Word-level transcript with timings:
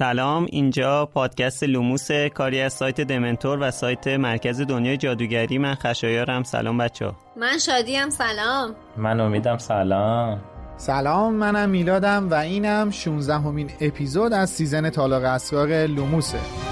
سلام 0.00 0.46
اینجا 0.50 1.06
پادکست 1.06 1.62
لوموس 1.62 2.10
کاری 2.34 2.60
از 2.60 2.72
سایت 2.72 3.00
دمنتور 3.00 3.58
و 3.60 3.70
سایت 3.70 4.08
مرکز 4.08 4.60
دنیای 4.60 4.96
جادوگری. 4.96 5.58
من 5.58 5.74
خشایارم. 5.74 6.42
سلام 6.42 6.78
بچه 6.78 7.12
من 7.36 7.58
شادیم. 7.58 8.10
سلام. 8.10 8.74
من 8.96 9.20
امیدم 9.20 9.58
سلام. 9.58 10.40
سلام 10.76 11.34
منم 11.34 11.70
میلادم 11.70 12.30
و 12.30 12.34
اینم 12.34 12.90
16 12.90 13.34
مین 13.34 13.70
اپیزود 13.80 14.32
از 14.32 14.50
season 14.50 14.90
تالار 14.90 15.24
اسرار 15.24 15.86
لوموسه. 15.86 16.69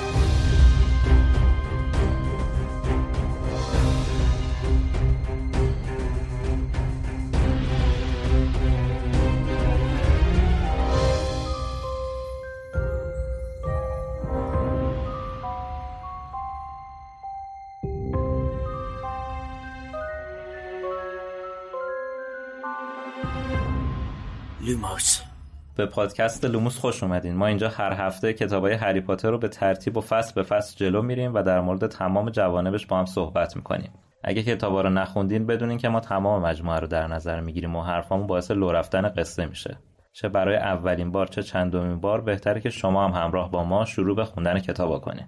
به 25.78 25.86
پادکست 25.86 26.44
لوموس 26.44 26.78
خوش 26.78 27.02
اومدین. 27.02 27.36
ما 27.36 27.46
اینجا 27.46 27.68
هر 27.68 27.92
هفته 27.92 28.32
کتابای 28.32 28.72
هری 28.72 29.00
پاتر 29.00 29.30
رو 29.30 29.38
به 29.38 29.48
ترتیب 29.48 29.96
و 29.96 30.00
فصل 30.00 30.34
به 30.34 30.42
فصل 30.42 30.76
جلو 30.76 31.02
میریم 31.02 31.34
و 31.34 31.42
در 31.42 31.60
مورد 31.60 31.86
تمام 31.86 32.30
جوانبش 32.30 32.86
با 32.86 32.98
هم 32.98 33.06
صحبت 33.06 33.56
می‌کنیم. 33.56 33.92
اگه 34.24 34.42
کتابا 34.42 34.80
رو 34.80 34.90
نخوندین 34.90 35.46
بدونین 35.46 35.78
که 35.78 35.88
ما 35.88 36.00
تمام 36.00 36.42
مجموعه 36.42 36.80
رو 36.80 36.86
در 36.86 37.06
نظر 37.06 37.40
می‌گیریم 37.40 37.76
و 37.76 37.82
حرفامون 37.82 38.26
باعث 38.26 38.50
لو 38.50 38.72
رفتن 38.72 39.08
قصه 39.08 39.46
میشه. 39.46 39.78
چه 40.12 40.28
برای 40.28 40.56
اولین 40.56 41.12
بار 41.12 41.26
چه 41.26 41.42
چندمین 41.42 42.00
بار 42.00 42.20
بهتره 42.20 42.60
که 42.60 42.70
شما 42.70 43.08
هم 43.08 43.22
همراه 43.22 43.50
با 43.50 43.64
ما 43.64 43.84
شروع 43.84 44.16
به 44.16 44.24
خوندن 44.24 44.58
کتابا 44.58 44.98
کنین. 44.98 45.26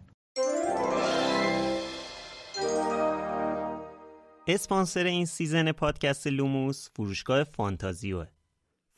اسپانسر 4.47 5.05
این 5.05 5.27
season 5.27 5.73
پادکست 5.73 6.27
لوموس 6.27 6.89
فروشگاه 6.97 7.45
فانتازیوه. 7.45 8.27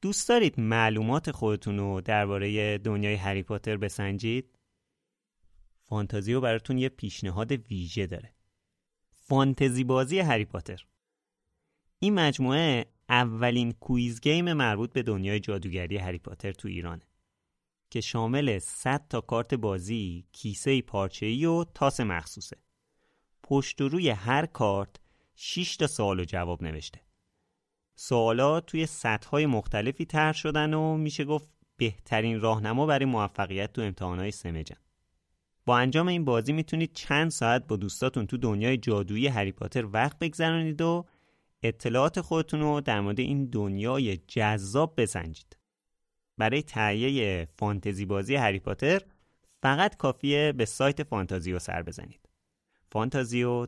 دوست 0.00 0.28
دارید 0.28 0.60
معلومات 0.60 1.30
خودتون 1.30 1.78
رو 1.78 2.00
درباره 2.00 2.78
دنیای 2.78 3.14
هری 3.14 3.42
پاتر 3.42 3.76
بسنجید؟ 3.76 4.58
فانتازیو 5.82 6.40
براتون 6.40 6.78
یه 6.78 6.88
پیشنهاد 6.88 7.52
ویژه 7.52 8.06
داره. 8.06 8.34
فانتزی 9.10 9.84
بازی 9.84 10.18
هری 10.18 10.44
پاتر. 10.44 10.86
این 11.98 12.14
مجموعه 12.14 12.86
اولین 13.08 13.72
کویز 13.72 14.20
گیم 14.20 14.52
مربوط 14.52 14.92
به 14.92 15.02
دنیای 15.02 15.40
جادوگری 15.40 15.96
هری 15.96 16.18
پاتر 16.18 16.52
تو 16.52 16.68
ایرانه 16.68 17.02
که 17.90 18.00
شامل 18.00 18.58
100 18.58 19.06
تا 19.10 19.20
کارت 19.20 19.54
بازی، 19.54 20.26
کیسه 20.32 20.82
پارچه‌ای 20.82 21.44
و 21.44 21.64
تاس 21.64 22.00
مخصوصه. 22.00 22.56
پشت 23.42 23.80
و 23.80 23.88
روی 23.88 24.10
هر 24.10 24.46
کارت 24.46 24.96
6 25.34 25.76
تا 25.76 25.86
سوال 25.86 26.20
و 26.20 26.24
جواب 26.24 26.62
نوشته. 26.62 27.00
سوالات 28.00 28.66
توی 28.66 28.86
سطح‌های 28.86 29.46
مختلفی 29.46 30.04
طرح 30.04 30.32
شدن 30.32 30.74
و 30.74 30.96
میشه 30.96 31.24
گفت 31.24 31.48
بهترین 31.76 32.40
راهنما 32.40 32.86
برای 32.86 33.04
موفقیت 33.04 33.72
تو 33.72 33.82
امتحانات 33.82 34.30
سمجن. 34.30 34.76
با 35.66 35.78
انجام 35.78 36.08
این 36.08 36.24
بازی 36.24 36.52
می‌تونید 36.52 36.92
چند 36.92 37.30
ساعت 37.30 37.66
با 37.66 37.76
دوستاتون 37.76 38.26
تو 38.26 38.36
دنیای 38.36 38.76
جادویی 38.76 39.26
هری 39.26 39.52
پاتر 39.52 39.86
وقت 39.86 40.18
بگذرانید 40.18 40.80
و 40.80 41.04
اطلاعات 41.62 42.20
خودتون 42.20 42.60
رو 42.60 42.80
در 42.80 43.00
مورد 43.00 43.20
این 43.20 43.46
دنیای 43.46 44.16
جذاب 44.16 45.00
بسنجید. 45.00 45.56
برای 46.36 46.62
تهیه 46.62 47.48
فانتزی 47.58 48.04
بازی 48.04 48.34
هری 48.34 48.58
پاتر 48.58 49.02
فقط 49.62 49.96
کافیه 49.96 50.52
به 50.52 50.64
سایت 50.64 51.02
فانتازیو 51.02 51.58
سر 51.58 51.82
بزنید. 51.82 52.28
فانتازیو 52.92 53.66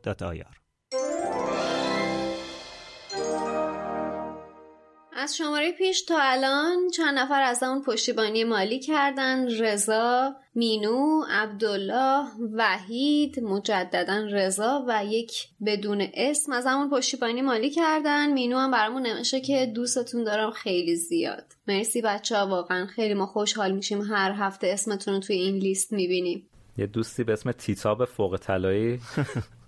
از 5.20 5.36
شماره 5.36 5.72
پیش 5.72 6.02
تا 6.02 6.18
الان 6.20 6.88
چند 6.96 7.18
نفر 7.18 7.42
از 7.42 7.62
اون 7.62 7.82
پشتیبانی 7.82 8.44
مالی 8.44 8.78
کردن. 8.78 9.48
رضا 9.60 10.34
مینو 10.54 11.24
عبدالله 11.30 12.26
وحید 12.52 13.40
مجددا 13.40 14.26
رضا 14.32 14.84
و 14.88 15.04
یک 15.04 15.48
بدون 15.66 16.06
اسم 16.14 16.52
از 16.52 16.66
همون 16.66 16.90
پشتیبانی 16.90 17.42
مالی 17.42 17.70
کردن. 17.70 18.32
مینو 18.32 18.58
هم 18.58 18.70
برامون 18.70 19.06
نمیشه 19.06 19.40
که 19.40 19.66
دوستتون 19.74 20.24
دارم 20.24 20.50
خیلی 20.50 20.96
زیاد. 20.96 21.44
مرسی 21.68 22.02
بچه 22.02 22.36
ها 22.36 22.46
واقعا 22.46 22.86
خیلی 22.86 23.14
ما 23.14 23.26
خوشحال 23.26 23.72
میشیم 23.72 24.00
هر 24.00 24.32
هفته 24.32 24.66
اسمتون 24.66 25.14
رو 25.14 25.20
توی 25.20 25.36
این 25.36 25.56
لیست 25.56 25.92
می‌بینیم. 25.92 26.46
یه 26.78 26.86
دوستی 26.86 27.24
به 27.24 27.32
اسم 27.32 27.52
تیتاب 27.52 28.04
فوق 28.04 28.36
طلایی. 28.36 29.00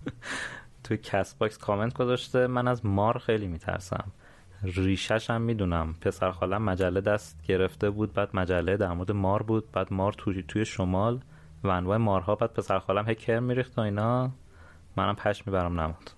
توی 0.83 0.97
کست 0.97 1.39
باکس 1.39 1.57
کامنت 1.57 1.93
گذاشته. 1.93 2.47
من 2.47 2.67
از 2.67 2.85
مار 2.85 3.17
خیلی 3.17 3.47
میترسم. 3.47 4.11
ریشش 4.63 5.29
هم 5.29 5.41
می‌دونم. 5.41 5.95
پسر 6.01 6.31
خالم 6.31 6.61
مجله 6.61 7.01
دست 7.01 7.43
گرفته 7.47 7.89
بود 7.89 8.13
بعد 8.13 8.29
مجله 8.33 8.77
در 8.77 8.93
مورد 8.93 9.11
مار 9.11 9.43
بود 9.43 9.71
بعد 9.71 9.93
مار 9.93 10.13
توی, 10.13 10.43
توی 10.43 10.65
شمال 10.65 11.19
و 11.63 11.67
انواع 11.67 11.97
مارها 11.97 12.35
بعد 12.35 12.53
پسر 12.53 12.79
خالم 12.79 13.07
هی 13.07 13.15
کرم 13.15 13.43
میریخت 13.43 13.77
و 13.77 13.81
اینا. 13.81 14.31
منم 14.97 15.15
پش 15.15 15.47
می‌برم 15.47 15.79
نمود 15.79 16.09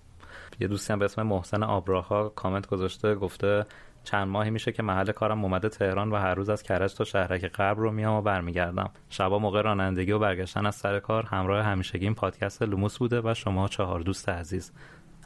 یه 0.60 0.68
دوستی 0.68 0.92
هم 0.92 0.98
به 0.98 1.04
اسم 1.04 1.22
محسن 1.22 1.62
آبراها 1.62 2.28
کامنت 2.28 2.66
گذاشته 2.66 3.14
گفته 3.14 3.66
چند 4.04 4.28
ماهی 4.28 4.50
میشه 4.50 4.72
که 4.72 4.82
محل 4.82 5.12
کارم 5.12 5.44
اومده 5.44 5.68
تهران 5.68 6.10
و 6.10 6.16
هر 6.16 6.34
روز 6.34 6.48
از 6.48 6.62
کرج 6.62 6.94
تا 6.94 7.04
شهرک 7.04 7.46
غرب 7.46 7.78
رو 7.78 7.90
میام 7.90 8.14
و 8.14 8.22
برمیگردم. 8.22 8.90
شبا 9.10 9.38
موقع 9.38 9.62
رانندگی 9.62 10.12
و 10.12 10.18
برگشتن 10.18 10.66
از 10.66 10.74
سر 10.74 11.00
کار 11.00 11.26
همراه 11.26 11.64
همیشگی 11.64 12.04
این 12.04 12.14
پادکست 12.14 12.62
لوموس 12.62 12.98
بوده 12.98 13.20
و 13.30 13.34
شما 13.34 13.68
چهار 13.68 14.00
دوست 14.00 14.28
عزیز. 14.28 14.72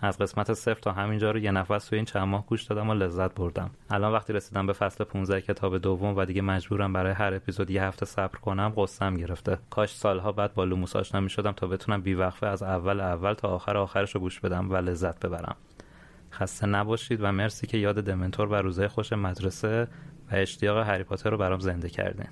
از 0.02 0.19
قسمت 0.19 0.55
صفر 0.55 0.81
تا 0.81 0.93
همینجا 0.93 1.31
رو 1.31 1.38
یه 1.38 1.50
نفس 1.50 1.85
توی 1.85 1.97
این 1.97 2.05
چند 2.05 2.23
ماه 2.23 2.47
گوش 2.47 2.62
دادم 2.62 2.91
و 2.91 2.94
لذت 2.94 3.35
بردم. 3.35 3.70
الان 3.91 4.12
وقتی 4.12 4.32
رسیدم 4.32 4.67
به 4.67 4.73
فصل 4.73 5.05
15 5.05 5.41
کتاب 5.41 5.79
دوم 5.79 6.17
و 6.17 6.25
دیگه 6.25 6.43
مجبورم 6.43 6.93
برای 6.93 7.12
هر 7.12 7.35
اپیزود 7.35 7.70
یه 7.70 7.82
هفته 7.82 8.06
صبر 8.06 8.38
کنم 8.38 8.73
غصم 8.76 9.17
گرفته. 9.17 9.58
کاش 9.70 9.97
سالها 9.97 10.32
بعد 10.32 10.55
با 10.55 10.64
لوموس 10.64 10.97
آشنا 10.97 11.20
می‌شدم 11.20 11.52
تا 11.52 11.67
بتونم 11.67 12.02
بیوقفه 12.02 12.47
از 12.47 12.62
اول 12.62 13.00
اول 13.00 13.35
تا 13.35 13.49
آخر 13.49 13.76
آخرش 13.76 14.14
رو 14.14 14.20
گوش 14.20 14.41
بدم 14.41 14.70
و 14.70 14.76
لذت 14.76 15.26
ببرم. 15.26 15.56
خسته 16.32 16.67
نباشید 16.67 17.19
و 17.23 17.32
مرسی 17.32 17.67
که 17.67 17.79
یاد 17.79 18.05
دمنتور 18.05 18.49
و 18.49 18.55
روزهای 18.55 18.88
خوش 18.88 19.12
مدرسه 19.12 19.88
و 20.32 20.35
اشتیاق 20.35 20.79
هری 20.79 21.03
پاتر 21.03 21.31
رو 21.31 21.37
برام 21.38 21.61
زنده 21.61 21.88
کردین. 21.88 22.29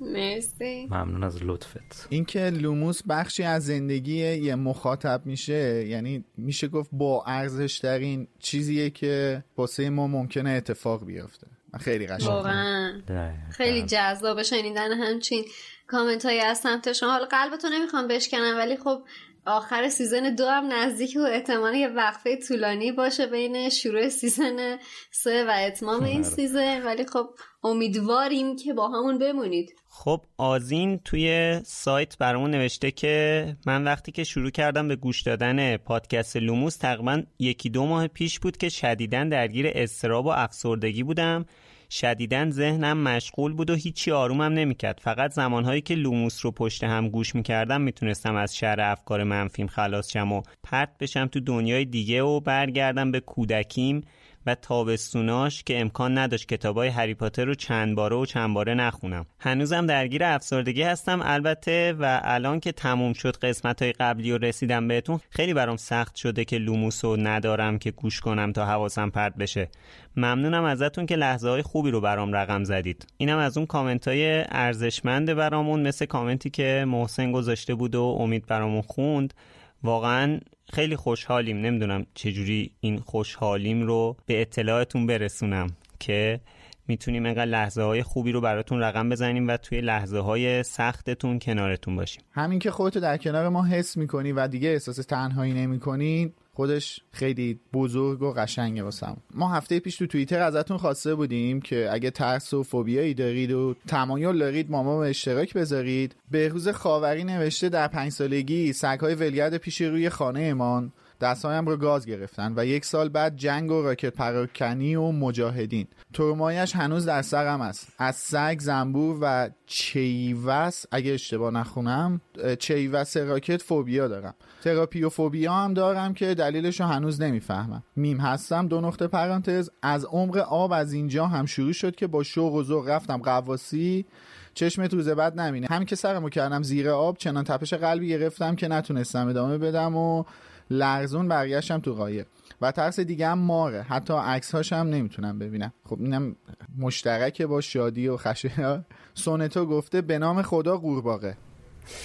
مرسی. 0.00 0.86
ممنون 0.90 1.24
از 1.24 1.38
لطفت. 1.42 2.06
اینکه 2.10 2.50
لوموس 2.50 3.02
بخشی 3.08 3.42
از 3.42 3.66
زندگی 3.66 4.36
یه 4.36 4.54
مخاطب 4.54 5.22
میشه 5.24 5.86
یعنی 5.86 6.24
میشه 6.36 6.68
گفت 6.68 6.90
با 6.92 7.24
ارزش 7.26 7.78
ترین 7.78 8.28
چیزیه 8.38 8.90
که 8.90 9.44
واسه 9.56 9.90
ما 9.90 10.06
ممکنه 10.06 10.50
اتفاق 10.50 11.04
بیفته. 11.04 11.46
خیلی 11.80 12.06
قشنگه. 12.06 13.50
خیلی 13.50 13.82
جذاب 13.82 14.42
شنیدن 14.42 14.92
همچین 14.92 15.44
کامنت 15.86 16.24
هایی 16.24 16.40
از 16.40 16.58
سمت 16.58 16.92
شما. 16.92 17.10
حالا 17.10 17.24
قلبتو 17.24 17.68
نمی‌خوام 17.68 18.08
بشکنم 18.08 18.54
ولی 18.56 18.76
خب 18.76 19.02
آخر 19.46 19.88
season 19.88 20.34
دو 20.34 20.46
هم 20.46 20.72
نزدیک 20.72 21.16
و 21.16 21.20
احتمال 21.20 21.74
یه 21.74 21.88
وقفه 21.88 22.36
طولانی 22.48 22.92
باشه 22.92 23.26
بین 23.26 23.68
شروع 23.68 24.08
season 24.08 24.78
سه 25.10 25.44
و 25.44 25.52
اتمام 25.66 26.04
این. 26.04 26.22
season. 26.22 26.82
ولی 26.86 27.06
خب 27.06 27.26
امیدواریم 27.64 28.56
که 28.56 28.72
باهامون 28.72 29.18
بمونید. 29.18 29.74
خب 29.88 30.20
آزین 30.36 30.98
توی 30.98 31.60
سایت 31.64 32.18
برامون 32.18 32.50
نوشته 32.50 32.90
که 32.90 33.56
من 33.66 33.84
وقتی 33.84 34.12
که 34.12 34.24
شروع 34.24 34.50
کردم 34.50 34.88
به 34.88 34.96
گوش 34.96 35.22
دادن 35.22 35.76
پادکست 35.76 36.36
لوموس 36.36 36.76
تقریبا 36.76 37.22
یکی 37.38 37.70
دو 37.70 37.86
ماه 37.86 38.08
پیش 38.08 38.38
بود 38.38 38.56
که 38.56 38.68
شدیداً 38.68 39.24
درگیر 39.24 39.66
اضطراب 39.74 40.26
و 40.26 40.28
افسردگی 40.28 41.02
بودم. 41.02 41.46
شدیداً 41.90 42.50
ذهنم 42.50 42.98
مشغول 42.98 43.52
بود 43.52 43.70
و 43.70 43.74
هیچی 43.74 44.12
آرومم 44.12 44.52
نمی‌کرد. 44.52 45.00
فقط 45.02 45.32
زمانهایی 45.32 45.80
که 45.80 45.94
لوموس 45.94 46.44
رو 46.44 46.50
پشت 46.50 46.84
هم 46.84 47.08
گوش 47.08 47.34
می‌کردم 47.34 47.80
می‌تونستم 47.80 48.36
از 48.36 48.56
شر 48.56 48.80
افکار 48.80 49.22
منفیم 49.22 49.66
خلاص 49.66 50.12
شم 50.12 50.32
و 50.32 50.42
پرت 50.62 50.98
بشم 51.00 51.26
تو 51.26 51.40
دنیای 51.40 51.84
دیگه 51.84 52.22
و 52.22 52.40
برگردم 52.40 53.10
به 53.10 53.20
کودکیم. 53.20 54.04
و 54.46 54.54
تابستوناش 54.54 55.62
که 55.62 55.80
امکان 55.80 56.18
نداشت 56.18 56.48
کتابای 56.48 56.88
هری 56.88 57.14
پاتر 57.14 57.44
رو 57.44 57.54
چند 57.54 57.96
باره 57.96 58.16
و 58.16 58.26
چند 58.26 58.54
باره 58.54 58.74
نخونم. 58.74 59.26
هنوزم 59.40 59.86
درگیر 59.86 60.24
افسردگی 60.24 60.82
هستم 60.82 61.20
البته 61.22 61.92
و 61.98 62.20
الان 62.24 62.60
که 62.60 62.72
تموم 62.72 63.12
شد 63.12 63.36
قسمت 63.36 63.82
های 63.82 63.92
قبلی 63.92 64.32
و 64.32 64.38
رسیدم 64.38 64.88
بهتون 64.88 65.20
خیلی 65.30 65.54
برام 65.54 65.76
سخت 65.76 66.16
شده 66.16 66.44
که 66.44 66.58
لوموس 66.58 67.04
رو 67.04 67.16
ندارم 67.16 67.78
که 67.78 67.90
گوش 67.90 68.20
کنم 68.20 68.52
تا 68.52 68.66
حواسم 68.66 69.10
پرت 69.10 69.36
بشه. 69.36 69.68
ممنونم 70.16 70.64
ازتون 70.64 71.06
که 71.06 71.16
لحظه 71.16 71.48
های 71.48 71.62
خوبی 71.62 71.90
رو 71.90 72.00
برام 72.00 72.32
رقم 72.32 72.64
زدید. 72.64 73.06
اینم 73.16 73.38
از 73.38 73.56
اون 73.56 73.66
کامنت 73.66 74.08
های 74.08 74.44
ارزشمند 74.48 75.34
برامون 75.34 75.82
مثل 75.86 76.06
کامنتی 76.06 76.50
که 76.50 76.84
محسن 76.88 77.32
گذاشته 77.32 77.74
بود 77.74 77.94
و 77.94 78.02
امید 78.02 78.46
برامون 78.46 78.82
خوند. 78.82 79.34
واقعا 79.82 80.40
خیلی 80.72 80.96
خوشحالیم. 80.96 81.56
نمی‌دونم 81.60 82.06
چجوری 82.14 82.70
این 82.80 82.98
خوشحالیم 82.98 83.82
رو 83.82 84.16
به 84.26 84.40
اطلاعتون 84.40 85.06
برسونم 85.06 85.66
که 85.98 86.40
می‌تونیم 86.88 87.24
اینقدر 87.24 87.44
لحظه 87.44 87.82
های 87.82 88.02
خوبی 88.02 88.32
رو 88.32 88.40
براتون 88.40 88.80
رقم 88.80 89.08
بزنیم 89.08 89.48
و 89.48 89.56
توی 89.56 89.80
لحظه 89.80 90.18
های 90.18 90.62
سختتون 90.62 91.38
کنارتون 91.38 91.96
باشیم. 91.96 92.22
همین 92.32 92.58
که 92.58 92.70
خودتو 92.70 93.00
در 93.00 93.16
کنار 93.16 93.48
ما 93.48 93.64
حس 93.64 93.96
می‌کنی 93.96 94.32
و 94.32 94.48
دیگه 94.48 94.68
احساس 94.68 94.96
تنهایی 94.96 95.52
نمی‌کنی 95.52 96.32
خودش 96.56 97.00
خیلی 97.12 97.60
بزرگ 97.72 98.22
و 98.22 98.32
قشنگه 98.32 98.82
واسم 98.82 99.16
ما 99.34 99.48
هفته 99.48 99.80
پیش 99.80 99.96
تو 99.96 100.06
توییتر 100.06 100.40
ازتون 100.40 100.76
خواسته 100.76 101.14
بودیم 101.14 101.60
که 101.60 101.88
اگه 101.92 102.10
ترس 102.10 102.54
و 102.54 102.62
فوبیایی 102.62 103.14
دارید 103.14 103.52
و 103.52 103.74
تمایل 103.86 104.38
دارید 104.38 104.70
ما 104.70 104.82
ما 104.82 105.00
به 105.00 105.08
اشتراک 105.08 105.54
بذارید. 105.54 106.16
بهروز 106.30 106.68
خاوری 106.68 107.24
نوشته 107.24 107.68
در 107.68 107.88
پنج 107.88 108.12
سالگی 108.12 108.72
سگهای 108.72 109.14
ولگرد 109.14 109.56
پیش 109.56 109.80
روی 109.80 110.08
خانه 110.08 110.40
امان 110.40 110.92
دستهایم 111.20 111.66
رو 111.66 111.76
گاز 111.76 112.06
گرفتن 112.06 112.52
و 112.56 112.66
یک 112.66 112.84
سال 112.84 113.08
بعد 113.08 113.36
جنگ 113.36 113.70
و 113.70 113.82
راکت 113.82 114.14
پراکنی 114.14 114.94
و 114.94 115.10
مجاهدین. 115.10 115.86
ترمایش 116.14 116.76
هنوز 116.76 117.06
در 117.06 117.22
سرم 117.22 117.60
است. 117.60 117.88
از 117.98 118.16
سگ 118.16 118.56
زنبور 118.60 119.18
و 119.20 119.50
چیوس 119.66 120.84
اگه 120.90 121.12
اشتباه 121.12 121.50
نخونم 121.50 122.20
چیوس 122.58 123.16
راکت 123.16 123.62
فوبیا 123.62 124.08
دارم. 124.08 124.34
تراپی 124.64 125.02
و 125.02 125.08
فوبیا 125.08 125.52
هم 125.52 125.74
دارم 125.74 126.14
که 126.14 126.34
دلیلش 126.34 126.80
رو 126.80 126.86
هنوز 126.86 127.20
نمی‌فهمم. 127.20 127.82
میم 127.96 128.20
هستم 128.20 128.68
دو 128.68 128.80
نقطه 128.80 129.06
پرانتز. 129.06 129.70
از 129.82 130.04
عمق 130.04 130.36
آب 130.36 130.72
از 130.72 130.92
اینجا 130.92 131.26
هم 131.26 131.46
شروع 131.46 131.72
شد 131.72 131.96
که 131.96 132.06
با 132.06 132.22
شوق 132.22 132.54
و 132.54 132.62
ذوق 132.62 132.88
رفتم 132.88 133.16
قواسی. 133.16 134.06
چشمت 134.54 134.94
روز 134.94 135.08
بعد 135.08 135.40
نمینه. 135.40 135.66
همین 135.70 135.86
که 135.86 135.96
سرمو 135.96 136.28
کردم 136.28 136.62
زیر 136.62 136.90
آب 136.90 137.16
چنان 137.18 137.44
تپش 137.44 137.74
قلبی 137.74 138.08
گرفتم 138.08 138.56
که 138.56 138.68
نتونستم 138.68 139.28
ادامه 139.28 139.58
بدم 139.58 139.96
و 139.96 140.24
لرزون 140.70 141.28
برگشتم 141.28 141.78
تو 141.80 141.94
قایق. 141.94 142.26
و 142.60 142.72
ترس 142.72 143.00
دیگه 143.00 143.28
هم 143.28 143.38
ماره. 143.38 143.82
حتی 143.82 144.14
عکس 144.14 144.54
هاش 144.54 144.72
هم 144.72 144.86
نمی‌تونم 144.86 145.38
ببینم. 145.38 145.72
خب 145.84 146.00
اینم 146.00 146.36
مشترکه 146.78 147.46
با 147.46 147.60
شادی 147.60 148.08
و 148.08 148.16
خشه 148.16 148.84
سونتو 149.14 149.66
گفته 149.66 150.00
به 150.00 150.18
نام 150.18 150.42
خدا 150.42 150.76
قورباغه. 150.76 151.36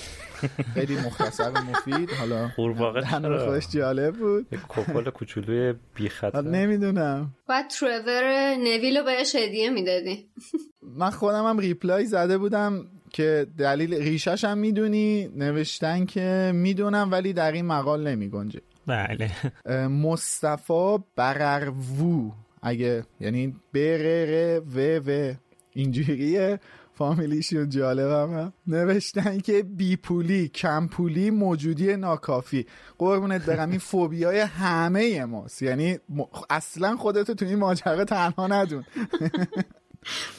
خیلی 0.74 0.96
مختصر 0.96 1.50
و 1.50 1.58
مفید. 1.62 2.10
حالا 2.10 2.50
قورباغه؟ 2.56 3.02
خودش 3.46 3.69
جالب 3.69 4.16
بود. 4.16 4.48
یک 4.52 4.60
کپل 4.68 5.10
کوچولوی 5.10 5.74
بی 5.96 6.10
خطر. 6.10 6.42
نمی‌دونم. 6.42 7.34
باید 7.50 7.68
ترور 7.68 8.56
نویل 8.56 8.98
رو 8.98 9.04
بهش 9.04 9.36
هدیه 9.36 9.69
می‌دادی. 9.69 10.30
من 10.81 11.10
خودم 11.10 11.46
هم 11.46 11.60
ریپلای 11.60 12.06
زده 12.06 12.38
بودم. 12.38 12.86
که 13.13 13.48
دلیل 13.58 13.94
ریشش 13.94 14.46
هم 14.46 14.58
می‌دونی 14.58 15.28
نوشتن 15.36 16.06
که 16.06 16.52
می‌دونم 16.56 17.12
ولی 17.12 17.34
در 17.34 17.52
این 17.52 17.66
مقال 17.66 18.08
نمی 18.08 18.30
گنجه 18.30 18.62
بله 18.88 19.31
مصطفی 19.88 20.98
برروو 21.16 22.31
اگه 22.62 23.06
یعنی 23.19 23.56
برر 23.74 24.60
و 24.60 24.98
و. 24.98 25.34
اینجوریه. 25.74 26.60
فامیلیشون 26.94 27.69
جالبم 27.69 28.34
هم 28.34 28.54
نوشتن 28.68 29.40
که 29.40 29.64
بی 29.64 29.96
پولی 29.96 30.48
کم 30.48 30.88
پولی 30.88 31.31
موجودی 31.31 31.96
ناکافی. 31.98 32.66
قربونت 32.98 33.46
برم 33.46 33.69
این 33.69 33.80
فوبیای 33.80 34.40
همه 34.40 35.25
ماست. 35.25 35.62
یعنی 35.62 35.94
م- 36.10 36.24
اصلا 36.50 36.96
خودتو 36.96 37.34
تو 37.34 37.46
این 37.46 37.60
ماجرا 37.60 38.06
تنها 38.06 38.48
ندون. 38.48 38.84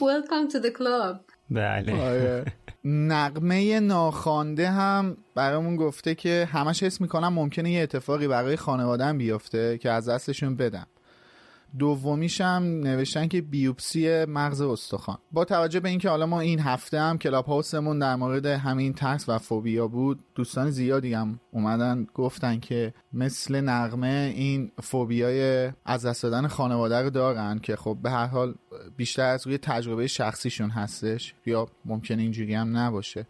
Welcome 0.01 0.53
to 0.53 0.59
the 0.63 0.71
club. 0.79 1.21
بله. 1.51 2.03
آره. 2.03 2.45
نقمه 2.85 3.81
ناخوانده 3.81 4.71
هم 4.71 5.17
برامون 5.35 5.77
گفته 5.77 6.15
که 6.15 6.49
همش 6.53 6.83
حس 6.83 7.01
می‌کنم 7.01 7.33
ممکنه 7.33 7.71
یه 7.71 7.83
اتفاقی 7.83 8.29
برای 8.29 8.57
خانوادم 8.57 9.19
بیفته 9.19 9.79
که 9.79 9.91
از 9.91 10.09
دستشون 10.09 10.57
بدم. 10.57 10.87
دومیش 11.79 12.41
هم 12.41 12.63
نوشتن 12.63 13.29
که 13.29 13.41
بیوپسی 13.41 14.25
مغز 14.25 14.61
استخوان. 14.61 15.19
با 15.33 15.45
توجه 15.45 15.81
به 15.81 15.89
اینکه 15.89 16.09
حالا 16.09 16.27
ما 16.27 16.41
این 16.41 16.61
هفته 16.61 17.01
هم 17.01 17.19
کلاب 17.19 17.47
هاوسمون 17.47 17.99
در 17.99 18.17
مورد 18.17 18.47
همین 18.47 18.93
ترس 18.93 19.29
و 19.29 19.39
فوبیا 19.39 19.89
بود 19.89 20.21
دوستان 20.35 20.71
زیادی 20.71 21.15
هم 21.15 21.41
اومدن 21.51 22.07
گفتن 22.15 22.61
که 22.61 22.95
مثل 23.13 23.61
نقمه 23.61 24.33
این 24.37 24.73
فوبیای 24.83 25.71
از 25.85 26.07
دست 26.07 26.23
دادن 26.23 26.47
خانواده 26.47 27.03
رو 27.03 27.11
دارن 27.11 27.59
که 27.59 27.77
خب 27.77 27.99
به 28.03 28.11
هر 28.11 28.27
حال 28.27 28.55
بیشتر 28.97 29.27
از 29.27 29.47
روی 29.47 29.59
تجربه 29.59 30.07
شخصیشون 30.07 30.71
هستش 30.71 31.35
یا 31.47 31.69
ممکنه 31.85 32.23
اینجوری 32.23 32.55
هم 32.55 32.77
نباشه 32.77 33.27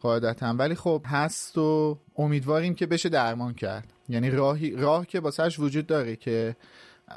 قاعدتا. 0.00 0.54
ولی 0.58 0.74
خب 0.74 1.02
هست 1.06 1.58
و 1.58 1.98
امیدواریم 2.16 2.74
که 2.74 2.86
بشه 2.86 3.08
درمان 3.08 3.54
کرد. 3.54 3.92
یعنی 4.08 4.30
راهی 4.30 4.70
راه 4.70 5.06
که 5.06 5.20
واسهش 5.20 5.58
وجود 5.58 5.86
داره 5.86 6.16
که 6.16 6.56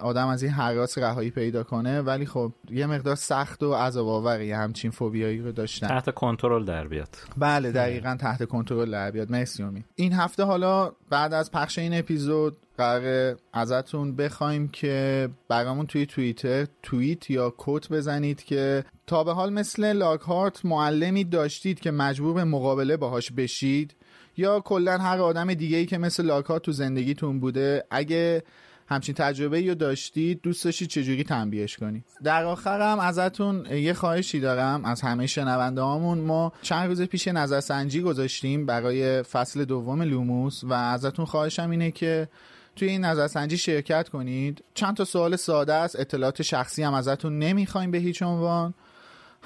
آدم 0.02 0.28
از 0.28 0.44
این 0.44 0.52
حراس 0.52 0.98
رهایی 0.98 1.32
پیدا 1.32 1.64
کنه 1.64 2.02
ولی 2.02 2.26
خب 2.26 2.54
یه 2.70 2.86
مقدار 2.86 3.16
سخت 3.16 3.64
و 3.64 3.74
عذاب 3.74 4.08
آوری 4.08 4.52
همچین 4.52 4.92
فوبیایی 4.92 5.40
رو 5.40 5.52
داشتن. 5.52 5.88
تحت 5.88 6.14
کنترل 6.14 6.66
در 6.66 6.88
بیاد. 6.88 7.16
بله 7.38 7.72
دقیقا 7.72 8.18
تحت 8.20 8.44
کنترل 8.44 8.92
در 8.92 9.12
بیاد. 9.12 9.32
مرسی 9.32 9.64
امید 9.64 9.86
این 9.96 10.14
هفته 10.14 10.44
حالا 10.44 10.92
بعد 11.10 11.34
از 11.34 11.52
پخش 11.52 11.80
این 11.80 12.00
اپیزود 12.00 12.58
قرار 12.78 13.38
ازتون 13.54 14.16
بخوایم 14.16 14.68
که 14.68 15.30
برامون 15.48 15.86
توی 15.86 16.06
توییتر 16.06 16.68
توییت 16.84 17.30
یا 17.30 17.50
کوت 17.50 17.90
بزنید 17.90 18.44
که 18.44 18.86
تا 19.08 19.24
به 19.24 19.34
حال 19.34 19.54
مثل 19.54 19.94
لاکهارت 19.94 20.66
معلمی 20.66 21.24
داشتید 21.24 21.80
که 21.80 21.92
مجبور 21.92 22.34
به 22.34 22.44
مقابله 22.44 22.98
باهاش 22.98 23.32
بشید 23.32 23.96
یا 24.38 24.60
کلا 24.60 24.98
هر 24.98 25.20
آدم 25.20 25.54
دیگه 25.54 25.78
ای 25.78 25.86
که 25.86 25.98
مثل 25.98 26.26
لاکهارت 26.26 26.62
تو 26.62 26.72
زندگیتون 26.72 27.40
بوده 27.40 27.84
اگه 27.92 28.44
همچین 28.90 29.16
تجربه 29.16 29.68
رو 29.68 29.76
داشتید 29.76 30.42
دوست 30.42 30.66
داشتید 30.66 30.90
چجوری 30.90 31.24
تنبیهش 31.24 31.78
کنید 31.78 32.06
در 32.24 32.44
آخرم 32.44 33.00
ازتون 33.00 33.66
یه 33.66 33.94
خواهشی 33.94 34.40
دارم. 34.40 34.86
از 34.86 35.02
همه 35.02 35.28
شنونده 35.28 35.82
هامون 35.82 36.18
ما 36.20 36.54
چند 36.62 36.88
روز 36.88 37.02
پیش 37.02 37.28
نظرسنجی 37.28 38.02
گذاشتیم 38.02 38.66
برای 38.66 39.24
فصل 39.24 39.66
دوم 39.66 40.02
لوموس 40.02 40.64
و 40.64 40.74
ازتون 40.74 41.26
خواهشم 41.26 41.70
اینه 41.70 41.92
که 41.92 42.28
توی 42.76 42.90
این 42.90 43.06
نظرسنجی 43.06 43.58
شرکت 43.58 44.10
کنید. 44.10 44.64
چند 44.74 44.98
تا 44.98 45.06
سوال 45.06 45.36
ساده 45.36 45.74
است. 45.74 46.00
اطلاعات 46.00 46.42
شخصی 46.42 46.84
هم 46.84 46.94
ازتون 46.94 47.40
نمی‌خوایم 47.40 47.92
به 47.92 47.98
هیچ 47.98 48.24
عنوان. 48.24 48.74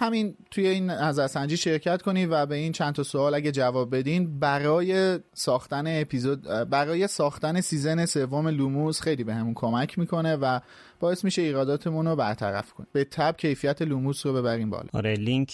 همین 0.02 0.36
توی 0.52 0.68
این 0.68 0.90
نظرسنجی 0.90 1.58
شرکت 1.58 2.02
کنید 2.02 2.30
و 2.32 2.46
به 2.46 2.56
این 2.56 2.72
چند 2.72 2.94
تا 2.94 3.04
سوال 3.04 3.36
اگه 3.36 3.52
جواب 3.52 3.96
بدین 3.96 4.40
برای 4.40 5.20
ساختن 5.34 6.02
اپیزود 6.02 6.44
برای 6.70 7.08
ساختن 7.08 7.62
season 7.62 8.06
سوم 8.06 8.48
لوموس 8.48 9.02
خیلی 9.02 9.24
بهمون 9.24 9.54
کمک 9.54 10.00
می‌کنه 10.00 10.36
و 10.36 10.60
باعث 11.00 11.24
میشه 11.24 11.42
ایراداتمون 11.42 12.08
رو 12.08 12.16
برطرف 12.16 12.74
کنیم. 12.74 12.88
به 12.94 13.04
طبع 13.04 13.36
کیفیت 13.38 13.82
لوموس 13.82 14.26
رو 14.26 14.34
ببریم 14.34 14.70
بالا. 14.70 14.90
آره 14.94 15.14
لینک 15.14 15.54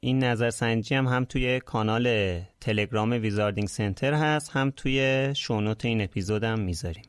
این 0.00 0.24
نظرسنجی 0.24 0.94
هم 0.94 1.06
هم 1.06 1.24
توی 1.24 1.60
کانال 1.60 2.38
تلگرام 2.60 3.10
Wizarding 3.10 3.68
Center 3.68 4.14
هست 4.14 4.50
هم 4.50 4.72
توی 4.76 5.30
show 5.36 5.60
note 5.60 5.84
این 5.84 6.00
اپیزودم 6.00 6.60
می‌ذاریم. 6.60 7.04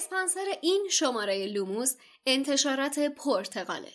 اسپانسر 0.00 0.44
این 0.60 0.88
شماره 0.90 1.46
لوموس 1.46 1.94
انتشارات 2.26 2.98
پرتغاله 2.98 3.92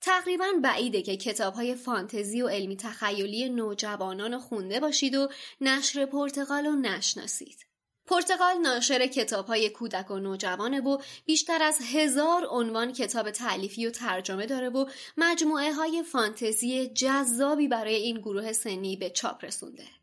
تقریبا 0.00 0.46
بعیده 0.62 1.02
که 1.02 1.16
کتاب 1.16 1.54
های 1.54 1.74
فانتزی 1.74 2.42
و 2.42 2.48
علمی 2.48 2.76
تخیلی 2.76 3.48
نوجوانان 3.48 4.38
خونده 4.38 4.80
باشید 4.80 5.14
و 5.14 5.28
نشر 5.60 6.06
پرتغال 6.06 6.66
رو 6.66 6.72
نشناسید. 6.72 7.66
پرتغال 8.06 8.58
ناشر 8.58 9.06
کتاب 9.06 9.46
های 9.46 9.70
کودک 9.70 10.10
و 10.10 10.18
نوجوانه 10.18 10.80
و 10.80 10.98
بیشتر 11.26 11.62
از 11.62 11.78
هزار 11.94 12.46
عنوان 12.50 12.92
کتاب 12.92 13.30
تعلیفی 13.30 13.86
و 13.86 13.90
ترجمه 13.90 14.46
داره 14.46 14.68
و 14.68 14.86
مجموعه 15.16 15.72
های 15.72 16.02
فانتزی 16.02 16.86
جذابی 16.86 17.68
برای 17.68 17.94
این 17.94 18.18
گروه 18.18 18.52
سنی 18.52 18.96
به 18.96 19.10
چاپ 19.10 19.44
رسونده. 19.44 20.01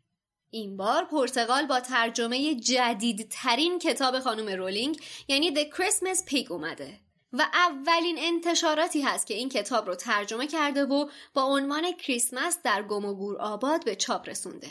این 0.50 0.76
بار 0.76 1.04
پرتغال 1.04 1.66
با 1.66 1.80
ترجمه 1.80 2.54
جدیدترین 2.54 3.78
کتاب 3.78 4.20
خانم 4.20 4.48
رولینگ 4.48 5.00
یعنی 5.28 5.54
The 5.54 5.74
Christmas 5.74 6.30
Pig 6.30 6.50
اومده 6.50 7.00
و 7.32 7.46
اولین 7.52 8.16
انتشاراتی 8.18 9.00
هست 9.02 9.26
که 9.26 9.34
این 9.34 9.48
کتاب 9.48 9.86
رو 9.86 9.94
ترجمه 9.94 10.46
کرده 10.46 10.84
و 10.84 11.08
با 11.34 11.42
عنوان 11.42 11.92
کریسمس 11.92 12.58
در 12.64 12.82
گم 12.82 13.34
آباد 13.40 13.84
به 13.84 13.96
چاپ 13.96 14.28
رسونده. 14.28 14.68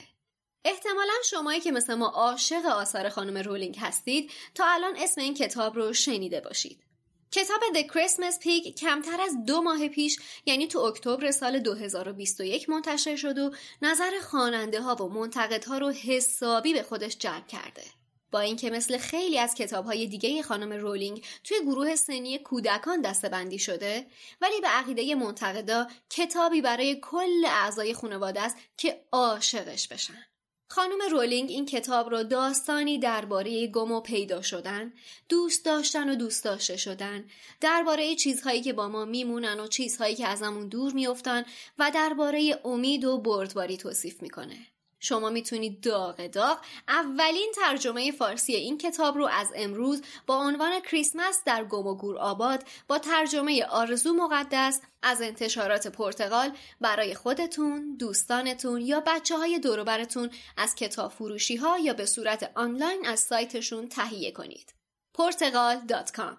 احتمالا 0.65 1.13
شمایی 1.25 1.59
که 1.59 1.71
مثل 1.71 1.93
ما 1.93 2.07
عاشق 2.07 2.65
آثار 2.65 3.09
خانم 3.09 3.37
رولینگ 3.37 3.77
هستید 3.79 4.31
تا 4.55 4.65
الان 4.67 4.93
اسم 4.97 5.21
این 5.21 5.33
کتاب 5.33 5.75
رو 5.75 5.93
شنیده 5.93 6.41
باشید. 6.41 6.88
کتاب 7.31 7.59
The 7.73 7.83
Christmas 7.83 8.43
Pig 8.43 8.73
کمتر 8.73 9.21
از 9.21 9.45
دو 9.45 9.61
ماه 9.61 9.87
پیش 9.87 10.19
یعنی 10.45 10.67
تو 10.67 10.79
اکتبر 10.79 11.31
سال 11.31 11.59
2021 11.59 12.69
منتشر 12.69 13.15
شد 13.15 13.37
و 13.37 13.51
نظر 13.81 14.11
خواننده 14.21 14.81
ها 14.81 14.95
و 14.95 15.09
منتقدها 15.09 15.77
رو 15.77 15.89
حسابی 15.89 16.73
به 16.73 16.83
خودش 16.83 17.17
جلب 17.17 17.47
کرده. 17.47 17.83
با 18.31 18.39
اینکه 18.39 18.69
مثل 18.69 18.97
خیلی 18.97 19.39
از 19.39 19.55
کتابهای 19.55 20.07
دیگه 20.07 20.41
خانم 20.41 20.73
رولینگ 20.73 21.25
توی 21.43 21.57
گروه 21.61 21.95
سنی 21.95 22.39
کودکان 22.39 23.01
دستبندی 23.01 23.59
شده 23.59 24.05
ولی 24.41 24.61
به 24.61 24.67
عقیده 24.67 25.15
منتقدا 25.15 25.87
کتابی 26.09 26.61
برای 26.61 26.99
کل 27.01 27.45
اعضای 27.45 27.93
خانواده 27.93 28.41
است 28.41 28.57
که 28.77 29.05
عاشقش 29.11 29.87
بشن. 29.87 30.28
خانم 30.71 31.01
رولینگ 31.11 31.49
این 31.49 31.65
کتاب 31.65 32.11
را 32.11 32.23
داستانی 32.23 32.99
درباره 32.99 33.67
گم 33.67 33.91
و 33.91 34.01
پیدا 34.01 34.41
شدن، 34.41 34.93
دوست 35.29 35.65
داشتن 35.65 36.09
و 36.09 36.15
دوست 36.15 36.43
داشته 36.43 36.77
شدن، 36.77 37.25
درباره 37.61 38.15
چیزهایی 38.15 38.61
که 38.61 38.73
با 38.73 38.87
ما 38.87 39.05
میمونن 39.05 39.59
و 39.59 39.67
چیزهایی 39.67 40.15
که 40.15 40.27
ازمون 40.27 40.67
دور 40.67 40.93
میافتن 40.93 41.45
و 41.79 41.91
درباره 41.93 42.59
امید 42.65 43.05
و 43.05 43.17
بردباری 43.17 43.77
توصیف 43.77 44.21
می‌کنه. 44.21 44.57
شما 44.99 45.29
می‌تونید 45.29 45.81
داغ 45.81 46.27
داغ 46.27 46.57
اولین 46.87 47.51
ترجمه 47.55 48.11
فارسی 48.11 48.55
این 48.55 48.77
کتاب 48.77 49.17
رو 49.17 49.25
از 49.25 49.47
امروز 49.55 50.01
با 50.27 50.35
عنوان 50.37 50.79
کریسمس 50.79 51.41
در 51.45 51.63
گم 51.63 51.87
و 51.87 51.95
گور 51.95 52.17
آباد 52.17 52.63
با 52.87 52.99
ترجمه 52.99 53.65
آرزو 53.65 54.13
مقدس 54.13 54.81
از 55.03 55.21
انتشارات 55.21 55.87
پرتغال 55.87 56.51
برای 56.81 57.15
خودتون، 57.15 57.95
دوستانتون 57.99 58.81
یا 58.81 59.03
بچه 59.07 59.37
های 59.37 59.59
دوروبرتون 59.59 60.29
از 60.57 60.75
کتاب 60.75 61.11
فروشی 61.11 61.55
ها 61.55 61.79
یا 61.79 61.93
به 61.93 62.05
صورت 62.05 62.51
آنلاین 62.55 63.07
از 63.07 63.19
سایتشون 63.19 63.87
تهیه 63.87 64.31
کنید. 64.31 64.73
پرتغال.com 65.13 66.37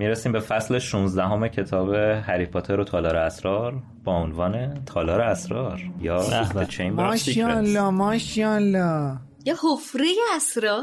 می‌رسیم 0.00 0.32
به 0.32 0.40
فصل 0.40 0.78
16 0.78 1.22
همه 1.22 1.48
کتاب 1.48 1.94
هری 1.94 2.46
پاتر 2.46 2.80
و 2.80 2.84
تالار 2.84 3.16
اسرار 3.16 3.82
با 4.04 4.12
عنوان 4.12 4.84
تالار 4.84 5.20
اسرار 5.20 5.80
یا 6.00 6.22
ماشاءالله 6.92 7.90
ماشاءالله. 7.90 9.18
یا 9.44 9.54
حفره 9.62 10.08
اسرار. 10.36 10.82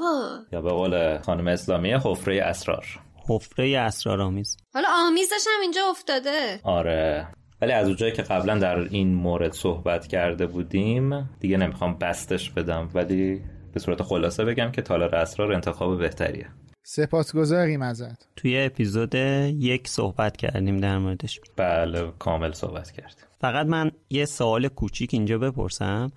یا 0.51 0.61
به 0.61 0.69
قول 0.69 1.17
خانم 1.17 1.47
اسلامی 1.47 1.93
حفره 1.93 2.41
اسرار. 2.41 2.85
حفره 3.29 3.79
اسرار 3.79 4.21
آمیز. 4.21 4.57
حالا 4.73 4.87
آمیزش 5.07 5.47
هم 5.55 5.61
اینجا 5.61 5.81
افتاده. 5.89 6.59
آره. 6.63 7.27
ولی 7.61 7.71
از 7.71 7.87
اونجایی 7.87 8.11
که 8.11 8.21
قبلا 8.21 8.57
در 8.57 8.79
این 8.79 9.13
مورد 9.13 9.51
صحبت 9.51 10.07
کرده 10.07 10.47
بودیم 10.47 11.29
دیگه 11.39 11.57
نمی‌خوام 11.57 11.97
بستش 11.97 12.49
بدم 12.49 12.89
ولی 12.93 13.41
به 13.73 13.79
صورت 13.79 14.01
خلاصه 14.01 14.45
بگم 14.45 14.71
که 14.71 14.81
تالار 14.81 15.15
اسرار 15.15 15.53
انتخاب 15.53 15.99
بهتریه. 15.99 16.47
سپاسگزاریم 16.89 17.81
ازت. 17.81 18.27
توی 18.35 18.65
اپیزود 18.65 19.15
یک 19.15 19.87
صحبت 19.87 20.37
کردیم 20.37 20.77
در 20.77 20.97
موردش. 20.97 21.39
بله 21.55 22.11
کامل 22.19 22.51
صحبت 22.51 22.91
کردیم. 22.91 23.25
فقط 23.41 23.65
من 23.65 23.91
یه 24.09 24.25
سوال 24.25 24.67
کوچیک 24.67 25.13
اینجا 25.13 25.37
بپرسم. 25.37 26.11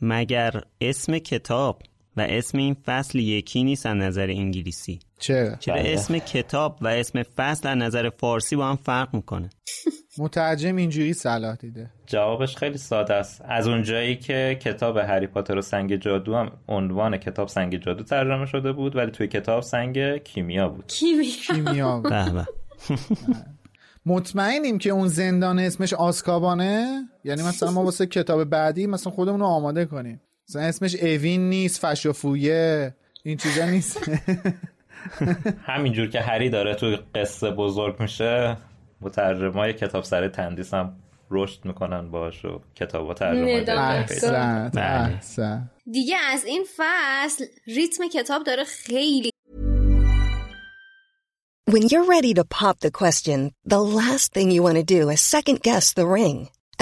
مگر 0.00 0.62
اسم 0.80 1.18
کتاب 1.18 1.82
و 2.16 2.20
اسم 2.20 2.58
این 2.58 2.76
فصل 2.86 3.18
یکی 3.18 3.64
نیست 3.64 3.86
از 3.86 3.96
نظر 3.96 4.26
انگلیسی 4.30 5.00
چرا؟ 5.18 5.56
چرا 5.56 5.74
بله. 5.74 5.92
اسم 5.92 6.18
کتاب 6.18 6.78
و 6.80 6.86
اسم 6.86 7.22
فصل 7.22 7.68
از 7.68 7.78
نظر 7.78 8.10
فارسی 8.10 8.56
با 8.56 8.68
هم 8.68 8.76
فرق 8.76 9.14
می‌کنه 9.14 9.50
مترجم 10.18 10.76
اینجوری 10.76 11.12
صلاح 11.12 11.56
دیده 11.56 11.90
جوابش 12.06 12.56
خیلی 12.56 12.78
ساده 12.78 13.14
است 13.14 13.42
از 13.48 13.68
اونجایی 13.68 14.16
که 14.16 14.58
کتاب 14.62 14.96
هری 14.96 15.26
پاتر 15.26 15.58
و 15.58 15.62
سنگ 15.62 15.96
جادو 15.96 16.34
هم 16.34 16.52
عنوان 16.68 17.16
کتاب 17.16 17.48
سنگ 17.48 17.76
جادو 17.76 18.04
ترجمه 18.04 18.46
شده 18.46 18.72
بود 18.72 18.96
ولی 18.96 19.10
توی 19.10 19.28
کتاب 19.28 19.62
سنگ 19.62 20.16
کیمیا 20.16 20.68
بود 20.68 20.86
کیمیا 20.86 21.30
کیمیا 21.46 22.00
بود. 22.00 22.12
به 22.12 22.32
به. 22.32 22.46
مطمئنیم 24.06 24.78
که 24.78 24.90
اون 24.90 25.08
زندان 25.08 25.58
اسمش 25.58 25.94
آسکابانه 25.94 27.02
یعنی 27.24 27.42
مثلا 27.42 27.70
ما 27.70 27.84
واسه 27.84 28.06
کتاب 28.06 28.44
بعدی 28.44 28.86
مثلا 28.86 29.12
خودمون 29.12 29.40
رو 29.40 29.46
آماده 29.46 29.84
کنیم 29.84 30.20
مثلا 30.48 30.62
اسمش 30.62 30.94
اوین 30.94 31.48
نیست 31.48 31.86
فشافویه 31.86 32.94
این 33.22 33.36
چیزا 33.36 33.64
نیست. 33.66 34.10
همینجور 35.66 36.06
که 36.08 36.20
هری 36.20 36.50
داره 36.50 36.74
توی 36.74 36.98
قصه 37.14 37.50
بزرگ 37.50 38.00
میشه 38.00 38.56
مترجمای 39.00 39.72
کتاب 39.72 40.04
سر 40.04 40.28
تندیس 40.28 40.74
هم 40.74 40.96
رشد 41.30 41.64
می‌کنن 41.64 42.10
باش 42.10 42.44
و 42.44 42.60
کتاب 42.74 43.08
و 43.08 43.14
ترجمه 43.14 43.64
دیگه 45.92 46.16
از 46.16 46.44
این 46.44 46.64
فصل 46.76 47.44
ریتم 47.66 48.08
کتاب 48.08 48.44
داره 48.44 48.64
خیلی 48.64 49.30
When 51.70 51.88
you're 51.90 52.08
ready 52.16 52.34
to 52.34 52.44
pop 52.44 52.76
the 52.80 52.92
question, 53.02 53.38
the 53.74 53.80
last 53.80 54.26
thing 54.34 54.50
you 54.50 54.62
want 54.62 54.76
to 54.76 54.84
do 54.96 55.08
is 55.14 55.20
second 55.36 55.58
guess 55.68 55.86
the 55.98 56.06
ring. 56.06 56.38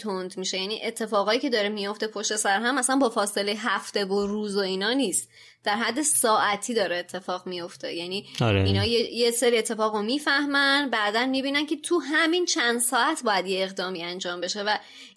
تند 0.00 0.38
میشه. 0.38 0.58
یعنی 0.58 0.80
اتفاقایی 0.84 1.40
که 1.40 1.50
داره 1.50 1.68
میفته 1.68 2.06
پشت 2.06 2.36
سر 2.36 2.60
هم 2.60 2.78
اصلا 2.78 2.96
با 2.96 3.08
فاصله 3.08 3.54
هفته 3.58 4.04
و 4.04 4.26
روز 4.26 4.56
و 4.56 4.60
اینا 4.60 4.92
نیست. 4.92 5.28
در 5.64 5.76
حد 5.76 6.02
ساعتی 6.02 6.74
داره 6.74 6.96
اتفاق 6.96 7.46
میفته 7.46 7.94
یعنی 7.94 8.26
آره. 8.40 8.64
اینا 8.64 8.84
یه, 8.84 9.12
یه 9.12 9.30
سری 9.30 9.58
اتفاق 9.58 9.94
رو 9.94 10.02
می‌فهمن 10.02 10.90
بعدا 10.92 11.26
می‌بینن 11.26 11.66
که 11.66 11.76
تو 11.76 11.98
همین 11.98 12.44
چند 12.44 12.80
ساعت 12.80 13.22
باید 13.24 13.46
یه 13.46 13.62
اقدامی 13.62 14.02
انجام 14.02 14.40
بشه. 14.40 14.62
و 14.62 14.76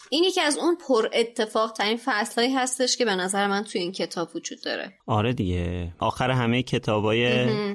این 0.09 0.23
یکی 0.23 0.41
از 0.41 0.57
اون 0.57 0.77
پر 0.87 1.09
اتفاق 1.13 1.71
ترین 1.71 1.99
فصلهایی 2.05 2.53
هستش 2.53 2.97
که 2.97 3.05
به 3.05 3.15
نظر 3.15 3.47
من 3.47 3.63
تو 3.63 3.79
این 3.79 3.91
کتاب 3.91 4.35
وجود 4.35 4.61
داره. 4.61 4.93
آره 5.07 5.33
دیگه. 5.33 5.93
آخر 5.99 6.31
همه 6.31 6.63
کتابای 6.63 7.25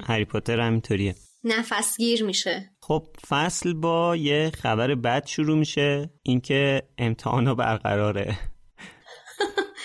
هری 0.07 0.25
پاتر 0.25 0.61
همینطوریه. 0.61 1.15
نفسگیر 1.45 2.25
میشه. 2.25 2.72
خب 2.85 3.07
فصل 3.29 3.73
با 3.73 4.17
یه 4.17 4.51
خبر 4.55 4.95
بد 4.95 5.27
شروع 5.27 5.59
میشه. 5.59 6.11
اینکه 6.23 6.83
امتحانا 6.99 7.55
برقراره. 7.55 8.39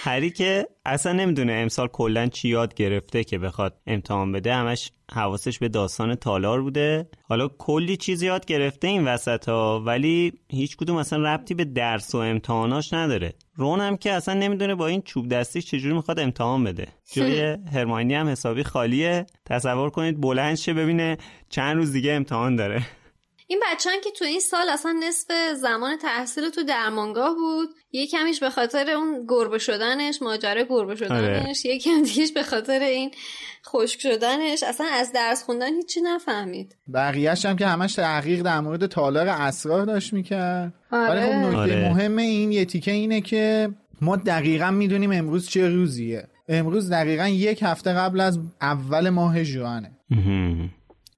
هری 0.01 0.29
که 0.29 0.67
اصلا 0.85 1.13
نمی‌دونه 1.13 1.53
امسال 1.53 1.87
کلا 1.87 2.27
چی 2.27 2.49
یاد 2.49 2.73
گرفته 2.73 3.23
که 3.23 3.37
بخواد 3.37 3.77
امتحان 3.87 4.31
بده 4.31 4.53
همش 4.53 4.91
حواسش 5.11 5.59
به 5.59 5.69
داستان 5.69 6.15
تالار 6.15 6.61
بوده. 6.61 7.09
حالا 7.23 7.47
کلی 7.47 7.97
چیز 7.97 8.21
یاد 8.21 8.45
گرفته 8.45 8.87
این 8.87 9.07
وسط 9.07 9.49
ها 9.49 9.79
ولی 9.85 10.33
هیچ 10.49 10.77
کدوم 10.77 10.97
اصلا 10.97 11.33
ربطی 11.33 11.53
به 11.53 11.65
درس 11.65 12.15
و 12.15 12.17
امتحاناش 12.17 12.93
نداره. 12.93 13.33
رون 13.55 13.79
هم 13.79 13.97
که 13.97 14.11
اصلا 14.11 14.33
نمی‌دونه 14.33 14.75
با 14.75 14.87
این 14.87 15.01
چوب 15.01 15.27
دستیش 15.27 15.65
چجوری 15.65 15.95
می‌خواد 15.95 16.19
امتحان 16.19 16.63
بده. 16.63 16.87
جای 17.13 17.57
هرماینی 17.73 18.13
هم 18.13 18.27
حسابی 18.27 18.63
خالیه. 18.63 19.25
تصور 19.45 19.89
کنید 19.89 20.21
بلند 20.21 20.55
شه 20.55 20.73
ببینه 20.73 21.17
چند 21.49 21.75
روز 21.75 21.91
دیگه 21.91 22.11
امتحان 22.11 22.55
داره. 22.55 22.85
این 23.49 23.59
بچه 23.71 23.89
که 24.03 24.09
تو 24.11 24.25
این 24.25 24.39
سال 24.39 24.69
اصلا 24.69 24.95
نصف 25.07 25.31
زمان 25.61 25.97
تحصیل 25.97 26.49
تو 26.49 26.63
درمانگاه 26.63 27.35
بود 27.35 27.69
یه 27.91 28.07
کمیش 28.07 28.39
به 28.39 28.49
خاطر 28.49 28.89
اون 28.89 29.25
گربه 29.27 29.57
شدنش 29.57 30.21
ماجرا 30.21 30.63
گربه 30.69 30.95
شدنش 30.95 31.65
یه 31.65 31.79
کم 31.79 32.03
دیگهش 32.03 32.31
به 32.31 32.43
خاطر 32.43 32.79
این 32.79 33.11
خشک 33.67 34.01
شدنش. 34.01 34.63
اصلا 34.63 34.87
از 34.93 35.13
درس 35.13 35.43
خوندن 35.43 35.75
هیچی 35.75 36.01
نفهمید. 36.01 36.75
بقیهش 36.93 37.45
هم 37.45 37.55
که 37.55 37.67
همش 37.67 37.93
تحقیق 37.93 38.41
در 38.41 38.59
مورد 38.59 38.85
تالار 38.85 39.27
اسرار 39.27 39.85
داشت 39.85 40.13
می‌کرد. 40.13 40.73
آره. 40.91 41.09
ولی 41.09 41.21
خب 41.21 41.33
نکته 41.33 41.57
آره. 41.57 41.89
مهم 41.89 42.17
این 42.17 42.51
یه 42.51 42.65
تیکه 42.65 42.91
اینه 42.91 43.21
که 43.21 43.69
ما 44.01 44.15
دقیقا 44.15 44.71
می‌دونیم 44.71 45.11
امروز 45.11 45.49
چه 45.49 45.69
روزیه. 45.69 46.27
امروز 46.49 46.91
دقیقا 46.91 47.27
یک 47.27 47.63
هفته 47.63 47.93
قبل 47.93 48.19
از 48.19 48.39
اول 48.61 49.09
ماه 49.09 49.43
جوانه 49.43 49.91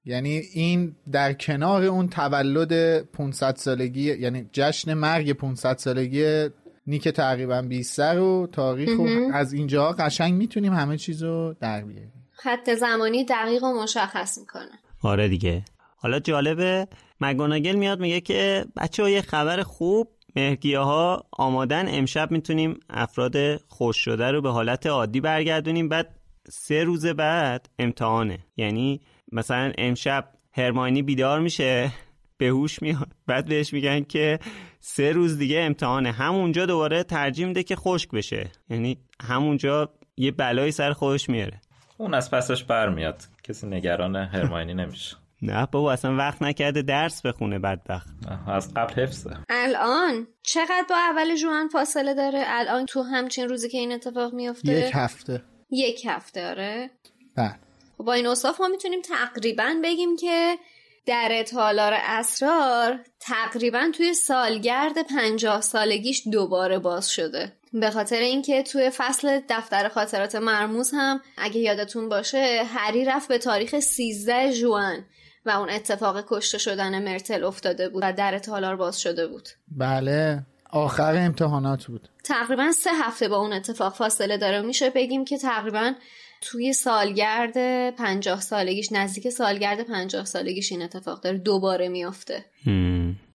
یعنی 0.04 0.42
این 0.54 0.96
در 1.12 1.32
کنار 1.32 1.84
اون 1.84 2.08
تولد 2.08 3.02
500 3.02 3.56
سالگی 3.56 4.14
یعنی 4.14 4.46
جشن 4.52 4.94
مرگ 4.94 5.32
500 5.32 5.76
سالگی 5.76 6.48
نیک 6.86 7.08
تقریبا 7.08 7.62
20 7.62 7.98
و 7.98 8.46
تاریخ 8.52 8.98
و 8.98 9.32
از 9.34 9.52
اینجا 9.52 9.92
قشنگ 9.92 10.34
می‌تونیم 10.34 10.72
همه 10.72 10.96
چیز 10.96 11.22
رو 11.22 11.54
در 11.60 11.84
بیاریم. 11.84 12.12
خط 12.32 12.70
زمانی 12.70 13.24
دقیق 13.24 13.64
و 13.64 13.82
مشخص 13.82 14.38
می‌کنه. 14.38 14.70
آره 15.02 15.28
دیگه. 15.28 15.64
حالا 15.96 16.20
جالبه 16.20 16.88
مگوناگل 17.20 17.74
میاد 17.74 18.00
میگه 18.00 18.20
که 18.20 18.64
بچه 18.76 19.02
ها 19.02 19.10
یه 19.10 19.22
خبر 19.22 19.62
خوب 19.62 20.08
مهرگیه 20.36 20.78
ها 20.78 21.24
آمادن 21.32 21.84
امشب 21.88 22.30
می‌تونیم 22.30 22.80
افراد 22.90 23.56
خوش 23.56 23.96
شده 23.96 24.30
رو 24.30 24.42
به 24.42 24.50
حالت 24.50 24.86
عادی 24.86 25.20
برگردونیم 25.20 25.88
بعد 25.88 26.16
سه 26.50 26.84
روز 26.84 27.06
بعد 27.06 27.68
امتحانه. 27.78 28.38
یعنی 28.56 29.00
مثلا 29.32 29.72
امشب 29.78 30.28
هرماینی 30.52 31.02
بیدار 31.02 31.40
میشه 31.40 31.92
به 32.36 32.46
هوش 32.46 32.82
میاد. 32.82 33.08
بعد 33.26 33.48
بهش 33.48 33.72
میگن 33.72 34.00
که 34.00 34.38
سه 34.80 35.12
روز 35.12 35.38
دیگه 35.38 35.60
امتحانه. 35.60 36.12
همونجا 36.12 36.66
دوباره 36.66 37.02
ترجیح 37.02 37.46
میده 37.46 37.62
که 37.62 37.76
خشک 37.76 38.10
بشه. 38.10 38.50
یعنی 38.70 38.98
همونجا 39.22 39.94
یه 40.16 40.30
بلایی 40.30 40.72
سر 40.72 40.92
خودش 40.92 41.28
میاره. 41.28 41.60
اون 41.98 42.14
از 42.14 42.30
پسش 42.30 42.64
برمیاد 42.64 43.22
کسی 43.44 43.66
نگران 43.66 44.16
هرماینی 44.16 44.74
نمیشه. 44.74 45.16
نه 45.42 45.66
بابا 45.66 45.92
اصلا 45.92 46.16
وقت 46.16 46.42
نکرده 46.42 46.82
درس 46.82 47.26
بخونه 47.26 47.58
بدبخت. 47.58 48.08
از 48.46 48.74
قبل 48.74 49.02
حفظه. 49.02 49.36
الان؟ 49.48 50.26
چقدر 50.42 50.84
با 50.88 50.96
اول 50.96 51.36
جوان 51.36 51.68
فاصله 51.68 52.14
داره؟ 52.14 52.42
الان 52.46 52.86
تو 52.86 53.02
همچین 53.02 53.48
روزی 53.48 53.68
که 53.68 53.78
این 53.78 53.92
اتفاق 53.92 54.34
میفته؟ 54.34 54.72
یک 54.72 54.90
هفته. 54.94 55.42
یک 55.70 56.06
هفته 56.06 56.48
آره. 56.50 56.90
بله. 57.36 57.54
خب 58.00 58.06
با 58.06 58.12
این 58.12 58.26
اوصاف 58.26 58.60
ما 58.60 58.68
می‌تونیم 58.68 59.02
تقریبا 59.02 59.74
بگیم 59.84 60.16
که 60.16 60.58
در 61.06 61.42
تالار 61.42 61.92
اسرار 61.96 63.00
تقریبا 63.20 63.90
توی 63.96 64.14
سالگرد 64.14 65.02
پنجاه 65.02 65.60
سالگیش 65.60 66.22
دوباره 66.32 66.78
باز 66.78 67.10
شده. 67.10 67.52
به 67.72 67.90
خاطر 67.90 68.18
اینکه 68.18 68.62
توی 68.62 68.90
فصل 68.90 69.40
دفتر 69.48 69.88
خاطرات 69.88 70.34
مرموز 70.34 70.90
هم 70.94 71.20
اگه 71.38 71.60
یادتون 71.60 72.08
باشه 72.08 72.62
هری 72.66 73.04
رفت 73.04 73.28
به 73.28 73.38
تاریخ 73.38 73.80
13 73.80 74.52
جوان 74.52 75.04
و 75.46 75.50
اون 75.50 75.70
اتفاق 75.70 76.24
کشته 76.28 76.58
شدن 76.58 77.04
مرتل 77.04 77.44
افتاده 77.44 77.88
بود 77.88 78.02
و 78.06 78.12
در 78.12 78.38
تالار 78.38 78.76
باز 78.76 79.00
شده 79.00 79.26
بود. 79.26 79.48
بله 79.68 80.42
آخر 80.70 81.16
امتحانات 81.16 81.84
بود. 81.84 82.08
تقریبا 82.24 82.72
سه 82.72 82.90
هفته 82.94 83.28
با 83.28 83.36
اون 83.36 83.52
اتفاق 83.52 83.94
فاصله 83.94 84.36
داره. 84.36 84.62
میشه 84.62 84.90
بگیم 84.90 85.24
که 85.24 85.38
تقریبا 85.38 85.92
توی 86.40 86.72
سالگرد 86.72 87.54
پنجاه 87.90 88.40
سالگیش 88.40 88.92
نزدیک 88.92 89.28
سالگرد 89.28 89.80
پنجاه 89.80 90.24
سالگیش 90.24 90.72
این 90.72 90.82
اتفاق 90.82 91.20
داره 91.20 91.38
دوباره 91.38 91.88
میافته. 91.88 92.44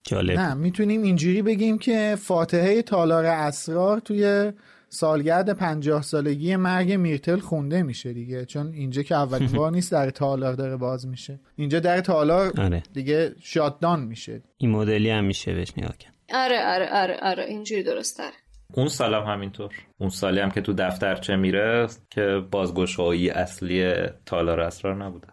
جالب. 0.04 0.40
نه 0.40 0.54
می‌تونیم 0.54 1.04
اینجوری 1.04 1.42
بگیم 1.42 1.78
که 1.78 2.18
فاتحه 2.22 2.82
تالار 2.82 3.26
اسرار 3.26 4.00
توی 4.00 4.52
سالگرد 4.90 5.50
پنجاه 5.50 6.02
سالگی 6.02 6.56
مرگ 6.56 6.92
میرتل 6.94 7.40
خونده 7.40 7.84
میشه 7.84 8.14
دیگه 8.14 8.46
چون 8.46 8.74
اینجا 8.74 9.04
که 9.04 9.16
اولین 9.16 9.52
بار 9.58 9.72
نیست 9.72 9.92
در 9.92 10.10
تالار 10.10 10.54
داره 10.54 10.78
باز 10.78 11.08
میشه. 11.08 11.40
اینجا 11.56 11.80
در 11.80 12.02
تالار 12.02 12.62
آره. 12.62 12.84
دیگه 12.94 13.36
شاتدان 13.42 14.04
میشه. 14.04 14.42
این 14.58 14.72
مدلی 14.72 15.10
هم 15.10 15.26
میشه 15.26 15.54
بهش 15.54 15.74
نگاه 15.78 15.98
کرد. 15.98 16.14
آره 16.34 16.66
آره 16.66 16.90
آره 16.94 17.18
آره 17.22 17.44
اینجوری 17.46 17.84
درست 17.84 18.18
داره 18.18 18.34
اون 18.74 18.88
سالم 18.88 19.24
همینطور. 19.24 19.72
اون 19.98 20.10
سالی 20.10 20.40
هم 20.40 20.52
که 20.52 20.62
تو 20.62 20.74
دفترچه 20.74 21.36
میره 21.36 21.88
که 22.10 22.42
بازگشایی 22.52 23.30
اصلی 23.30 23.94
تالار 24.26 24.60
اسرار 24.60 24.96
نبوده. 24.96 25.28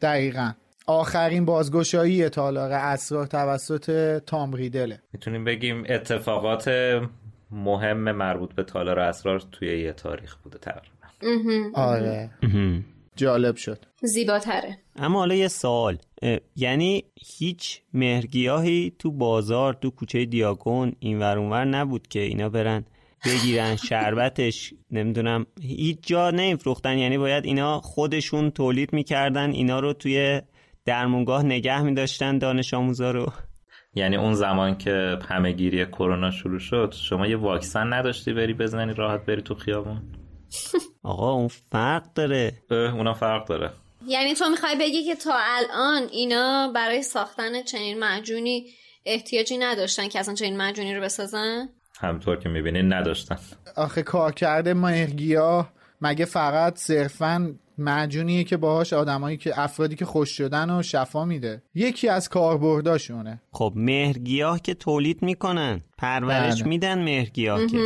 دقیقا. 0.00 0.52
آخرین 0.86 1.44
بازگشایی 1.44 2.28
تالار 2.28 2.72
اسرار 2.72 3.26
توسط 3.26 4.18
تام 4.18 4.52
ریدله. 4.52 5.00
می‌تونیم 5.12 5.44
بگیم 5.44 5.84
اتفاقات 5.88 6.70
مهم 7.50 8.12
مربوط 8.12 8.54
به 8.54 8.62
تالار 8.62 8.98
اسرار 8.98 9.42
توی 9.52 9.82
یه 9.82 9.92
تاریخ 9.92 10.36
بوده 10.36 10.58
تقریبا. 10.58 11.70
آره. 11.74 12.30
هم. 12.42 12.84
جالب 13.16 13.56
شد. 13.56 13.84
زیباتره. 14.02 14.78
اما 14.96 15.18
حالا 15.18 15.34
یه 15.34 15.48
سوال. 15.48 15.98
یعنی 16.56 17.04
هیچ 17.20 17.80
مهرگیاهی 17.92 18.92
تو 18.98 19.12
بازار 19.12 19.74
تو 19.74 19.90
کوچه 19.90 20.24
دیاگون 20.24 20.92
این 20.98 21.18
ور 21.18 21.38
اونور 21.38 21.64
نبود 21.64 22.08
که 22.08 22.20
اینا 22.20 22.48
برن 22.48 22.84
بگیرن 23.26 23.76
شربتش 23.76 24.74
نمی‌دونم 24.90 25.46
هیچ 25.62 25.98
جا 26.02 26.30
نمیفروختن. 26.30 26.98
یعنی 26.98 27.18
باید 27.18 27.44
اینا 27.44 27.80
خودشون 27.80 28.50
تولید 28.50 28.92
می‌کردن 28.92 29.50
اینا 29.50 29.80
رو 29.80 29.92
توی 29.92 30.40
درمونگاه 30.84 31.42
نگه 31.42 31.82
میداشتن 31.82 32.38
دانش 32.38 32.74
آموزا 32.74 33.10
رو. 33.10 33.32
یعنی 33.94 34.16
اون 34.16 34.34
زمان 34.34 34.78
که 34.78 35.18
همه 35.28 35.52
گیری 35.52 35.86
کرونا 35.86 36.30
شروع 36.30 36.58
شد 36.58 36.94
شما 36.96 37.26
یه 37.26 37.36
واکسن 37.36 37.92
نداشتی 37.92 38.32
بری 38.32 38.54
بزنی 38.54 38.94
راحت 38.94 39.26
بری 39.26 39.42
تو 39.42 39.54
خیابون؟ 39.54 40.02
آقا 41.02 41.32
اون 41.32 41.48
فرق 41.48 42.12
داره. 42.12 42.52
اونا 42.70 43.14
فرق 43.14 43.48
داره. 43.48 43.70
یعنی 44.08 44.34
تو 44.34 44.48
می‌خوای 44.48 44.76
بگی 44.80 45.04
که 45.04 45.14
تا 45.14 45.34
الان 45.34 46.02
اینا 46.12 46.72
برای 46.74 47.02
ساختن 47.02 47.62
چنین 47.62 47.98
معجونی 47.98 48.66
احتیاجی 49.06 49.58
نداشتن 49.58 50.08
که 50.08 50.20
اصلا 50.20 50.34
چنین 50.34 50.56
معجونی 50.56 50.94
رو 50.94 51.02
بسازن؟ 51.02 51.68
همطور 52.00 52.36
که 52.36 52.48
می‌بینین 52.48 52.92
نداشتن. 52.92 53.36
آخه 53.76 54.02
کار 54.02 54.32
کرده 54.32 54.74
مهرگیاه 54.74 55.72
مگه 56.00 56.24
فقط 56.24 56.78
صرفا 56.78 57.54
معجونیه 57.78 58.44
که 58.44 58.56
باهاش 58.56 58.92
آدمایی 58.92 59.36
که 59.36 59.60
افرادی 59.60 59.96
که 59.96 60.04
خوش 60.04 60.30
شدن 60.30 60.70
و 60.70 60.82
شفا 60.82 61.24
میده؟ 61.24 61.62
یکی 61.74 62.08
از 62.08 62.28
کاربرداشونه. 62.28 63.42
خب 63.52 63.72
مهرگیاه 63.76 64.60
که 64.60 64.74
تولید 64.74 65.22
می‌کنن 65.22 65.80
پرورش 65.98 66.60
بله. 66.60 66.68
میدن 66.68 67.04
مهرگیاه 67.04 67.66
که. 67.66 67.78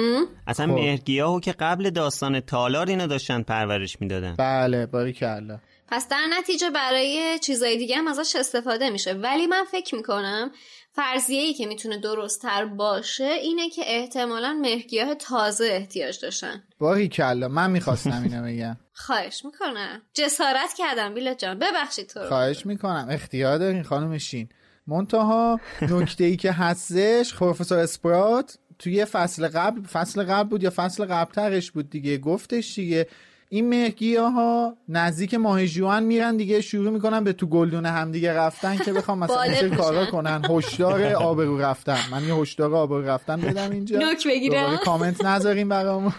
اصلا 0.46 0.66
خب. 0.66 0.72
مهرگیاهو 0.72 1.40
که 1.40 1.52
قبل 1.52 1.90
داستان 1.90 2.40
تالار 2.40 2.86
اینو 2.86 3.06
داشتن 3.06 3.42
پرورش 3.42 4.00
می‌دادن. 4.00 4.34
بله 4.38 4.86
باریکلا. 4.86 5.58
پس 5.92 6.08
در 6.08 6.26
نتیجه 6.38 6.70
برای 6.70 7.38
چیزای 7.38 7.76
دیگه 7.76 7.96
هم 7.96 8.08
ازش 8.08 8.36
استفاده 8.36 8.90
میشه. 8.90 9.12
ولی 9.12 9.46
من 9.46 9.64
فکر 9.72 9.94
می‌کنم 9.94 10.50
فرضیه 10.92 11.40
ای 11.40 11.54
که 11.54 11.66
می‌تونه 11.66 11.98
درستتر 11.98 12.64
باشه 12.64 13.24
اینه 13.24 13.70
که 13.70 13.82
احتمالا 13.86 14.52
مهرگیاه 14.52 15.14
تازه 15.14 15.64
احتیاج 15.64 16.20
داشتن. 16.20 16.62
باریکلا 16.78 17.48
من 17.48 17.70
می‌خواستم 17.70 18.22
اینو 18.22 18.46
بگم. 18.46 18.76
خواهش 19.06 19.44
می‌کنم. 19.44 20.02
جسارت 20.14 20.72
کردم 20.78 21.14
بیلا 21.14 21.34
جان. 21.34 21.58
ببخشید 21.58 22.06
تو 22.06 22.20
رو. 22.20 22.28
خواهش 22.28 22.66
می‌کنم. 22.66 23.06
اختیار 23.10 23.58
دارین 23.58 23.82
خانم 23.82 24.18
شین. 24.18 24.48
منتها 24.86 25.60
نکته 25.82 26.24
ای 26.24 26.36
که 26.36 26.52
هستش 26.52 27.34
پروفسور 27.34 27.78
اسپرات 27.78 28.58
توی 28.78 29.04
فصل 29.04 29.48
قبل 29.48 29.82
فصل 29.82 30.24
قبل 30.24 30.48
بود 30.48 30.62
یا 30.62 30.72
فصل 30.76 31.04
قبل 31.04 31.32
ترش 31.32 31.70
بود 31.70 31.90
دیگه؟ 31.90 32.18
گفتش 32.18 32.74
دیگه. 32.74 33.06
این 33.52 33.68
مهگیه 33.68 34.20
ها 34.20 34.76
نزدیک 34.88 35.34
ماه 35.34 35.66
جوان 35.66 36.02
میرن 36.02 36.36
دیگه 36.36 36.60
شروع 36.60 36.90
می‌کنن 36.90 37.24
به 37.24 37.32
تو 37.32 37.46
گلدون 37.46 37.86
هم 37.86 38.12
دیگه 38.12 38.32
رفتن 38.32 38.76
که 38.76 38.92
بخوام 38.92 39.18
مثلا 39.18 39.36
بالغ 39.36 39.50
این 39.50 39.64
میشن. 39.64 39.76
کارا 39.76 40.06
کنن 40.06 40.42
هشدار 40.50 41.12
آبرو 41.12 41.60
رفتن 41.60 41.98
من 42.12 42.24
یه 42.24 42.34
هشدار 42.34 42.74
آبرو 42.74 43.08
رفتن 43.08 43.40
بدم 43.40 43.70
اینجا 43.70 43.98
نوک. 43.98 44.26
دوباره 44.46 44.76
کامنت 44.84 45.24
نذاریم 45.24 45.68
برامون 45.68 46.12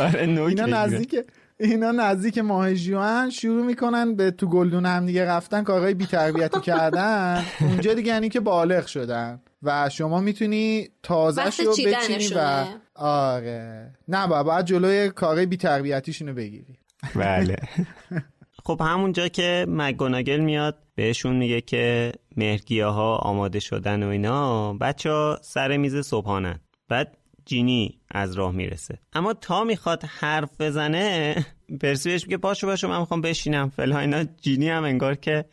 آره 0.00 0.20
اینا. 0.20 0.66
نزدیک 0.66 1.16
اینا 1.60 1.90
نزدیک 1.90 2.38
ماه 2.38 2.74
جوان 2.74 3.30
شروع 3.30 3.64
می‌کنن 3.64 4.14
به 4.14 4.30
تو 4.30 4.46
گلدون 4.46 4.86
هم 4.86 5.06
دیگه 5.06 5.24
رفتن 5.24 5.62
کارهای 5.62 5.94
بی‌تربیتی 5.94 6.60
کردن 6.60 7.44
اونجا 7.60 7.94
دیگه 7.94 8.12
یعنی 8.12 8.28
که 8.28 8.40
بالغ 8.40 8.86
شدن 8.86 9.40
و 9.62 9.88
شما 9.88 10.20
می‌تونی 10.20 10.88
تازه 11.02 11.44
رو 11.44 11.72
بچینی 11.86 12.28
و. 12.36 12.66
آره. 12.94 13.92
نه 14.08 14.26
با 14.26 14.42
باید 14.42 14.66
جلوی 14.66 15.10
کارهای 15.10 15.46
بی‌تربیتیشون 15.46 16.28
رو 16.28 16.34
بگیری. 16.34 16.78
بله. 17.14 17.56
خب 18.64 18.80
همونجا 18.84 19.28
که 19.28 19.66
مگوناگل 19.68 20.40
میاد 20.40 20.78
بهشون 20.94 21.36
میگه 21.36 21.60
که 21.60 22.12
مهرگیاه 22.36 22.94
ها 22.94 23.16
آماده 23.16 23.60
شدن 23.60 24.02
و 24.02 24.08
اینا 24.08 24.72
بچه 24.74 25.10
ها 25.10 25.38
سر 25.42 25.76
میز 25.76 25.96
صبحانن. 25.96 26.60
بعد 26.88 27.16
جینی 27.46 28.00
از 28.10 28.34
راه 28.34 28.52
می‌رسه. 28.52 28.98
اما 29.12 29.34
تا 29.34 29.64
می‌خواد 29.64 30.04
حرف 30.04 30.60
بزنه 30.60 31.34
پرسی 31.80 32.10
بهش 32.10 32.24
میگه 32.24 32.36
باشو 32.36 32.66
باشو 32.66 32.88
من 32.88 32.98
می‌خوام 32.98 33.20
بشینم. 33.20 33.68
فلان 33.70 34.00
اینا 34.00 34.24
جینی 34.24 34.68
هم 34.68 34.84
انگار 34.84 35.14
که 35.14 35.44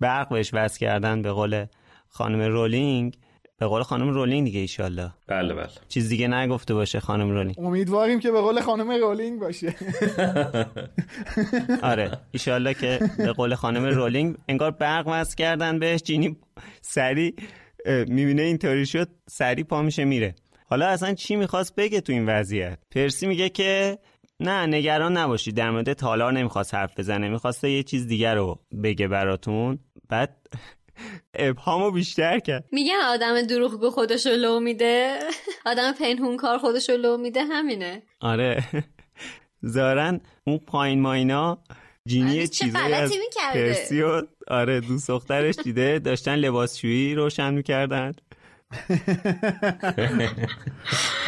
برق 0.00 0.28
بهش 0.28 0.50
وصل 0.54 0.78
کردن 0.78 1.22
به 1.22 1.32
قول 1.32 1.66
خانم 2.08 2.40
رولینگ. 2.40 3.16
به 3.58 3.66
قول 3.66 3.82
خانم 3.82 4.08
رولینگ 4.08 4.44
دیگه 4.44 4.60
ایشالله. 4.60 5.10
بله 5.26 5.54
بله. 5.54 5.68
چیز 5.88 6.08
دیگه 6.08 6.28
نگفته 6.28 6.74
باشه 6.74 7.00
خانم 7.00 7.30
رولینگ. 7.30 7.54
امیدواریم 7.58 8.20
که 8.20 8.30
به 8.30 8.40
قول 8.40 8.60
خانم 8.60 8.90
رولینگ 8.90 9.40
باشه. 9.40 9.74
آره 11.82 12.10
ایشالله 12.30 12.74
که 12.74 13.00
به 13.18 13.32
قول 13.32 13.54
خانم 13.54 13.84
رولینگ 13.84 14.36
انگار 14.48 14.70
برق 14.70 15.06
وصل 15.08 15.36
کردن 15.36 15.78
بهش 15.78 16.02
جینی 16.02 16.36
سری 16.82 17.34
می‌بینه 17.86 18.42
اینطوری 18.42 18.86
شد 18.86 19.08
سری 19.26 19.64
پا 19.64 19.82
میشه 19.82 20.04
میره. 20.04 20.34
حالا 20.68 20.86
اصلا 20.86 21.14
چی 21.14 21.36
می‌خواست 21.36 21.74
بگه 21.74 22.00
تو 22.00 22.12
این 22.12 22.26
وضعیت؟ 22.26 22.78
پرسی 22.90 23.26
میگه 23.26 23.48
که 23.48 23.98
نه 24.40 24.66
نگران 24.66 25.16
نباشید 25.16 25.56
در 25.56 25.70
مورد 25.70 25.92
تالار 25.92 26.32
نمی‌خواست 26.32 26.74
حرف 26.74 26.98
بزنه 26.98 27.28
می‌خواسته 27.28 27.70
یه 27.70 27.82
چیز 27.82 28.06
دیگر 28.06 28.34
رو 28.34 28.60
بگه 28.82 29.08
براتون. 29.08 29.78
بعد 30.08 30.36
ابهامو 31.34 31.90
بیشتر 31.90 32.38
کرد. 32.38 32.64
میگن 32.72 33.00
آدم 33.08 33.42
دروغگو 33.42 33.90
خودشو 33.90 34.30
لو 34.30 34.60
میده. 34.60 35.18
آدم 35.66 35.92
پنهونکار 35.92 36.58
خودشو 36.58 36.96
لو 36.96 37.16
میده 37.16 37.44
همینه. 37.44 38.02
آره. 38.20 38.64
زارن 39.62 40.20
اون 40.44 40.58
پایین 40.58 41.00
ماینا 41.00 41.58
جینی 42.06 42.38
آره، 42.38 42.46
چیزایی 42.46 42.94
از؟ 42.94 43.12
پرسی 43.54 44.02
و 44.02 44.22
آره 44.48 44.80
دوست 44.80 45.08
دخترش 45.08 45.54
دیده. 45.64 45.98
داشتن 45.98 46.34
لباسشویی 46.34 47.14
روشن 47.14 47.54
می‌کردن. 47.54 48.12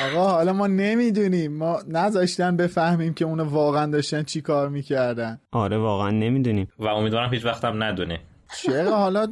آقا 0.06 0.30
حالا 0.30 0.52
ما 0.52 0.66
نمی‌دونیم. 0.66 1.56
ما 1.56 1.82
نذاشتن 1.88 2.56
بفهمیم 2.56 3.14
که 3.14 3.24
اونو 3.24 3.44
واقعا 3.44 3.86
داشتن 3.86 4.22
چی 4.22 4.40
کار 4.40 4.68
می‌کردن. 4.68 5.40
آره 5.52 5.78
واقعا 5.78 6.10
نمی‌دونیم. 6.10 6.68
و 6.78 6.86
امیدوارم 6.86 7.34
هیچ 7.34 7.44
وقتم 7.44 7.82
ندونی 7.82 8.18
چرا؟ 8.62 8.96
حالا. 8.96 9.28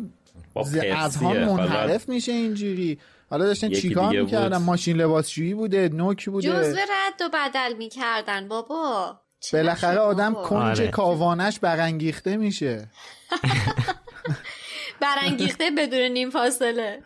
از 0.96 1.16
هم 1.16 1.44
منحرف 1.44 2.08
میشه 2.08 2.32
اینجوری. 2.32 2.98
حالا 3.30 3.44
داشتن 3.44 3.70
چیکار 3.70 4.20
می‌کردن؟ 4.20 4.58
بود. 4.58 4.66
ماشین 4.66 4.96
لباسشویی 4.96 5.54
بوده 5.54 5.88
نوک 5.88 6.26
بوده. 6.26 6.48
جزوه 6.48 6.80
رد 6.80 7.22
و 7.22 7.28
بدل 7.34 7.76
می‌کردن 7.76 8.48
بابا. 8.48 9.20
بالاخره 9.52 9.98
آدم 9.98 10.32
بابا؟ 10.32 10.48
کنج 10.48 10.80
آره. 10.80 10.90
کاوانش 10.90 11.58
برانگیخته 11.58 12.36
میشه. 12.36 12.88
برانگیخته 15.00 15.70
بدون 15.78 16.00
نیم 16.00 16.30
فاصله. 16.30 17.02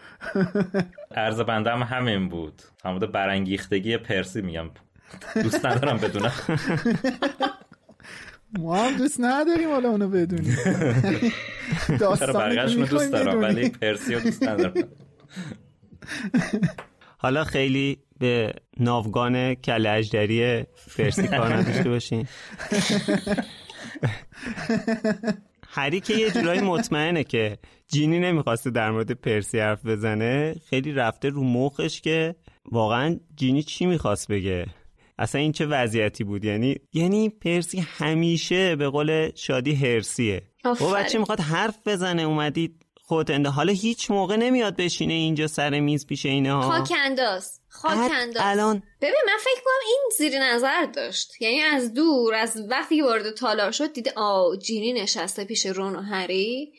عرض 1.16 1.40
بنده 1.40 1.70
هم 1.70 1.82
همین 1.82 2.28
بود. 2.28 2.62
همون 2.84 2.98
برانگیختگی 2.98 3.96
پرسی 3.96 4.42
میگم. 4.42 4.70
دوست 5.34 5.66
ندارم 5.66 5.96
بدونم. 5.96 6.32
ما 8.58 8.76
هم 8.76 8.96
دوست 8.96 9.16
نداریم 9.20 9.68
حالا 9.68 9.88
اونو 9.88 10.08
بدونیم. 10.08 10.56
که 11.98 12.04
رو 12.04 12.86
دوست 12.86 13.12
دارم 13.12 13.40
ولی 13.40 13.54
بدونیم. 13.54 13.70
پرسی 13.70 14.14
رو 14.14 14.20
دوست 14.20 14.42
ندارم. 14.42 14.74
حالا 17.22 17.44
خیلی 17.44 17.98
به 18.18 18.52
ناوگان 18.80 19.54
کل 19.54 19.86
اجدری 19.86 20.64
پرسی 20.98 21.28
کار 21.28 21.54
نداشته 21.54 21.88
باشین. 21.88 22.28
هری 25.72 26.00
که 26.00 26.14
یه 26.14 26.30
جورایی 26.30 26.60
مطمئنه 26.60 27.24
که 27.24 27.58
جینی 27.88 28.18
نمی‌خواسته 28.20 28.70
در 28.70 28.90
مورد 28.90 29.12
پرسی 29.12 29.58
حرف 29.58 29.86
بزنه 29.86 30.54
خیلی 30.70 30.92
رفته 30.92 31.28
رو 31.28 31.44
مخش 31.44 32.00
که 32.00 32.34
واقعا 32.72 33.16
جینی 33.36 33.62
چی 33.62 33.86
می‌خواست 33.86 34.28
بگه؟ 34.28 34.66
اصلا 35.20 35.40
این 35.40 35.52
چه 35.52 35.66
وضعیتی 35.66 36.24
بود؟ 36.24 36.44
یعنی 36.44 36.76
یعنی 36.92 37.28
پرسی 37.28 37.80
همیشه 37.80 38.76
به 38.76 38.88
قول 38.88 39.30
شادی 39.34 39.74
هرسیه 39.74 40.42
و. 40.64 40.74
بچه 40.74 41.18
می‌خواد 41.18 41.40
حرف 41.40 41.78
بزنه 41.86 42.22
اومدید 42.22 42.86
خودت 43.04 43.30
انده 43.30 43.48
حالا 43.48 43.72
هیچ 43.72 44.10
موقع 44.10 44.36
نمیاد 44.36 44.76
بشینه 44.76 45.14
اینجا 45.14 45.46
سر 45.46 45.80
میز 45.80 46.06
پیش 46.06 46.26
اینها 46.26 46.60
خاک 46.60 46.92
انداز 47.04 47.60
خاک 47.68 48.10
انداز 48.12 48.42
الان 48.44 48.82
ببین 49.00 49.22
من 49.26 49.38
فکر 49.40 49.60
کنم 49.64 49.86
این 49.86 50.00
زیر 50.18 50.38
نظر 50.42 50.86
داشت. 50.86 51.42
یعنی 51.42 51.60
از 51.60 51.94
دور 51.94 52.34
از 52.34 52.62
وقتی 52.70 52.96
که 52.96 53.04
وارد 53.04 53.30
تالار 53.30 53.70
شد 53.70 53.92
دیده 53.92 54.12
آ 54.16 54.56
جینی 54.56 54.92
نشسته 54.92 55.44
پیش 55.44 55.66
رون 55.66 55.96
و 55.96 56.02
هری. 56.02 56.72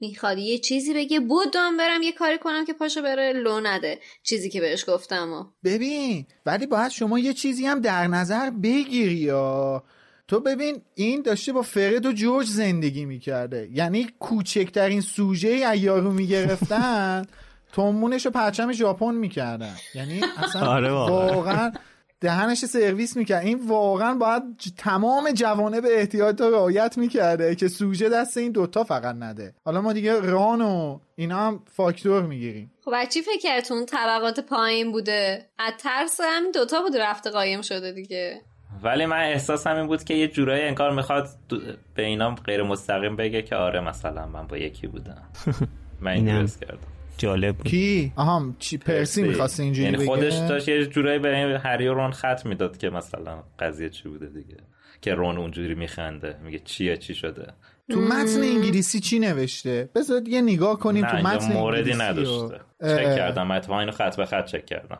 می‌خواد 0.00 0.38
یه 0.38 0.58
چیزی 0.58 0.94
بگه 0.94 1.20
بودم 1.20 1.76
برم 1.76 2.02
یه 2.02 2.12
کاری 2.12 2.38
کنم 2.38 2.64
که 2.64 2.72
پاشو 2.72 3.02
بره 3.02 3.32
لو 3.32 3.60
نده. 3.60 3.98
چیزی 4.22 4.50
که 4.50 4.60
بهش 4.60 4.84
گفتم 4.88 5.32
و. 5.32 5.44
ببین 5.64 6.26
ولی 6.46 6.66
باید 6.66 6.90
شما 6.90 7.18
یه 7.18 7.32
چیزی 7.32 7.66
هم 7.66 7.80
در 7.80 8.06
نظر 8.06 8.50
بگیری 8.50 9.14
یا. 9.14 9.84
تو 10.28 10.40
ببین 10.40 10.82
این 10.94 11.22
داشته 11.22 11.52
با 11.52 11.62
فرد 11.62 12.06
و 12.06 12.12
جورج 12.12 12.46
زندگی 12.46 13.04
می‌کرده. 13.04 13.68
یعنی 13.72 14.06
کوچکترین 14.20 15.00
سوژه 15.00 15.48
ایارو 15.48 16.12
می‌گرفتن 16.12 17.26
تومونش 17.72 18.26
و 18.26 18.30
پرچم 18.30 18.72
ژاپن 18.72 19.14
می‌کردن. 19.14 19.76
یعنی 19.94 20.20
اصلا 20.36 20.66
آره 20.66 20.90
واقعا. 20.90 21.72
دهنش 22.20 22.58
سرویس 22.64 23.16
می‌کرد. 23.16 23.44
این 23.46 23.66
واقعا 23.68 24.14
باید 24.14 24.42
تمام 24.76 25.30
جوانه 25.30 25.80
به 25.80 25.98
احتیاط 26.00 26.40
رو 26.40 26.50
رعایت 26.50 26.98
می‌کرده 26.98 27.54
که 27.54 27.68
سوژه 27.68 28.08
دست 28.08 28.36
این 28.36 28.52
دوتا 28.52 28.84
فقط 28.84 29.14
نده. 29.18 29.54
حالا 29.64 29.80
ما 29.80 29.92
دیگه 29.92 30.20
ران 30.20 30.60
و 30.60 30.98
اینا 31.16 31.36
هم 31.38 31.62
فاکتور 31.72 32.22
می‌گیریم. 32.22 32.72
خب 32.84 32.90
از 32.94 33.08
چی 33.08 33.22
فکرتون 33.22 33.86
طبقات 33.86 34.40
پایین 34.40 34.92
بوده؟ 34.92 35.46
از 35.58 35.72
ترس 35.78 36.20
همین 36.24 36.50
دوتا 36.50 36.82
بود 36.82 36.96
رفته 36.96 37.30
قایم 37.30 37.62
شده 37.62 37.92
دیگه. 37.92 38.40
ولی 38.82 39.06
من 39.06 39.16
احساسم 39.20 39.76
این 39.76 39.86
بود 39.86 40.04
که 40.04 40.14
یه 40.14 40.28
جورایی 40.28 40.62
انگار 40.62 40.94
می‌خواد 40.94 41.28
دو- 41.48 41.60
به 41.94 42.02
اینا 42.04 42.34
غیر 42.34 42.62
مستقیم 42.62 43.16
بگه 43.16 43.42
که 43.42 43.56
آره 43.56 43.80
مثلا 43.80 44.26
من 44.26 44.46
با 44.46 44.56
یکی 44.58 44.86
بودم. 44.86 45.22
من. 46.00 46.28
حس 46.28 46.58
کردم. 46.58 46.97
جالب 47.18 47.56
بود. 47.56 47.66
کی؟ 47.66 48.12
آها 48.16 48.54
چی 48.58 48.78
پرسی 48.78 49.22
می‌خواسته 49.22 49.62
اینجوری 49.62 49.90
یعنی 49.92 50.06
خودش 50.06 50.34
داشت 50.34 50.68
یه 50.68 50.86
جورایی 50.86 51.18
به 51.18 51.36
این 51.36 51.56
هری 51.56 51.88
و 51.88 51.94
رون 51.94 52.10
خط 52.10 52.46
می‌داد 52.46 52.76
که 52.78 52.90
مثلا 52.90 53.42
قضیه 53.58 53.88
چی 53.88 54.08
بوده 54.08 54.26
دیگه. 54.26 54.56
که 55.00 55.14
رون 55.14 55.36
اونجوری 55.38 55.74
میخنده. 55.74 56.36
میگه 56.44 56.58
چیه 56.58 56.96
چی 56.96 57.14
شده؟ 57.14 57.52
تو 57.90 58.00
متن 58.00 58.42
انگلیسی 58.42 59.00
چی 59.00 59.18
نوشته؟ 59.18 59.88
بذار 59.94 60.28
یه 60.28 60.40
نگاه 60.42 60.78
کنیم 60.78 61.04
نه 61.04 61.10
تو 61.10 61.16
متن 61.28 61.52
موردی 61.52 61.94
نداشته. 61.94 62.32
و- 62.80 62.96
چک 62.96 63.16
کردم. 63.16 63.50
اتفاقا 63.50 63.80
اینو 63.80 63.92
خط 63.92 64.16
به 64.16 64.26
خط 64.26 64.46
چک 64.46 64.66
کردم. 64.66 64.98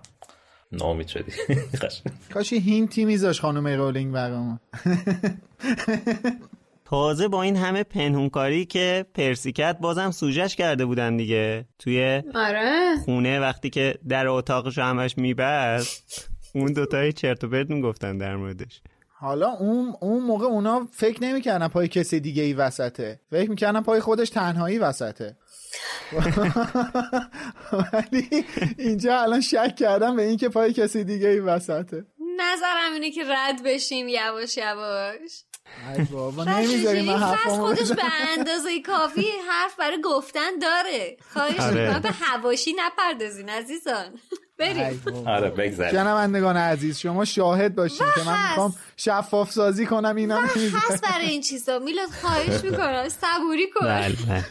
نامید 0.73 1.07
شدی. 1.09 1.33
کاش 2.35 2.53
هینتی 2.53 3.05
میذاش 3.05 3.41
خانم 3.41 3.67
رولینگ 3.67 4.13
برامون. 4.13 4.61
تازه 6.91 7.29
با 7.29 7.43
این 7.43 7.57
همه 7.57 7.83
پنهونکاری 7.83 8.67
که 8.67 9.07
پرسیکت 9.15 9.79
بازم 9.81 10.11
سوجش 10.11 10.57
کرده 10.57 10.87
بودن 10.87 11.17
دیگه. 11.17 11.67
توی 11.79 12.23
آره. 12.35 12.97
خونه 13.05 13.41
وقتی 13.41 13.71
که 13.71 13.99
در 14.09 14.27
اتاقش 14.27 14.79
همش 14.79 15.19
میبست 15.19 16.31
اون 16.55 16.73
دوتای 16.73 17.13
چرت 17.13 17.45
و 17.45 17.49
پرت 17.49 17.71
می‌گفتن 17.71 18.19
در 18.19 18.37
موردش. 18.37 18.81
حالا 19.21 19.51
اون 19.51 19.95
اون 20.01 20.23
موقع 20.23 20.47
اونا 20.47 20.89
فکر 20.93 21.23
نمی‌کردن 21.23 21.69
پای 21.69 21.89
کسی 21.89 22.21
دیگه 22.21 22.43
ای 22.43 22.53
وسطه. 22.53 23.21
فکر 23.31 23.51
می‌کردن 23.51 23.81
پای 23.81 24.01
خودش 24.01 24.31
تنهایی 24.31 24.79
وسطه. 24.79 25.37
ولی 27.93 28.45
اینجا 28.79 29.21
الان 29.21 29.41
شک 29.41 29.77
کردم 29.77 30.17
به 30.17 30.23
اینکه 30.23 30.49
پای 30.49 30.73
کسی 30.73 31.05
دیگه 31.05 31.29
ای 31.29 31.41
وسطه. 31.41 32.07
نظرم 32.41 32.93
اینه 32.95 33.11
که 33.11 33.25
رد 33.29 33.63
بشیم 33.65 34.09
یواش 34.09 34.57
یواش. 34.57 35.45
بابا 36.11 36.45
نمی‌ذاری 36.45 37.03
من 37.03 37.19
خودش. 37.37 37.93
به 37.93 38.03
اندازه 38.39 38.83
کافی 38.83 39.27
حرف 39.51 39.77
برای 39.79 39.99
گفتن 40.05 40.59
داره 40.63 41.17
خواهش 41.33 41.61
آره. 41.61 41.83
می‌کنم 41.87 42.01
به 42.01 42.11
هواشی 42.11 42.75
نپردازین 42.77 43.49
عزیزان 43.49 44.07
بریم. 44.59 45.03
آره 45.27 45.51
بگذار 45.51 45.91
شنوندگان 45.91 46.57
عزیز 46.57 46.99
شما 46.99 47.25
شاهد 47.25 47.75
باشین 47.75 48.07
که 48.15 48.21
من. 48.27 48.49
می‌خوام 48.49 48.75
شفاف 48.97 49.51
سازی 49.51 49.87
کنم 49.87 50.17
اینا 50.17 50.41
هست 50.41 51.03
برای 51.03 51.27
این 51.27 51.41
چیزا 51.41 51.79
میلاد 51.79 52.09
خواهش 52.09 52.65
می‌کنم 52.65 53.09
صبوری 53.09 53.67
کن 53.71 53.87
بله 53.87 54.17
بله. 54.29 54.45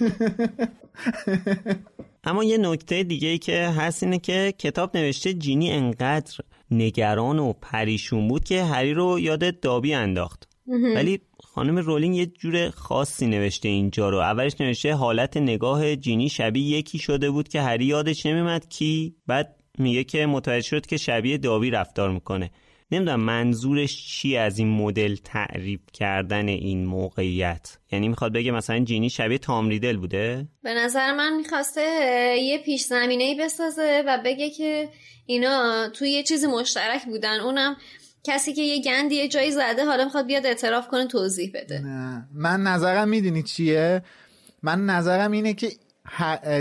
اما 2.23 2.43
یه 2.43 2.57
نکته 2.57 3.03
دیگه 3.03 3.27
ای 3.27 3.37
که 3.37 3.67
هست 3.67 4.03
اینه 4.03 4.19
که 4.19 4.53
کتاب 4.57 4.97
نوشته 4.97 5.33
جینی 5.33 5.71
انقدر 5.71 6.37
نگران 6.71 7.39
و 7.39 7.53
پریشون 7.53 8.27
بود 8.27 8.43
که 8.43 8.63
هری 8.63 8.93
رو 8.93 9.19
یاد 9.19 9.59
دابی 9.59 9.93
انداخت 9.93 10.46
ولی 10.67 11.19
خانم 11.43 11.77
رولینگ 11.77 12.15
یه 12.15 12.25
جور 12.25 12.69
خاصی 12.69 13.27
نوشته 13.27 13.69
اینجا 13.69 14.09
رو. 14.09 14.17
اولش 14.17 14.61
نوشته 14.61 14.93
حالت 14.93 15.37
نگاه 15.37 15.95
جینی 15.95 16.29
شبیه 16.29 16.77
یکی 16.77 16.99
شده 16.99 17.29
بود 17.29 17.47
که 17.47 17.61
هری 17.61 17.85
یادش 17.85 18.25
نمیمد 18.25 18.69
کی. 18.69 19.15
بعد 19.27 19.55
میگه 19.77 20.03
که 20.03 20.25
متوجه 20.25 20.67
شد 20.67 20.85
که 20.85 20.97
شبیه 20.97 21.37
دابی 21.37 21.69
رفتار 21.69 22.11
می‌کنه. 22.11 22.51
نمی‌دونم 22.91 23.19
منظورش 23.19 24.07
چی 24.07 24.37
از 24.37 24.59
این 24.59 24.67
مدل 24.67 25.15
تعریف 25.15 25.79
کردن 25.93 26.47
این 26.47 26.85
موقعیت. 26.85 27.77
یعنی 27.91 28.07
می‌خواد 28.07 28.33
بگه 28.33 28.51
مثلا 28.51 28.79
جینی 28.79 29.09
شبیه 29.09 29.37
تام 29.37 29.69
ریدل 29.69 29.97
بوده؟ 29.97 30.47
به 30.63 30.73
نظر 30.73 31.13
من 31.13 31.37
می‌خواسته 31.37 31.81
یه 32.41 32.57
پیش 32.57 32.81
زمینه 32.81 33.23
ای 33.23 33.35
بسازه 33.35 34.03
و 34.07 34.21
بگه 34.25 34.49
که 34.49 34.89
اینا 35.25 35.89
توی 35.89 36.09
یه 36.09 36.23
چیزی 36.23 36.47
مشترک 36.47 37.05
بودن. 37.05 37.39
اونم 37.39 37.77
کسی 38.27 38.53
که 38.53 38.61
یه 38.61 38.81
گندی 38.81 39.15
یه 39.15 39.27
جایی 39.27 39.51
زده 39.51 39.85
حالا 39.85 40.03
می‌خواد 40.03 40.27
بیاد 40.27 40.45
اعتراف 40.45 40.87
کنه 40.87 41.07
توضیح 41.07 41.51
بده. 41.53 41.79
نه. 41.79 42.27
من 42.33 42.61
نظرم 42.61 43.09
می‌دونی 43.09 43.43
چیه؟ 43.43 44.01
من 44.63 44.85
نظرم 44.85 45.31
اینه 45.31 45.53
که 45.53 45.71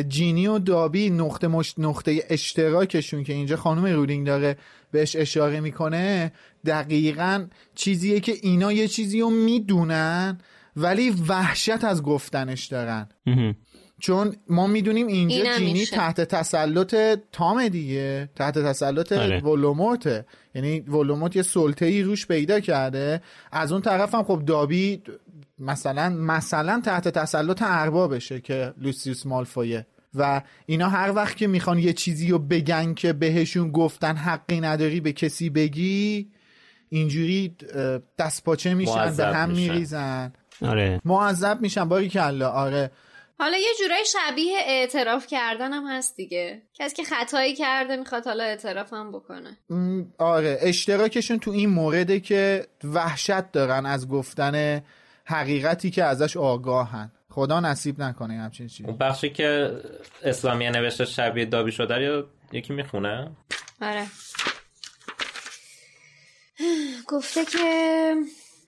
جینی 0.08 0.46
و 0.46 0.58
دابی 0.58 1.10
نقطه 1.10 1.48
مش... 1.48 1.74
نقطه 1.78 2.24
اشتراکشون 2.30 3.24
که 3.24 3.32
اینجا 3.32 3.56
خانم 3.56 3.86
رولینگ 3.86 4.26
داره 4.26 4.56
بهش 4.92 5.16
اشاره 5.16 5.60
می‌کنه 5.60 6.32
دقیقا 6.66 7.46
چیزیه 7.74 8.20
که 8.20 8.34
اینا 8.42 8.72
یه 8.72 8.88
چیزی 8.88 9.20
رو 9.20 9.30
می‌دونن 9.30 10.38
ولی 10.76 11.10
وحشت 11.28 11.84
از 11.84 12.02
گفتنش 12.02 12.66
دارن. 12.66 13.08
چون 14.00 14.36
ما 14.48 14.66
می‌دونیم 14.66 15.06
اینجا 15.06 15.56
جینی 15.58 15.72
میشه. 15.72 15.96
تحت 15.96 16.20
تسلط 16.20 16.96
تام 17.32 17.68
دیگه. 17.68 18.28
تحت 18.36 18.58
تسلط 18.58 19.12
آره. 19.12 19.40
ولوموته 19.40 20.26
یعنی 20.54 20.80
ولوموت 20.80 21.36
یه 21.36 21.42
سلطه 21.42 21.86
ای 21.86 22.02
روش 22.02 22.26
پیدا 22.26 22.60
کرده. 22.60 23.22
از 23.52 23.72
اون 23.72 23.82
طرف 23.82 24.14
هم 24.14 24.22
خب 24.22 24.42
دابی 24.46 25.02
مثلا 25.58 26.08
مثلا 26.08 26.82
تحت 26.84 27.08
تسلط 27.08 27.62
اربابشه 27.66 28.40
که 28.40 28.74
لوسیوس 28.78 29.26
مالفویه. 29.26 29.86
و 30.14 30.42
اینا 30.66 30.88
هر 30.88 31.12
وقت 31.12 31.36
که 31.36 31.46
می‌خوان 31.46 31.78
یه 31.78 31.92
چیزی 31.92 32.30
رو 32.30 32.38
بگن 32.38 32.94
که 32.94 33.12
بهشون 33.12 33.70
گفتن 33.72 34.16
حقی 34.16 34.60
نداری 34.60 35.00
به 35.00 35.12
کسی 35.12 35.50
بگی 35.50 36.28
اینجوری 36.88 37.56
دست 38.18 38.44
پاچه 38.44 38.74
میشن 38.74 39.16
به 39.16 39.26
هم. 39.26 39.50
میریزن. 39.50 40.32
آره. 40.62 41.00
معذب 41.04 41.58
میشن. 41.60 41.84
باری 41.84 42.08
کلا 42.08 42.48
آره. 42.48 42.90
حالا 43.38 43.56
یه 43.56 43.68
جورای 43.78 44.04
شبیه 44.04 44.58
اعتراف 44.66 45.26
کردن 45.26 45.72
هم 45.72 45.86
هست 45.86 46.16
دیگه. 46.16 46.62
کسی 46.74 46.96
که 46.96 47.04
خطایی 47.04 47.54
کرده 47.54 47.96
می‌خواد 47.96 48.24
حالا 48.26 48.44
اعتراف 48.44 48.92
هم 48.92 49.12
بکنه 49.12 49.58
آره 50.18 50.58
اشتراکشون 50.60 51.38
تو 51.38 51.50
این 51.50 51.70
مورده 51.70 52.20
که 52.20 52.66
وحشت 52.84 53.52
دارن 53.52 53.86
از 53.86 54.08
گفتن 54.08 54.82
حقیقتی 55.24 55.90
که 55.90 56.04
ازش 56.04 56.36
آگاهن. 56.36 57.12
خدا 57.30 57.60
نصیب 57.60 58.02
نکنه 58.02 58.34
همچین 58.34 58.66
چیزی. 58.66 58.92
بخشی 58.92 59.30
که 59.30 59.80
اسلامیه 60.22 60.70
نوشته 60.70 61.04
شبیه 61.04 61.44
دابی 61.44 61.72
شده 61.72 62.02
یا 62.02 62.26
یکی 62.52 62.72
می‌خونه؟ 62.72 63.30
آره. 63.82 64.06
گفته 67.08 67.44
که 67.44 68.14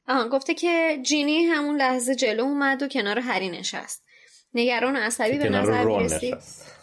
آها 0.09 0.29
گفته 0.29 0.55
که 0.55 0.99
جینی 1.03 1.45
همون 1.45 1.77
لحظه 1.77 2.15
جلو 2.15 2.43
اومد 2.43 2.83
و 2.83 2.89
کنار 2.89 3.19
هری 3.19 3.49
نشست. 3.49 4.08
نگران 4.55 4.97
و 4.97 4.99
عصبی 4.99 5.39
به 5.39 5.49
نظر 5.49 5.85
نشست 5.85 6.79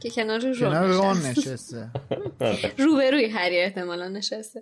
که 0.00 0.10
کنار 0.10 0.40
رون. 0.40 1.16
نشسته. 1.16 1.90
روبروی 2.84 3.26
هری 3.26 3.58
احتمالا 3.58 4.08
نشسته. 4.08 4.60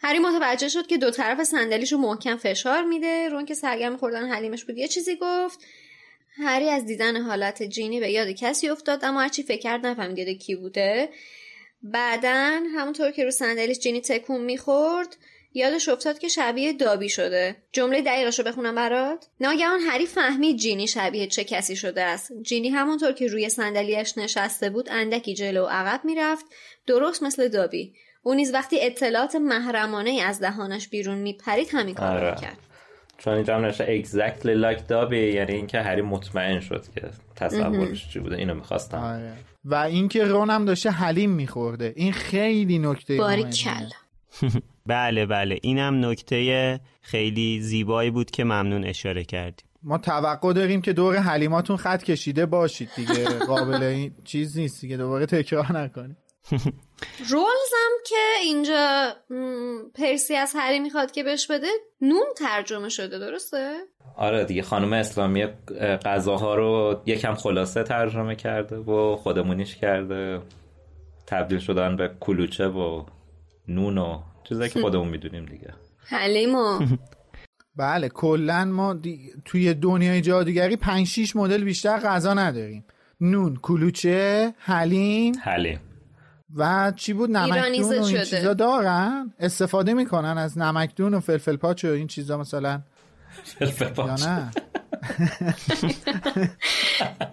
هری 0.00 0.18
متوجه 0.18 0.68
شد 0.68 0.86
که 0.86 0.98
دو 0.98 1.10
طرف 1.10 1.42
صندلیشو 1.44 1.96
محکم 1.98 2.36
فشار 2.36 2.84
میده. 2.84 3.28
رون 3.28 3.46
که 3.46 3.54
سرگرم 3.54 3.96
خوردن 3.96 4.28
حلیمش 4.28 4.64
بود 4.64 4.78
یه 4.78 4.88
چیزی 4.88 5.18
گفت. 5.20 5.58
هری 6.36 6.68
از 6.68 6.86
دیدن 6.86 7.16
حالت 7.16 7.62
جینی 7.62 8.00
به 8.00 8.10
یاد 8.10 8.28
کسی 8.28 8.68
افتاد 8.68 9.04
اما 9.04 9.20
هرچی 9.20 9.42
فکر 9.42 9.60
کرد 9.60 9.86
نفهمید 9.86 10.18
یاد 10.18 10.36
کی 10.36 10.54
بوده. 10.54 11.08
بعدا 11.82 12.60
همونطور 12.76 13.10
که 13.10 13.24
رو 13.24 13.30
صندلیش 13.30 13.78
جینی 13.78 14.00
تکون 14.00 14.40
می‌خورد 14.40 15.16
یادش 15.54 15.88
افتاد 15.88 16.18
که 16.18 16.28
شبیه 16.28 16.72
دابی 16.72 17.08
شده. 17.08 17.56
جمله 17.72 18.02
دقیقش 18.02 18.38
رو 18.38 18.44
بخونم 18.44 18.74
برات. 18.74 19.26
ناگهان 19.40 19.80
هری 19.80 20.06
فهمید 20.06 20.56
جینی 20.56 20.86
شبیه 20.86 21.26
چه 21.26 21.44
کسی 21.44 21.76
شده 21.76 22.02
است. 22.02 22.32
جینی 22.42 22.68
همونطور 22.68 23.12
که 23.12 23.26
روی 23.26 23.48
صندلیاش 23.48 24.18
نشسته 24.18 24.70
بود 24.70 24.88
اندکی 24.90 25.34
جلو 25.34 25.64
و 25.64 25.68
عقب 25.68 26.04
می‌رفت. 26.04 26.44
درست 26.86 27.22
مثل 27.22 27.48
دابی. 27.48 27.92
او 28.22 28.34
نیز 28.34 28.54
وقتی 28.54 28.80
اطلاعات 28.80 29.36
محرمانه 29.36 30.22
از 30.26 30.40
دهانش 30.40 30.88
بیرون 30.88 31.18
میپرید 31.18 31.68
همین 31.72 31.94
کار 31.94 32.18
آره. 32.18 32.40
کرد 32.40 32.58
چون 33.18 33.34
اینجا 33.34 33.56
هم 33.56 33.64
نوشته 33.64 34.02
exactly 34.02 34.62
like 34.62 34.82
دابی 34.88 35.32
یعنی 35.32 35.52
اینکه 35.54 35.78
هری 35.78 36.02
مطمئن 36.02 36.60
شد 36.60 36.84
که 36.94 37.10
تصورش 37.36 38.08
چی 38.12 38.18
بوده. 38.18 38.36
اینو 38.36 38.54
می‌خواستم. 38.54 38.98
آره. 38.98 39.32
و 39.64 39.74
اینکه 39.74 40.24
رون 40.24 40.50
هم 40.50 40.64
داشته 40.64 40.90
حلیم 40.90 41.30
میخورده. 41.30 41.92
این 41.96 42.12
خیلی 42.12 42.78
نکته 42.78 43.16
باری. 43.16 43.42
کل 43.42 43.88
بله 44.90 45.26
بله. 45.26 45.58
اینم 45.62 46.04
نکته 46.04 46.80
خیلی 47.02 47.60
زیبایی 47.60 48.10
بود 48.10 48.30
که 48.30 48.44
ممنون 48.44 48.84
اشاره 48.84 49.24
کردیم 49.24 49.66
ما 49.82 49.98
توقع 49.98 50.52
داریم 50.52 50.82
که 50.82 50.92
دور 50.92 51.16
حلیماتون 51.16 51.76
خط 51.76 52.02
کشیده 52.02 52.46
باشید 52.46 52.90
دیگه. 52.96 53.24
قابل 53.48 53.82
این 53.82 54.14
چیز 54.24 54.58
نیست 54.58 54.80
دیگه. 54.80 54.96
دوباره 54.96 55.26
تکرار 55.26 55.72
نکنید 55.72 56.16
رولزم 57.32 57.92
که 58.06 58.16
اینجا 58.42 59.12
پرسی 59.94 60.34
از 60.34 60.52
هری 60.56 60.78
می‌خواد 60.78 61.10
که 61.10 61.22
بهش 61.22 61.46
بده 61.46 61.66
نون 62.00 62.26
ترجمه 62.36 62.88
شده 62.88 63.18
درسته؟ 63.18 63.74
آره 64.16 64.44
دیگه 64.44 64.62
خانم 64.62 64.92
اسلامی 64.92 65.42
اه، 65.42 65.50
غذاها 65.96 66.54
رو 66.54 67.00
یکم 67.06 67.34
خلاصه 67.34 67.82
ترجمه 67.82 68.36
کرده 68.36 68.76
و 68.76 69.16
خودمونیش 69.16 69.76
کرده. 69.76 70.40
تبدیل 71.26 71.58
شدن 71.58 71.96
به 71.96 72.10
کلوچه 72.20 72.66
و 72.66 73.04
نون 73.68 73.98
و 73.98 74.22
چیزایی 74.50 74.70
که 74.70 74.80
خودمون 74.80 75.08
می‌دونیم 75.08 75.46
دیگه. 75.46 75.74
حلیمو 76.06 76.78
بله 77.76 78.08
کلا 78.08 78.64
ما 78.64 78.94
دی- 78.94 79.30
توی 79.44 79.74
دنیای 79.74 80.20
جادوگری 80.20 80.76
5 80.76 81.06
6 81.06 81.36
مدل 81.36 81.64
بیشتر 81.64 81.98
غذا 81.98 82.34
نداریم. 82.34 82.84
نون 83.20 83.56
کلوچه 83.62 84.54
حلیم 84.58 85.34
حلیم. 85.42 85.80
و 86.56 86.92
چی 86.96 87.12
بود؟ 87.12 87.30
نمکدون 87.30 87.82
و 87.84 87.92
این 87.92 88.02
شده. 88.04 88.24
چیزا 88.24 88.54
دارن؟ 88.54 89.34
استفاده 89.38 89.94
می‌کنن 89.94 90.38
از 90.38 90.58
نمکدون 90.58 91.14
و 91.14 91.20
فلفل 91.20 91.56
پاچ 91.56 91.84
و 91.84 91.88
این 91.88 92.06
چیزا 92.06 92.38
مثلا. 92.38 92.80
فلفل 93.44 93.84
یا 93.84 93.90
پاچ. 93.90 94.26
نه؟ 94.26 94.50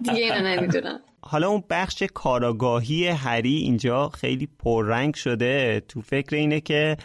دیگه 0.04 0.34
اینو 0.34 0.48
نمی‌دونم. 0.48 1.00
حالا 1.28 1.48
اون 1.48 1.62
بخش 1.70 2.02
کاراگاهی 2.02 3.06
هری 3.06 3.56
اینجا 3.56 4.08
خیلی 4.08 4.48
پررنگ 4.58 5.14
شده. 5.14 5.82
تو 5.88 6.00
فکر 6.00 6.36
اینه 6.36 6.60
که 6.60 6.96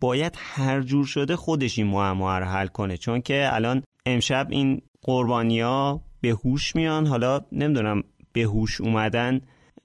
باید 0.00 0.34
هر 0.38 0.80
جور 0.80 1.06
شده 1.06 1.36
خودش 1.36 1.78
این 1.78 1.86
معما 1.86 2.38
رو 2.38 2.44
حل 2.44 2.66
کنه. 2.66 2.96
چون 2.96 3.20
که 3.20 3.48
الان 3.52 3.82
امشب 4.06 4.46
این 4.50 4.82
قربانیا 5.02 6.00
به 6.20 6.28
هوش 6.28 6.76
میان. 6.76 7.06
حالا 7.06 7.40
نمی‌دونم 7.52 8.02
به 8.32 8.40
هوش 8.42 8.80
اومدن 8.80 9.40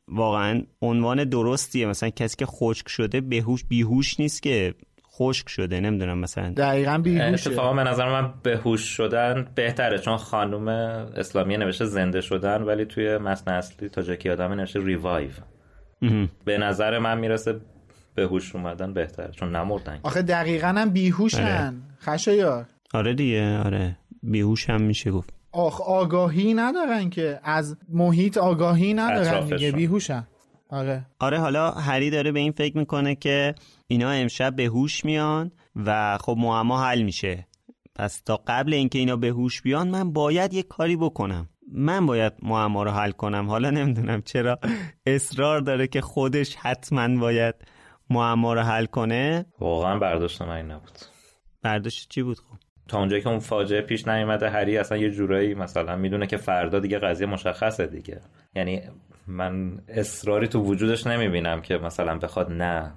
واقعا 0.08 0.64
عنوان 0.82 1.24
درستیه. 1.24 1.86
مثلا 1.86 2.10
کسی 2.10 2.36
که 2.38 2.46
خشک 2.46 2.90
شده 2.90 3.22
بهوش 3.22 3.64
بیهوش 3.64 4.20
نیست 4.20 4.44
که 4.44 4.74
خشک 5.20 5.50
شده 5.50 5.80
نمی‌دونم 5.80 6.18
مثلا 6.18 6.54
دقیقا 6.58 6.98
بیهوشه. 6.98 7.50
اتفاقا 7.50 7.74
به 7.74 7.84
نظر 7.84 8.10
من 8.22 8.34
بهوش 8.44 8.82
شدن 8.82 9.48
بهتره 9.56 10.00
چون 10.00 10.18
خانم 10.18 10.68
اسلامی 10.68 11.58
نوشته 11.58 11.86
زنده 11.86 12.22
شدن 12.22 12.62
ولی 12.62 12.86
توی 12.86 13.18
متن 13.18 13.52
اصلی 13.52 13.90
تاجکی 13.90 14.30
آدم 14.30 14.54
نوشته 14.54 14.86
ریوایو. 14.86 15.30
به 16.46 16.58
نظر 16.58 17.00
من 17.00 17.18
می‌رسه 17.20 17.56
بهوش 18.16 18.56
اومدن 18.56 18.94
بهتره 18.94 19.32
چون 19.32 19.56
نمردن. 19.56 20.00
آخه 20.04 20.22
دقیقا 20.22 20.68
هم 20.68 20.90
بیهوشن. 20.90 21.74
خشایار. 22.02 22.66
آره 22.94 23.14
دیگه 23.14 23.58
آره. 23.58 23.98
بیهوش 24.24 24.70
هم 24.70 24.82
میشه 24.82 25.12
گفت. 25.12 25.30
آخ 25.52 25.82
آگاهی 25.82 26.54
ندارن 26.54 27.10
که. 27.10 27.40
از 27.44 27.78
محیط 27.90 28.38
آگاهی 28.38 28.94
ندارن. 28.94 29.46
دیگه. 29.48 29.72
بیهوشن. 29.72 30.28
آره. 30.70 31.06
آره 31.20 31.40
حالا 31.40 31.72
هری 31.72 32.10
داره 32.10 32.32
به 32.32 32.40
این 32.40 32.52
فکر 32.52 32.78
می‌کنه 32.78 33.16
که 33.16 33.56
اینا 33.92 34.10
امشب 34.10 34.56
به 34.56 34.64
هوش 34.64 35.06
میان 35.06 35.52
و 35.76 36.18
خب 36.18 36.36
معما 36.40 36.84
حل 36.84 37.02
میشه. 37.02 37.48
پس 37.96 38.22
تا 38.22 38.44
قبل 38.48 38.74
اینکه 38.74 39.00
اینا 39.00 39.16
به 39.16 39.28
هوش 39.28 39.62
بیان 39.62 39.88
من 39.88 40.14
باید 40.14 40.54
یه 40.54 40.64
کاری 40.64 40.96
بکنم. 40.96 41.50
من 41.72 42.06
باید 42.06 42.34
معما 42.44 42.84
رو 42.84 42.92
حل 42.92 43.12
کنم. 43.12 43.48
حالا 43.50 43.70
نمی‌دونم 43.70 44.22
چرا 44.22 44.60
اصرار 45.06 45.62
داره 45.62 45.88
که 45.88 46.02
خودش 46.02 46.56
حتما 46.56 47.20
باید 47.20 47.56
معما 48.10 48.54
رو 48.54 48.62
حل 48.62 48.86
کنه. 48.86 49.46
واقعا 49.60 50.00
برداشت 50.00 50.42
من 50.42 50.56
این 50.56 50.72
نبود. 50.72 51.00
برداشت 51.62 52.10
چی 52.10 52.24
بود 52.24 52.38
خب؟ 52.38 52.58
تا 52.88 53.00
اونجایی 53.00 53.22
که 53.22 53.30
اون 53.30 53.40
فاجعه 53.40 53.82
پیش 53.82 54.08
نیومده 54.08 54.50
هری 54.50 54.78
اصلا 54.78 54.98
یه 54.98 55.10
جورایی 55.10 55.54
مثلا 55.54 55.96
می‌دونه 55.96 56.28
که 56.28 56.38
فردا 56.38 56.80
دیگه 56.80 57.00
قضیه 57.00 57.28
مشخصه 57.28 57.88
دیگه. 57.88 58.22
یعنی 58.56 58.82
من 59.28 59.82
اصراری 59.88 60.48
تو 60.48 60.60
وجودش 60.60 61.08
نمی‌بینم 61.08 61.62
که 61.62 61.78
مثلا 61.78 62.18
بخواد 62.18 62.52
نه. 62.52 62.94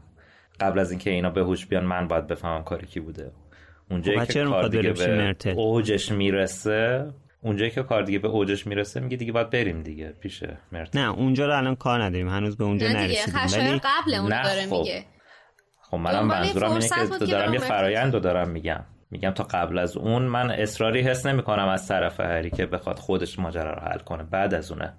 قبل 0.62 0.78
از 0.78 0.90
اینکه 0.90 1.10
اینا 1.10 1.30
به 1.30 1.40
هوش 1.40 1.66
بیان 1.66 1.84
من 1.84 2.08
باید 2.08 2.26
بفهمم 2.26 2.64
کاری 2.64 2.86
کی 2.86 3.00
بوده. 3.00 3.32
اونجایی 3.90 4.20
خب، 4.20 4.26
که 4.26 4.32
کار 4.32 4.44
می‌خواد 4.44 4.70
دیگه 4.70 4.92
به 4.92 5.16
مرتل؟ 5.16 5.54
اوجش 5.56 6.12
می‌رسه 6.12 7.12
اونجایی 7.40 7.70
که 7.70 7.82
کار 7.82 8.02
دیگه 8.02 8.18
به 8.18 8.28
اوجش 8.28 8.66
می‌رسه 8.66 9.00
میگه 9.00 9.16
دیگه 9.16 9.32
باید 9.32 9.50
بریم 9.50 9.82
دیگه. 9.82 10.08
پیش 10.20 10.42
مرتل 10.72 10.98
نه 10.98 11.10
اونجا 11.10 11.46
رو 11.46 11.56
الان 11.56 11.74
کار 11.74 12.02
نداریم. 12.02 12.28
هنوز 12.28 12.56
به 12.56 12.64
اونجا 12.64 12.88
نه 12.88 13.06
دیگه 13.06 13.20
نرسیدیم. 13.34 13.68
ولی 13.68 13.80
قبل 13.84 14.14
اون 14.14 14.42
داره 14.42 14.66
خب. 14.66 14.76
میگه. 14.76 15.04
خب 15.82 15.96
منم 15.96 16.26
منظورم 16.26 16.72
اینه 16.72 16.88
که 16.88 17.18
که 17.18 17.26
دارم 17.26 17.52
یه 17.52 17.60
فرایند 17.60 18.14
رو 18.14 18.20
دارم 18.20 18.50
میگم. 18.50 18.84
میگم 19.10 19.30
تا 19.30 19.44
قبل 19.44 19.78
از 19.78 19.96
اون 19.96 20.22
من 20.22 20.50
اصراری 20.50 21.00
حس 21.00 21.26
نمی‌کنم 21.26 21.68
از 21.68 21.88
طرف 21.88 22.20
هری 22.20 22.50
که 22.50 22.66
بخواد 22.66 22.98
خودش 22.98 23.38
ماجرا 23.38 23.72
رو 23.72 23.80
حل 23.80 23.98
کنه. 23.98 24.22
بعد 24.22 24.54
از 24.54 24.72
اونه. 24.72 24.94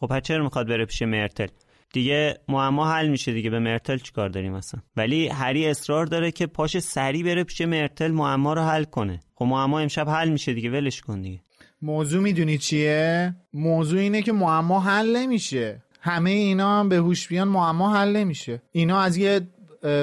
خب 0.00 0.06
پس 0.06 0.22
چرا 0.22 0.44
می‌خواد 0.44 0.68
بره 0.68 0.84
پیش 0.84 1.02
مرتل؟ 1.02 1.46
دیگه 1.92 2.38
معما 2.48 2.92
حل 2.92 3.08
میشه 3.08 3.32
دیگه. 3.32 3.50
به 3.50 3.58
مرتل 3.58 3.98
چیکار 3.98 4.28
داریم 4.28 4.54
اصلا؟ 4.54 4.80
ولی 4.96 5.28
هری 5.28 5.66
اصرار 5.66 6.06
داره 6.06 6.30
که 6.30 6.46
پاش 6.46 6.78
سری 6.78 7.22
بره 7.22 7.44
پیش 7.44 7.60
مرتل 7.60 8.10
معما 8.10 8.52
رو 8.52 8.62
حل 8.62 8.84
کنه. 8.84 9.20
خب 9.34 9.44
معما 9.44 9.80
امشب 9.80 10.08
حل 10.08 10.28
میشه 10.28 10.52
دیگه. 10.52 10.70
ولش 10.70 11.00
کن 11.00 11.20
دیگه. 11.20 11.40
موضوع 11.82 12.22
می‌دونی 12.22 12.58
چیه؟ 12.58 13.34
موضوع 13.54 14.00
اینه 14.00 14.22
که 14.22 14.32
معما 14.32 14.80
حل 14.80 15.16
نمیشه. 15.16 15.82
همه 16.00 16.30
اینا 16.30 16.80
هم 16.80 16.88
به 16.88 16.96
هوش 16.96 17.28
بیان 17.28 17.48
معما 17.48 17.94
حل 17.94 18.16
نمیشه. 18.16 18.62
اینا 18.72 19.00
از 19.00 19.16
یه 19.16 19.40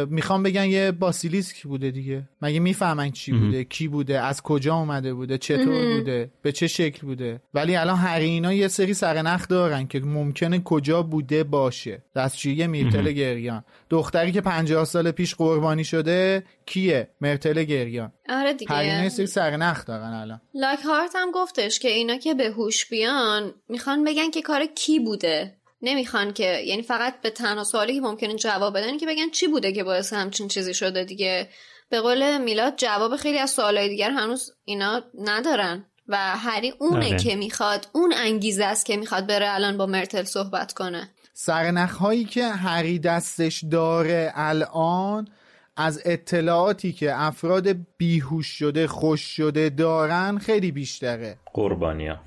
می‌خوام 0.10 0.44
بگن 0.44 0.66
یه 0.66 0.92
باسیلیسک 0.92 1.64
بوده 1.64 1.92
دیگه. 1.92 2.30
مگه 2.42 2.60
می‌فهمن 2.60 3.12
چی 3.12 3.32
بوده 3.32 3.64
کی 3.64 3.88
بوده 3.88 4.20
از 4.20 4.42
کجا 4.42 4.76
اومده 4.76 5.14
بوده 5.14 5.38
چطور 5.38 5.98
بوده 5.98 6.32
به 6.42 6.52
چه 6.52 6.68
شکل 6.68 7.08
بوده؟ 7.08 7.42
ولی 7.54 7.76
الان 7.76 7.98
هر 7.98 8.20
اینا 8.20 8.54
یه 8.54 8.68
سری 8.68 8.94
سرنخ 8.94 9.48
دارن 9.48 9.88
که 9.88 10.00
ممکنه 10.00 10.60
کجا 10.60 11.02
بوده 11.04 11.44
باشه. 11.44 12.04
دستشویی 12.16 12.68
میرتل 12.68 13.12
گریان. 13.12 13.64
دختری 13.90 14.32
که 14.32 14.42
پنجاه 14.42 14.86
سال 14.86 15.12
پیش 15.12 15.36
قربانی 15.36 15.84
شده 15.84 16.44
کیه؟ 16.66 17.10
مرتل 17.22 17.64
گریان. 17.64 18.12
آره 18.30 18.56
هر 18.70 18.80
اینا 18.80 18.94
یه 18.94 18.98
دیگه 18.98 19.10
سری 19.10 19.28
سرنخ 19.28 19.86
دارن 19.86 20.14
الان. 20.14 20.42
لاک 20.54 20.80
هارت 20.80 21.12
هم 21.16 21.32
گفتش 21.32 21.80
که 21.80 21.88
اینا 21.88 22.18
که 22.18 22.34
به 22.34 22.52
هوش 22.52 22.86
بیان 22.86 23.54
می‌خوان 23.70 24.04
بگن 24.04 24.30
که 24.30 24.42
کار 24.42 24.66
کی 24.76 25.00
بوده. 25.00 25.58
نمی‌خوان 25.82 26.34
که 26.34 26.62
یعنی 26.66 26.82
فقط 26.82 27.22
به 27.22 27.30
تنها 27.30 27.64
سوالی 27.64 27.94
که 27.94 28.02
ممکنه 28.02 28.36
جواب 28.36 28.78
بدن 28.78 28.98
که 28.98 29.06
بگن 29.06 29.30
چی 29.30 29.48
بوده 29.48 29.72
که 29.72 29.84
باعث 29.84 30.14
همچین 30.14 30.48
چیزی 30.48 30.74
شده 30.74 31.04
دیگه. 31.04 31.50
به 31.90 32.02
قول 32.02 32.38
میلاد 32.38 32.76
جواب 32.76 33.16
خیلی 33.16 33.40
از 33.40 33.52
سوالای 33.52 33.90
دیگر 33.90 34.12
هنوز 34.12 34.52
اینا 34.66 35.04
ندارن. 35.22 35.86
و 36.08 36.18
هری 36.18 36.74
اونه 36.80 37.06
آره. 37.06 37.18
که 37.18 37.36
می‌خواد 37.36 37.88
اون 37.94 38.14
انگیزه 38.18 38.66
است 38.66 38.86
که 38.86 38.98
می‌خواد 38.98 39.28
بره 39.28 39.54
الان 39.54 39.78
با 39.78 39.86
مرتل 39.86 40.24
صحبت 40.24 40.74
کنه. 40.74 41.10
سرنخ 41.34 41.98
هایی 41.98 42.26
که 42.26 42.48
هری 42.48 43.00
دستش 43.00 43.64
داره 43.72 44.32
الان 44.36 45.28
از 45.78 46.02
اطلاعاتی 46.06 46.94
که 46.94 47.22
افراد 47.22 47.68
بیهوش 47.98 48.48
شده 48.48 48.88
خوش 48.88 49.22
شده 49.22 49.70
دارن 49.70 50.38
خیلی 50.38 50.72
بیشتره. 50.72 51.38
قربانیا. 51.54 52.20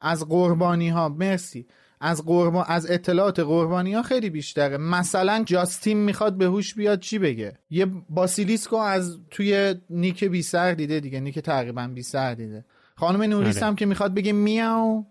از 0.00 0.28
قربانی 0.28 0.88
ها 0.88 1.08
مرسی. 1.08 1.66
از 2.04 2.24
قربان 2.24 2.64
از 2.68 2.90
اطلاعات 2.90 3.40
قربانی 3.40 3.94
ها 3.94 4.02
خیلی 4.02 4.30
بیشتره. 4.30 4.76
مثلا 4.76 5.42
جاستین 5.46 5.98
می‌خواد 5.98 6.38
به 6.38 6.44
هوش 6.44 6.74
بیاد 6.74 7.00
چی 7.00 7.18
بگه؟ 7.18 7.58
یه 7.70 7.86
باسیلیسکو 8.08 8.76
از 8.76 9.18
توی 9.30 9.74
نیک 9.90 10.24
بی 10.24 10.42
سر 10.42 10.72
دیده 10.72 11.00
دیگه 11.00 11.20
نیک 11.20 11.38
تقریبا 11.38 11.86
بی 11.86 12.02
سر 12.02 12.34
دیده. 12.34 12.64
خانم 12.96 13.22
نوریس 13.22 13.56
آره. 13.56 13.66
هم 13.66 13.76
که 13.76 13.86
می‌خواد 13.86 14.14
بگه 14.14 14.32
میاو. 14.32 15.06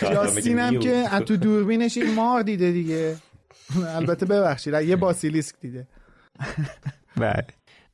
جاستین 0.00 0.58
هم 0.58 0.78
که 0.78 0.90
از 0.90 1.22
تو 1.22 1.36
دوربینش 1.36 1.96
این 1.96 2.14
مار 2.14 2.42
دیده 2.42 2.72
دیگه. 2.72 3.16
البته 3.86 4.26
ببخشید 4.26 4.74
یه 4.74 4.96
باسیلیسک 4.96 5.54
دیده. 5.60 5.86
بله. 7.16 7.46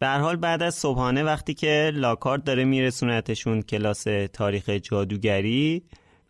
به 0.03 0.09
حال 0.09 0.37
بعد 0.37 0.63
از 0.63 0.75
صبحانه 0.75 1.23
وقتی 1.23 1.55
که 1.55 1.91
لاکارت 1.95 2.45
داره 2.45 2.65
میرسونتشون 2.65 3.63
کلاس 3.63 4.07
تاریخ 4.33 4.69
جادوگری 4.71 5.83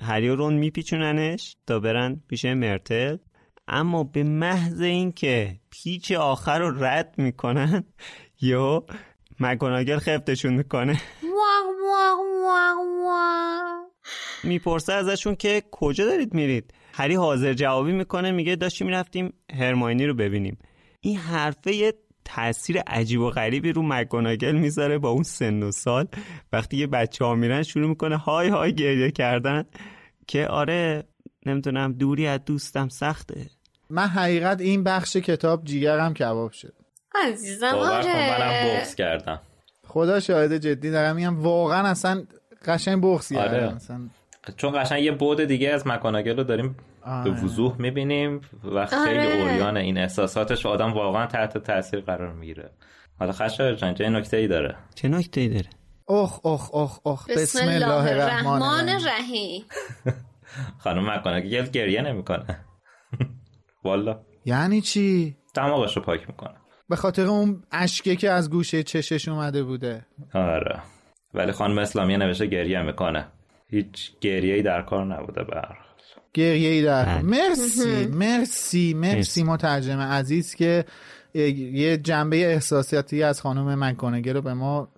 هری 0.03 0.29
و 0.29 0.37
رون 0.37 0.55
میپیچوننش 0.55 1.57
تا 1.67 1.81
برن 1.81 2.21
پیش 2.29 2.45
مرتل. 2.45 3.17
اما 3.69 4.05
به 4.05 4.23
محض 4.23 4.81
اینکه 4.81 5.57
پیچ 5.71 6.13
آخر 6.13 6.59
رو 6.59 6.85
رد 6.85 7.15
می‌کنن 7.19 7.85
یا 8.41 8.85
مگوناگل 9.41 9.99
خفتشون 9.99 10.55
می‌کنه. 10.55 11.01
می‌پرسه 14.45 14.93
ازشون 14.93 15.37
که 15.37 15.63
کجا 15.71 16.05
دارید 16.05 16.35
میرید؟ 16.35 16.75
هری 16.93 17.15
حاضر 17.15 17.53
جوابی 17.53 17.93
می‌کنه 17.93 18.31
میگه 18.31 18.57
داشتیم 18.57 18.87
می‌رفتیم 18.87 19.33
هرماینی 19.53 20.07
رو 20.07 20.15
ببینیم. 20.15 20.59
این 21.05 21.17
حرفه 21.17 21.75
یه 21.75 21.95
تاثیر 22.25 22.81
عجیب 22.81 23.21
و 23.21 23.31
غریبی 23.31 23.73
رو 23.73 23.83
مگوناگل 23.83 24.53
می‌ذاره 24.53 24.99
با 24.99 25.11
اون 25.11 25.23
سن 25.23 25.63
و 25.63 25.71
سال. 25.71 26.07
وقتی 26.53 26.77
یه 26.77 26.87
بچه 26.87 27.25
ها 27.25 27.35
میرن 27.35 27.63
شروع 27.63 27.89
می‌کنه 27.89 28.17
های 28.17 28.49
های 28.49 28.75
گریه 28.75 29.11
کردن 29.11 29.65
که 30.27 30.47
آره 30.47 31.05
نمی‌دونم 31.47 31.93
دوری 31.93 32.27
از 32.27 32.41
دوستم 32.47 32.89
سخته. 32.89 33.47
من 33.91 34.07
حقیقت 34.07 34.61
این 34.61 34.85
بخش 34.85 35.17
کتاب 35.17 35.65
جیگرم 35.65 36.15
کباب 36.15 36.53
شد. 36.53 36.75
عزیزم 37.27 37.71
کن 37.71 37.79
منم 37.79 37.91
آره 37.91 38.79
بغض 38.79 38.95
کردم. 38.95 39.41
خدا 39.87 40.21
شاهد 40.21 40.57
جدی 40.57 40.91
دارم 40.91 41.17
میگم 41.17 41.43
واقعا 41.43 41.89
اصلا 41.89 42.25
قشنگ 42.67 43.03
بغض 43.03 43.33
آره. 43.33 43.51
کردم. 43.51 43.77
اصلا 43.77 44.01
چون 44.57 44.83
قشنگ 44.83 45.03
یه 45.03 45.13
بود 45.13 45.45
دیگه 45.45 45.71
از 45.71 45.87
مکاناگل 45.87 46.37
رو 46.37 46.45
داریم 46.45 46.77
به. 47.25 47.31
وضوح 47.31 47.77
می‌بینیم 47.79 48.41
و 48.65 48.87
خیلی 48.87 49.19
آره. 49.19 49.43
اوریان 49.43 49.77
این 49.77 49.99
احساساتش 49.99 50.67
آدم 50.67 50.93
واقعا 50.93 51.27
تحت 51.27 51.59
تاثیر 51.59 52.01
قرار 52.01 52.33
می‌گیره. 52.33 52.71
حالا 53.19 53.33
خشایار 53.33 53.75
جان 53.75 53.95
چه 53.95 54.09
نکته 54.09 54.37
ای 54.37 54.49
داره؟ 54.49 54.77
چه 54.95 55.09
نکته 55.09 55.41
ای 55.41 55.49
داره؟ 55.49 55.69
اخ 56.09 56.47
اخ 56.47 56.75
اخ 56.75 57.07
اخ 57.07 57.31
بسم 57.31 57.69
الله 57.69 58.11
الرحمن 58.11 58.89
الرحیم. 58.89 59.65
خانم 60.85 61.11
مکاناگل 61.11 61.67
گریه 61.67 62.03
نمی‌کنه. 62.03 62.65
والا. 63.85 64.21
یعنی 64.45 64.81
چی؟ 64.81 65.37
دماغش 65.55 65.97
رو 65.97 66.03
پاک 66.03 66.29
می‌کنه. 66.29 66.55
به 66.89 66.97
خاطر 66.97 67.27
اون 67.27 67.63
اشکه 67.73 68.17
که 68.17 68.31
از 68.31 68.51
گوشه 68.51 68.83
چشش 68.83 69.29
اومده 69.29 69.63
بوده. 69.63 70.07
آره. 70.35 70.83
ولی 71.35 71.53
خانم 71.53 71.79
اسلامی 71.79 72.17
نوشته 72.17 72.47
گریه 72.47 72.83
می‌کنه. 72.83 73.29
هیچ 73.69 74.13
گریه 74.21 74.55
ای 74.55 74.63
در 74.63 74.83
کار 74.83 75.05
نبوده 75.05 75.43
بر 75.45 75.79
گریه 76.35 76.69
ای 76.69 76.83
در 76.83 77.05
بله. 77.05 77.23
مرسی 77.23 78.07
مرسی 78.07 78.07
مرسی 78.07 78.95
مرسی. 78.95 79.43
مترجم 79.43 80.01
عزیز 80.01 80.55
که 80.55 80.85
یه 81.35 81.97
جنبه 81.97 82.37
احساسیاتی 82.37 83.23
از 83.23 83.41
خانم 83.41 83.85
مکانگه 83.85 84.33
رو 84.33 84.43
به 84.43 84.55
ما 84.55 84.89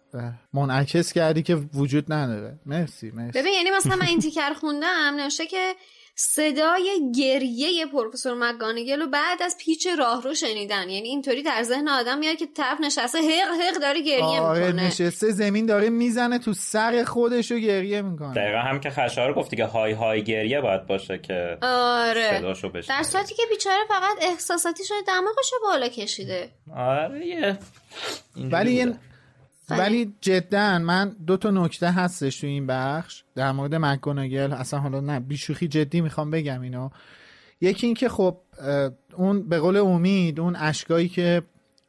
منعکس 0.52 1.12
کردی 1.12 1.42
که 1.42 1.54
وجود 1.54 2.12
نداره 2.12 2.58
مرسی 2.66 3.10
مرسی 3.10 3.38
ببین 3.38 3.52
یعنی 3.52 3.70
مثلا 3.76 3.96
من 3.96 4.06
این 4.06 4.18
تیکر 4.18 4.52
خوندم 4.60 5.14
نوشته 5.16 5.46
که 5.46 5.74
صدای 6.16 7.12
گریه 7.16 7.86
پروفسور 7.86 8.34
مگانگل 8.34 9.00
رو 9.00 9.06
بعد 9.06 9.42
از 9.42 9.56
پیچ 9.60 9.86
راهرو 9.98 10.34
شنیدن. 10.34 10.90
یعنی 10.90 11.08
اینطوری 11.08 11.42
در 11.42 11.62
ذهن 11.62 11.88
آدم 11.88 12.18
میاد 12.18 12.36
که 12.36 12.46
طرف 12.46 12.80
نشسته 12.80 13.18
حق 13.18 13.60
حق 13.60 13.80
داره 13.80 14.00
گریه 14.00 14.24
آره 14.24 14.66
می‌کنه. 14.66 14.86
نشسته 14.86 15.30
زمین 15.30 15.66
داره 15.66 15.90
می‌زنه 15.90 16.38
تو 16.38 16.52
سر 16.52 17.04
خودش 17.04 17.50
رو 17.50 17.58
گریه 17.58 18.02
می‌کنه. 18.02 18.34
دقیقا 18.34 18.58
هم 18.58 18.80
که 18.80 18.90
خشایار 18.90 19.34
گفتی 19.34 19.56
که 19.56 19.64
های 19.64 19.92
های 19.92 20.24
گریه 20.24 20.60
باید 20.60 20.86
باشه 20.86 21.18
که 21.18 21.58
آره. 21.62 22.38
صداشو 22.38 22.68
بشنوی. 22.68 22.98
در 22.98 23.02
صورتی 23.02 23.34
که 23.34 23.42
بیچاره 23.50 23.84
فقط 23.88 24.16
احساساتی 24.30 24.84
شده 24.84 24.96
دماغش 25.06 25.52
رو 25.52 25.58
بالا 25.68 25.88
کشیده. 25.88 26.50
آره 26.76 27.58
ولی 28.36 28.72
یه-. 28.72 28.94
ولی 29.68 30.14
جدا 30.20 30.78
من 30.78 31.16
دو 31.26 31.36
تا 31.36 31.50
نکته 31.50 31.90
هستش 31.90 32.40
تو 32.40 32.46
این 32.46 32.66
بخش. 32.66 33.24
در 33.34 33.52
مورد 33.52 33.74
مکگوناگل 33.74 34.52
اصلا 34.52 34.80
حالا 34.80 35.00
نه 35.00 35.20
بیشوخی 35.20 35.68
جدی 35.68 36.00
می‌خوام 36.00 36.30
بگم 36.30 36.60
اینو. 36.60 36.88
یکی 37.60 37.86
این 37.86 37.96
که 37.96 38.08
خب 38.08 38.36
اون 39.16 39.48
به 39.48 39.58
قول 39.60 39.76
امید 39.76 40.40
اون 40.40 40.56
اشکایی 40.56 41.08
که 41.08 41.42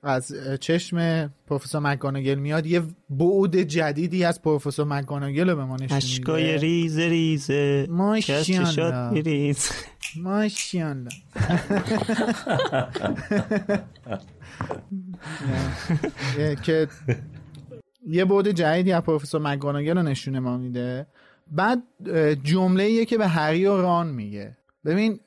از 0.04 0.36
چشم 0.60 1.28
پروفسور 1.48 1.82
مکگاناگل 1.82 2.36
میاد 2.36 2.66
یه 2.66 2.82
بعد 3.10 3.62
جدیدی 3.62 4.24
از 4.24 4.42
پروفسور 4.42 4.86
مکگاناگل 4.86 5.50
رو 5.50 5.56
به 5.56 5.66
ما 5.66 5.76
نشون 5.76 5.98
اشکای 5.98 6.58
ریز 6.58 7.00
ریز 7.00 7.52
ماشیانلا 7.90 9.10
ریز 9.10 9.72
ماشیانلا 10.16 11.10
که 16.64 16.88
یه 18.06 18.26
بعد 18.26 18.52
جدیدی 18.52 18.92
از 18.92 19.04
پروفسور 19.04 19.42
مکگاناگل 19.42 19.98
رو 19.98 20.04
نشونه 20.04 20.40
ما 20.40 20.58
میده. 20.58 21.08
بعد 21.52 21.84
جمله 22.44 23.06
که 23.06 23.18
به 23.18 23.28
هری 23.28 23.66
و 23.66 23.78
ران 23.78 24.08
میگه. 24.08 24.58
ببین 24.86 25.20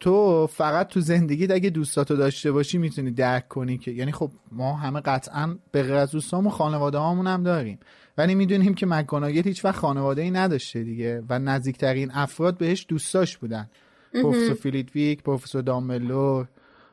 تو 0.00 0.46
فقط 0.46 0.88
تو 0.88 1.00
زندگیت 1.00 1.50
اگه 1.50 1.70
دوستاتو 1.70 2.16
داشته 2.16 2.52
باشی 2.52 2.78
می‌تونی 2.78 3.10
درک 3.10 3.48
کنی 3.48 3.78
که 3.78 3.90
یعنی 3.90 4.12
خب 4.12 4.30
ما 4.52 4.76
همه 4.76 5.00
قطعا 5.00 5.58
به 5.72 5.82
غیر 5.82 5.94
از 5.94 6.10
دوستامون 6.10 6.52
خانواده 6.52 6.98
هامون 6.98 7.26
هم 7.26 7.42
داریم. 7.42 7.78
ولی 8.18 8.34
می‌دونیم 8.34 8.74
که 8.74 8.86
مکگاناگل 8.86 9.42
هیچ 9.42 9.64
وقت 9.64 9.76
خانواده 9.76 10.22
ای 10.22 10.30
نداشته 10.30 10.82
دیگه 10.82 11.22
و 11.28 11.38
نزدیکترین 11.38 12.10
افراد 12.14 12.58
بهش 12.58 12.86
دوستاش 12.88 13.36
بودن. 13.36 13.70
پروفسور 14.12 14.54
فیلیدویک 14.54 15.22
پروفسور 15.22 15.62
دامبلور 15.62 16.48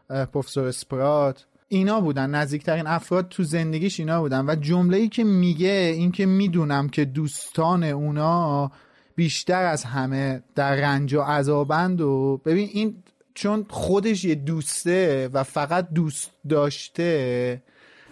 پروفسور 0.10 0.68
اسپرات. 0.68 1.46
اینا 1.76 2.02
بودن 2.02 2.30
نزدیکترین 2.30 2.88
افراد 2.88 3.30
تو 3.30 3.44
زندگیش 3.44 4.00
اینا 4.00 4.22
بودن. 4.22 4.46
و 4.46 4.56
جمله 4.56 4.98
ای 4.98 5.10
که 5.10 5.24
میگه 5.24 5.94
این 5.96 6.12
که 6.12 6.26
می‌دونم 6.26 6.90
که 6.90 7.06
دوستان 7.06 7.84
اونا 7.84 8.72
بیشتر 9.16 9.66
از 9.66 9.84
همه 9.84 10.44
در 10.56 10.76
رنج 10.76 11.14
و 11.14 11.22
عذابند 11.22 12.02
و 12.02 12.42
ببین 12.46 12.70
این 12.74 13.04
چون 13.34 13.66
خودش 13.70 14.26
یه 14.26 14.36
دوسته 14.36 15.30
و 15.34 15.44
فقط 15.44 15.90
دوست 15.90 16.32
داشته 16.50 17.62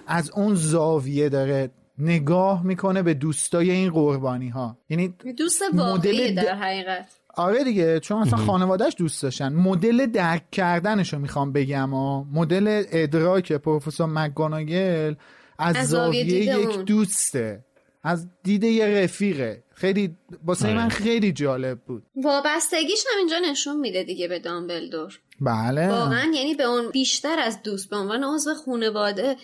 از 0.07 0.31
اون 0.31 0.55
زاویه 0.55 1.29
داره 1.29 1.71
نگاه 1.97 2.63
می‌کنه 2.63 3.01
به 3.01 3.13
دوستای 3.13 3.71
این 3.71 3.89
قربانی 3.89 4.49
ها 4.49 4.77
یعنی 4.89 5.07
دوست 5.37 5.61
واقعی 5.73 6.33
در 6.33 6.55
حقیقت. 6.55 7.20
آره 7.35 7.63
دیگه 7.63 7.99
چون 7.99 8.21
اصلا 8.21 8.37
خانوادهش 8.37 8.93
دوست 8.97 9.23
داشتن. 9.23 9.53
مدل 9.53 10.05
درک 10.05 10.51
کردنشو 10.51 11.19
می‌خوام 11.19 11.53
بگم 11.53 11.89
ها 11.89 12.27
مدل 12.33 12.83
ادراک 12.91 13.53
پروفسور 13.53 14.07
مکگاناگل 14.07 15.13
از, 15.59 15.75
از 15.75 15.89
زاویه 15.89 16.25
یک 16.25 16.79
دوسته. 16.79 17.65
از 18.03 18.27
دید 18.43 18.63
یه 18.63 18.85
رفیقه. 18.85 19.63
خیلی 19.73 20.17
واسه 20.45 20.73
من 20.73 20.89
خیلی 20.89 21.31
جالب 21.31 21.79
بود. 21.79 22.03
وابستگیش 22.15 23.03
هم 23.11 23.17
اینجا 23.17 23.39
نشون 23.51 23.79
میده 23.79 24.03
دیگه 24.03 24.27
به 24.27 24.39
دامبلدور. 24.39 25.19
بله. 25.41 25.89
واقعا 25.89 26.31
یعنی 26.35 26.53
به 26.53 26.63
اون 26.63 26.91
بیشتر 26.91 27.39
از 27.39 27.63
دوست 27.63 27.89
به 27.89 27.95
عنوان 27.95 28.23
عضو 28.23 28.53
خانواده 28.65 29.35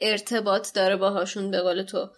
ارتباط 0.00 0.74
داره 0.74 0.96
باهاشون 0.96 1.50
به 1.50 1.60
قول 1.60 1.82
تو. 1.82 2.10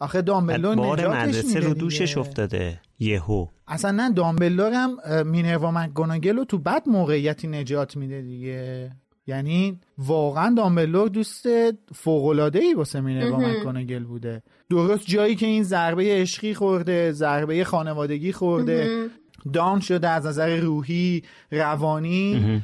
آخه 0.00 0.22
دامبلور 0.22 0.74
بار 0.74 1.08
مدرسه 1.08 1.60
رو 1.60 1.74
دوشش 1.74 2.18
افتاده. 2.18 2.80
یهو. 3.02 3.46
اصلا 3.68 3.90
نه 3.90 4.10
دامبلور 4.12 4.72
هم 4.72 4.98
مینروا 5.26 5.70
مکگوناگل 5.70 6.36
رو 6.36 6.44
تو 6.44 6.58
بد 6.58 6.82
موقعیتی 6.88 7.48
نجات 7.48 7.96
میده 7.96 8.22
دیگه. 8.22 8.90
یعنی 9.26 9.80
واقعا 9.98 10.54
دامبلور 10.54 11.08
دوست 11.08 11.46
فوقلاده 11.94 12.58
ای 12.58 12.74
واسه 12.74 13.00
مینروا 13.00 13.38
مکگوناگل 13.38 14.04
بوده. 14.04 14.42
درست 14.70 15.06
جایی 15.06 15.34
که 15.34 15.46
این 15.46 15.62
ضربه 15.62 16.20
عشقی 16.20 16.54
خورده 16.54 17.12
ضربه 17.12 17.64
خانوادگی 17.64 18.32
خورده 18.32 19.08
دان 19.52 19.80
شده 19.80 20.08
از 20.08 20.26
نظر 20.26 20.56
روحی 20.56 21.22
روانی 21.50 22.62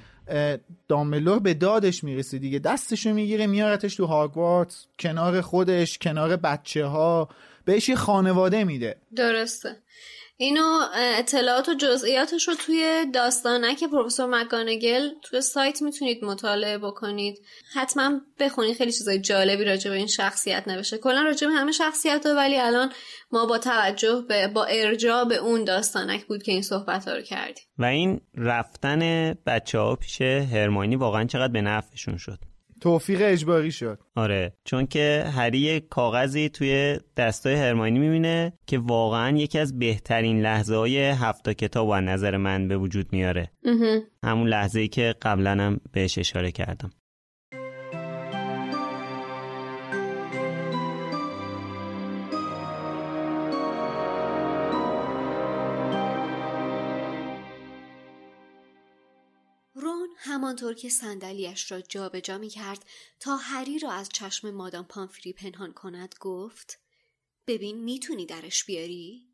دامبلور 0.89 1.39
به 1.39 1.55
دادش 1.55 2.05
می‌رسه 2.05 2.39
دیگه. 2.39 2.59
دستشو 2.59 3.15
می‌گیره 3.15 3.47
میارتش 3.47 3.95
تو 3.95 4.07
هاگوارتس 4.07 4.87
کنار 4.99 5.41
خودش 5.41 5.99
کنار 5.99 6.37
بچه 6.37 6.87
ها 6.87 7.29
بهش 7.65 7.89
یه 7.89 7.97
خانواده 7.97 8.65
میده. 8.65 8.97
درسته. 9.17 9.77
اینو 10.41 10.81
اطلاعات 10.95 11.69
و 11.69 11.75
جزئیاتش 11.75 12.49
رو 12.49 12.55
توی 12.55 13.07
داستانک 13.15 13.85
پروفسور 13.85 14.27
مکانگل 14.27 15.09
توی 15.23 15.41
سایت 15.41 15.83
می‌تونید 15.83 16.25
مطالعه 16.25 16.79
بکنید. 16.79 17.39
حتما 17.75 18.21
بخونید 18.41 18.77
خیلی 18.77 18.93
چیزای 18.93 19.19
جالبی 19.19 19.65
راجع 19.65 19.91
به 19.91 19.97
این 19.97 20.07
شخصیت 20.07 20.69
نوشته. 20.69 20.99
کلا 20.99 21.23
راجع 21.23 21.47
به 21.47 21.53
همه 21.53 21.73
شخصیت 21.73 22.27
ها 22.27 22.35
ولی 22.35 22.59
الان 22.59 22.93
ما 23.33 23.47
با 23.47 23.59
توجه 23.59 24.25
به 24.29 24.49
با 24.49 24.65
ارجاع 24.65 25.25
به 25.25 25.37
اون 25.37 25.65
داستانک 25.65 26.27
بود 26.27 26.43
که 26.43 26.53
این 26.53 26.63
صحبت 26.63 27.09
ها 27.09 27.15
رو 27.15 27.23
کردیم. 27.23 27.65
و 27.79 27.85
این 27.85 28.21
رفتن 28.35 29.33
بچه 29.47 29.79
ها 29.79 29.97
پیش 29.97 30.21
هرمانی 30.21 30.97
واقعا 30.97 31.25
چقدر 31.25 31.53
به 31.53 31.61
نفعشون 31.61 32.17
شد. 32.17 32.39
توفیق 32.81 33.19
اجباری 33.23 33.73
شد. 33.73 33.99
آره 34.17 34.53
چون 34.65 34.87
که 34.87 35.25
هری 35.37 35.81
کاغذی 35.81 36.49
توی 36.49 36.99
دستای 37.17 37.55
هرمانی 37.55 37.99
می‌بینه 37.99 38.53
که 38.67 38.79
واقعا 38.79 39.37
یکی 39.37 39.59
از 39.59 39.79
بهترین 39.79 40.41
لحظه 40.41 40.77
های 40.77 40.99
هفتا 40.99 41.53
کتاب 41.53 41.89
و 41.89 41.95
نظر 41.95 42.37
من 42.37 42.69
به 42.69 42.77
وجود 42.77 43.13
میاره. 43.13 43.51
همون 44.25 44.49
لحظه 44.49 44.81
ای 44.81 44.89
که 44.89 45.15
قبلا 45.23 45.51
هم 45.51 45.81
بهش 45.93 46.19
اشاره 46.19 46.51
کردم. 46.51 46.91
همانطور 60.17 60.75
که 60.75 60.89
صندلیاش 60.89 61.73
را 61.73 61.81
جابجا 61.81 62.39
می 62.39 62.49
کرد 62.49 62.85
تا 63.21 63.37
هری 63.37 63.79
را 63.79 63.93
از 63.93 64.09
چشم 64.09 64.51
مادام 64.51 64.85
پامفری 64.85 65.33
پنهان 65.33 65.73
کند 65.73 66.15
گفت 66.21 66.79
ببین 67.47 67.85
می‌تونی 67.85 68.27
درش 68.27 68.65
بیاری؟ 68.65 69.29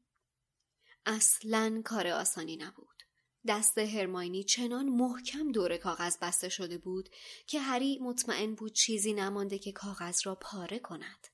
اصلا 1.06 1.82
کار 1.84 2.06
آسانی 2.06 2.56
نبود. 2.56 3.02
دست 3.46 3.78
هرماینی 3.78 4.44
چنان 4.44 4.88
محکم 4.88 5.52
دور 5.52 5.76
کاغذ 5.76 6.16
بسته 6.20 6.48
شده 6.48 6.78
بود 6.78 7.08
که 7.46 7.60
هری 7.60 7.98
مطمئن 7.98 8.54
بود 8.54 8.72
چیزی 8.72 9.12
نمانده 9.12 9.58
که 9.58 9.72
کاغذ 9.72 10.20
را 10.24 10.34
پاره 10.34 10.78
کند. 10.78 11.28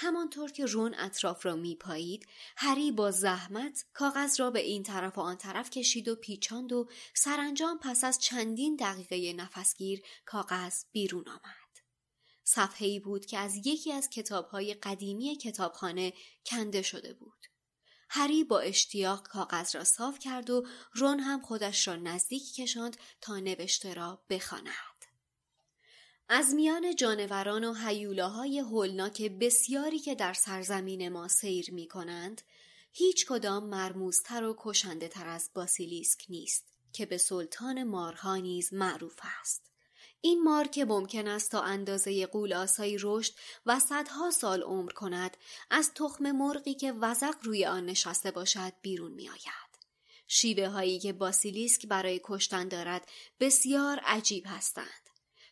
همانطور 0.00 0.52
که 0.52 0.66
رون 0.66 0.94
اطراف 0.94 1.46
را 1.46 1.56
میپایید 1.56 2.26
هری 2.56 2.92
با 2.92 3.10
زحمت 3.10 3.84
کاغذ 3.92 4.40
را 4.40 4.50
به 4.50 4.60
این 4.60 4.82
طرف 4.82 5.18
و 5.18 5.20
آن 5.20 5.36
طرف 5.36 5.70
کشید 5.70 6.08
و 6.08 6.16
پیچاند 6.16 6.72
و 6.72 6.88
سرانجام 7.14 7.78
پس 7.78 8.04
از 8.04 8.18
چندین 8.18 8.76
دقیقه 8.76 9.32
نفسگیر 9.32 10.02
کاغذ 10.26 10.84
بیرون 10.92 11.28
آمد. 11.28 11.68
صفحه 12.44 12.88
ای 12.88 13.00
بود 13.00 13.26
که 13.26 13.38
از 13.38 13.66
یکی 13.66 13.92
از 13.92 14.10
کتابهای 14.10 14.74
قدیمی 14.74 15.36
کتابخانه 15.36 16.12
کنده 16.46 16.82
شده 16.82 17.14
بود. 17.14 17.46
هری 18.10 18.44
با 18.44 18.60
اشتیاق 18.60 19.28
کاغذ 19.28 19.76
را 19.76 19.84
صاف 19.84 20.18
کرد 20.18 20.50
و 20.50 20.66
رون 20.92 21.20
هم 21.20 21.40
خودش 21.40 21.88
را 21.88 21.96
نزدیک 21.96 22.54
کشاند 22.54 22.96
تا 23.20 23.38
نوشته 23.38 23.94
را 23.94 24.24
بخواند. 24.30 24.87
از 26.30 26.54
میان 26.54 26.94
جانوران 26.94 27.64
و 27.64 27.74
حیولاهای 27.74 28.58
هولناک 28.58 29.22
بسیاری 29.22 29.98
که 29.98 30.14
در 30.14 30.32
سرزمین 30.32 31.08
ما 31.08 31.28
سیر 31.28 31.74
می 31.74 31.88
کنند، 31.88 32.42
هیچ 32.92 33.26
کدام 33.26 33.64
مرموزتر 33.64 34.44
و 34.44 34.56
کشنده 34.58 35.08
تر 35.08 35.26
از 35.26 35.50
باسیلیسک 35.54 36.24
نیست 36.28 36.64
که 36.92 37.06
به 37.06 37.18
سلطان 37.18 37.84
مارها 37.84 38.36
نیز 38.36 38.72
معروف 38.72 39.18
است. 39.40 39.62
این 40.20 40.42
مار 40.42 40.66
که 40.66 40.84
ممکن 40.84 41.28
است 41.28 41.50
تا 41.50 41.62
اندازه 41.62 42.26
قولاسایی 42.26 42.96
رشد 43.00 43.32
و 43.66 43.80
صدها 43.80 44.30
سال 44.30 44.62
عمر 44.62 44.92
کند 44.92 45.36
از 45.70 45.94
تخم 45.94 46.32
مرغی 46.32 46.74
که 46.74 46.92
وزق 46.92 47.34
روی 47.42 47.64
آن 47.66 47.86
نشسته 47.86 48.30
باشد 48.30 48.72
بیرون 48.82 49.12
می 49.12 49.28
آید. 49.28 49.68
شیوه 50.26 50.68
هایی 50.68 50.98
که 50.98 51.12
باسیلیسک 51.12 51.86
برای 51.86 52.20
کشتن 52.24 52.68
دارد 52.68 53.08
بسیار 53.40 53.98
عجیب 53.98 54.44
هستند. 54.46 55.07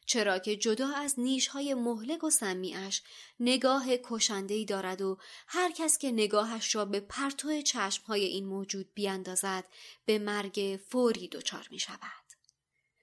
چرا 0.06 0.38
که 0.38 0.56
جدا 0.56 0.88
از 0.88 1.20
نیشهای 1.20 1.74
مهلک 1.74 2.24
و 2.24 2.30
سمیعش 2.30 3.02
نگاه 3.40 3.86
کشندهی 3.96 4.64
دارد 4.64 5.02
و 5.02 5.18
هر 5.46 5.70
کس 5.70 5.98
که 5.98 6.12
نگاهش 6.12 6.74
را 6.74 6.84
به 6.84 7.00
پرتو 7.00 7.62
چشمهای 7.62 8.24
این 8.24 8.46
موجود 8.46 8.94
بیاندازد 8.94 9.64
به 10.04 10.18
مرگ 10.18 10.80
فوری 10.88 11.28
دچار 11.28 11.68
می 11.70 11.78
شود. 11.78 12.26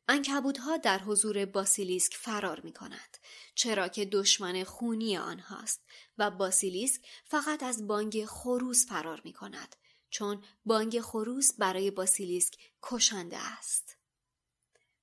انکبودها 0.08 0.78
در 0.78 1.00
حضور 1.00 1.46
باسیلیسک 1.46 2.14
فرار 2.14 2.60
می 2.60 2.74
کند 2.74 3.18
چرا 3.56 3.88
که 3.88 4.06
دشمن 4.06 4.64
خونی 4.64 5.18
آنهاست 5.18 5.86
و 6.18 6.32
باسیلیسک 6.32 7.02
فقط 7.26 7.64
از 7.64 7.88
بانگ 7.88 8.26
خروس 8.26 8.88
فرار 8.88 9.22
می 9.24 9.34
کند 9.34 9.76
چون 10.10 10.44
بانگ 10.66 11.02
خروس 11.02 11.54
برای 11.58 11.92
باسیلیسک 11.92 12.58
کشنده 12.84 13.38
است. 13.38 13.93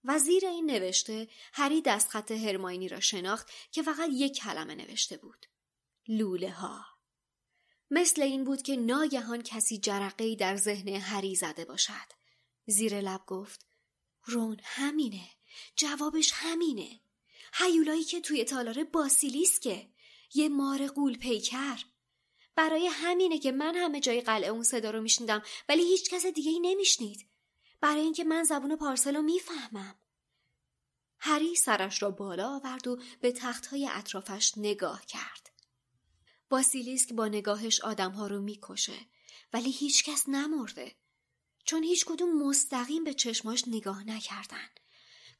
و 0.04 0.18
زیر 0.18 0.46
این 0.46 0.66
نوشته 0.66 1.28
هری 1.52 1.82
دستخط 1.82 2.30
هرماینی 2.30 2.88
را 2.88 3.00
شناخت 3.00 3.50
که 3.72 3.82
فقط 3.82 4.08
یک 4.12 4.36
کلمه 4.36 4.74
نوشته 4.74 5.16
بود. 5.16 5.46
لوله 6.08 6.50
ها. 6.50 6.84
مثل 7.90 8.22
این 8.22 8.44
بود 8.44 8.62
که 8.62 8.76
ناگهان 8.76 9.42
کسی 9.42 9.78
جرقه 9.78 10.34
در 10.34 10.56
ذهن 10.56 10.88
هری 10.88 11.34
زده 11.34 11.64
باشد. 11.64 12.12
زیر 12.66 13.00
لب 13.00 13.26
گفت 13.26 13.66
رون 14.24 14.60
همینه. 14.64 15.28
جوابش 15.76 16.30
همینه. 16.34 17.00
هیولایی 17.54 18.04
که 18.04 18.20
توی 18.20 18.44
تالار 18.44 18.84
باسیلیسکه 18.84 19.90
یه 20.34 20.48
مار 20.48 20.86
قول 20.86 21.18
پیکر 21.18 21.84
برای 22.56 22.86
همینه 22.86 23.38
که 23.38 23.52
من 23.52 23.74
همه 23.74 24.00
جای 24.00 24.20
قلعه 24.20 24.50
اون 24.50 24.62
صدا 24.62 24.90
رو 24.90 25.00
میشنیدم 25.00 25.42
ولی 25.68 25.82
هیچ 25.82 26.10
کس 26.10 26.26
دیگه 26.26 26.50
ای 26.50 26.60
نمیشنید 26.60 27.29
برای 27.80 28.00
اینکه 28.00 28.24
من 28.24 28.44
زبون 28.44 28.76
پارسل 28.76 29.16
رو 29.16 29.22
می‌فهمم. 29.22 29.94
هری 31.18 31.54
سرش 31.54 32.02
را 32.02 32.10
بالا 32.10 32.56
آورد 32.56 32.86
و 32.86 33.00
به 33.20 33.32
تختهای 33.32 33.88
اطرافش 33.92 34.52
نگاه 34.56 35.06
کرد. 35.06 35.50
باسیلیسک 36.48 37.12
با 37.12 37.28
نگاهش 37.28 37.80
آدمها 37.80 38.26
رو 38.26 38.40
می‌کشه 38.40 39.06
ولی 39.52 39.70
هیچ 39.70 40.04
کس 40.04 40.28
نمرده. 40.28 40.96
چون 41.64 41.82
هیچ 41.82 42.04
کدوم 42.04 42.42
مستقیم 42.42 43.04
به 43.04 43.14
چشماش 43.14 43.64
نگاه 43.66 44.04
نکردن. 44.04 44.68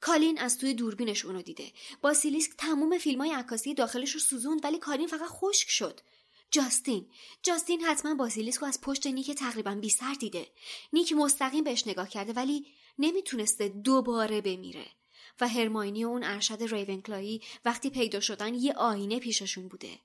کالین 0.01 0.38
از 0.38 0.59
توی 0.59 0.74
دوربینش 0.74 1.24
اونو 1.24 1.43
دیده. 1.43 1.72
باسیلیسک 2.01 2.51
تموم 2.59 2.99
فیلم 2.99 3.20
های 3.20 3.32
عکاسی 3.32 3.74
داخلش 3.74 4.11
رو 4.11 4.20
سوزوند 4.20 4.64
ولی 4.64 4.78
کالین 4.78 5.07
فقط 5.07 5.28
خشک 5.28 5.68
شد. 5.68 6.01
جاستین. 6.51 7.11
جاستین 7.42 7.80
حتما 7.80 8.14
باسیلیسکو 8.14 8.66
از 8.66 8.80
پشت 8.80 9.07
نیک 9.07 9.30
تقریبا 9.30 9.74
بی 9.74 9.90
سر 9.90 10.14
دیده. 10.14 10.46
نیک 10.92 11.12
مستقیم 11.12 11.64
بهش 11.64 11.86
نگاه 11.86 12.09
کرده 12.09 12.32
ولی 12.32 12.66
نمی‌تونسته 12.98 13.68
دوباره 13.68 14.40
بمیره. 14.40 14.86
و 15.40 15.48
هرماینی 15.48 16.05
و 16.05 16.09
اون 16.09 16.24
ارشد 16.24 16.62
ریونکلایی 16.62 17.42
وقتی 17.64 17.90
پیدا 17.90 18.20
شدن 18.20 18.55
یه 18.55 18.72
آینه 18.72 19.18
پیششون 19.18 19.68
بوده. 19.68 19.98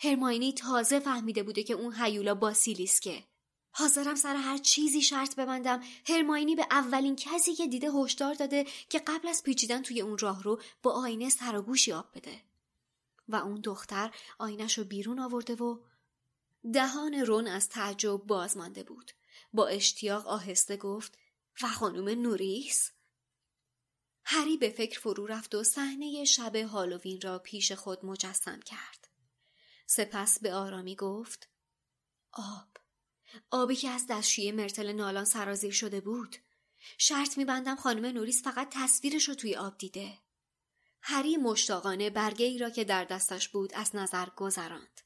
هرماینی 0.00 0.52
تازه 0.52 1.00
فهمیده 1.00 1.42
بوده 1.42 1.62
که 1.62 1.74
اون 1.74 1.94
هیولا 1.98 2.34
باسیلیسکه. 2.34 3.24
حاضرم 3.70 4.14
سر 4.14 4.36
هر 4.36 4.58
چیزی 4.58 5.02
شرط 5.02 5.36
ببندم. 5.36 5.82
هرماینی 6.08 6.56
به 6.56 6.66
اولین 6.70 7.16
کسی 7.16 7.54
که 7.54 7.66
دیده 7.66 7.90
هشدار 7.90 8.34
داده 8.34 8.66
که 8.88 8.98
قبل 8.98 9.28
از 9.28 9.42
پیچیدن 9.42 9.82
توی 9.82 10.00
اون 10.00 10.18
راه 10.18 10.42
رو 10.42 10.60
با 10.82 10.92
آینه 10.92 11.28
سر 11.28 11.56
و 11.56 11.62
گوشی 11.62 11.92
آب 11.92 12.06
بده. 12.14 12.47
و 13.28 13.36
اون 13.36 13.60
دختر 13.60 14.14
آینش 14.38 14.78
رو 14.78 14.84
بیرون 14.84 15.18
آورده 15.18 15.54
و 15.54 15.78
دهان 16.72 17.14
رون 17.14 17.46
از 17.46 17.68
تعجب 17.68 18.16
باز 18.16 18.56
مانده 18.56 18.82
بود. 18.82 19.12
با 19.52 19.66
اشتیاق 19.66 20.26
آهسته 20.26 20.76
گفت 20.76 21.18
و 21.62 21.68
خانم 21.68 22.08
نوریس؟ 22.08 22.92
هری 24.24 24.56
به 24.56 24.70
فکر 24.70 25.00
فرو 25.00 25.26
رفت 25.26 25.54
و 25.54 25.64
صحنه 25.64 26.24
شب 26.24 26.56
هالووین 26.56 27.20
را 27.20 27.38
پیش 27.38 27.72
خود 27.72 28.04
مجسم 28.04 28.60
کرد. 28.60 29.08
سپس 29.86 30.38
به 30.40 30.54
آرامی 30.54 30.96
گفت 30.96 31.48
آب 32.32 32.68
آبی 33.50 33.76
که 33.76 33.88
از 33.88 34.06
دستشوی 34.06 34.52
مرتل 34.52 34.92
نالان 34.92 35.24
سرازیر 35.24 35.72
شده 35.72 36.00
بود. 36.00 36.36
شرط 36.98 37.38
میبندم 37.38 37.76
خانم 37.76 38.06
نوریس 38.06 38.42
فقط 38.42 38.68
تصویرش 38.70 39.28
رو 39.28 39.34
توی 39.34 39.56
آب 39.56 39.78
دیده. 39.78 40.18
هری 41.02 41.36
مشتاقانه 41.36 42.10
برگه 42.10 42.46
ای 42.46 42.58
را 42.58 42.70
که 42.70 42.84
در 42.84 43.04
دستش 43.04 43.48
بود 43.48 43.74
از 43.74 43.96
نظر 43.96 44.26
گذراند 44.36 45.00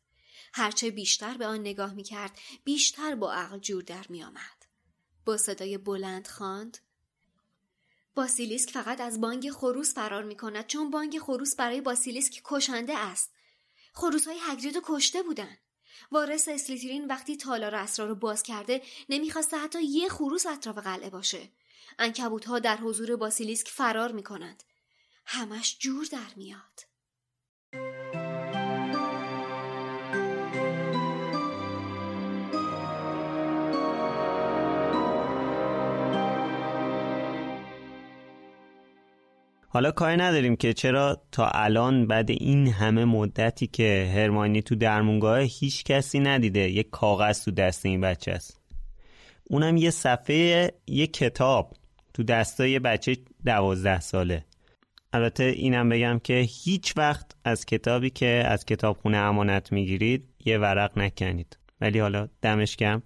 هرچه 0.52 0.90
بیشتر 0.90 1.36
به 1.36 1.46
آن 1.46 1.60
نگاه 1.60 1.94
می‌کرد 1.94 2.38
بیشتر 2.64 3.14
با 3.14 3.32
عقل 3.32 3.58
جور 3.58 3.82
در 3.82 4.06
میآمد 4.08 4.66
با 5.24 5.36
صدای 5.36 5.78
بلند 5.78 6.26
خواند 6.26 6.78
باسیلیسک 8.14 8.70
فقط 8.70 9.00
از 9.00 9.20
بانگ 9.20 9.50
خروس 9.50 9.94
فرار 9.94 10.22
می 10.22 10.36
کند 10.36 10.66
چون 10.66 10.90
بانگ 10.90 11.18
خروس 11.18 11.56
برای 11.56 11.80
باسیلیسک 11.80 12.40
کشنده 12.44 12.98
است. 12.98 13.30
خروس 13.94 14.28
های 14.28 14.38
هگرید 14.40 14.82
کشته 14.84 15.22
بودن. 15.22 15.56
وارث 16.12 16.48
اسلیترین 16.48 17.06
وقتی 17.06 17.36
تالار 17.36 17.74
اسرار 17.74 18.08
رو 18.08 18.14
باز 18.14 18.42
کرده 18.42 18.82
نمی‌خواسته 19.08 19.56
حتی 19.56 19.82
یه 19.82 20.08
خروس 20.08 20.46
اطراف 20.46 20.78
قلعه 20.78 21.10
باشه. 21.10 21.48
انکبوت 21.98 22.44
ها 22.44 22.58
در 22.58 22.76
حضور 22.76 23.16
باسیلیسک 23.16 23.68
فرار 23.68 24.12
می 24.12 24.22
کنند. 24.22 24.62
همش 25.24 25.78
جور 25.78 26.06
در 26.12 26.32
میاد. 26.36 26.92
حالا 39.74 39.90
کاری 39.90 40.16
نداریم 40.16 40.56
که 40.56 40.72
چرا 40.72 41.22
تا 41.32 41.48
الان 41.48 42.06
بعد 42.06 42.30
این 42.30 42.68
همه 42.68 43.04
مدتی 43.04 43.66
که 43.66 44.12
هرمانی 44.14 44.62
تو 44.62 44.74
درمونگاه 44.74 45.40
هیچ 45.40 45.84
کسی 45.84 46.20
ندیده 46.20 46.70
یه 46.70 46.82
کاغذ 46.82 47.44
تو 47.44 47.50
دست 47.50 47.86
این 47.86 48.00
بچه 48.00 48.32
است 48.32 48.60
اونم 49.44 49.76
یه 49.76 49.90
صفحه 49.90 50.72
یه 50.86 51.06
کتاب 51.06 51.76
تو 52.14 52.22
دستای 52.22 52.78
بچه 52.78 53.16
دوازده 53.44 54.00
ساله 54.00 54.44
البته 55.12 55.44
اینم 55.44 55.88
بگم 55.88 56.20
که 56.24 56.34
هیچ 56.34 56.94
وقت 56.96 57.26
از 57.44 57.66
کتابی 57.66 58.10
که 58.10 58.26
از 58.46 58.64
کتابخونه 58.64 59.16
امانت 59.16 59.72
می‌گیرید 59.72 60.24
یه 60.44 60.58
ورق 60.58 60.98
نکنید. 60.98 61.58
ولی 61.80 61.98
حالا 61.98 62.28
دمش 62.42 62.76
گرم 62.76 63.02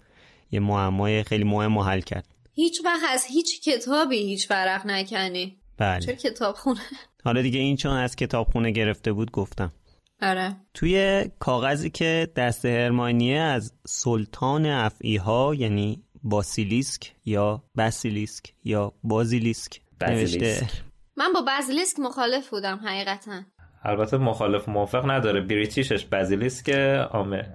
یه 0.51 0.59
معمای 0.59 1.23
خیلی 1.23 1.43
مهم 1.43 1.77
حل 1.77 2.01
کرد. 2.01 2.27
هیچ 2.53 2.81
وقت 2.85 3.03
از 3.09 3.25
هیچ 3.25 3.61
کتابی 3.61 4.17
هیچ 4.17 4.51
ورق 4.51 4.85
نکنی. 4.85 5.57
بله. 5.77 5.99
چرا 5.99 6.15
کتابخونه؟ 6.15 6.79
حالا 7.23 7.41
دیگه 7.41 7.59
این 7.59 7.75
چون 7.75 7.91
از 7.91 8.15
کتابخونه 8.15 8.71
گرفته 8.71 9.13
بود 9.13 9.31
گفتم. 9.31 9.73
آره. 10.21 10.55
توی 10.73 11.25
کاغذی 11.39 11.89
که 11.89 12.31
دست 12.35 12.65
هرمانیه 12.65 13.39
از 13.39 13.73
سلطان 13.87 14.65
افعی 14.65 15.17
ها 15.17 15.55
یعنی 15.55 16.03
باسیلیسک 16.23 17.13
یا 17.25 17.63
باسیلیسک 17.75 18.53
یا 18.63 18.93
بازیلیسک 19.03 19.81
نوشته. 20.01 20.67
من 21.17 21.33
با 21.33 21.41
بازیلیسک 21.41 21.99
مخالف 21.99 22.49
بودم 22.49 22.79
حقیقتا. 22.85 23.41
البته 23.83 24.17
مخالف 24.17 24.69
موافق 24.69 25.11
نداره. 25.11 25.41
بریتیشش 25.41 26.05
بازیلیسک 26.05 26.69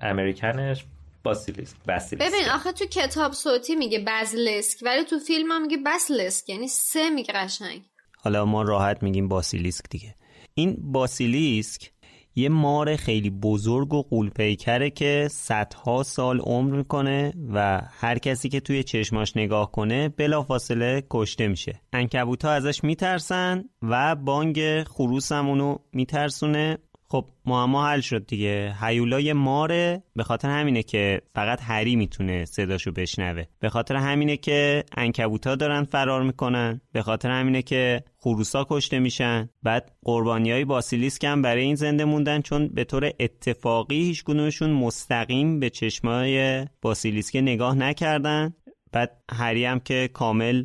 امریکنش 0.02 0.84
باسیلیسک 1.24 1.76
باسیلیسک. 1.88 2.28
ببین 2.28 2.48
آخه 2.48 2.72
تو 2.72 2.84
کتاب 2.86 3.32
صوتی 3.32 3.74
میگه 3.74 3.98
بازیلیسک 3.98 4.78
ولی 4.82 5.04
تو 5.04 5.18
فیلم 5.18 5.52
هم 5.52 5.62
میگه 5.62 5.76
باسیلیسک 5.76 6.48
یعنی 6.48 6.68
سه 6.68 7.10
میگه 7.10 7.32
قشنگ. 7.34 7.82
حالا 8.16 8.44
ما 8.44 8.62
راحت 8.62 9.02
میگیم 9.02 9.28
باسیلیسک 9.28 9.84
دیگه. 9.90 10.14
این 10.54 10.92
باسیلیسک 10.92 11.90
یه 12.35 12.49
مار 12.49 12.97
خیلی 12.97 13.30
بزرگ 13.30 13.95
و 13.95 14.03
قولپیکره 14.03 14.91
که 14.91 15.28
صدها 15.30 16.03
سال 16.03 16.41
عمر 16.41 16.76
می‌کنه 16.76 17.33
و 17.53 17.83
هر 17.91 18.18
کسی 18.18 18.49
که 18.49 18.61
توی 18.61 18.83
چشماش 18.83 19.37
نگاه 19.37 19.72
کنه 19.72 20.09
بلافاصله 20.09 21.03
کشته 21.11 21.49
میشه. 21.49 21.80
انکبوت 21.93 22.45
ازش 22.45 22.85
میترسن 22.85 23.64
و 23.83 24.14
بانگ 24.16 24.83
خروس 24.83 25.33
هم 25.33 25.49
اونو 25.49 25.76
میترسونه. 25.93 26.78
خب 27.12 27.24
معما 27.46 27.86
حل 27.86 28.00
شد 28.00 28.26
دیگه. 28.26 28.74
هیولای 28.80 29.32
ماره 29.32 30.02
به 30.16 30.22
خاطر 30.22 30.50
همینه 30.50 30.82
که 30.82 31.20
فقط 31.34 31.60
هری 31.62 31.96
می‌تونه 31.96 32.44
صداشو 32.44 32.92
بشنوه. 32.92 33.44
به 33.60 33.68
خاطر 33.68 33.96
همینه 33.96 34.36
که 34.36 34.84
انکبوتا 34.96 35.54
دارن 35.54 35.84
فرار 35.84 36.22
می‌کنن. 36.22 36.80
به 36.92 37.02
خاطر 37.02 37.30
همینه 37.30 37.62
که 37.62 38.04
خروسا 38.18 38.66
کشته 38.70 38.98
میشن. 38.98 39.48
بعد 39.62 39.92
قربانی 40.04 40.52
های 40.52 40.64
باسیلیسک 40.64 41.24
هم 41.24 41.42
برای 41.42 41.62
این 41.62 41.74
زنده 41.74 42.04
موندن 42.04 42.40
چون 42.40 42.68
به 42.68 42.84
طور 42.84 43.10
اتفاقی 43.20 44.02
هیچ 44.02 44.24
مستقیم 44.60 45.60
به 45.60 45.70
چشمای 45.70 46.66
باسیلیسک 46.82 47.36
نگاه 47.36 47.74
نکردن. 47.74 48.54
بعد 48.92 49.22
هری 49.32 49.64
هم 49.64 49.80
که 49.80 50.10
کامل 50.12 50.64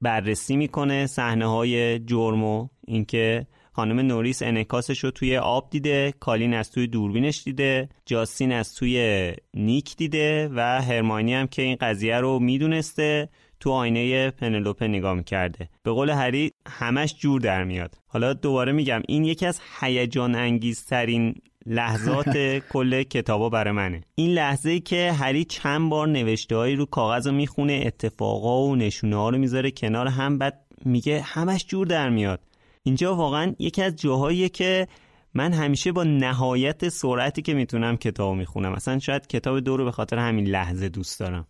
بررسی 0.00 0.56
می‌کنه 0.56 1.06
صحنه 1.06 1.46
های 1.46 1.98
جرم 1.98 2.44
و 2.44 2.68
اینکه 2.86 3.46
خانم 3.76 4.00
نوریس 4.00 4.42
انکاسش 4.42 5.04
رو 5.04 5.10
توی 5.10 5.36
آب 5.36 5.70
دیده 5.70 6.14
کالین 6.20 6.54
از 6.54 6.70
توی 6.70 6.86
دوربینش 6.86 7.42
دیده 7.42 7.88
جاستین 8.06 8.52
از 8.52 8.74
توی 8.74 9.32
نیک 9.54 9.96
دیده 9.96 10.50
و 10.54 10.60
هرمانی 10.60 11.34
هم 11.34 11.46
که 11.46 11.62
این 11.62 11.76
قضیه 11.80 12.16
رو 12.20 12.38
می‌دونسته 12.38 13.28
تو 13.60 13.70
آینه 13.70 14.30
پنلوپه 14.30 14.88
نگاه 14.88 15.14
می‌کرده. 15.14 15.68
به 15.82 15.90
قول 15.90 16.10
هری 16.10 16.52
همش 16.68 17.14
جور 17.18 17.40
در 17.40 17.64
میاد. 17.64 17.94
حالا 18.06 18.32
دوباره 18.32 18.72
میگم 18.72 19.02
این 19.08 19.24
یکی 19.24 19.46
از 19.46 19.60
هیجان 19.80 20.34
انگیزترین 20.34 21.34
لحظات 21.66 22.36
کل 22.72 23.02
کتابا 23.02 23.48
برای 23.48 23.72
منه. 23.72 24.00
این 24.14 24.30
لحظه 24.30 24.70
ای 24.70 24.80
که 24.80 25.12
هری 25.12 25.44
چند 25.44 25.90
بار 25.90 26.08
نوشته 26.08 26.56
هایی 26.56 26.76
رو 26.76 26.86
کاغذ 26.86 27.26
رو 27.26 27.32
می‌خونه 27.32 27.82
اتفاقا 27.86 28.62
و 28.62 28.76
نشونه 28.76 29.16
ها 29.16 29.28
رو 29.28 29.38
می‌ذاره 29.38 29.70
کنار 29.70 30.06
هم 30.06 30.38
بعد 30.38 30.60
میگه 30.84 31.20
همش 31.20 31.66
جور 31.66 31.86
در 31.86 32.08
میاد. 32.08 32.40
اینجا 32.86 33.14
واقعا 33.16 33.54
یکی 33.58 33.82
از 33.82 33.96
جاهاییه 33.96 34.48
که 34.48 34.88
من 35.34 35.52
همیشه 35.52 35.92
با 35.92 36.04
نهایت 36.04 36.88
سرعتی 36.88 37.42
که 37.42 37.54
می‌تونم 37.54 37.96
کتاب 37.96 38.34
می‌خونم. 38.34 38.72
مثلا 38.72 38.98
شاید 38.98 39.26
کتاب 39.26 39.60
دو 39.60 39.76
رو 39.76 39.84
به 39.84 39.92
خاطر 39.92 40.18
همین 40.18 40.46
لحظه 40.46 40.88
دوست 40.88 41.20
دارم. 41.20 41.46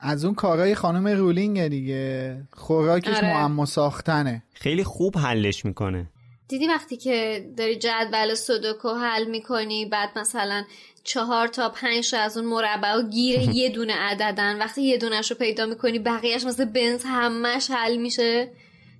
از 0.00 0.24
اون 0.24 0.34
کارهای 0.34 0.74
خانم 0.74 1.08
رولینگ 1.08 1.68
دیگه. 1.68 2.42
خوراکش 2.52 3.16
آره. 3.16 3.34
معما 3.34 3.64
ساختنه. 3.66 4.42
خیلی 4.54 4.84
خوب 4.84 5.18
حلش 5.18 5.64
می‌کنه. 5.64 6.10
دیدی 6.48 6.66
وقتی 6.66 6.96
که 6.96 7.46
داری 7.56 7.76
جدول 7.76 8.34
سودوکو 8.34 8.88
حل 8.88 9.30
می‌کنی 9.30 9.86
بعد 9.86 10.18
مثلا 10.18 10.64
چهار 11.04 11.48
تا 11.48 11.68
پنج 11.68 12.10
تا 12.10 12.18
از 12.18 12.36
اون 12.36 12.46
مربع 12.46 12.94
و 12.94 13.08
گیر 13.08 13.40
یه 13.60 13.68
دونه 13.68 13.94
عددن. 13.94 14.58
وقتی 14.58 14.82
یه 14.82 14.98
دونش 14.98 15.30
رو 15.30 15.36
پیدا 15.36 15.66
می‌کنی 15.66 15.98
بقیهش 15.98 16.44
مثل 16.44 16.64
بنز 16.64 17.02
همش 17.04 17.70
حل 17.70 17.96
میشه. 17.96 18.50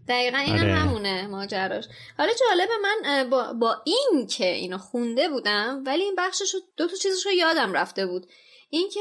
دقیقا 0.08 0.38
این 0.38 0.60
آره. 0.60 0.74
همونه 0.74 1.26
ماجراش. 1.26 1.84
حالا 2.18 2.32
جالبه 2.32 2.72
من 2.82 3.30
با, 3.30 3.52
با 3.52 3.76
این 3.84 4.26
که 4.26 4.46
اینو 4.46 4.78
خونده 4.78 5.28
بودم 5.28 5.82
ولی 5.86 6.02
این 6.02 6.14
بخشش 6.18 6.54
رو 6.54 6.60
دو 6.76 6.86
تا 6.86 6.96
چیزش 6.96 7.26
رو 7.26 7.32
یادم 7.32 7.72
رفته 7.72 8.06
بود. 8.06 8.26
اینکه 8.70 9.00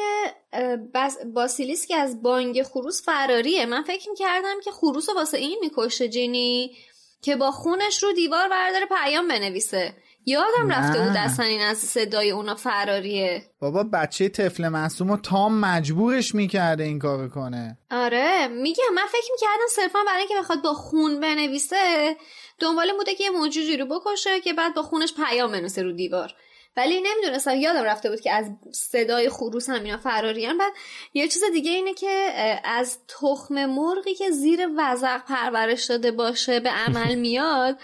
بس 0.94 1.18
باسیلیسک 1.26 1.94
از 1.96 2.22
بانگ 2.22 2.64
خروس 2.64 3.06
فراریه. 3.06 3.66
من 3.66 3.84
فکر 3.84 4.14
کردم 4.18 4.60
که 4.64 4.72
خروس 4.72 5.10
واسه 5.10 5.38
این 5.38 5.60
می‌کشه 5.62 6.08
جینی 6.08 6.78
که 7.22 7.36
با 7.36 7.52
خونش 7.52 8.04
رو 8.04 8.14
دیوار 8.14 8.50
برداره 8.50 8.86
پیام 8.86 9.28
بنویسه. 9.28 9.94
یادم 10.30 10.70
رفته 10.70 11.00
بود 11.00 11.18
اصلا 11.18 11.46
این 11.46 11.62
از 11.62 11.78
صدای 11.78 12.32
اونا 12.32 12.56
فراریه 12.56 13.44
بابا 13.60 13.84
بچه 13.84 14.30
طفل 14.30 14.68
معصوم 14.68 15.12
و 15.12 15.18
تام 15.18 15.60
مجبورش 15.60 16.36
می‌کرده 16.36 16.84
این 16.84 17.00
کار 17.00 17.30
کنه. 17.30 17.78
آره 17.92 18.48
میگم 18.48 18.94
من 18.96 19.06
فکر 19.06 19.32
می‌کردم 19.32 19.68
صرفا 19.70 20.00
برای 20.08 20.20
اینکه 20.20 20.36
بخواد 20.40 20.62
با 20.62 20.74
خون 20.74 21.20
بنویسه 21.20 22.16
دنبال 22.60 22.92
بوده 22.98 23.16
که 23.16 23.24
یه 23.24 23.30
موجودی 23.30 23.78
رو 23.78 23.86
بکشه 23.86 24.40
که 24.40 24.54
بعد 24.54 24.74
با 24.74 24.82
خونش 24.82 25.14
پیام 25.14 25.52
بنویسه 25.52 25.84
رو 25.84 25.92
دیوار. 25.92 26.34
ولی 26.78 27.02
نمی‌دونستم 27.02 27.56
یادم 27.56 27.84
رفته 27.84 28.10
بود 28.10 28.22
که 28.22 28.32
از 28.32 28.52
صدای 28.72 29.30
خروس 29.30 29.70
هم 29.70 29.84
اینا 29.84 29.98
فراریان 29.98 30.58
بعد 30.58 30.74
یه 31.14 31.28
چیز 31.28 31.44
دیگه 31.54 31.72
اینه 31.72 31.94
که 31.94 32.30
از 32.64 32.98
تخم 33.08 33.66
مرغی 33.66 34.14
که 34.14 34.32
زیر 34.32 34.70
وزق 34.78 35.22
پرورش 35.28 35.86
داده 35.86 36.12
باشه 36.12 36.60
به 36.60 36.70
عمل 36.70 37.16
میاد 37.26 37.78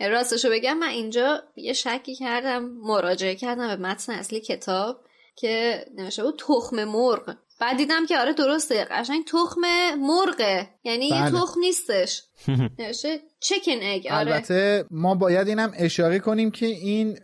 راستشو 0.00 0.50
بگم 0.50 0.78
من 0.78 0.88
اینجا 0.88 1.42
یه 1.56 1.72
شکی 1.72 2.14
کردم 2.14 2.64
مراجعه 2.64 3.34
کردم 3.34 3.76
به 3.76 3.82
متن 3.82 4.12
اصلی 4.12 4.40
کتاب 4.40 5.00
که 5.36 5.84
نوشته 5.96 6.22
بود 6.22 6.42
تخم 6.48 6.84
مرغ 6.84 7.36
بعد 7.60 7.76
دیدم 7.76 8.06
که 8.06 8.18
آره 8.18 8.32
درسته 8.32 8.86
قشنگ 8.90 9.24
تخم 9.24 9.60
مرغه 9.98 10.68
یعنی 10.84 11.10
بله. 11.10 11.20
یه 11.20 11.30
تخم 11.30 11.60
نیستش 11.60 12.22
نوشته 12.78 13.20
چکن 13.40 13.78
اگ 13.82 14.06
آره. 14.06 14.16
البته 14.16 14.84
ما 14.90 15.14
باید 15.14 15.48
اینم 15.48 15.72
اشاره 15.76 16.18
کنیم 16.18 16.50
که 16.50 16.66
این 16.66 17.18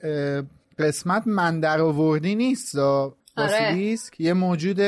قسمت 0.78 1.22
من 1.26 1.60
در 1.60 1.80
آوردی 1.80 2.34
نیست 2.34 2.76
باسیلیسک 3.36 4.12
آره. 4.12 4.26
یه 4.26 4.32
موجود 4.32 4.80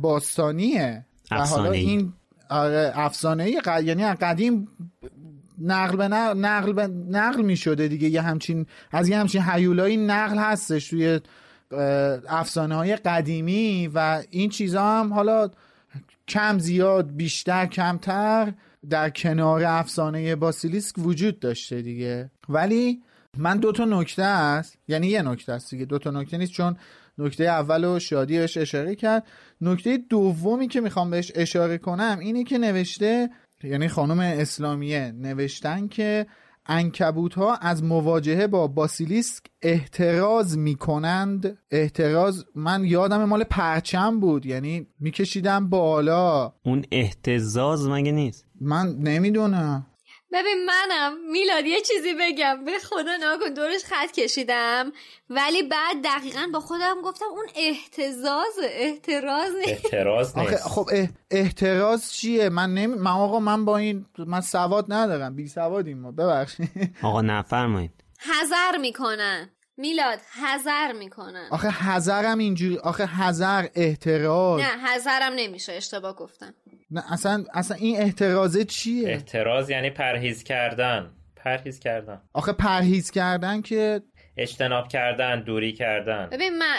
باستانیه 0.00 1.06
و 1.30 1.46
حالا 1.46 1.70
این 1.70 2.12
آره 2.50 2.92
افسانه 2.94 3.44
ای 3.44 3.60
ق... 3.60 3.80
یعنی 3.84 4.04
قدیم 4.04 4.68
نقل 5.58 5.96
به 5.96 6.08
نقل 6.08 6.38
نقل, 6.38 6.72
به 6.72 6.86
نقل 7.10 7.42
می 7.42 7.56
شده 7.56 7.88
دیگه. 7.88 8.08
یه 8.08 8.22
همچین 8.22 8.66
از 8.90 9.08
یه 9.08 9.18
همچین 9.18 9.42
حیولایی 9.42 9.96
نقل 9.96 10.38
هستش 10.38 10.88
توی 10.88 11.20
افسانه 12.28 12.74
های 12.74 12.96
قدیمی 12.96 13.90
و 13.94 14.22
این 14.30 14.50
چیزا 14.50 14.82
هم 14.82 15.12
حالا 15.12 15.50
کم 16.28 16.58
زیاد 16.58 17.16
بیشتر 17.16 17.66
کمتر 17.66 18.52
در 18.90 19.10
کنار 19.10 19.64
افسانه 19.64 20.36
باسیلیسک 20.36 20.98
وجود 20.98 21.40
داشته 21.40 21.82
دیگه. 21.82 22.30
ولی 22.48 23.02
من 23.36 23.58
دو 23.58 23.72
تا 23.72 23.84
نکته 23.84 24.22
است. 24.22 24.78
یعنی 24.88 25.06
یه 25.06 25.22
نکته 25.22 25.52
است 25.52 25.70
دیگه. 25.70 25.84
دو 25.84 25.98
تا 25.98 26.10
نکته 26.10 26.38
نیست 26.38 26.52
چون 26.52 26.76
نکته 27.18 27.44
اول 27.44 27.84
و 27.84 27.98
شادی 27.98 28.38
بهش 28.38 28.56
اشاره 28.56 28.94
کرد. 28.94 29.26
نکته 29.60 29.96
دومی 29.96 30.68
که 30.68 30.80
می‌خوام 30.80 31.10
بهش 31.10 31.32
اشاره 31.34 31.78
کنم 31.78 32.18
اینه 32.20 32.44
که 32.44 32.58
نوشته 32.58 33.30
یعنی 33.64 33.88
خانم 33.88 34.18
اسلامیه 34.20 35.12
نوشتن 35.12 35.88
که 35.88 36.26
انکبوت 36.66 37.34
ها 37.34 37.56
از 37.56 37.84
مواجهه 37.84 38.46
با 38.46 38.66
باسیلیسک 38.66 39.44
احتراز 39.62 40.58
می‌کنند. 40.58 41.58
احتراز 41.70 42.44
من 42.54 42.84
یادم 42.84 43.24
مال 43.24 43.44
پرچم 43.44 44.20
بود 44.20 44.46
یعنی 44.46 44.86
میکشیدم 45.00 45.68
بالا. 45.68 46.52
اون 46.64 46.84
احتزاز 46.92 47.88
مگه 47.88 48.12
نیست؟ 48.12 48.46
من 48.60 48.96
نمی‌دونم. 48.98 49.86
ببین 50.34 50.64
منم 50.66 51.30
میلاد 51.30 51.66
یه 51.66 51.80
چیزی 51.80 52.14
بگم. 52.20 52.64
به 52.64 52.78
خدا 52.78 53.16
ناکن 53.16 53.54
دورش 53.54 53.84
خط 53.84 54.12
کشیدم. 54.12 54.92
ولی 55.30 55.62
بعد 55.62 55.96
دقیقا 56.04 56.46
با 56.52 56.60
خودم 56.60 57.02
گفتم 57.04 57.26
اون 57.30 57.46
احتزاز 57.56 58.58
احتراز 58.62 59.54
نیست. 59.54 59.84
احتراز 59.84 60.38
نیست. 60.38 60.68
خب 60.68 60.90
احتراز 61.30 62.12
چیه؟ 62.12 62.48
من 62.48 62.74
نمی... 62.74 62.94
من 62.94 63.10
آقا 63.10 63.40
من 63.40 63.64
با 63.64 63.76
این 63.76 64.06
من 64.18 64.40
سواد 64.40 64.92
ندارم. 64.92 65.36
بی 65.36 65.48
سوادیم 65.48 65.98
ما. 65.98 66.10
ببخشید. 66.10 66.96
آقا 67.02 67.20
نفرمایید. 67.20 68.04
حذر 68.18 68.76
می‌کنن. 68.76 69.50
میلاد 69.76 70.18
حذر 70.42 70.92
می‌کنن. 70.92 71.48
آخه 71.50 71.68
حذرم 71.68 72.38
اینجوری 72.38 72.78
آخه 72.78 73.06
حذر 73.06 73.66
احتراز. 73.74 74.60
نه 74.60 74.66
حذرم 74.66 75.32
نمیشه. 75.36 75.72
اشتباه 75.72 76.16
گفتم. 76.16 76.54
نه 76.94 77.12
اصلا 77.12 77.44
اصلا 77.54 77.76
این 77.76 78.00
احترازه 78.00 78.64
چیه؟ 78.64 79.08
احتراز 79.08 79.70
یعنی 79.70 79.90
پرهیز 79.90 80.44
کردن. 80.44 81.10
پرهیز 81.36 81.78
کردن. 81.78 82.20
آخه 82.32 82.52
پرهیز 82.52 83.10
کردن 83.10 83.60
که 83.60 84.02
اجتناب 84.36 84.88
کردن 84.88 85.40
دوری 85.40 85.72
کردن. 85.72 86.28
ببین 86.32 86.58
من 86.58 86.74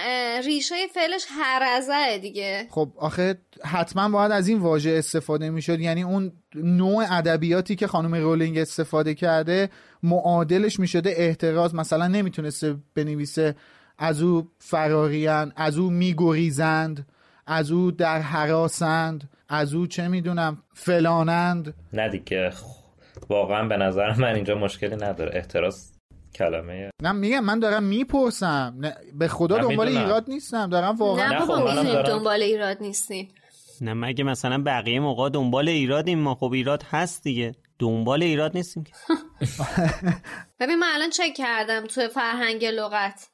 ریشه 0.45 0.75
فعلش 0.93 1.25
هرزه 1.29 2.17
دیگه. 2.21 2.67
خب 2.69 2.91
آخه 2.97 3.37
حتما 3.63 4.09
باید 4.09 4.31
از 4.31 4.47
این 4.47 4.59
واژه 4.59 4.91
استفاده 4.91 5.49
می‌شد. 5.49 5.79
یعنی 5.79 6.03
اون 6.03 6.31
نوع 6.55 7.05
ادبیاتی 7.09 7.75
که 7.75 7.87
خانم 7.87 8.15
رولینگ 8.15 8.57
استفاده 8.57 9.13
کرده 9.13 9.69
معادلش 10.03 10.79
می‌شده 10.79 11.13
احتراز. 11.17 11.75
مثلا 11.75 12.07
نمی‌تونسته 12.07 12.75
بنویسه 12.95 13.55
از 13.97 14.21
او 14.21 14.47
فراریان 14.59 15.53
از 15.55 15.77
او 15.77 15.89
میگریزند 15.89 17.07
از 17.47 17.71
او 17.71 17.91
در 17.91 18.19
حراسند. 18.19 19.29
از 19.49 19.73
او 19.73 19.87
چه 19.87 20.07
می‌دونم 20.07 20.63
فلانند. 20.73 21.73
نه 21.93 22.09
دیگه 22.09 22.51
واقعا 23.29 23.67
به 23.67 23.77
نظر 23.77 24.13
من 24.13 24.35
اینجا 24.35 24.55
مشکلی 24.55 24.95
نداره. 24.95 25.31
احتراز 25.33 25.91
کلمه. 26.35 26.89
نه 27.01 27.11
میگم 27.11 27.39
من 27.39 27.59
دارم 27.59 27.83
می‌پرسم. 27.83 28.81
به 29.13 29.27
خدا 29.27 29.57
دنبال 29.57 29.87
ایراد 29.87 30.25
نیستم. 30.27 30.69
دارم 30.69 30.95
واقعا 30.95 31.39
نه 31.39 31.45
بابا 31.45 31.71
خب 31.71 32.03
دنبال 32.03 32.41
ایراد 32.41 32.77
نیستیم. 32.81 33.27
نه 33.81 33.93
مگه 33.93 34.23
مثلا 34.23 34.63
بقیه 34.63 34.99
موقع 34.99 35.29
دنبال 35.29 35.69
ایرادیم 35.69 36.19
ما 36.19 36.35
خب 36.35 36.51
ایراد 36.51 36.83
هست 36.91 37.23
دیگه. 37.23 37.55
دنبال 37.79 38.23
ایراد 38.23 38.57
نیستیم 38.57 38.83
ببین 40.59 40.75
من 40.79 40.87
الان 40.93 41.09
چک 41.09 41.33
کردم 41.37 41.85
تو 41.85 42.07
فرهنگ 42.07 42.65
لغت. 42.65 43.27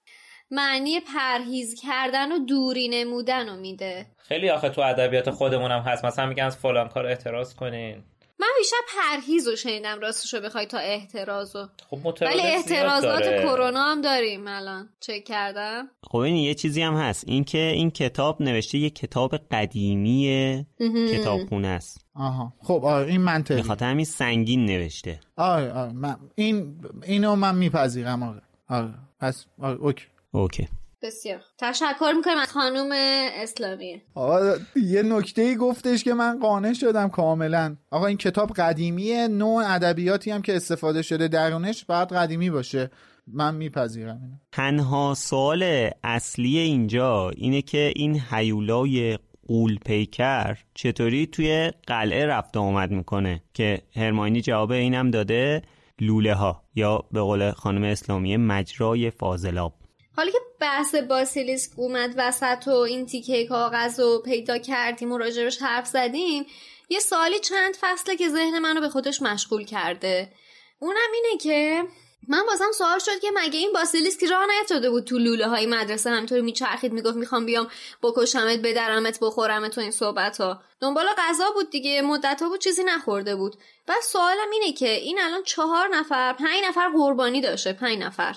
معنی 0.52 1.00
پرهیز 1.00 1.82
کردن 1.82 2.32
و 2.32 2.46
دوری 2.46 2.88
نمودن 2.88 3.50
رو 3.50 3.56
میده. 3.56 4.06
خیلی 4.18 4.50
آخه 4.50 4.70
تو 4.70 4.82
ادبیات 4.82 5.30
خودمونم 5.30 5.80
هست. 5.80 6.06
مثلا 6.06 6.26
میگن 6.26 6.44
از 6.44 6.58
فلان 6.58 6.88
کار 6.88 7.06
احتراز 7.06 7.56
کنین. 7.56 8.04
من 8.40 8.48
بیشتر 8.58 8.78
پرهیز 8.98 9.48
رو 9.48 9.56
شنیدم 9.56 10.00
راستشو 10.00 10.42
بخوای 10.42 10.66
تا 10.66 10.78
احتراز 10.78 11.56
رو. 11.56 11.68
خب 11.90 12.00
ولی 12.22 12.42
احترازات 12.42 13.24
کرونا 13.24 13.84
هم 13.84 14.02
داریم 14.02 14.48
الان. 14.48 14.90
چک 15.00 15.24
کردم. 15.24 15.88
خب 16.04 16.18
این 16.18 16.36
یه 16.36 16.54
چیزی 16.54 16.82
هم 16.82 16.94
هست. 16.94 17.24
این 17.28 17.44
که 17.44 17.58
این 17.58 17.92
کتاب 17.92 18.42
نوشته 18.42 18.78
یه 18.78 18.90
کتاب 18.90 19.38
قدیمی 19.38 20.66
کتابخونه 21.14 21.68
است. 21.68 22.06
آها. 22.16 22.54
خب 22.60 22.86
آره 22.86 23.08
این 23.08 23.22
منطقی 23.22 23.56
به 23.56 23.64
خاطر 23.64 23.86
همین 23.86 24.06
سنگین 24.06 24.66
نوشته. 24.66 25.20
آره 25.38 25.72
آره. 25.74 25.92
من 25.92 26.16
این 26.36 26.86
اینو 27.04 27.36
من 27.36 27.56
میپذیرم 27.56 28.24
آره 28.24 28.42
آره. 28.70 28.94
پس 29.20 29.46
آره 29.62 29.78
okay. 29.78 30.06
okay. 30.32 30.68
بسیار. 31.02 31.42
تشکر 31.60 32.14
می‌کنم 32.16 32.38
از 32.38 32.52
خانوم 32.52 32.90
اسلامی. 33.36 34.02
آقا 34.16 34.56
یه 34.76 35.04
نکته 35.04 35.42
ای 35.42 35.56
گفتش 35.56 36.04
که 36.04 36.14
من 36.14 36.40
قانع 36.40 36.74
شدم 36.74 37.10
کاملا. 37.10 37.76
آقا 37.92 38.06
این 38.06 38.18
کتاب 38.18 38.52
قدیمیه 38.52 39.28
نوع 39.28 39.64
ادبیاتی 39.68 40.32
هم 40.32 40.42
که 40.42 40.56
استفاده 40.56 41.02
شده 41.02 41.28
درونش 41.28 41.86
باید 41.86 42.10
قدیمی 42.14 42.50
باشه. 42.50 42.92
من 43.28 43.56
میپذیرم 43.56 44.20
اینو. 44.24 44.36
تنها 44.52 45.14
سوال 45.14 45.90
اصلی 46.04 46.58
اینجا 46.58 47.30
اینه 47.30 47.62
که 47.62 47.94
این 47.96 48.22
هیولای 48.32 49.20
غول 49.48 49.78
پیکر 49.86 50.58
چطوری 50.74 51.28
توی 51.28 51.72
قلعه 51.88 52.26
رفت 52.26 52.58
آمد 52.58 52.92
می‌کنه 52.92 53.42
که 53.54 53.82
هرماینی 53.96 54.42
جواب 54.42 54.72
اینم 54.72 55.12
داده 55.12 55.62
لوله 56.00 56.34
ها 56.34 56.64
یا 56.76 57.04
به 57.12 57.22
قول 57.22 57.52
خانم 57.52 57.84
اسلامی 57.84 58.38
مجرای 58.38 59.12
فاضلاب. 59.12 59.74
حالا 60.18 60.32
که 60.32 60.38
بحث 60.60 60.96
باسیلیسک 60.96 61.72
اومد 61.76 62.14
وسط 62.18 62.68
و 62.68 62.72
این 62.72 63.06
تیکه 63.06 63.48
کاغذ 63.48 64.00
رو 64.00 64.22
پیدا 64.26 64.58
کردیم 64.58 65.12
و 65.12 65.18
راجبش 65.18 65.58
حرف 65.62 65.88
زدیم 65.88 66.46
یه 66.90 67.00
سالی 67.00 67.40
چند 67.40 67.76
فصله 67.82 68.16
که 68.16 68.30
ذهن 68.30 68.60
منو 68.60 68.82
به 68.82 68.90
خودش 68.90 69.22
مشغول 69.22 69.66
کرده. 69.66 70.32
اونم 70.80 71.12
اینه 71.14 71.38
که 71.38 71.84
من 72.28 72.44
بازم 72.48 72.72
سوال 72.78 73.00
شد 73.00 73.20
که 73.22 73.28
مگه 73.36 73.60
این 73.60 73.74
باسیلیسک 73.74 74.24
راه 74.24 74.46
نیفتاده 74.46 74.90
بود 74.90 75.04
تو 75.04 75.18
لوله 75.18 75.48
های 75.48 75.66
مدرسه 75.66 76.10
همینطوری 76.10 76.42
میچرخید 76.42 76.94
می‌گفت 76.94 77.18
می‌خوام 77.18 77.46
بیام 77.46 77.68
بکشمت 78.04 78.60
بدرمت 78.60 79.20
بخورمت 79.22 79.72
تو 79.72 79.82
این 79.82 79.92
صحبت 79.92 80.42
ها 80.42 80.64
دنبال 80.80 81.06
غذا 81.18 81.50
بود 81.50 81.70
دیگه 81.70 82.02
مدت 82.02 82.42
ها 82.42 82.50
بود 82.50 82.60
چیزی 82.60 82.84
نخورده 82.84 83.36
بود. 83.36 83.56
و 83.88 83.94
سوالم 84.04 84.52
اینه 84.52 84.74
که 84.74 84.90
این 84.90 85.20
الان 85.22 85.44
چهار 85.44 85.88
نفر 85.88 86.34
پنج 86.34 86.64
نفر 86.68 86.90
قربانی 86.90 87.42
داشته 87.42 87.74
پنج 87.74 87.98
نفر. 87.98 88.36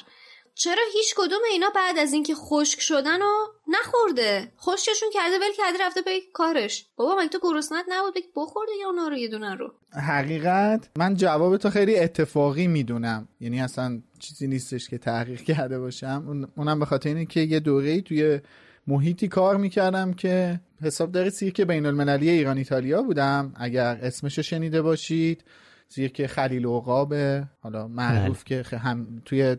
چرا 0.57 0.83
هیچ 0.93 1.15
کدوم 1.17 1.39
اینا 1.53 1.67
بعد 1.75 1.99
از 1.99 2.13
اینکه 2.13 2.35
خشک 2.35 2.81
شدن 2.81 3.23
و 3.23 3.33
نخورده؟ 3.69 4.53
خشکشون 4.61 5.09
کرده 5.15 5.37
ول 5.37 5.53
کرده 5.57 5.85
رفته 5.85 6.03
به 6.03 6.11
کارش. 6.33 6.87
بابا 6.97 7.17
مگه 7.19 7.29
تو 7.29 7.39
گرسنت 7.43 7.85
نبود؟ 7.89 8.15
بگی 8.15 8.29
بخورده 8.37 8.73
یا 8.81 8.89
اونا 8.89 9.09
رو 9.09 9.17
یه 9.17 9.29
دونه 9.29 9.55
رو؟ 9.55 9.73
حقیقت 9.93 10.89
من 10.99 11.15
جواب 11.15 11.57
تو 11.57 11.71
خیلی 11.71 11.99
اتفاقی 11.99 12.67
می‌دونم. 12.67 13.29
یعنی 13.41 13.61
اصلا 13.61 14.01
چیزی 14.19 14.47
نیستش 14.47 14.89
که 14.89 14.99
تحقیق 14.99 15.41
کرده 15.41 15.79
باشم. 15.79 16.49
اونم 16.57 16.79
به 16.79 16.87
خاطر 16.87 17.09
اینه 17.09 17.27
که 17.27 17.41
یه 17.41 17.61
دوره 17.61 18.01
توی 18.01 18.41
محیطی 18.87 19.29
کار 19.29 19.57
می‌کردم 19.57 20.13
که 20.13 20.61
حسابدار 20.83 21.31
سیرک 21.31 21.61
بین 21.61 21.87
المللی 21.87 22.31
ایران 22.31 22.59
ایتالیا 22.59 23.03
بودم. 23.03 23.53
اگر 23.57 23.99
اسمشو 24.03 24.43
شنیده 24.43 24.83
باشید 24.83 25.45
سیرک 25.89 26.27
خلیل 26.27 26.67
اوقابه 26.67 27.45
حالا 27.61 27.89
معروف 27.89 28.45
که 28.45 28.63
هم 28.63 29.23
توی 29.25 29.57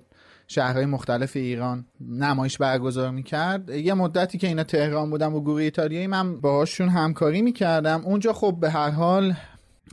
شهرهای 0.47 0.85
مختلف 0.85 1.35
ایران 1.35 1.85
نمایش 2.01 2.57
برگزار 2.57 3.11
می‌کرد. 3.11 3.69
یه 3.69 3.93
مدتی 3.93 4.37
که 4.37 4.47
اینا 4.47 4.63
تهران 4.63 5.09
بودم 5.09 5.35
و 5.35 5.41
گروه 5.41 5.61
ایتالیایی 5.61 6.07
من 6.07 6.41
باهاشون 6.41 6.89
همکاری 6.89 7.41
می‌کردم. 7.41 8.01
اونجا 8.05 8.33
خب 8.33 8.57
به 8.59 8.69
هر 8.69 8.89
حال 8.89 9.33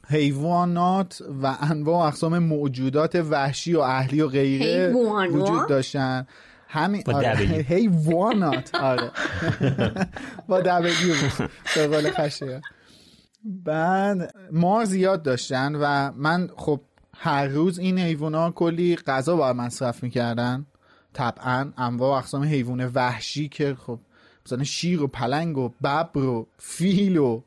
حیوانات 0.09 1.23
و 1.43 1.57
انواع 1.61 1.97
و 1.97 2.07
اقسام 2.07 2.39
موجودات 2.39 3.15
وحشی 3.15 3.75
و 3.75 3.81
اهلی 3.81 4.21
و 4.21 4.29
غیره 4.29 4.93
وجود 5.31 5.69
داشتن. 5.69 6.27
همین 6.69 7.03
با 7.07 7.13
آره. 7.13 7.37
حیوانات 7.69 8.75
آره. 8.75 9.11
با 10.49 10.61
دبلیو 10.61 11.15
به 11.75 11.87
قول 11.87 12.11
خشه 12.11 12.61
بعد 13.45 14.35
ما 14.53 14.85
زیاد 14.85 15.23
داشتن 15.23 15.75
و 15.75 16.13
من 16.17 16.49
خب 16.57 16.81
هر 17.25 17.47
روز 17.47 17.79
این 17.79 17.99
حیوونا 17.99 18.51
کلی 18.51 18.97
غذا 18.97 19.37
باید 19.37 19.57
مصرف 19.57 20.03
می‌کردن. 20.03 20.67
طبعا 21.13 21.73
انواع 21.77 22.15
و 22.15 22.19
اقسام 22.19 22.43
حیوان 22.43 22.91
وحشی 22.95 23.49
که 23.49 23.75
خب 23.75 23.99
مثلا 24.47 24.65
شیر 24.65 25.03
و 25.03 25.07
پلنگ 25.07 25.59
و 25.59 25.69
ببر 25.69 26.25
و 26.25 26.47
فیل 26.59 27.19
و 27.19 27.43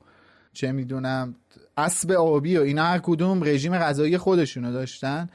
چه 0.53 0.71
می‌دونم 0.71 1.35
اسب 1.77 2.11
آبی 2.11 2.57
و 2.57 2.61
اینا 2.61 2.83
هر 2.83 2.99
کدوم 2.99 3.43
رژیم 3.43 3.77
غذایی 3.77 4.17
خودشونو 4.17 4.71
داشتن. 4.71 5.29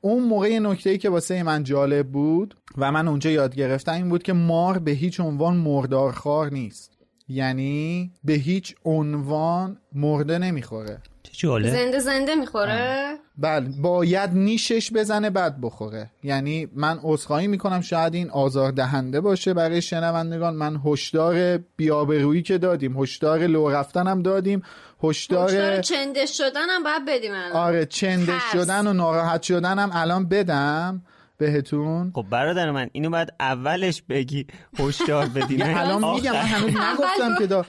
اون 0.00 0.22
موقع 0.22 0.58
نکته 0.58 0.90
ای 0.90 0.98
که 0.98 1.10
واسه 1.10 1.42
من 1.42 1.64
جالب 1.64 2.08
بود 2.08 2.56
و 2.78 2.92
من 2.92 3.08
اونجا 3.08 3.30
یاد 3.30 3.54
گرفتم 3.54 3.92
این 3.92 4.08
بود 4.08 4.22
که 4.22 4.32
مار 4.32 4.78
به 4.78 4.90
هیچ 4.90 5.20
عنوان 5.20 5.56
مردارخوار 5.56 6.52
نیست. 6.52 6.93
یعنی 7.28 8.12
به 8.24 8.32
هیچ 8.32 8.74
عنوان 8.84 9.78
مرده 9.92 10.38
نمی‌خوره. 10.38 10.98
چه 11.22 11.32
جالب. 11.34 11.70
زنده 11.70 11.98
زنده 11.98 12.34
می‌خوره؟ 12.34 13.14
بله 13.38 13.68
باید 13.82 14.30
نیشش 14.30 14.92
بزنه 14.92 15.30
بعد 15.30 15.60
بخوره. 15.60 16.10
یعنی 16.22 16.68
من 16.74 16.98
عذرخواهی 17.02 17.46
می‌کنم 17.46 17.80
شاید 17.80 18.14
این 18.14 18.30
آزار 18.30 18.72
دهنده 18.72 19.20
باشه 19.20 19.54
برای 19.54 19.82
شنوندگان. 19.82 20.54
من 20.54 20.80
هشدار 20.84 21.58
بیابرویی 21.76 22.42
که 22.42 22.58
دادیم 22.58 23.02
هشدار 23.02 23.46
لو 23.46 23.70
رفتن 23.70 24.06
هم 24.06 24.22
دادیم 24.22 24.62
هشدار 25.02 25.80
چندش 25.80 26.38
شدن 26.38 26.66
هم 26.70 26.82
باید 26.82 27.04
بدیم 27.08 27.32
الان. 27.32 27.52
آره 27.52 27.86
چندش. 27.86 28.42
شدن 28.52 28.86
و 28.86 28.92
ناراحت 28.92 29.42
شدن 29.42 29.78
هم 29.78 29.90
الان 29.92 30.28
بدم. 30.28 31.02
بهتون. 31.38 32.12
خب 32.14 32.26
برادر 32.30 32.70
من 32.70 32.88
اینو 32.92 33.10
باید 33.10 33.32
اولش 33.40 34.02
بگی 34.02 34.46
هشدار 34.78 35.26
بدی 35.26 35.62
الان 35.62 36.14
میگم 36.14 36.32
من. 36.32 36.38
هنوز 36.38 36.70
نگفتم 36.70 37.38
که 37.38 37.46
دا... 37.46 37.66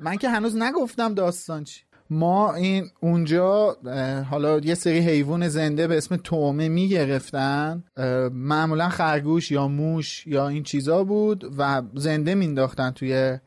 من 0.00 0.16
که 0.16 0.28
هنوز 0.28 0.56
نگفتم 0.56 1.14
داستان 1.14 1.64
چی. 1.64 1.80
ما 2.10 2.54
این 2.54 2.90
اونجا 3.00 3.76
حالا 4.30 4.58
یه 4.58 4.74
سری 4.74 4.98
حیوان 4.98 5.48
زنده 5.48 5.86
به 5.86 5.96
اسم 5.96 6.16
تومه 6.16 6.68
می‌گرفتن. 6.68 7.84
معمولا 8.32 8.88
خرگوش 8.88 9.50
یا 9.50 9.68
موش 9.68 10.26
یا 10.26 10.48
این 10.48 10.62
چیزا 10.62 11.04
بود 11.04 11.54
و 11.58 11.82
زنده 11.94 12.34
مینداختن 12.34 12.90
توی 12.90 13.38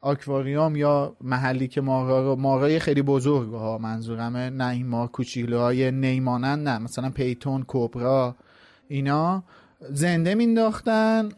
آکواریوم 0.00 0.76
یا 0.76 1.16
محلی 1.20 1.68
که 1.68 1.80
مارا 1.80 2.24
رو 2.24 2.36
مارای 2.36 2.78
خیلی 2.78 3.02
بزرگ 3.02 3.52
ها 3.52 3.78
منظورمه 3.78 4.50
نه 4.50 4.68
این 4.68 4.86
مار 4.86 5.08
کوچیلوهای 5.08 5.90
نیمانند 5.90 6.68
نه 6.68 6.78
مثلا 6.78 7.10
پیتون 7.10 7.62
کوبرا 7.62 8.36
اینا 8.88 9.44
زنده 9.90 10.34
مینداختن 10.34 11.28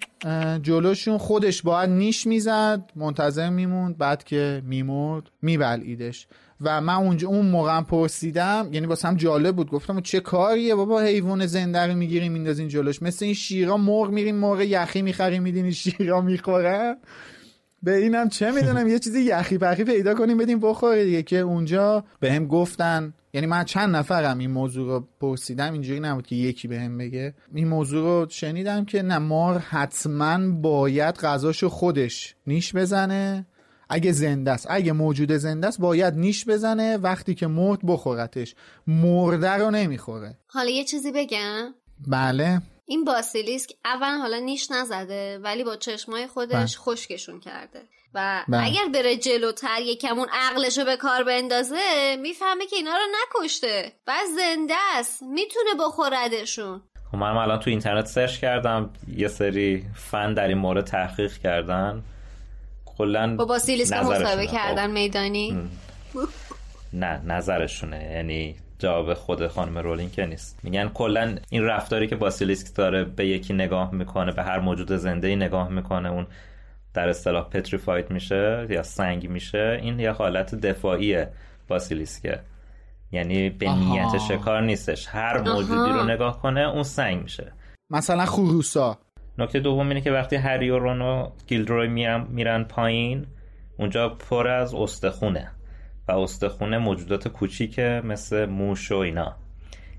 جلوشون 0.63 1.19
خودش 1.19 1.63
باید 1.63 1.91
نیش 1.91 2.27
می‌زد 2.27 2.91
منتظر 2.97 3.51
میموند 3.51 3.99
بعد 3.99 4.25
که 4.25 4.63
میمرد 4.65 5.31
میبلعیدش 5.43 6.27
و 6.61 6.81
من 6.81 6.95
اونجا 6.95 7.29
اون 7.29 7.47
موقع 7.47 7.81
پرسیدم 7.81 8.69
یعنی 8.73 8.87
واسه 8.87 9.09
هم 9.09 9.17
جالب 9.17 9.57
بود 9.57 9.71
گفتم 9.71 10.01
چه 10.01 10.21
کاریه 10.21 10.75
بابا 10.75 11.01
حیوان 11.01 11.47
زنده 11.47 11.79
رو 11.79 11.95
می‌گیری 11.95 12.29
میندازین 12.29 12.69
جلوش. 12.69 13.03
مثل 13.03 13.25
این 13.25 13.35
شیرا 13.35 13.77
مرغ 13.77 14.11
میریم 14.11 14.37
مرغ 14.37 14.61
یخی 14.61 15.03
می‌خریم 15.03 15.43
میدین 15.43 15.71
شیرا 15.71 16.21
می‌خورن 16.21 16.97
به 17.83 17.97
اینم 17.97 18.29
چه 18.29 18.51
می‌دونم 18.51 18.89
یه 18.89 18.99
چیزی 18.99 19.21
یخی 19.21 19.59
پخی 19.59 19.85
پیدا 19.85 20.15
کنیم 20.15 20.39
بدیم 20.39 20.61
بخوره 20.61 21.05
دیگه. 21.05 21.23
که 21.23 21.39
اونجا 21.39 22.05
به 22.21 22.33
هم 22.33 22.47
گفتن 22.47 23.15
یعنی 23.37 23.47
من 23.47 23.65
چند 23.65 23.97
نفرم 23.97 24.39
این 24.39 24.51
موضوع 24.51 24.87
رو 24.87 25.09
پرسیدم 25.21 25.73
اینجوری 25.73 26.01
نبود 26.01 26.27
که 26.27 26.37
یکی 26.37 26.69
به 26.69 26.81
هم 26.81 26.99
بگه. 26.99 27.35
این 27.55 27.69
موضوع 27.69 28.03
رو 28.03 28.27
شنیدم 28.31 28.85
که 28.85 29.03
نه 29.03 29.19
مار 29.19 29.59
حتما 29.59 30.51
باید 30.51 31.15
غذاشو 31.15 31.69
خودش 31.69 32.35
نیش 32.47 32.75
بزنه. 32.75 33.47
اگه 33.89 34.13
زنده 34.13 34.51
است 34.51 34.67
اگه 34.71 34.93
موجود 34.93 35.33
زنده 35.33 35.67
است 35.67 35.81
باید 35.81 36.15
نیش 36.15 36.49
بزنه 36.49 36.97
وقتی 36.97 37.35
که 37.35 37.47
مرد 37.47 37.79
بخورتش. 37.87 38.55
مرده 38.87 39.51
رو 39.51 39.71
نمی‌خوره. 39.71 40.39
حالا 40.47 40.71
یه 40.71 40.85
چیزی 40.85 41.13
بگم. 41.13 41.75
بله. 42.07 42.63
این 42.87 43.05
باسیلیسک 43.05 43.73
اول 43.85 44.19
حالا 44.19 44.39
نیش 44.39 44.71
نزده 44.71 45.39
ولی 45.39 45.65
با 45.65 45.77
چشمای 45.77 46.27
خودش 46.27 46.79
خشکشون 46.79 47.41
کرده. 47.41 47.81
و 48.17 48.45
بله. 48.49 48.65
اگر 48.67 48.89
بره 48.95 49.17
جلوتر 49.17 49.81
یکمون 49.81 50.27
عقلشو 50.33 50.85
به 50.85 50.97
کار 50.97 51.25
بندازه 51.25 52.17
می‌فهمه 52.23 52.67
که 52.67 52.77
اینا 52.77 52.91
رو 52.91 53.43
نکشته. 53.43 53.93
و 54.07 54.13
زنده 54.37 54.75
است. 54.95 55.23
می‌تونه 55.23 55.71
بخوردشون. 55.81 56.83
خب 57.11 57.17
منم 57.17 57.37
الان 57.37 57.61
تو 57.61 57.71
اینترنت 57.71 58.07
سرچ 58.07 58.39
کردم. 58.39 58.91
یه 59.17 59.29
سری 59.29 59.85
فن 59.95 60.35
در 60.35 60.49
این 60.49 60.59
مورد 60.59 60.85
تحقیق 60.85 61.39
کردن. 61.39 62.03
کلا 62.99 63.37
با 63.37 63.45
باسیلیسک 63.45 63.97
نظرشونه. 63.97 64.19
مصاحبه 64.19 64.47
خب. 64.47 64.53
کردن 64.53 64.91
میدانی؟ 64.91 65.71
نه 66.93 67.21
نظرشونه. 67.25 68.13
یعنی 68.13 68.57
جواب 68.79 69.15
خود 69.15 69.47
خانم 69.47 69.79
رولینگ 69.79 70.13
که 70.13 70.27
نیست. 70.27 70.59
میگن 70.63 70.89
کلا 70.89 71.39
این 71.51 71.65
رفتاری 71.65 72.07
که 72.07 72.17
باسیلیسک 72.17 72.75
داره 72.75 73.05
به 73.05 73.27
یکی 73.27 73.53
نگاه 73.53 73.95
می‌کنه 73.95 74.33
به 74.33 74.43
هر 74.43 74.59
موجود 74.59 74.93
زنده 74.93 75.29
ای 75.29 75.37
نگاه 75.37 75.69
می‌کنه 75.69 76.11
اون 76.11 76.27
در 76.97 77.09
اصطلاح 77.09 77.49
پتریفاید 77.49 78.11
میشه 78.11 78.67
یا 78.71 78.83
سنگ 78.83 79.29
میشه 79.29 79.79
این 79.83 80.01
یه 80.01 80.11
حالت 80.11 80.55
دفاعی 80.55 81.25
باسیلیسکه. 81.69 82.41
یعنی 83.13 83.51
به 83.51 83.69
آها. 83.69 83.95
نیت 83.95 84.19
شکار 84.19 84.63
نیستش. 84.63 85.07
هر 85.09 85.41
موجودی 85.41 85.93
رو 85.93 86.05
نگاه 86.05 86.43
کنه 86.43 86.61
اون 86.61 86.83
سنگ 86.83 87.23
میشه. 87.23 87.53
مثلا 87.91 88.25
خروسا. 88.25 88.99
نکته 89.39 89.61
دوم 89.61 89.89
اینه 89.89 90.01
که 90.01 90.13
وقتی 90.13 90.37
هری 90.37 90.71
و 90.71 90.79
رون 90.79 91.03
و 91.03 91.31
گیلدروی 91.47 91.89
میرن, 92.29 92.65
پایین 92.65 93.27
اونجا 93.79 94.09
پر 94.09 94.49
از 94.49 94.75
استخونه. 94.75 95.51
و 96.09 96.13
استخونه 96.13 96.79
موجودات 96.79 97.29
کوچیکه 97.29 98.03
مثل 98.05 98.47
موش 98.47 98.93
و 98.93 98.97
اینا. 98.97 99.37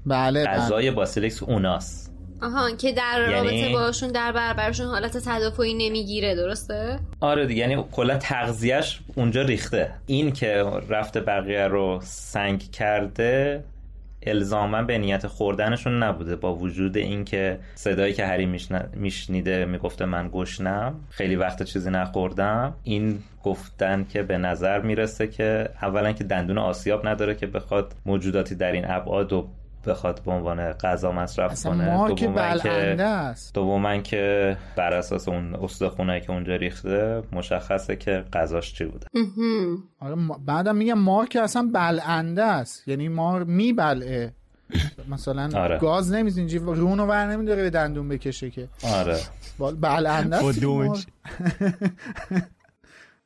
بله 0.05 0.45
بله. 0.45 0.55
غذای 0.55 0.91
باسیلیکس 0.91 1.43
اوناست. 1.43 2.06
آها 2.41 2.71
که 2.75 2.91
در 2.91 3.27
یعنی- 3.31 3.33
رابطه 3.33 3.73
باشون 3.73 4.09
در 4.11 4.31
برابرشون 4.31 4.87
حالت 4.87 5.17
تدافعی 5.17 5.73
نمی‌گیره 5.73 6.35
درسته؟ 6.35 6.99
آره 7.19 7.45
دیگه 7.45 7.61
یعنی 7.61 7.83
کلا 7.91 8.17
تغذیهش 8.17 8.99
اونجا 9.15 9.41
ریخته. 9.41 9.91
این 10.05 10.31
که 10.31 10.63
رفته 10.89 11.19
بقیه 11.21 11.67
رو 11.67 11.99
سنگ 12.03 12.71
کرده 12.71 13.63
الزاما 14.23 14.81
به 14.81 14.97
نیت 14.97 15.27
خوردنشون 15.27 16.03
نبوده. 16.03 16.35
با 16.35 16.55
وجود 16.55 16.97
اینکه 16.97 17.59
صدایی 17.75 18.13
که 18.13 18.25
هری 18.25 18.45
میشن- 18.45 18.89
میشنیده 18.93 19.65
می‌گفته 19.65 20.05
من 20.05 20.29
گشنم 20.33 20.95
خیلی 21.09 21.35
وقت 21.35 21.63
چیزی 21.63 21.89
نخوردم 21.89 22.73
این 22.83 23.19
گفتن 23.43 24.05
که 24.13 24.23
به 24.23 24.37
نظر 24.37 24.81
می‌رسه 24.81 25.27
که 25.27 25.69
اولا 25.81 26.11
که 26.11 26.23
دندون 26.23 26.57
آسیاب 26.57 27.07
نداره 27.07 27.35
که 27.35 27.47
بخواد 27.47 27.93
موجوداتی 28.05 28.55
در 28.55 28.71
این 28.71 28.85
ابعاد 28.91 29.33
و 29.33 29.47
بخواد 29.87 30.21
به 30.25 30.31
عنوان 30.31 30.71
غذا 30.73 31.11
مصرف 31.11 31.63
کنه. 31.63 31.95
مار 31.95 32.13
که 32.13 32.29
است. 33.03 33.53
دوما 33.53 33.97
که 33.97 34.57
بر 34.75 34.93
اساس 34.93 35.27
اون 35.27 35.55
استخونایی 35.55 36.21
که 36.21 36.31
اونجا 36.31 36.55
ریخته 36.55 37.23
مشخصه 37.31 37.95
که 37.95 38.23
غذاش 38.33 38.73
چی 38.73 38.85
بوده. 38.85 39.07
آره 39.99 40.15
ما- 40.15 40.39
بعدم 40.45 40.75
میگم 40.75 40.99
مار 40.99 41.25
که 41.25 41.41
اصلا 41.41 41.69
بلعنده 41.73 42.43
است. 42.43 42.87
یعنی 42.87 43.07
مار 43.09 43.43
میبلعه. 43.43 44.33
مثلا 45.11 45.49
آره. 45.61 45.77
گاز 45.77 46.11
نمیز 46.13 46.37
اینجی 46.37 46.57
رونو 46.57 47.05
ور 47.05 47.25
نمیداره 47.31 47.61
به 47.63 47.69
دندون 47.69 48.09
بکشه 48.09 48.49
که. 48.49 48.67
آره. 48.83 49.19
بلعنده 49.81 50.35
است. 50.35 51.07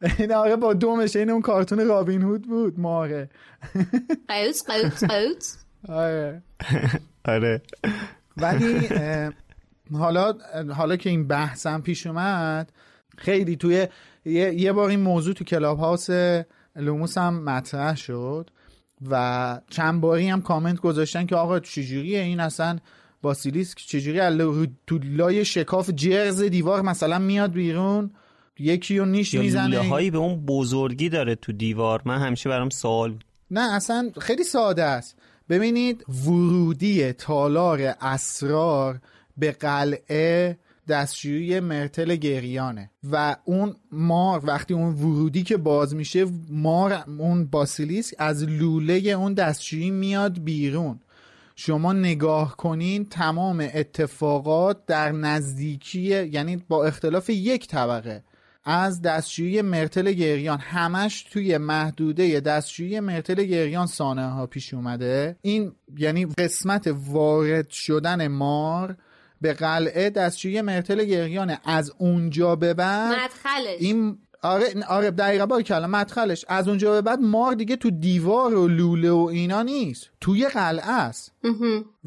این 0.19 0.33
آره 0.33 0.55
با 0.55 0.73
دومش 0.73 1.15
این 1.15 1.29
اون 1.29 1.41
کارتون 1.41 1.87
رابین 1.87 2.21
هود 2.21 2.47
بود 2.47 2.79
ماره 2.79 3.29
قیوت 4.27 4.71
قیوت 4.71 5.03
قیوت 5.11 5.57
آره. 5.89 6.43
آره. 7.25 7.61
ولی 8.37 8.89
حالا 9.93 10.33
حالا 10.73 10.95
که 10.95 11.09
این 11.09 11.27
بحثم 11.27 11.81
پیش 11.81 12.07
اومد 12.07 12.71
خیلی 13.17 13.55
توی 13.55 13.87
یه, 14.25 14.53
یه 14.53 14.71
بار 14.73 14.89
این 14.89 14.99
موضوع 14.99 15.33
تو 15.33 15.43
Clubhouse 15.43 16.09
لوموس 16.75 17.17
هم 17.17 17.43
مطرح 17.43 17.95
شد 17.95 18.49
و 19.09 19.61
چند 19.69 20.01
باری 20.01 20.27
هم 20.29 20.41
کامنت 20.41 20.79
گذاشتن 20.79 21.25
که 21.25 21.35
آقا 21.35 21.59
چجوریه 21.59 22.19
این 22.19 22.39
اصلا 22.39 22.79
باسیلیسک 23.21 23.77
چجوری 23.77 24.67
تو 24.87 24.99
لای 25.03 25.45
شکاف 25.45 25.89
جرز 25.89 26.41
دیوار 26.41 26.81
مثلا 26.81 27.19
میاد 27.19 27.51
بیرون 27.51 28.11
یکی 28.59 28.97
رو 28.97 29.05
نیش 29.05 29.33
می‌زنه. 29.33 29.89
هایی 29.89 30.11
به 30.11 30.17
اون 30.17 30.45
بزرگی 30.45 31.09
داره 31.09 31.35
تو 31.35 31.51
دیوار. 31.51 32.01
من 32.05 32.17
همیشه 32.17 32.49
برام 32.49 32.69
سوال 32.69 33.15
نه 33.51 33.73
اصلا 33.73 34.11
خیلی 34.21 34.43
ساده 34.43 34.83
است. 34.83 35.17
ببینید 35.51 36.05
ورودی 36.25 37.13
تالار 37.13 37.95
اسرار 38.01 38.99
به 39.37 39.51
قلعه 39.51 40.57
دستشویی 40.87 41.59
مرتل 41.59 42.15
گریانه 42.15 42.89
و 43.11 43.35
اون 43.45 43.75
مار 43.91 44.45
وقتی 44.45 44.73
اون 44.73 44.93
ورودی 44.93 45.43
که 45.43 45.57
باز 45.57 45.95
میشه 45.95 46.25
مار 46.49 47.03
اون 47.17 47.45
باسیلیسک 47.45 48.15
از 48.17 48.43
لوله 48.43 48.93
اون 48.93 49.33
دستشویی 49.33 49.91
میاد 49.91 50.43
بیرون. 50.43 50.99
شما 51.55 51.93
نگاه 51.93 52.57
کنین 52.57 53.05
تمام 53.05 53.69
اتفاقات 53.73 54.85
در 54.85 55.11
نزدیکی 55.11 56.25
یعنی 56.25 56.57
با 56.57 56.85
اختلاف 56.85 57.29
یک 57.29 57.67
طبقه 57.67 58.23
از 58.63 59.01
دستشویی 59.01 59.61
مرتل 59.61 60.11
گریان. 60.11 60.59
همش 60.59 61.23
توی 61.23 61.57
محدوده 61.57 62.39
دستشویی 62.39 62.99
مرتل 62.99 63.43
گریان 63.43 63.87
سانه 63.87 64.29
ها 64.29 64.47
پیش 64.47 64.73
اومده. 64.73 65.35
این 65.41 65.71
یعنی 65.97 66.25
قسمت 66.25 66.95
وارد 67.07 67.69
شدن 67.69 68.27
مار 68.27 68.97
به 69.41 69.53
قلعه 69.53 70.09
دستشویی 70.09 70.61
مرتل 70.61 71.03
گریانه 71.03 71.59
از 71.65 71.91
اونجا 71.97 72.55
به 72.55 72.73
بعد 72.73 73.17
مدخلش. 73.23 73.79
این 73.79 74.17
آره 74.41 74.65
آره 74.87 75.11
دقیقا 75.11 75.45
با 75.45 75.61
کلا 75.61 75.87
مدخلش. 75.87 76.45
از 76.47 76.67
اونجا 76.67 76.91
به 76.91 77.01
بعد 77.01 77.19
مار 77.19 77.53
دیگه 77.53 77.75
تو 77.75 77.91
دیوار 77.91 78.55
و 78.55 78.67
لوله 78.67 79.11
و 79.11 79.29
اینا 79.31 79.61
نیست. 79.61 80.10
توی 80.21 80.47
قلعه 80.47 80.91
است. 80.91 81.31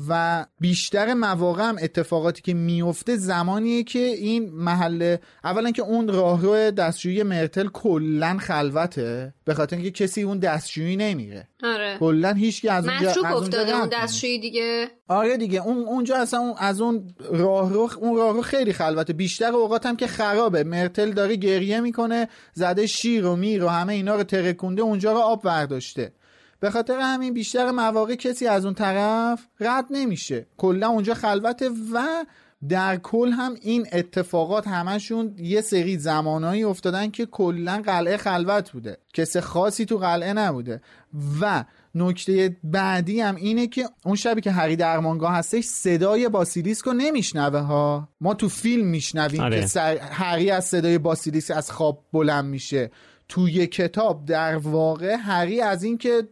و 0.09 0.47
بیشتر 0.61 1.15
مواقع 1.15 1.63
هم 1.63 1.77
اتفاقاتی 1.83 2.43
که 2.43 2.55
میفته 2.55 3.17
زمانیه 3.17 3.83
که 3.83 3.99
این 3.99 4.51
محله 4.51 5.21
اولا 5.45 5.71
که 5.71 5.83
اون 5.83 6.09
راهرو 6.09 6.71
دستشویی 6.71 7.23
مرتل 7.23 7.69
کلا 7.69 8.37
خلوته 8.41 9.35
به 9.45 9.55
خاطر 9.55 9.77
اینکه 9.77 9.91
کسی 9.91 10.23
اون 10.23 10.39
دستشویی 10.39 10.97
نمیره 10.97 11.49
آره. 11.63 11.97
کلا 11.99 12.33
هیچ 12.33 12.67
از 12.71 12.89
اونجا 12.89 13.11
از 13.11 13.19
افتاده 13.19 13.77
اون 13.77 13.89
دستشویی 13.93 14.41
دیگه. 14.41 14.89
آره 15.09 15.37
دیگه 15.37 15.67
اون 15.67 15.79
اونجا 15.79 16.17
اصلا 16.17 16.41
اون 16.41 16.55
از 16.59 16.81
اون 16.81 17.15
راهرو 17.31 17.91
اون 18.01 18.17
راهرو 18.17 18.43
خیلی 18.43 18.73
خلوته. 18.73 19.13
بیشتر 19.13 19.53
اوقات 19.53 19.87
هم 19.87 19.97
که 19.97 20.07
خرابه. 20.07 20.65
مرتل 20.65 21.11
داره 21.11 21.37
گریه 21.37 21.81
می‌کنه 21.81 22.29
زده 22.53 22.87
شیر 22.87 23.27
و 23.27 23.37
میر 23.37 23.65
و 23.65 23.69
همه 23.69 23.93
اینا 23.93 24.17
رو 24.17 24.23
ترکونده 24.23 24.83
اونجا 24.83 25.13
رو 25.13 25.19
آب 25.19 25.43
برداشته. 25.43 26.13
به 26.65 26.71
خاطر 26.71 26.99
همین 27.01 27.35
بیشتر 27.35 27.71
مواقع 27.71 28.15
کسی 28.15 28.47
از 28.47 28.65
اون 28.65 28.75
طرف 28.75 29.47
رد 29.61 29.85
نمیشه 29.91 30.47
کلا 30.57 30.89
اونجا 30.89 31.15
خلوته 31.15 31.69
و 31.69 32.25
در 32.69 32.97
کل 32.97 33.29
هم 33.29 33.55
این 33.63 33.87
اتفاقات 33.93 34.69
همشون 34.69 35.35
یه 35.39 35.61
سری 35.61 35.99
زمانایی 35.99 36.65
افتادن 36.65 37.11
که 37.11 37.27
کلا 37.27 37.83
قلعه 37.87 38.17
خلوت 38.17 38.71
بوده 38.71 38.99
کسی 39.15 39.41
خاصی 39.41 39.85
تو 39.85 39.99
قلعه 39.99 40.33
نبوده 40.33 40.81
و 41.41 41.65
نکته 41.95 42.57
بعدی 42.65 43.21
هم 43.21 43.37
اینه 43.37 43.67
که 43.67 43.89
اون 44.05 44.17
شبی 44.17 44.41
که 44.41 44.51
هری 44.51 44.77
درمانگاه 44.77 45.33
هستش 45.35 45.65
صدای 45.65 46.29
باسیلیسک 46.29 46.85
رو 46.85 46.93
نمیشنوه 46.93 47.59
ها 47.59 48.09
ما 48.21 48.35
تو 48.35 48.49
فیلم 48.49 48.87
میشنویم 48.87 49.41
آره. 49.41 49.69
که. 49.69 50.01
هری 50.11 50.51
از 50.51 50.65
صدای 50.65 50.99
باسیلیسک 50.99 51.57
از 51.57 51.71
خواب 51.71 52.05
بلند 52.13 52.45
میشه 52.45 52.91
توی 53.29 53.67
کتاب 53.67 54.25
در 54.25 54.57
واقع 54.57 55.17
هری 55.17 55.61
از 55.61 55.83
اینکه 55.83 56.29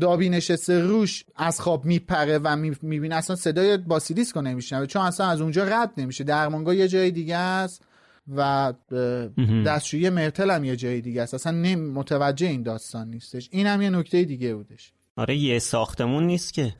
دابی 0.00 0.28
نشسته 0.28 0.80
روش 0.80 1.24
از 1.36 1.60
خواب 1.60 1.84
میپره 1.84 2.38
و 2.38 2.56
می‌بینه 2.82 3.14
اصلا 3.14 3.36
صدای 3.36 3.76
باسیلیسکو 3.76 4.40
نمیشنوه 4.40 4.86
چون 4.86 5.02
اصلا 5.02 5.26
از 5.26 5.40
اونجا 5.40 5.64
رد 5.64 5.92
نمیشه. 5.96 6.24
درمانگاه 6.24 6.76
یه 6.76 6.88
جای 6.88 7.10
دیگه 7.10 7.36
است 7.36 7.82
و 8.36 8.72
دستشویی 9.66 10.10
مرتل 10.10 10.50
هم 10.50 10.64
یه 10.64 10.76
جای 10.76 11.00
دیگه 11.00 11.22
است. 11.22 11.34
اصلا 11.34 11.52
نمی 11.52 11.90
متوجه 11.90 12.46
این 12.46 12.62
داستان 12.62 13.10
نیستش. 13.10 13.48
این 13.52 13.66
هم 13.66 13.82
یه 13.82 13.90
نکته 13.90 14.24
دیگه 14.24 14.54
بودش. 14.54 14.92
آره 15.16 15.36
یه 15.36 15.58
ساختمون 15.58 16.26
نیست 16.26 16.54
که. 16.54 16.74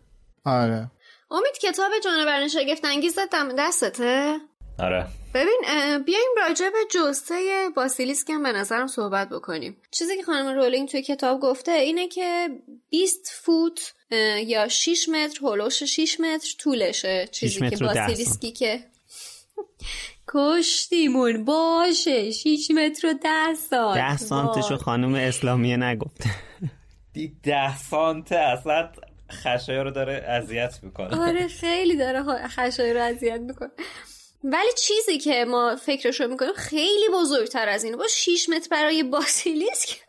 آره. 0.45 0.91
امید 1.31 1.59
کتاب 1.63 1.91
جانوران 2.05 2.49
شگفت 2.49 2.85
انگیز 2.85 3.17
دستته؟ 3.59 4.37
آره. 4.79 5.07
ببین 5.37 5.63
بیایم 6.05 6.29
راجع 6.37 6.71
به 6.71 6.79
جسته 6.91 7.35
باسیلیسک 7.77 8.31
هم 8.31 8.43
به 8.43 8.53
نظرم 8.53 8.87
صحبت 8.87 9.29
بکنیم. 9.29 9.77
چیزی 9.91 10.17
که 10.17 10.23
خانم 10.23 10.55
رولینگ 10.55 10.89
توی 10.89 11.03
کتاب 11.03 11.41
گفته 11.41 11.73
اینه 11.73 12.09
که 12.09 12.49
20 12.91 13.31
فوت 13.43 13.95
یا 14.47 14.69
6 14.69 15.09
متر 15.09 15.39
هلوش 15.43 15.83
6 15.83 16.21
متر 16.21 16.49
طولشه. 16.59 17.29
چیزی 17.33 17.71
که 17.71 17.77
باسیلیسکی 17.77 18.53
که 18.53 18.81
کشتیمون 20.35 21.45
باشه. 21.45 22.31
6 22.31 22.71
متر 22.71 23.07
و 23.07 23.13
10 23.13 23.55
سانت. 23.55 23.97
10 23.97 24.17
سانتشو 24.17 24.77
خانم 24.77 25.15
اسلامیه 25.15 25.77
نگفته. 25.77 26.31
ده 27.43 27.79
سانت 27.79 28.33
اصلا 28.33 28.93
خشایا 29.33 29.83
رو 29.83 29.91
داره 29.91 30.15
اذیت 30.15 30.79
می‌کنه. 30.83 31.29
آره 31.29 31.49
خیلی 31.49 31.97
داره 31.97 32.49
خشایا 32.49 32.93
رو 32.93 33.01
اذیت 33.01 33.41
می‌کنه. 33.41 33.71
ولی 34.53 34.73
چیزی 34.79 35.19
که 35.19 35.45
ما 35.45 35.77
فکرش 35.77 36.21
رو 36.21 36.29
می‌کنیم 36.29 36.53
خیلی 36.53 37.09
بزرگتر 37.15 37.69
از 37.69 37.85
اینه 37.85 37.97
با 37.97 38.07
6 38.07 38.49
متر 38.49 38.69
برای 38.71 39.03
باسیلیسک 39.03 40.01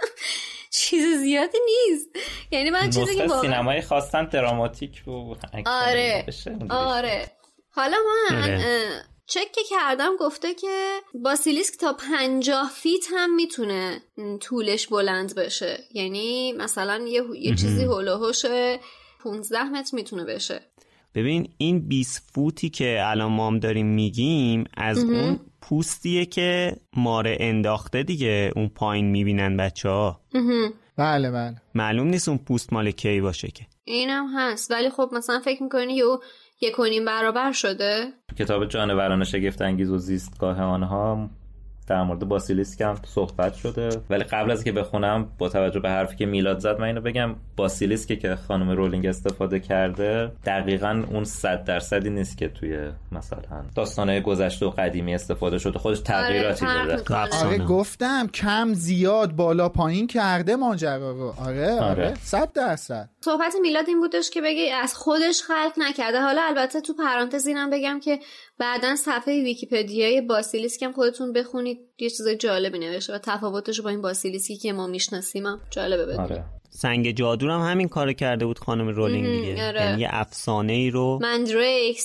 چیز 0.72 1.18
زیادی 1.18 1.58
نیست. 1.66 2.10
یعنی 2.52 2.70
من 2.70 2.90
چیزی 2.90 3.16
که 3.16 3.24
واقعا 3.24 3.42
سینمایی 3.42 3.82
خواستن 3.82 4.26
دراماتیک 4.26 5.08
و 5.08 5.36
آره. 5.66 6.26
آره. 6.70 7.32
حالا 7.70 7.98
من 8.30 8.44
آره. 8.44 9.04
چک 9.26 9.52
که 9.52 9.62
کردم 9.70 10.16
گفته 10.20 10.54
که 10.54 11.00
باسیلیسک 11.14 11.78
تا 11.80 11.94
پنجاه 11.94 12.72
فیت 12.76 13.06
هم 13.14 13.36
می‌تونه 13.36 14.02
طولش 14.42 14.88
بلند 14.88 15.36
بشه. 15.36 15.84
یعنی 15.94 16.54
مثلا 16.54 17.06
یه, 17.08 17.24
یه 17.40 17.56
چیزی 17.56 17.84
هلوهوش 17.84 18.46
15 19.24 19.64
متر 19.64 19.96
می‌تونه 19.96 20.24
بشه. 20.24 20.62
ببین 21.16 21.50
این 21.58 21.88
20 21.88 22.32
فوتی 22.34 22.70
که 22.70 23.00
الان 23.02 23.32
مام 23.32 23.60
داریم 23.60 23.88
میگیم 23.88 24.64
از 24.78 25.04
اون 25.04 25.40
پوستیه 25.62 26.26
که 26.26 26.76
ماره 26.98 27.38
انداخته 27.40 28.04
دیگه 28.04 28.52
اون 28.56 28.68
پایین 28.68 29.06
می‌بینن 29.12 29.58
بچه 29.58 29.90
ها 29.90 30.22
بله 30.98 31.32
بله. 31.32 31.56
معلوم 31.76 32.08
نیست 32.08 32.30
اون 32.30 32.38
پوست 32.38 32.74
مال 32.74 32.92
کی 32.92 33.22
باشه 33.22 33.48
که. 33.48 33.66
اینم 33.84 34.28
هست. 34.36 34.72
ولی 34.72 34.90
خب 34.90 35.10
مثلا 35.14 35.40
فکر 35.40 35.64
می‌کنی 35.64 35.94
یه 35.94 36.04
یک 36.62 36.76
برابر 37.06 37.52
شده؟ 37.52 38.06
کتاب 38.40 38.66
جانوران 38.66 39.24
شگفت 39.24 39.62
انگیز 39.62 39.90
و 39.90 39.98
زیستگاه 39.98 40.62
آنها 40.62 41.30
در 41.88 42.04
مورد 42.04 42.20
باسیلیسک 42.20 42.82
هم 42.82 42.96
صحبت 43.06 43.54
شده. 43.54 43.90
ولی 44.10 44.24
قبل 44.24 44.52
از 44.52 44.64
که 44.64 44.72
بخونم 44.72 45.28
با 45.38 45.50
توجه 45.50 45.80
به 45.80 45.90
حرفی 45.90 46.16
که 46.16 46.26
میلاد 46.26 46.60
زد 46.60 46.80
من 46.80 46.88
اینو 46.88 47.02
بگم. 47.02 47.36
باسیلیسک 47.56 48.20
که 48.20 48.36
خانم 48.36 48.70
رولینگ 48.70 49.06
استفاده 49.06 49.60
کرده 49.60 50.32
دقیقا 50.46 51.04
اون 51.12 51.24
صد 51.24 51.64
درصدی 51.64 52.10
نیست 52.10 52.38
که 52.38 52.48
توی 52.48 52.90
مثلا 53.12 53.40
داستانه 53.76 54.22
گذشته 54.22 54.66
و 54.66 54.70
قدیمی 54.70 55.16
استفاده 55.16 55.58
شده. 55.58 55.80
خودش 55.80 56.00
تغییراتی 56.00 56.66
آره 56.66 56.96
داده. 56.96 57.46
آره 57.46 57.58
گفتم 57.58 58.28
کم 58.28 58.74
زیاد 58.74 59.32
بالا 59.32 59.70
پایین 59.70 60.08
کرده 60.08 60.56
ماجرا 60.56 61.12
رو. 61.12 61.34
آره 61.46 61.72
آره, 61.72 61.84
آره. 61.84 62.14
صد 62.22 62.52
درصد. 62.54 63.10
صحبت 63.22 63.56
میلاد 63.62 63.86
این 63.88 64.00
بودش 64.00 64.30
که 64.30 64.42
بگی 64.42 64.70
از 64.70 64.96
خودش 64.96 65.42
خلق 65.42 65.74
نکرده. 65.78 66.22
حالا 66.22 66.42
البته 66.42 66.82
تو 66.82 66.94
پرانتز 66.94 67.48
اینم 67.48 67.70
بگم 67.70 68.00
که 68.00 68.20
بعدا 68.60 68.96
صفحه 68.96 69.44
ویکیپدیای 69.44 70.22
باسیلیسک 70.22 70.84
هم 70.84 70.92
خودتون 70.92 71.34
بخونید. 71.34 71.80
یه 72.00 72.10
چیز 72.10 72.28
جالبی 72.28 72.80
نوشته 72.80 73.14
و 73.14 73.18
تفاوتش 73.18 73.82
با 73.82 73.90
این 73.90 74.02
باسیلیسکی 74.02 74.58
که 74.58 74.74
ما 74.74 74.88
می‌شناسیم 74.88 75.46
هم 75.46 75.62
جالبه 75.70 76.06
بدونید 76.06 76.32
آره. 76.32 76.46
سنگ 76.70 77.12
جادو 77.12 77.50
هم 77.50 77.72
همین 77.72 77.88
کار 77.88 78.14
کرده 78.14 78.46
بود 78.46 78.60
خانم 78.60 78.88
رولینگ 78.88 79.26
دیگه. 79.26 79.68
آره. 79.68 79.82
یعنی 79.82 80.02
یه 80.02 80.10
افسانه 80.12 80.74
ای 80.74 80.90
رو 80.90 81.20
مندریک 81.22 82.00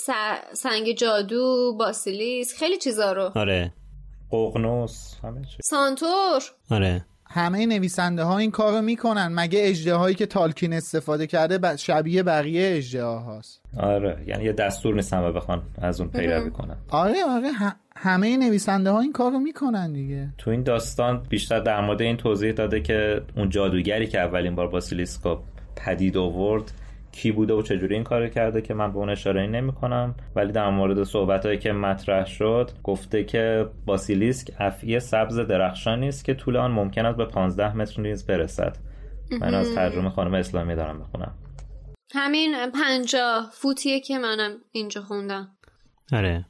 سنگ 0.53 0.92
جادو 0.92 1.76
باسیلیس 1.78 2.59
خیلی 2.59 2.78
چیزا 2.78 3.12
رو. 3.12 3.30
آره. 3.34 3.72
ققنوس 4.30 5.14
همه 5.22 5.40
چی. 5.44 5.57
سانتور. 5.62 6.42
آره. 6.70 7.07
همه 7.35 7.66
نویسنده 7.66 8.22
ها 8.22 8.39
این 8.39 8.51
کارو 8.51 8.83
می‌کنن. 8.83 9.33
مگه 9.35 9.59
اجده 9.62 9.95
هایی 9.95 10.14
که 10.14 10.26
تالکین 10.26 10.72
استفاده 10.72 11.26
کرده 11.26 11.76
شبیه 11.76 12.22
بقیه 12.22 12.76
اجده 12.76 13.05
هاست 13.05 13.61
آره 13.76 14.24
یعنی 14.26 14.45
یه 14.45 14.53
دستور 14.53 14.95
نیست 14.95 15.12
همه 15.12 15.33
بخوان 15.33 15.62
از 15.78 16.01
اون 16.01 16.11
پیروی 16.11 16.51
کنن. 16.51 16.76
آره 16.89 17.24
آره 17.28 17.49
همه 17.97 18.37
نویسنده 18.37 18.91
ها 18.91 19.01
این 19.01 19.12
کارو 19.12 19.39
می‌کنن 19.39 19.93
دیگه. 19.93 20.28
تو 20.39 20.51
این 20.51 20.62
داستان 20.62 21.26
بیشتر 21.28 21.61
در 21.61 21.80
مورد 21.80 22.03
این 22.03 22.16
توضیح 22.16 22.53
داده 22.53 22.80
که 22.80 23.22
اون 23.37 23.49
جادوگری 23.49 24.07
که 24.07 24.20
اولین 24.20 24.55
بار 24.55 24.68
باسیلیسکوپ 24.68 25.39
پدید 25.76 26.16
آورد 26.16 26.72
کی 27.13 27.33
بوده 27.33 27.55
و 27.55 27.63
چجوری 27.63 27.95
این 27.95 28.05
کار 28.05 28.29
کرده 28.29 28.63
که 28.63 28.75
من 28.75 28.93
به 28.93 28.99
اون 28.99 29.11
اشاره 29.11 29.47
نمی 29.47 29.73
کنم 29.73 30.15
ولی 30.37 30.53
در 30.53 30.71
مورد 30.71 31.03
صحبت 31.05 31.61
که 31.61 31.73
مطرح 31.73 32.27
شد 32.27 32.71
گفته 32.83 33.25
که 33.25 33.67
باسیلیسک 33.87 34.51
افعی 34.59 35.01
سبز 35.01 35.39
درخشانی 35.39 36.09
است 36.09 36.25
که 36.25 36.35
طول 36.35 36.57
آن 36.57 36.71
ممکن 36.71 37.07
است 37.07 37.17
به 37.17 37.25
15 37.25 37.77
متر 37.77 38.03
نیز 38.03 38.27
برسد. 38.27 38.77
من 39.41 39.55
از 39.55 39.75
ترجمه 39.75 40.11
خانم 40.11 40.35
اسلامی 40.35 40.75
دارم 40.77 40.97
می‌خونم 40.97 41.35
همین 42.15 42.55
پنجاه 42.71 43.51
فوتیه 43.53 44.01
که 44.01 44.19
منم 44.19 44.51
اینجا 44.73 45.03
خوندم. 45.03 45.49
آره. 46.13 46.47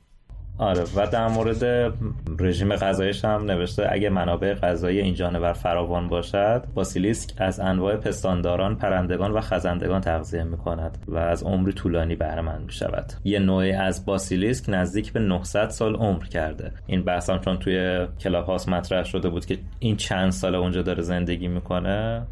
آره 0.58 0.84
و 0.96 1.06
در 1.06 1.28
مورد 1.28 1.92
رژیم 2.38 2.76
غذایش 2.76 3.24
هم 3.24 3.44
نوشته 3.44 3.86
اگه 3.90 4.10
منابع 4.10 4.54
غذایی 4.54 5.00
این 5.00 5.14
جانور 5.14 5.52
فراوان 5.52 6.08
باشد 6.08 6.64
باسیلیسک 6.74 7.34
از 7.38 7.60
انواع 7.60 7.96
پستانداران 7.96 8.76
پرندگان 8.76 9.30
و 9.30 9.40
خزندگان 9.40 10.00
تغذیه 10.00 10.44
می 10.44 10.56
کند 10.56 10.98
و 11.08 11.16
از 11.16 11.42
عمری 11.42 11.72
طولانی 11.72 12.16
بهره 12.16 12.58
می 12.58 12.72
شود 12.72 13.12
یه 13.24 13.38
نوعی 13.38 13.72
از 13.72 14.06
باسیلیسک 14.06 14.64
نزدیک 14.68 15.12
به 15.12 15.20
900 15.20 15.68
سال 15.68 15.94
عمر 15.94 16.24
کرده. 16.24 16.72
این 16.86 17.02
بحث 17.02 17.30
هم 17.30 17.40
چون 17.40 17.56
توی 17.56 18.06
کلاب 18.20 18.46
هاست 18.46 18.68
مطرح 18.68 19.04
شده 19.04 19.28
بود 19.28 19.46
که 19.46 19.58
این 19.78 19.96
چند 19.96 20.30
سال 20.30 20.54
اونجا 20.54 20.82
داره 20.82 21.02
زندگی 21.02 21.48
می‌کنه 21.48 22.26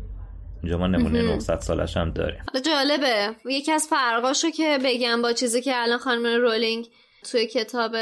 اینجا 0.63 0.79
ما 0.79 0.87
نمونه 0.87 1.23
900 1.23 1.61
سالش 1.61 1.97
هم 1.97 2.11
داریم. 2.11 2.41
جالبه. 2.67 3.35
یکی 3.47 3.73
از 3.73 3.87
فرقاشو 3.91 4.51
که 4.51 4.79
بگم 4.85 5.23
با 5.23 5.33
چیزی 5.33 5.61
که 5.61 5.73
الان 5.75 5.99
خانم 5.99 6.27
رولینگ 6.43 6.87
توی 7.31 7.47
کتاب 7.47 7.97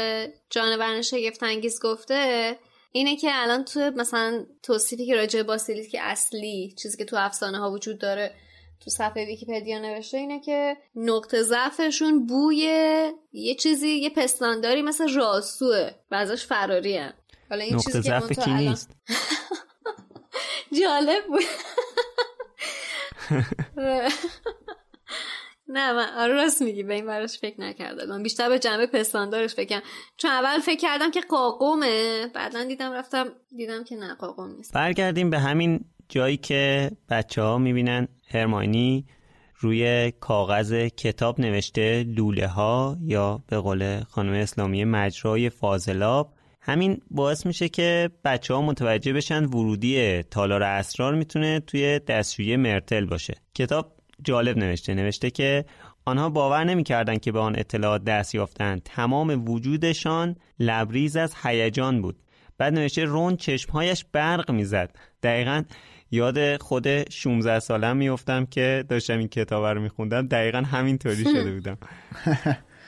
جانوران 0.49 1.01
شگفت 1.01 1.43
انگیز 1.43 1.79
گفته 1.83 2.55
اینه 2.91 3.15
که 3.15 3.29
الان 3.31 3.65
توی 3.65 3.89
مثلا 3.89 4.45
توصیفی 4.63 5.05
که 5.05 5.15
راجع 5.15 5.43
باسیلیسک 5.43 5.89
که 5.89 6.01
اصلی 6.01 6.75
چیزی 6.81 6.97
که 6.97 7.05
تو 7.05 7.15
افسانه 7.19 7.57
ها 7.57 7.71
وجود 7.71 7.99
داره 7.99 8.35
تو 8.79 8.89
صفحه 8.89 9.25
ویکیپدیا 9.25 9.79
نوشته 9.79 10.17
اینه 10.17 10.39
که 10.39 10.77
نقطه 10.95 11.43
ضعفشون 11.43 12.25
بوی 12.25 12.55
یه 13.33 13.55
چیزی 13.55 13.87
یه 13.87 14.09
پستانداری 14.09 14.81
مثل 14.81 15.13
راسوه 15.13 15.91
و 16.11 16.15
ازش 16.15 16.45
فراری 16.45 16.97
هم. 16.97 17.13
حالا 17.49 17.63
این 17.63 17.75
نقطه 17.75 18.01
ضعف 18.01 18.39
کی 18.39 18.51
نیست 18.51 18.89
جالب 20.81 21.23
بود 21.27 21.43
نه 25.69 25.93
من 25.93 26.07
آره 26.17 26.33
راست 26.33 26.61
میگی 26.61 26.83
به 26.83 26.93
این 26.93 27.05
براش 27.05 27.39
فکر 27.39 27.61
نکرده 27.61 28.05
من 28.05 28.23
بیشتر 28.23 28.49
به 28.49 28.59
جنبه 28.59 28.87
پستاندارش 28.87 29.55
فکرم 29.55 29.81
چون 30.17 30.31
اول 30.31 30.59
فکر 30.59 30.79
کردم 30.79 31.11
که 31.11 31.21
قاقومه 31.21 32.27
بعدا 32.35 32.63
دیدم 32.63 32.93
رفتم 32.93 33.27
دیدم 33.57 33.83
که 33.83 33.95
نه 33.95 34.13
قاقوم 34.13 34.55
نیست. 34.55 34.73
برگردیم 34.73 35.29
به 35.29 35.39
همین 35.39 35.85
جایی 36.09 36.37
که 36.37 36.91
بچه 37.09 37.41
ها 37.41 37.57
می‌بینن 37.57 38.07
هرماینی 38.27 39.05
روی 39.59 40.11
کاغذ 40.19 40.73
کتاب 40.73 41.41
نوشته 41.41 42.03
لوله 42.03 42.47
ها 42.47 42.97
یا 43.01 43.43
به 43.47 43.57
قول 43.57 44.03
خانم 44.03 44.33
اسلامی 44.33 44.85
مجرای 44.85 45.49
فاضلاب. 45.49 46.33
همین 46.61 47.01
باعث 47.11 47.45
میشه 47.45 47.69
که 47.69 48.09
بچه 48.25 48.53
ها 48.53 48.61
متوجه 48.61 49.13
بشن 49.13 49.45
ورودی 49.45 50.23
تالار 50.23 50.63
اسرار 50.63 51.15
می‌تونه 51.15 51.59
توی 51.59 51.99
دستشویی 51.99 52.55
مرتل 52.55 53.05
باشه. 53.05 53.35
کتاب 53.55 53.98
جالب 54.23 54.57
نوشته. 54.57 54.93
نوشته 54.93 55.31
که 55.31 55.65
آنها 56.05 56.29
باور 56.29 56.63
نمی‌کردند 56.63 57.21
که 57.21 57.31
به 57.31 57.39
آن 57.39 57.55
اطلاعات 57.59 58.03
دست 58.03 58.35
یافتند. 58.35 58.81
تمام 58.85 59.49
وجودشان 59.49 60.35
لبریز 60.59 61.15
از 61.15 61.35
هیجان 61.43 62.01
بود. 62.01 62.19
بعد 62.57 62.73
نوشته 62.73 63.03
رون 63.03 63.35
چشمهایش 63.35 64.05
برق 64.11 64.51
می‌زد. 64.51 64.95
دقیقا 65.23 65.63
یاد 66.11 66.61
خود 66.61 67.09
16 67.09 67.59
سالم 67.59 67.97
میفتم 67.97 68.45
که 68.45 68.85
داشتم 68.89 69.17
این 69.17 69.27
کتاب 69.27 69.65
رو 69.65 69.81
میخوندم. 69.81 70.27
دقیقا 70.27 70.57
همینطوری 70.57 71.23
شده 71.33 71.53
بودم. 71.53 71.77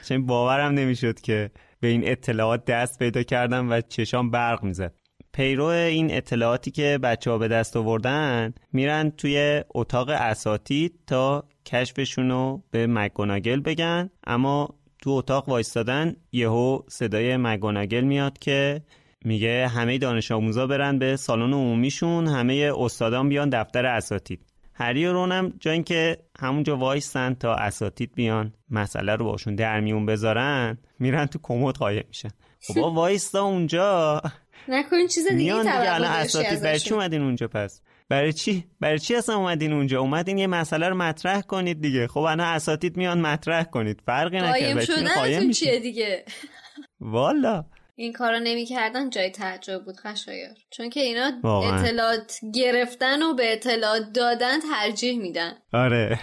چون 0.07 0.25
باورم 0.25 0.73
نمی‌شد 0.73 1.19
که 1.19 1.51
به 1.79 1.87
این 1.87 2.01
اطلاعات 2.05 2.65
دست 2.65 2.99
پیدا 2.99 3.23
کردم 3.23 3.71
و 3.71 3.81
چشام 3.81 4.31
برق 4.31 4.63
می‌زد. 4.63 4.93
پیرو 5.33 5.65
این 5.65 6.13
اطلاعاتی 6.13 6.71
که 6.71 6.99
بچه 7.03 7.31
ها 7.31 7.37
به 7.37 7.47
دست 7.47 7.77
آوردن 7.77 8.53
میرن 8.73 9.09
توی 9.09 9.63
اتاق 9.75 10.09
اساتید 10.09 10.93
تا 11.07 11.43
کشفشون 11.65 12.29
رو 12.29 12.63
به 12.71 12.87
مگوناگل 12.87 13.59
بگن. 13.59 14.09
اما 14.27 14.69
تو 15.01 15.09
اتاق 15.09 15.49
وایستادن 15.49 16.15
یهو 16.31 16.79
صدای 16.87 17.37
مگوناگل 17.37 18.01
میاد 18.01 18.39
که 18.39 18.81
میگه 19.25 19.67
همه 19.67 19.97
دانش 19.97 20.31
آموزا 20.31 20.67
برن 20.67 20.99
به 20.99 21.15
سالن 21.15 21.53
عمومیشون 21.53 22.27
همه 22.27 22.73
استادان 22.77 23.29
بیان 23.29 23.49
دفتر 23.49 23.85
اساتید. 23.85 24.45
هری 24.73 25.05
و 25.05 25.13
رونم 25.13 25.53
جا 25.59 25.71
اینکه 25.71 26.17
همونجا 26.39 26.77
وایستن 26.77 27.33
تا 27.33 27.55
اساتید 27.55 28.13
بیان 28.15 28.53
مسئله 28.69 29.15
رو 29.15 29.25
باشون 29.25 29.55
در 29.55 29.79
میون 29.79 30.05
بذارن 30.05 30.77
میرن 30.99 31.25
تو 31.25 31.39
کمد 31.43 31.75
قایم 31.75 32.03
میشن. 32.07 32.29
خب 32.67 32.77
وایستا 32.77 33.43
اونجا. 33.43 34.21
نکنین 34.67 35.07
چیز 35.07 35.27
دیگه 35.27 35.35
میان 35.35 35.61
دیگه 35.61 35.93
الان 35.93 36.11
اساتید 36.11 36.61
برای 36.61 36.79
چی 36.79 36.93
اومدین 36.93 37.21
اونجا 37.21 37.47
پس؟ 37.47 37.81
برای 38.09 38.33
چی؟ 38.33 38.65
برای 38.79 38.99
چی 38.99 39.15
اصلا 39.15 39.35
اومدین 39.35 39.73
اونجا؟ 39.73 40.01
اومدین 40.01 40.37
یه 40.37 40.47
مسئله 40.47 40.89
رو 40.89 40.95
مطرح 40.95 41.41
کنید 41.41 41.81
دیگه. 41.81 42.07
خب 42.07 42.19
الان 42.19 42.47
اساتید 42.47 42.97
میان 42.97 43.21
مطرح 43.21 43.63
کنید. 43.63 44.01
فرقی 44.05 44.37
نکنه 44.37 45.13
قایم 45.15 45.51
چیه 45.51 45.79
دیگه؟ 45.79 46.25
والا. 46.99 47.65
این 47.95 48.13
کارو 48.13 48.39
نمی‌کردن. 48.39 49.09
جای 49.09 49.29
تعجب 49.29 49.83
بود 49.85 49.97
خشایار 49.97 50.55
چون 50.69 50.89
که 50.89 50.99
اینا 50.99 51.31
واقعا. 51.43 51.79
اطلاعات 51.79 52.39
گرفتن 52.53 53.21
و 53.21 53.33
به 53.33 53.53
اطلاعات 53.53 54.03
دادن 54.13 54.59
ترجیح 54.59 55.19
میدن. 55.19 55.53
آره. 55.73 56.19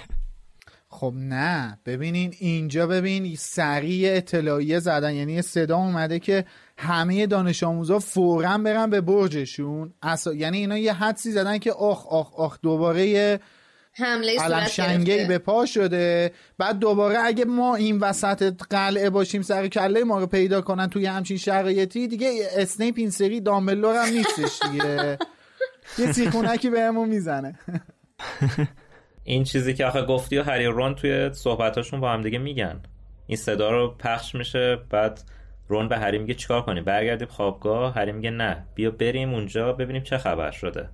خب 0.88 1.12
نه. 1.16 1.78
ببینین 1.86 2.34
اینجا 2.38 2.86
ببین 2.86 3.36
سریع 3.36 4.16
اطلاعیه 4.16 4.78
زدن. 4.78 5.14
یعنی 5.14 5.42
صدا 5.42 5.76
اومده 5.76 6.18
که 6.18 6.44
همه 6.80 7.26
دانش 7.26 7.62
آموزا 7.62 7.98
فورا 7.98 8.58
برن 8.58 8.90
به 8.90 9.00
برجشون. 9.00 9.92
اصلا 10.02 10.34
یعنی 10.34 10.58
اینا 10.58 10.78
یه 10.78 10.92
حدسی 10.92 11.30
زدن 11.30 11.58
که 11.58 11.72
آخ 11.72 12.06
آخ 12.06 12.34
آخ 12.34 12.58
دوباره 12.62 13.06
یه 13.06 13.40
حمله 13.92 14.40
علم 14.40 14.64
شنگی 14.64 15.24
به 15.24 15.38
پا 15.38 15.66
شده. 15.66 16.32
بعد 16.58 16.78
دوباره 16.78 17.18
اگه 17.18 17.44
ما 17.44 17.76
این 17.76 17.98
وسط 17.98 18.62
قلعه 18.70 19.10
باشیم 19.10 19.42
سر 19.42 19.68
کله 19.68 20.04
ما 20.04 20.18
رو 20.18 20.26
پیدا 20.26 20.60
کنن 20.60 20.86
توی 20.86 21.06
همچین 21.06 21.36
شرایطی 21.36 22.08
دیگه 22.08 22.48
اسنیپ 22.56 22.94
این 22.98 23.10
سری 23.10 23.40
دامبلور 23.40 24.06
هم 24.06 24.12
نیستش 24.12 24.60
دیگه. 24.70 25.18
یه 25.98 26.12
سیخونکی 26.12 26.70
بهمون 26.70 27.08
می‌زنه. 27.08 27.58
این 29.24 29.44
چیزی 29.44 29.74
که 29.74 29.86
آخه 29.86 30.02
گفتی 30.02 30.38
و 30.38 30.42
هری 30.42 30.66
رون 30.66 30.94
توی 30.94 31.30
صحبتاشون 31.32 32.00
با 32.00 32.12
هم 32.12 32.22
دیگه 32.22 32.38
میگن. 32.38 32.80
این 33.26 33.36
صدا 33.36 33.70
رو 33.70 33.94
پخش 33.98 34.34
میشه 34.34 34.78
بعد 34.90 35.20
رون 35.68 35.88
به 35.88 35.98
هری 35.98 36.18
میگه 36.18 36.34
چیکار 36.34 36.62
کنیم؟ 36.62 36.84
برگردیم 36.84 37.28
خوابگاه؟ 37.28 37.94
هری 37.94 38.12
میگه 38.12 38.30
نه. 38.30 38.66
بیا 38.74 38.90
بریم 38.90 39.34
اونجا 39.34 39.72
ببینیم 39.72 40.02
چه 40.02 40.18
خبر 40.18 40.50
شده. 40.50 40.88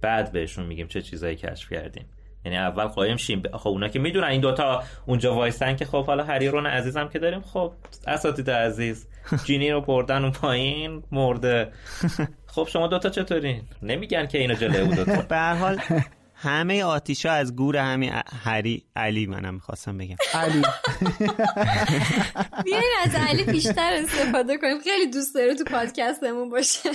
بعد 0.00 0.32
بهشون 0.32 0.66
میگیم 0.66 0.86
چه 0.86 1.02
چیزایی 1.02 1.36
کشف 1.36 1.72
کردیم. 1.72 2.06
یعنی 2.44 2.58
اول 2.58 2.84
قایم 2.84 3.16
شیم. 3.16 3.42
خب 3.52 3.68
اونا 3.68 3.88
که 3.88 3.98
می‌دونن 3.98 4.26
این 4.26 4.40
دوتا 4.40 4.82
اونجا 5.06 5.34
وایستن 5.34 5.76
که 5.76 5.84
خب 5.84 6.06
حالا 6.06 6.24
هری 6.24 6.48
رون 6.48 6.66
عزیزم 6.66 7.08
که 7.08 7.18
داریم 7.18 7.40
خب 7.40 7.72
اساتید 8.06 8.50
عزیز 8.50 9.08
جینی 9.44 9.70
رو 9.70 9.80
بردن 9.80 10.22
اون 10.22 10.32
پایین 10.32 11.02
مرده. 11.12 11.72
خب 12.54 12.68
شما 12.70 12.86
دوتا 12.86 13.08
چطورین؟ 13.08 13.62
نمیگن 13.82 14.26
که 14.26 14.38
اینو 14.38 14.54
جلوی 14.54 14.80
او 14.80 14.94
دوتا. 14.94 15.22
به 15.28 15.36
هر 15.36 15.54
حال 15.54 15.78
همه 16.38 16.84
آتیشا 16.84 17.30
از 17.32 17.56
گور 17.56 17.76
همین 17.76 18.12
هری 18.44 18.84
علی 18.96 19.26
منم 19.26 19.54
می‌خواستم 19.54 19.98
بگم. 19.98 20.16
علی. 20.34 20.62
بیاین 22.64 22.92
از 23.04 23.14
علی 23.14 23.44
بیشتر 23.44 23.92
استفاده 23.92 24.58
کنیم. 24.58 24.80
خیلی 24.80 25.10
دوست 25.10 25.34
داره 25.34 25.54
تو 25.54 25.64
پادکستمون 25.64 26.50
باشه. 26.50 26.90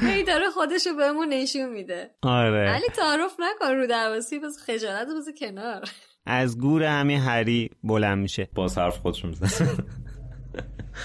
هی 0.00 0.24
داره 0.24 0.50
خودشو 0.50 0.94
بهمون 0.94 1.28
نشون 1.28 1.68
میده. 1.72 2.10
آره. 2.22 2.68
علی 2.70 2.86
تعارف 2.96 3.32
نکن 3.38 3.74
رو 3.74 3.86
درواسی 3.86 4.38
بس 4.38 4.58
خجالت 4.66 5.06
بس 5.06 5.40
کنار. 5.40 5.84
از 6.26 6.58
گور 6.58 6.82
همین 6.82 7.20
هری 7.20 7.70
بلند 7.84 8.18
میشه. 8.18 8.48
باز 8.54 8.78
حرف 8.78 8.98
خودشون 8.98 9.30
می‌زنه. 9.30 9.70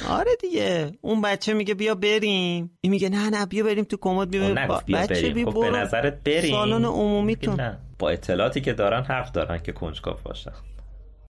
آره 0.10 0.32
دیگه. 0.42 0.92
اون 1.02 1.22
بچه 1.22 1.54
میگه 1.54 1.74
بیا 1.74 1.96
بریم. 1.96 2.78
این 2.82 2.92
میگه 2.92 3.10
نه 3.10 3.30
نه 3.30 3.46
بیا 3.46 3.64
بریم 3.64 3.84
تو 3.84 3.98
کمد 4.02 4.30
بیا, 4.30 4.68
با... 4.68 4.82
بیا 4.86 4.98
بچه 4.98 5.30
بریم. 5.30 5.52
خب 5.52 5.62
به 5.62 5.70
نظرت 5.70 6.24
بریم. 6.24 6.52
سالن 6.52 6.86
عمومیتون 6.86 7.78
با 8.00 8.10
اطلاعاتی 8.10 8.62
که 8.62 8.74
دارن 8.74 9.04
حق 9.04 9.32
دارن 9.32 9.58
که 9.58 9.72
کنجکاو 9.72 10.18
باشن. 10.24 10.52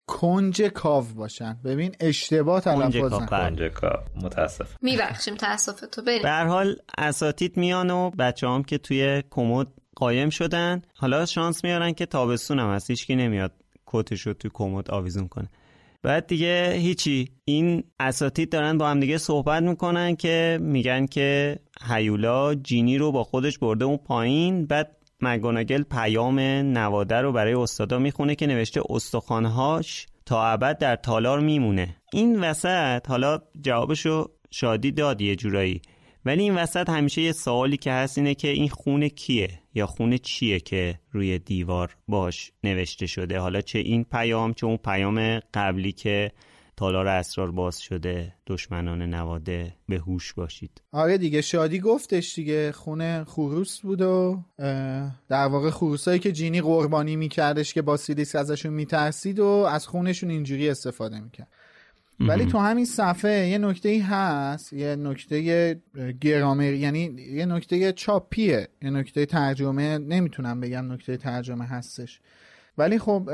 کنج 0.06 0.62
کاو 0.62 1.04
باشن. 1.04 1.58
ببین 1.64 1.94
اشتباه 2.00 2.60
تلفظ 2.60 3.12
کنج 3.12 3.62
کاو 3.62 4.00
متاسف 4.16 4.76
میبخشیم 4.82 5.34
تاسف 5.34 5.80
تو. 5.80 6.02
بریم. 6.02 6.22
به 6.22 6.30
حال 6.30 6.76
اساتید 6.98 7.56
میان 7.56 7.90
و 7.90 8.10
بچه 8.10 8.48
هم 8.48 8.64
که 8.64 8.78
توی 8.78 9.22
کمد 9.30 9.66
قایم 9.96 10.30
شدن. 10.30 10.82
حالا 10.94 11.26
شانس 11.26 11.64
میارن 11.64 11.92
که 11.92 12.06
تابستون 12.06 12.58
هم 12.58 12.70
هست. 12.70 12.90
هیچکی 12.90 13.16
نمیاد 13.16 13.52
کتش 13.86 14.20
رو 14.20 14.34
توی 14.34 14.50
کمد 14.54 14.90
آویزون 14.90 15.28
کنه. 15.28 15.48
بعد 16.02 16.26
دیگه 16.26 16.72
هیچی. 16.72 17.28
این 17.44 17.84
اساتید 18.00 18.50
دارن 18.50 18.78
با 18.78 18.88
هم 18.88 19.00
دیگه 19.00 19.18
صحبت 19.18 19.62
می‌کنن 19.62 20.16
که 20.16 20.58
میگن 20.62 21.06
که 21.06 21.58
هیولا 21.88 22.54
جینی 22.54 22.98
رو 22.98 23.12
با 23.12 23.24
خودش 23.24 23.58
برده 23.58 23.84
اون 23.84 23.96
پایین. 23.96 24.66
بعد 24.66 24.96
مگوناگل 25.20 25.82
پیام 25.82 26.38
نواده 26.38 27.16
رو 27.16 27.32
برای 27.32 27.54
استادا 27.54 27.98
می‌خونه 27.98 28.34
که 28.34 28.46
نوشته 28.46 28.82
استخوانهاش 28.90 30.06
تا 30.26 30.46
ابد 30.46 30.78
در 30.78 30.96
تالار 30.96 31.40
میمونه. 31.40 31.96
این 32.12 32.40
وسط 32.40 33.08
حالا 33.08 33.38
جوابشو 33.60 34.30
شادی 34.50 34.92
داد 34.92 35.20
یه 35.20 35.36
جورایی. 35.36 35.82
ولی 36.28 36.42
این 36.42 36.54
وسط 36.54 36.88
همیشه 36.88 37.22
یه 37.22 37.32
سوالی 37.32 37.76
که 37.76 37.92
هست 37.92 38.18
اینه 38.18 38.34
که 38.34 38.48
این 38.48 38.68
خونه 38.68 39.08
کیه 39.08 39.50
یا 39.74 39.86
خونه 39.86 40.18
چیه 40.18 40.60
که 40.60 41.00
روی 41.12 41.38
دیوار 41.38 41.96
باش 42.08 42.52
نوشته 42.64 43.06
شده؟ 43.06 43.38
حالا 43.38 43.60
چه 43.60 43.78
این 43.78 44.04
پیام 44.04 44.52
چه 44.52 44.66
اون 44.66 44.76
پیام 44.76 45.40
قبلی 45.54 45.92
که 45.92 46.32
تالار 46.76 47.06
اسرار 47.06 47.50
باز 47.50 47.80
شده 47.80 48.34
دشمنان 48.46 49.02
نواده 49.02 49.74
به 49.88 49.96
هوش 49.96 50.32
باشید. 50.32 50.82
آره 50.92 51.18
دیگه 51.18 51.40
شادی 51.40 51.80
گفتش 51.80 52.34
دیگه 52.34 52.72
خونه 52.72 53.24
خروس 53.24 53.80
بود 53.80 54.00
و 54.00 54.42
در 55.28 55.46
واقع 55.46 55.70
خروسایی 55.70 56.18
که 56.18 56.32
جینی 56.32 56.60
قربانی 56.60 57.16
میکردش 57.16 57.74
که 57.74 57.82
باسیلیس 57.82 58.36
ازشون 58.36 58.72
میترسید 58.72 59.40
و 59.40 59.46
از 59.46 59.86
خونشون 59.86 60.30
اینجوری 60.30 60.68
استفاده 60.68 61.20
می‌کرد. 61.20 61.48
ولی 62.20 62.44
تو 62.44 62.58
همین 62.58 62.84
صفحه 62.84 63.48
یه 63.48 63.58
نکته 63.58 63.88
ای 63.88 63.98
هست 63.98 64.72
یه 64.72 64.96
نکته 64.96 65.80
گرامر 66.20 66.72
یعنی 66.72 67.16
یه 67.32 67.46
نکته 67.46 67.92
چاپیه 67.92 68.68
یه 68.82 68.90
نکته 68.90 69.26
ترجمه 69.26 69.98
نمی‌تونم 69.98 70.60
بگم 70.60 70.92
نکته 70.92 71.16
ترجمه 71.16 71.64
هستش. 71.64 72.20
ولی 72.78 72.98
خب 72.98 73.30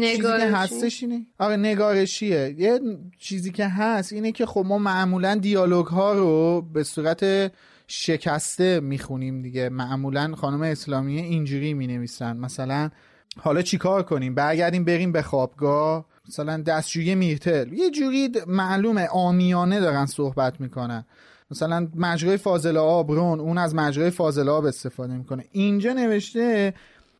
چیزی 0.00 0.22
که 0.22 0.28
هستش 0.28 1.02
اینه 1.02 1.26
آره 1.38 1.56
نگارشیه. 1.56 2.54
یه 2.58 2.80
چیزی 3.18 3.52
که 3.52 3.68
هست 3.68 4.12
اینه 4.12 4.32
که 4.32 4.46
خب 4.46 4.64
ما 4.66 4.78
معمولا 4.78 5.34
دیالوگ 5.34 5.86
ها 5.86 6.12
رو 6.12 6.62
به 6.72 6.82
صورت 6.82 7.52
شکسته 7.86 8.80
می‌خونیم 8.80 9.42
دیگه. 9.42 9.68
معمولا 9.68 10.34
خانم 10.34 10.62
اسلامی 10.62 11.20
اینجوری 11.20 11.74
می‌نویسن. 11.74 12.36
مثلا 12.36 12.90
حالا 13.38 13.62
چیکار 13.62 14.02
کنیم؟ 14.02 14.34
برگردیم 14.34 14.84
بریم 14.84 15.12
به 15.12 15.22
خوابگاه. 15.22 16.13
مثلا 16.28 16.62
دستشویی 16.62 17.14
میرتل. 17.14 17.72
یه 17.72 17.90
جوری 17.90 18.30
معلومه 18.46 19.06
آمیانه 19.06 19.80
دارن 19.80 20.06
صحبت 20.06 20.60
می‌کنن. 20.60 21.04
مثلا 21.50 21.88
مجرای 21.94 22.36
فاضل 22.36 22.76
آب 22.76 23.10
رون 23.12 23.40
اون 23.40 23.58
از 23.58 23.74
مجرای 23.74 24.10
فاضل 24.10 24.48
آب 24.48 24.64
استفاده 24.64 25.16
می‌کنه. 25.16 25.44
اینجا 25.52 25.92
نوشته 25.92 26.74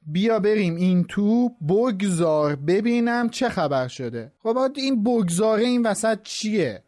بیا 0.06 0.38
بریم 0.38 0.76
این 0.76 1.04
تو 1.04 1.48
بگذار 1.68 2.56
ببینم 2.56 3.28
چه 3.28 3.48
خبر 3.48 3.88
شده. 3.88 4.32
خب 4.42 4.58
این 4.76 5.04
بگذاره 5.04 5.62
این 5.62 5.86
وسط 5.86 6.18
چیه؟ 6.22 6.82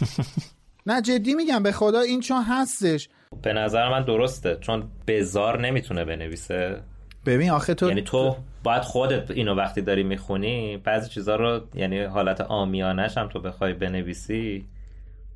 نه 0.86 1.02
جدی 1.02 1.34
میگم 1.34 1.62
به 1.62 1.72
خدا 1.72 2.00
این 2.00 2.20
چون 2.20 2.42
هستش. 2.42 3.08
به 3.42 3.52
نظر 3.52 3.88
من 3.88 4.04
درسته 4.04 4.58
چون 4.60 4.88
بزار 5.06 5.60
نمی‌تونه 5.60 6.04
بنویسه. 6.04 6.82
ببین 7.26 7.50
آخه 7.50 7.74
تو 7.74 7.88
یعنی 7.88 8.02
تو 8.02 8.36
باید 8.62 8.82
خودت 8.82 9.30
اینو 9.30 9.54
وقتی 9.54 9.82
داری 9.82 10.02
می‌خونی 10.02 10.76
بعضی 10.76 11.10
چیزا 11.10 11.36
رو 11.36 11.60
یعنی 11.74 12.00
حالت 12.00 12.40
آمیانش 12.40 13.18
هم 13.18 13.28
تو 13.28 13.40
بخوای 13.40 13.72
بنویسی 13.72 14.66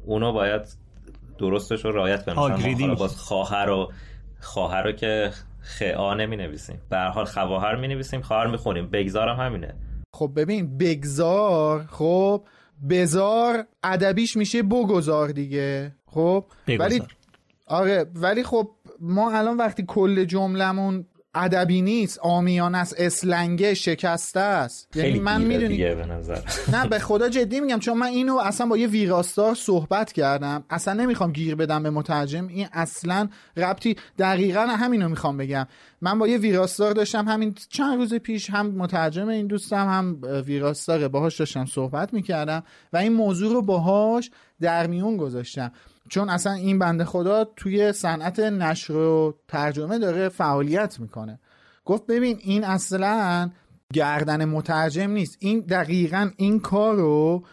اونو 0.06 0.32
باید 0.32 0.62
درستش 1.38 1.84
رو 1.84 1.92
رعایت 1.92 2.24
کنی. 2.24 2.74
مثلا 2.74 2.94
باز 2.94 3.16
خواهر 3.16 3.66
رو 3.66 3.92
خواهر 4.40 4.82
رو 4.82 4.92
که 4.92 5.30
خعا 5.60 6.14
نمی 6.14 6.36
نویسیم 6.36 6.80
به 6.90 6.98
حال 6.98 7.24
خواهر 7.24 7.76
می 7.76 7.88
نویسیم 7.88 8.20
خواهر 8.20 8.46
می 8.46 8.56
خونیم 8.56 8.90
بگذارم 8.90 9.36
همینه. 9.40 9.74
خب 10.14 10.30
ببین 10.36 10.78
بگذار 10.78 11.86
خب 11.90 12.44
بزار 12.90 13.64
ادبیش 13.82 14.36
میشه 14.36 14.62
بگذار 14.62 15.28
دیگه. 15.28 15.92
خب؟ 16.06 16.44
ولی 16.68 17.02
آره 17.66 18.06
ولی 18.14 18.42
خب 18.42 18.70
ما 19.00 19.32
الان 19.32 19.56
وقتی 19.56 19.84
کل 19.88 20.24
جملمون 20.24 21.06
ادبی 21.34 21.82
نیست 21.82 22.18
آمیان 22.18 22.74
است 22.74 22.94
اسلنگه 22.98 23.74
شکسته 23.74 24.40
است. 24.40 24.96
یعنی 24.96 25.18
من 25.18 25.42
می‌دونی 25.42 25.94
به 25.94 26.06
نظر. 26.06 26.38
نه 26.72 26.88
به 26.88 26.98
خدا 26.98 27.28
جدی 27.28 27.60
میگم 27.60 27.78
چون 27.78 27.98
من 27.98 28.06
اینو 28.06 28.36
اصلا 28.36 28.66
با 28.66 28.76
یه 28.76 28.86
ویراستار 28.86 29.54
صحبت 29.54 30.12
کردم. 30.12 30.64
اصلا 30.70 30.94
نمی‌خوام 30.94 31.32
گیر 31.32 31.54
بدم 31.54 31.82
به 31.82 31.90
مترجم. 31.90 32.48
این 32.48 32.66
اصلا 32.72 33.28
ربطی 33.56 33.96
دقیقا 34.18 34.60
همینو 34.60 35.08
می‌خوام 35.08 35.36
بگم. 35.36 35.66
من 36.00 36.18
با 36.18 36.28
یه 36.28 36.38
ویراستار 36.38 36.92
داشتم 36.92 37.28
همین 37.28 37.54
چند 37.68 37.98
روز 37.98 38.14
پیش 38.14 38.50
هم 38.50 38.66
مترجم 38.66 39.28
این 39.28 39.46
دوستم 39.46 39.88
هم 39.88 40.18
ویراستار 40.46 41.08
باهاش 41.08 41.38
داشتم 41.38 41.66
صحبت 41.66 42.14
می‌کردم 42.14 42.62
و 42.92 42.96
این 42.96 43.12
موضوع 43.12 43.52
رو 43.52 43.62
باهاش 43.62 44.30
در 44.60 44.86
میون 44.86 45.16
گذاشتم. 45.16 45.72
چون 46.08 46.28
اصلا 46.30 46.52
این 46.52 46.78
بنده 46.78 47.04
خدا 47.04 47.44
توی 47.44 47.92
صنعت 47.92 48.40
نشر 48.40 48.92
و 48.92 49.34
ترجمه 49.48 49.98
داره 49.98 50.28
فعالیت 50.28 51.00
می‌کنه. 51.00 51.40
گفت 51.84 52.06
ببین 52.06 52.38
این 52.40 52.64
اصلا 52.64 53.50
گردن 53.92 54.44
مترجم 54.44 55.10
نیست. 55.10 55.36
این 55.40 55.60
دقیقا 55.60 56.30
این 56.36 56.60
کار 56.60 56.94
رو 56.94 57.44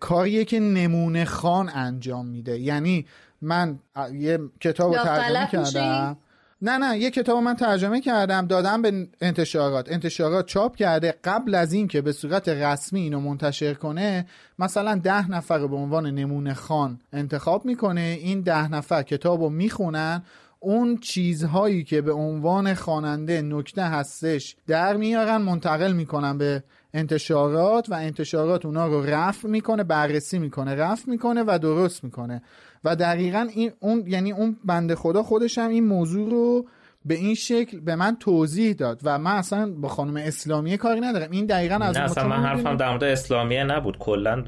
کاریه 0.00 0.44
که 0.44 0.60
نمونه 0.60 1.24
خان 1.24 1.70
انجام 1.74 2.26
میده. 2.26 2.58
یعنی 2.58 3.06
من 3.42 3.78
یه 4.12 4.38
کتاب 4.60 4.94
رو 4.94 5.04
ترجمه 5.04 5.48
کردم. 5.52 6.16
نه 6.62 6.78
نه 6.78 6.98
یه 6.98 7.10
کتاب 7.10 7.42
من 7.42 7.54
ترجمه 7.54 8.00
کردم 8.00 8.46
دادم 8.46 8.82
به 8.82 9.08
انتشارات. 9.20 9.92
انتشارات 9.92 10.46
چاپ 10.46 10.76
کرده 10.76 11.14
قبل 11.24 11.54
از 11.54 11.72
اینکه 11.72 12.00
به 12.00 12.12
صورت 12.12 12.48
رسمی 12.48 13.00
اینو 13.00 13.20
منتشر 13.20 13.74
کنه 13.74 14.26
مثلا 14.58 14.94
ده 14.94 15.30
نفر 15.30 15.66
به 15.66 15.76
عنوان 15.76 16.06
نمونه 16.06 16.54
خان 16.54 17.00
انتخاب 17.12 17.64
می‌کنه. 17.64 18.18
این 18.20 18.40
ده 18.40 18.68
نفر 18.68 19.02
کتاب 19.02 19.42
رو 19.42 19.48
می‌خونن. 19.48 20.22
اون 20.60 20.96
چیزهایی 20.96 21.84
که 21.84 22.00
به 22.00 22.12
عنوان 22.12 22.74
خواننده 22.74 23.42
نکته 23.42 23.82
هستش 23.82 24.56
در 24.66 24.96
میارن 24.96 25.36
منتقل 25.36 25.92
می‌کنن 25.92 26.38
به 26.38 26.62
انتشارات 26.94 27.88
و 27.88 27.94
انتشارات 27.94 28.66
اونا 28.66 28.86
رو 28.86 29.02
رفع 29.02 29.48
می‌کنه 29.48 29.84
بررسی 29.84 30.38
می‌کنه 30.38 30.74
رفع 30.74 31.10
می‌کنه 31.10 31.44
و 31.46 31.58
درست 31.62 32.04
می‌کنه. 32.04 32.42
و 32.84 32.96
دقیقا 32.96 33.48
این 33.54 33.72
اون 33.80 34.04
یعنی 34.06 34.32
اون 34.32 34.56
بنده 34.64 34.94
خدا 34.94 35.22
خودش 35.22 35.58
هم 35.58 35.68
این 35.68 35.84
موضوع 35.84 36.30
رو 36.30 36.66
به 37.04 37.14
این 37.14 37.34
شکل 37.34 37.80
به 37.80 37.96
من 37.96 38.16
توضیح 38.20 38.72
داد 38.72 39.00
و 39.04 39.18
من 39.18 39.32
اصلا 39.32 39.72
با 39.72 39.88
خانم 39.88 40.16
اسلامیه 40.16 40.76
کاری 40.76 41.00
ندارم. 41.00 41.30
این 41.30 41.46
دقیقا 41.46 41.74
از 41.74 41.96
نه 41.96 42.02
اصلا 42.02 42.28
من 42.28 42.42
حرفم 42.42 42.76
در 42.76 42.90
مورد 42.90 43.04
اسلامیه 43.04 43.64
نبود. 43.64 43.98
کلا 43.98 44.44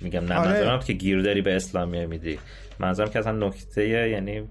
میگم 0.00 0.24
نه 0.24 0.34
آره. 0.34 0.84
که 0.86 0.92
گیر 0.92 1.22
داری 1.22 1.42
به 1.42 1.56
اسلامیه 1.56 2.06
میدی. 2.06 2.38
منظورم 2.78 3.10
که 3.10 3.18
اصلا 3.18 3.32
نکته 3.32 3.88
یعنی 3.88 4.42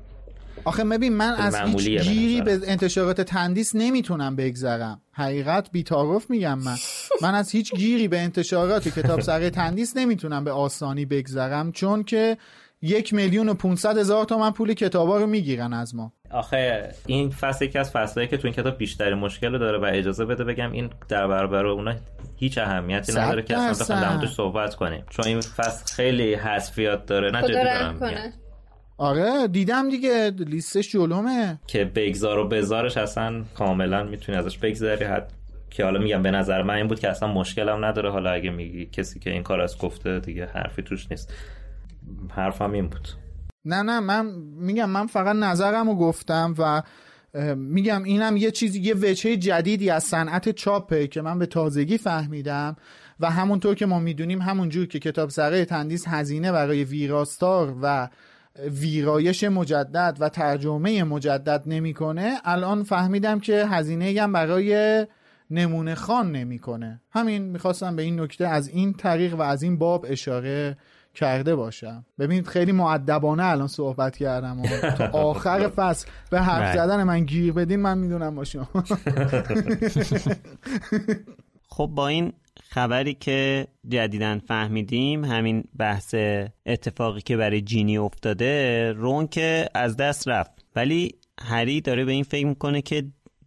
آخه 0.64 0.84
ببین 0.84 1.14
من 1.14 1.34
از 1.34 1.56
هیچ 1.56 2.02
گیری 2.02 2.42
به 2.42 2.60
انتشارات 2.68 3.22
تندیس 3.22 3.76
نمی‌تونم 3.76 4.36
بگذرم. 4.36 5.02
حقیقت 5.12 5.72
بیتاروف 5.72 6.30
میگم 6.30 6.60
من. 6.60 6.76
من 7.22 7.36
از 7.36 7.52
هیچ 7.52 7.76
گیری 7.76 8.08
به 8.08 8.20
انتشارات 8.20 8.88
کتاب 8.88 9.22
سره 9.22 9.50
تندیس 9.50 9.98
نمی‌تونم 9.98 10.44
به 10.44 10.52
آسانی 10.52 11.06
بگذرم. 11.06 11.72
چون 11.72 12.04
که 12.04 12.38
یک 12.82 13.14
میلیون 13.14 13.50
و 13.50 13.54
500 13.54 13.98
هزار 13.98 14.26
تومن 14.26 14.52
پول 14.52 14.74
کتابا 14.74 15.18
رو 15.18 15.28
می‌گیرن 15.28 15.74
از 15.74 15.96
ما. 15.96 16.14
آخه 16.32 16.90
این 17.06 17.30
فصل 17.30 17.66
یکی 17.66 17.80
از 17.80 17.92
فصلایی 17.92 18.30
که 18.30 18.38
تو 18.38 18.48
این 18.48 18.54
کتاب 18.54 18.78
بیشتری 18.78 19.14
مشکل 19.14 19.58
داره 19.58 19.78
و 19.78 19.86
اجازه 19.94 20.26
بده 20.26 20.44
بگم 20.44 20.72
این 20.72 20.90
در 21.10 21.28
برابر 21.28 21.66
اونا 21.66 21.96
هیچ 22.36 22.58
اهمیتی 22.58 23.12
نداره 23.12 23.44
که 23.44 23.58
اصلا 23.58 23.96
بخوام 23.96 24.22
در 24.22 24.28
صحبت 24.28 24.76
کنیم. 24.76 25.04
چون 25.10 25.26
این 25.26 25.42
فصل 25.42 25.96
خیلی 25.96 26.34
حذفیات 26.34 27.06
داره 27.06 27.32
نه 27.32 27.42
جدی 27.42 27.54
دارم 27.54 28.34
آره 28.98 29.48
دیدم 29.48 29.90
دیگه 29.90 30.32
لیستش 30.40 30.92
جلومه. 30.92 31.60
که 31.68 31.86
بگذار 31.86 32.38
و 32.38 32.50
بزارش 32.50 32.98
اصلا 32.98 33.44
کاملا 33.56 34.04
می‌تونی 34.04 34.38
ازش 34.38 34.58
بگذاری 34.58 35.06
حد 35.06 35.34
که 35.70 35.84
حالا 35.84 36.00
میگم 36.00 36.22
به 36.22 36.32
نظر 36.32 36.62
من 36.62 36.74
این 36.74 36.88
بود 36.88 37.00
که 37.00 37.10
اصلا 37.10 37.28
مشکلم 37.28 37.86
نداره. 37.86 38.12
حالا 38.12 38.32
اگه 38.32 38.50
میگی 38.50 38.86
کسی 38.86 39.20
که 39.20 39.30
این 39.30 39.44
کار 39.44 39.62
از 39.62 39.78
گفته 39.78 40.20
دیگه 40.20 40.46
حرفی 40.46 40.82
توش 40.82 41.12
نیست. 41.12 41.34
حرفم 42.32 42.72
این 42.72 42.88
بود. 42.88 43.08
نه 43.66 43.82
نه 43.82 44.00
من 44.00 44.26
میگم 44.60 44.90
من 44.90 45.08
فقط 45.08 45.36
نظرم 45.36 45.90
رو 45.90 45.96
گفتم 45.96 46.56
و 46.58 46.82
میگم 47.56 48.04
اینم 48.04 48.38
یه 48.38 48.52
چیزی 48.52 48.80
یه 48.80 48.94
وجهه 48.94 49.38
جدیدی 49.38 49.90
از 49.90 50.04
صنعت 50.04 50.50
چاپه 50.50 51.08
که 51.08 51.22
من 51.22 51.40
به 51.40 51.46
تازگی 51.46 51.98
فهمیدم 51.98 52.76
و 53.20 53.32
همونطور 53.32 53.76
که 53.76 53.86
ما 53.86 54.00
می‌دونیم 54.00 54.42
همونجور 54.42 54.86
که 54.86 55.00
کتاب 55.00 55.30
سره 55.30 55.66
تندیس 55.66 56.08
هزینه 56.08 56.52
برای 56.52 56.84
ویراستار 56.84 57.76
و 57.82 58.10
ویرایش 58.82 59.44
مجدد 59.44 60.18
و 60.20 60.30
ترجمه 60.30 61.04
مجدد 61.04 61.64
نمی‌کنه 61.66 62.38
الان 62.44 62.84
فهمیدم 62.84 63.40
که 63.40 63.66
هزینه 63.66 64.22
هم 64.22 64.34
برای 64.34 65.08
نمونه 65.52 65.96
خان 65.96 66.32
نمی‌کنه. 66.32 67.02
همین 67.12 67.42
می‌خواستم 67.42 67.96
به 67.96 68.02
این 68.02 68.20
نکته 68.20 68.48
از 68.48 68.68
این 68.68 68.94
طریق 68.94 69.36
و 69.36 69.42
از 69.42 69.64
این 69.64 69.78
باب 69.78 70.06
اشاره 70.10 70.78
کرده 71.14 71.56
باشم. 71.56 72.06
ببینید 72.20 72.48
خیلی 72.48 72.72
معدبانه 72.72 73.44
الان 73.46 73.68
صحبت 73.68 74.18
کردم 74.18 74.62
و 74.62 74.68
تا 74.98 75.08
آخر 75.30 75.68
فصل 75.68 76.08
به 76.32 76.42
حرف 76.42 76.76
زدن 76.76 77.04
من 77.04 77.26
گیر 77.26 77.54
بدین 77.54 77.80
من 77.80 77.98
می‌دونم 77.98 78.36
با 78.36 78.44
شما. 78.44 78.68
خب 81.70 81.92
با 81.96 82.08
این 82.08 82.34
خبری 82.70 83.14
که 83.14 83.68
جدیدن 83.88 84.40
فهمیدیم 84.40 85.26
همین 85.26 85.64
بحث 85.78 86.16
اتفاقی 86.66 87.22
که 87.22 87.38
برای 87.38 87.62
جینی 87.62 87.98
افتاده 87.98 88.92
رون 88.94 89.28
که 89.28 89.70
از 89.74 89.98
دست 89.98 90.28
رفت. 90.28 90.52
ولی 90.76 91.16
هری 91.42 91.82
داره 91.82 92.06
به 92.06 92.12
این 92.12 92.24
فکر 92.24 92.46
می‌کنه 92.46 92.82
که 92.82 93.04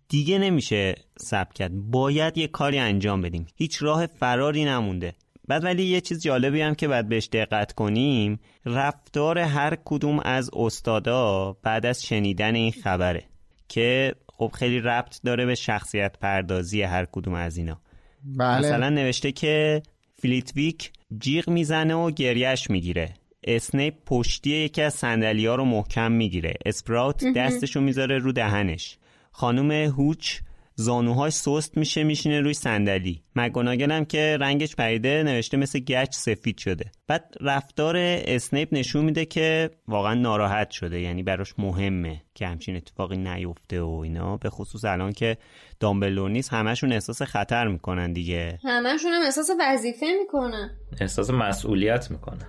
دیگه 0.08 0.38
نمیشه 0.38 0.94
سب 1.18 1.52
کرد. 1.52 1.72
باید 1.74 2.38
یه 2.38 2.48
کاری 2.48 2.78
انجام 2.78 3.20
بدیم. 3.20 3.46
هیچ 3.54 3.82
راه 3.82 4.06
فراری 4.06 4.64
نمونده. 4.64 5.14
بعد 5.48 5.64
ولی 5.64 5.82
یه 5.82 6.00
چیز 6.00 6.22
جالبی 6.22 6.60
هم 6.60 6.74
که 6.74 6.88
باید 6.88 7.08
بهش 7.08 7.28
دقت 7.32 7.72
کنیم 7.72 8.40
رفتار 8.66 9.38
هر 9.38 9.76
کدوم 9.84 10.18
از 10.18 10.50
استادا 10.52 11.56
بعد 11.62 11.86
از 11.86 12.06
شنیدن 12.06 12.54
این 12.54 12.72
خبره 12.72 13.24
که 13.68 14.14
خب 14.32 14.52
خیلی 14.54 14.80
ربط 14.80 15.20
داره 15.24 15.46
به 15.46 15.54
شخصیت 15.54 16.18
پردازی 16.18 16.82
هر 16.82 17.06
کدوم 17.12 17.34
از 17.34 17.56
اینا. 17.56 17.80
بله. 18.24 18.58
مثلا 18.58 18.88
نوشته 18.88 19.32
که 19.32 19.82
فلیتویک 20.14 20.92
جیغ 21.18 21.50
می‌زنه 21.50 21.94
و 21.94 22.10
گریش 22.10 22.70
می‌گیره. 22.70 23.14
اسنیپ 23.44 23.94
پشتی 24.06 24.50
یکی 24.50 24.82
از 24.82 24.94
صندلی 24.94 25.46
ها 25.46 25.54
رو 25.54 25.64
محکم 25.64 26.12
می‌گیره. 26.12 26.54
اسپراوت 26.66 27.24
دستشو 27.36 27.80
می‌ذاره 27.80 28.18
رو 28.18 28.32
دهنش. 28.32 28.98
خانم 29.30 29.70
هوچ 29.70 30.40
زانوهاش 30.74 31.32
سست 31.32 31.76
میشه 31.76 32.04
میشینه 32.04 32.40
روی 32.40 32.54
صندلی. 32.54 33.22
مگوناگل 33.36 33.90
هم 33.90 34.04
که 34.04 34.36
رنگش 34.40 34.76
پریده 34.76 35.22
نوشته 35.22 35.56
مثل 35.56 35.78
گچ 35.78 36.14
سفید 36.14 36.58
شده. 36.58 36.84
بعد 37.06 37.34
رفتار 37.40 37.96
اسنیپ 37.98 38.68
نشون 38.72 39.04
میده 39.04 39.24
که 39.24 39.70
واقعا 39.88 40.14
ناراحت 40.14 40.70
شده. 40.70 41.00
یعنی 41.00 41.22
براش 41.22 41.54
مهمه 41.58 42.22
که 42.34 42.46
همچین 42.46 42.76
اتفاقی 42.76 43.16
نیفته 43.16 43.82
و 43.82 44.00
اینا. 44.04 44.36
به 44.36 44.50
خصوص 44.50 44.84
الان 44.84 45.12
که 45.12 45.36
دامبلور 45.80 46.30
نیست 46.30 46.52
همشون 46.52 46.92
احساس 46.92 47.22
خطر 47.22 47.68
می‌کنن 47.68 48.12
دیگه. 48.12 48.58
همشون 48.64 49.12
هم 49.12 49.22
احساس 49.22 49.50
وظیفه 49.60 50.06
می‌کنن. 50.20 50.70
احساس 51.00 51.30
مسئولیت 51.30 52.10
می‌کنن. 52.10 52.46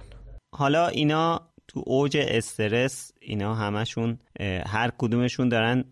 حالا 0.55 0.87
اینا 0.87 1.49
تو 1.67 1.83
اوج 1.85 2.17
استرس 2.17 3.11
اینا 3.21 3.55
همشون 3.55 4.19
هر 4.67 4.91
کدومشون 4.97 5.49
دارن 5.49 5.85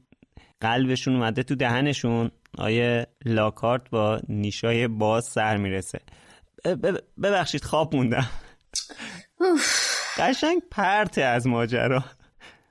قلبشون 0.61 1.15
اومده 1.15 1.43
تو 1.43 1.55
دهنشون 1.55 2.31
آیه 2.57 3.07
لاکارت 3.25 3.89
با 3.89 4.19
نیشای 4.29 4.87
باز 4.87 5.25
سر 5.25 5.57
می‌رسه. 5.57 5.99
ببخشید 7.23 7.63
خواب 7.63 7.95
موندم. 7.95 8.29
قشنگ 10.17 10.61
پرته 10.71 11.21
از 11.21 11.47
ماجرا. 11.47 12.03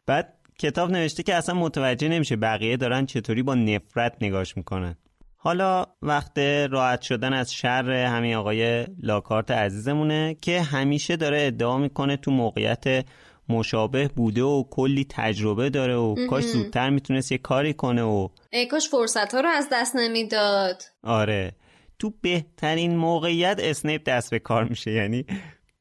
بعد 0.07 0.35
کتاب 0.59 0.91
نوشته 0.91 1.23
که 1.23 1.35
اصلا 1.35 1.55
متوجه 1.55 2.09
نمیشه 2.09 2.37
بقیه 2.37 2.77
دارن 2.77 3.07
چطوری 3.07 3.43
با 3.43 3.55
نفرت 3.55 4.17
نگاش 4.21 4.57
می‌کنن. 4.57 4.95
حالا 5.37 5.87
وقت 6.03 6.39
راحت 6.71 7.03
شدن 7.03 7.33
از 7.33 7.55
شر 7.55 7.91
همین 7.91 8.35
آقای 8.35 8.87
لاکارت 9.03 9.51
عزیزمونه 9.51 10.37
که 10.43 10.63
همیشه 10.63 11.17
داره 11.17 11.47
ادعا 11.47 11.79
می‌کنه 11.79 12.17
تو 12.17 12.31
موقعیت 12.31 13.05
مشابه 13.51 14.09
بوده 14.09 14.43
و 14.43 14.65
کلی 14.71 15.07
تجربه 15.11 15.71
داره 15.71 15.97
و 15.97 16.27
کاش 16.27 16.45
زودتر 16.45 16.91
می‌تونست 16.91 17.33
یه 17.33 17.39
کاری 17.39 17.75
کنه 17.75 18.03
و 18.03 18.29
ای 18.53 18.67
کاش 18.67 18.89
فرصت 18.89 19.35
ها 19.35 19.41
رو 19.41 19.49
از 19.49 19.69
دست 19.73 19.97
نمی‌داد. 19.97 20.83
آره. 21.03 21.53
تو 21.99 22.13
بهترین 22.21 22.97
موقعیت 22.97 23.57
اسنیپ 23.63 24.05
دست 24.05 24.31
به 24.31 24.39
کار 24.39 24.65
میشه 24.65 24.91
یعنی 24.91 25.27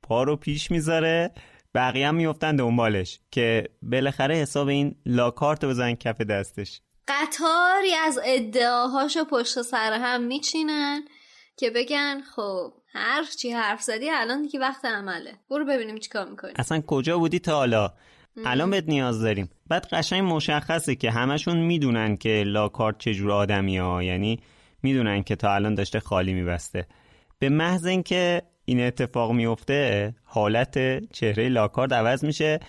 پا 0.04 0.24
رو 0.24 0.36
پیش 0.36 0.72
می‌ذاره 0.72 1.32
بقیه 1.76 2.08
هم 2.08 2.16
میفتن 2.16 2.56
دنبالش 2.56 3.20
که 3.32 3.64
بالاخره 3.82 4.36
حساب 4.36 4.68
این 4.68 4.96
لاکارت 5.06 5.66
بزن 5.66 5.94
کف 5.96 6.22
دستش. 6.22 6.82
قطاری 7.08 7.94
از 7.94 8.20
ادعاهاشو 8.26 9.24
پشت 9.24 9.62
سر 9.62 9.94
هم 9.94 10.24
میچینن 10.24 11.02
که 11.58 11.70
بگن 11.70 12.22
خب 12.36 12.74
هر 12.94 13.24
چی 13.24 13.52
حرف 13.52 13.82
زدی 13.82 14.10
الان 14.10 14.42
دیگه 14.42 14.60
وقت 14.60 14.86
عمله. 14.86 15.34
برو 15.50 15.66
ببینیم 15.66 15.98
چیکار 15.98 16.30
می‌کنی. 16.30 16.52
اصلا 16.56 16.82
کجا 16.82 17.18
بودی 17.18 17.40
تا 17.40 17.56
حالا؟ 17.56 17.94
الان 18.46 18.70
بهت 18.70 18.84
نیاز 18.88 19.22
داریم. 19.22 19.50
بعد 19.68 19.88
قشنگ 19.92 20.34
مشخصه 20.34 20.96
که 20.96 21.12
همشون 21.12 21.58
می‌دونن 21.58 22.18
که 22.18 22.44
لاکارت 22.48 22.98
چجور 22.98 23.32
آدمی 23.32 23.78
ها. 23.78 24.04
یعنی 24.04 24.40
می‌دونن 24.84 25.24
که 25.24 25.36
تا 25.36 25.56
الان 25.56 25.76
داشته 25.76 26.00
خالی 26.00 26.34
میبسته. 26.34 26.88
به 27.40 27.50
محض 27.50 27.86
اینکه 27.86 28.42
این 28.66 28.82
اتفاق 28.82 29.32
میفته 29.32 30.16
حالت 30.24 31.04
چهره 31.14 31.50
لاکارت 31.50 31.94
عوض 31.94 32.26
میشه. 32.26 32.60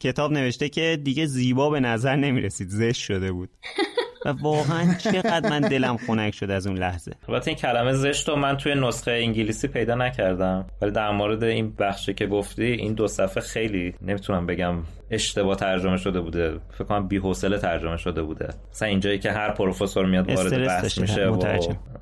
کتاب 0.00 0.32
نوشته 0.32 0.68
که 0.68 1.00
دیگه 1.04 1.26
زیبا 1.26 1.70
به 1.70 1.80
نظر 1.80 2.16
نمی‌رسید. 2.16 2.68
زشت 2.68 3.00
شده 3.00 3.32
بود. 3.32 3.50
و 4.24 4.28
واقعا 4.28 4.94
چقدر 4.94 5.50
من 5.50 5.60
دلم 5.60 5.96
خنک 5.96 6.34
شد 6.34 6.50
از 6.50 6.66
اون 6.66 6.78
لحظه. 6.78 7.12
البته 7.28 7.48
این 7.48 7.58
کلمه 7.58 7.92
زشت 7.92 8.28
رو 8.28 8.36
من 8.36 8.56
توی 8.56 8.74
نسخه 8.74 9.10
انگلیسی 9.10 9.68
پیدا 9.68 9.94
نکردم. 9.94 10.66
ولی 10.82 10.90
در 10.90 11.10
مورد 11.10 11.44
این 11.44 11.74
بخشی 11.78 12.14
که 12.14 12.26
گفتی 12.26 12.64
این 12.64 12.94
دو 12.94 13.08
صفحه 13.08 13.40
خیلی 13.40 13.94
نمی‌تونم 14.02 14.46
بگم 14.46 14.76
اشتباه 15.10 15.56
ترجمه 15.56 15.96
شده 15.96 16.20
بوده. 16.20 16.58
فکر 16.70 16.84
کنم 16.84 17.08
بی‌حوصله 17.08 17.58
ترجمه 17.58 17.96
شده 17.96 18.22
بوده. 18.22 18.48
مثلا 18.70 18.88
اینجایی 18.88 19.18
که 19.18 19.32
هر 19.32 19.50
پروفسور 19.50 20.06
میاد 20.06 20.30
وارد 20.30 20.66
بحث 20.66 20.98
میشه 20.98 21.28
و 21.28 21.46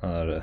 آره. 0.03 0.41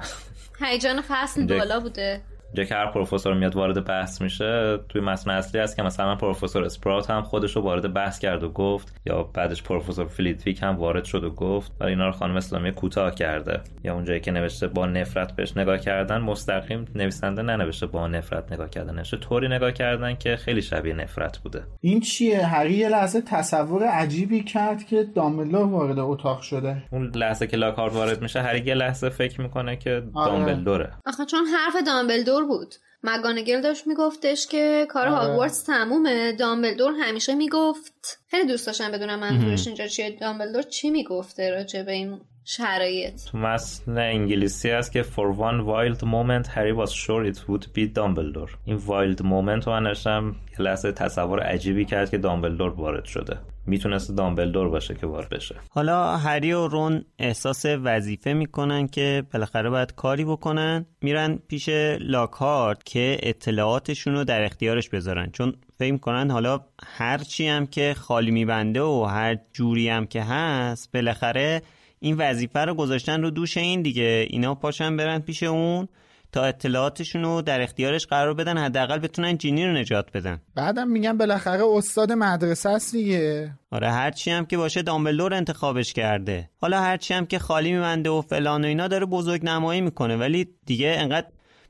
هیجان 0.61 1.03
فصل 1.09 1.47
بالا 1.47 1.81
بوده. 1.81 2.21
جا 2.55 2.65
که 2.65 2.75
هر 2.75 2.87
پروفسور 2.87 3.35
میاد 3.35 3.57
وارد 3.57 3.85
بحث 3.85 4.23
میشه 4.23 4.79
توی 4.89 5.01
متن 5.01 5.31
اصلی 5.31 5.61
هست 5.61 5.77
که 5.77 5.83
مثلا 5.83 6.15
پروفسور 6.17 6.65
اسپرات 6.65 7.11
هم 7.11 7.23
خودش 7.23 7.57
رو 7.57 7.63
وارد 7.63 7.93
بحث 7.93 8.19
کرد 8.19 8.43
و 8.43 8.49
گفت 8.49 9.01
یا 9.07 9.23
بعدش 9.23 9.63
پروفسور 9.63 10.07
فلیدویک 10.07 10.63
هم 10.63 10.77
وارد 10.77 11.05
شد 11.05 11.25
و 11.25 11.31
گفت 11.31 11.73
ولی 11.81 11.91
اینا 11.91 12.07
رو 12.07 12.13
خانم 12.13 12.37
اسلامی 12.37 12.73
کوتاه 12.73 13.15
کرده. 13.15 13.61
یا 13.85 13.95
اونجایی 13.95 14.21
که 14.21 14.31
نوشته 14.31 14.67
با 14.67 14.87
نفرت 14.87 15.37
بهش 15.37 15.57
نگاه 15.57 15.79
کردن 15.79 16.19
مستقیم 16.19 16.85
نویسنده 16.95 17.43
ننوشته 17.43 17.87
با 17.87 18.09
نفرت 18.09 18.53
نگاه 18.53 18.71
کردن. 18.71 18.95
نوشته 18.95 19.17
طوری 19.17 19.49
نگاه 19.49 19.73
کردن 19.73 20.15
که 20.15 20.37
خیلی 20.37 20.63
شبیه 20.63 20.95
نفرت 20.95 21.39
بوده. 21.39 21.63
این 21.81 22.01
چیه؟ 22.01 22.47
هری 22.47 22.75
یه 22.75 22.89
لحظه 22.89 23.21
تصور 23.21 23.83
عجیبی 23.83 24.43
کرد 24.43 24.85
که 24.85 25.05
دامبلدور 25.15 25.67
وارد 25.67 25.99
اتاق 25.99 26.41
شده. 26.41 26.83
اون 26.91 27.13
لحظه 27.15 27.47
که 27.47 27.57
لاکارت 27.57 27.95
وارد 27.95 28.23
میشه 28.23 28.43
هری 28.43 28.67
یه 28.67 28.75
لحظه 28.75 29.09
فکر 29.09 29.41
می‌کنه 29.41 29.77
که 29.77 30.03
آره. 30.15 30.31
دامبلدوره. 30.33 30.93
آخه 31.07 31.25
چون 31.25 31.45
حرف 31.45 31.87
دامبلدور 31.87 32.42
بود. 32.45 32.75
مگانگل 33.03 33.61
داشت 33.61 33.87
میگفتش 33.87 34.47
که 34.47 34.87
کار 34.91 35.09
آره. 35.09 35.17
هاگوارتس 35.17 35.63
تمومه. 35.63 36.33
دامبلدور 36.33 36.93
همیشه 36.93 37.35
می‌گفت. 37.35 38.21
خیلی 38.29 38.49
دوست 38.49 38.67
داشتم 38.67 38.91
بدونم 38.93 39.19
منظورش 39.19 39.67
اینجا 39.67 39.87
چیه. 39.87 40.11
دامبلدور 40.11 40.63
چی 40.63 40.91
می‌گفته 40.91 41.51
راجع 41.51 41.83
به 41.83 41.93
این 41.93 42.21
شرایط. 42.45 43.25
تو 43.25 43.39
متن 43.39 43.99
انگلیسی 43.99 44.71
هست 44.71 44.93
که 44.93 45.03
for 45.03 45.37
one 45.39 45.67
wild 45.67 46.01
moment 46.01 46.47
Harry 46.47 46.73
was 46.73 46.93
sure 46.93 47.33
it 47.33 47.39
would 47.49 47.65
be 47.75 47.99
Dumbledore. 47.99 48.51
این 48.65 48.79
wild 48.79 49.21
moment 49.21 49.67
رو 49.67 49.73
من 49.73 49.83
نوشتم 49.83 50.37
یه 50.53 50.63
لحظه 50.63 50.93
تصور 50.93 51.41
عجیبی 51.41 51.85
کرد 51.85 52.11
که 52.11 52.19
دامبلدور 52.19 52.71
وارد 52.71 53.05
شده. 53.05 53.39
می‌تونست 53.67 54.17
دامبلدور 54.17 54.69
باشه 54.69 54.95
که 54.95 55.07
وارد 55.07 55.29
بشه. 55.29 55.55
حالا 55.71 56.17
هری 56.17 56.53
و 56.53 56.69
رون 56.69 57.05
احساس 57.19 57.65
وظیفه 57.67 58.33
می‌کنن 58.33 58.89
که 58.89 59.23
بالاخره 59.33 59.71
باید 59.71 59.95
کاری 59.95 60.25
بکنن. 60.25 60.87
میرن 61.03 61.39
پیش 61.49 61.69
لاکارت 62.01 62.85
که 62.85 63.19
اطلاعاتشون 63.23 64.15
رو 64.15 64.25
در 64.25 64.45
اختیارش 64.45 64.89
بذارن. 64.89 65.31
چون 65.31 65.55
فکر 65.79 65.97
کنن 65.97 66.31
حالا 66.31 66.61
هر 66.87 67.19
چی 67.19 67.49
هم 67.49 67.67
که 67.67 67.95
خالی 67.95 68.31
میبنده 68.31 68.83
و 68.83 69.05
هر 69.05 69.39
جوری 69.53 69.89
هم 69.89 70.07
که 70.07 70.23
هست 70.23 70.93
بالاخره 70.93 71.63
این 72.03 72.17
وظیفه 72.17 72.61
رو 72.61 72.75
گذاشتن 72.75 73.23
رو 73.23 73.31
دوش 73.31 73.57
این 73.57 73.83
دیگه. 73.83 74.27
اینا 74.31 74.55
پاشن 74.55 74.97
برن 74.97 75.19
پیش 75.19 75.43
اون 75.43 75.89
تا 76.33 76.45
اطلاعاتشون 76.45 77.23
رو 77.23 77.43
در 77.43 77.61
اختیارش 77.61 78.07
قرار 78.07 78.35
بدن 78.35 78.59
حداقل 78.59 78.99
بتونن 78.99 79.37
جینی 79.37 79.67
رو 79.67 79.73
نجات 79.73 80.07
بدن. 80.15 80.41
بعدم 80.55 80.89
میگم 80.89 81.19
بالاخره 81.19 81.63
استاد 81.67 82.13
مدرسه 82.13 82.71
است 82.71 82.93
دیگه. 82.93 83.53
آره 83.71 83.91
هرچی 83.91 84.31
هم 84.31 84.47
که 84.47 84.57
باشه 84.57 84.83
دامبلدور 84.83 85.35
انتخابش 85.35 85.93
کرده. 85.93 86.51
حالا 86.61 86.81
هرچی 86.81 87.15
هم 87.15 87.27
که 87.27 87.39
خالی 87.39 87.73
میبنده 87.73 88.11
و 88.11 88.21
فلان 88.21 88.65
و 88.65 88.67
اینا 88.67 88.89
داره 88.89 89.07
بزرگ 89.07 89.45
نمایی 89.45 89.81
می‌کنه 89.81 90.17
ولی 90.17 90.49
دیگه 90.67 90.95
انقدر 90.99 91.27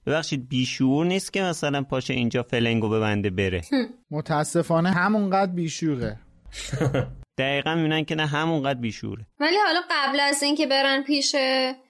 ببخشید 0.07 0.49
بیشعور 0.49 1.07
نیست 1.07 1.33
که 1.33 1.43
مثلا 1.43 1.83
پاشه 1.83 2.15
اینجا 2.15 2.43
فلنگو 2.43 2.89
ببنده 2.89 3.31
بره. 3.31 3.61
متاسفانه 4.11 4.91
همونقدر 4.91 5.53
بیشوره 5.53 6.19
دقیقا 7.39 7.75
می‌بینن 7.75 8.05
که 8.05 8.15
نه 8.15 8.27
همونقدر 8.27 8.81
بیشوره. 8.81 9.27
ولی 9.41 9.57
حالا 9.67 9.81
قبل 9.91 10.21
از 10.21 10.43
اینکه 10.43 10.67
برن 10.67 11.03
پیش 11.03 11.37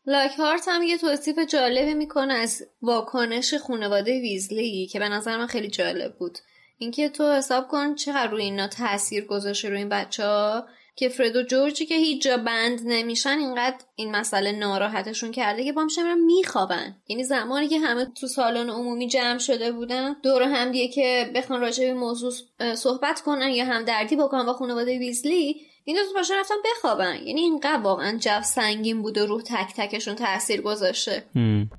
لاکهارت 0.06 0.64
هم 0.68 0.82
یه 0.82 0.98
توصیف 0.98 1.38
جالبی 1.38 1.94
می‌کنه 1.94 2.34
از 2.34 2.62
واکنش 2.82 3.54
خانواده 3.54 4.20
ویزلی 4.20 4.86
که 4.86 4.98
به 4.98 5.08
نظر 5.08 5.36
من 5.36 5.46
خیلی 5.46 5.68
جالب 5.68 6.18
بود. 6.18 6.38
اینکه 6.78 7.08
تو 7.08 7.32
حساب 7.32 7.68
کن 7.68 7.94
چقدر 7.94 8.30
روی 8.30 8.42
اینا 8.42 8.68
تاثیر 8.68 9.24
گذاشته 9.24 9.68
روی 9.68 9.78
این 9.78 9.88
بچه 9.88 10.24
ها 10.24 10.66
که 11.02 11.08
فرد 11.08 11.36
و 11.36 11.42
جورجی 11.42 11.86
که 11.86 11.94
هیچ 11.94 12.22
جا 12.22 12.36
بند 12.36 12.80
نمیشن 12.84 13.38
اینقدر 13.38 13.76
این 13.96 14.16
مسئله 14.16 14.52
ناراحتشون 14.52 15.32
کرده 15.32 15.64
که 15.64 15.72
با 15.72 15.84
میشن 15.84 16.18
میخوابن. 16.18 16.96
یعنی 17.08 17.24
زمانی 17.24 17.68
که 17.68 17.78
همه 17.78 18.04
تو 18.04 18.26
سالن 18.26 18.70
عمومی 18.70 19.08
جمع 19.08 19.38
شده 19.38 19.72
بودن 19.72 20.16
دور 20.22 20.42
هم 20.42 20.72
دیگه 20.72 20.88
که 20.88 21.30
بخوان 21.34 21.60
راجع 21.60 21.86
به 21.86 21.94
موضوع 21.94 22.32
صحبت 22.74 23.20
کنن 23.20 23.48
یا 23.48 23.64
هم 23.64 23.84
دردی 23.84 24.16
بکنن 24.16 24.46
با 24.46 24.52
خانواده 24.52 24.98
ویزلی 24.98 25.60
این 25.84 25.96
دو 25.96 26.02
پاشا 26.18 26.34
رفتن 26.40 26.54
بخوابن. 26.64 27.14
یعنی 27.26 27.40
اینقدر 27.40 27.82
واقعا 27.82 28.18
جو 28.20 28.42
سنگین 28.44 29.02
بود 29.02 29.18
و 29.18 29.26
روح 29.26 29.42
تک 29.42 29.72
تکشون 29.76 30.14
تاثیر 30.14 30.62
گذاشته. 30.62 31.24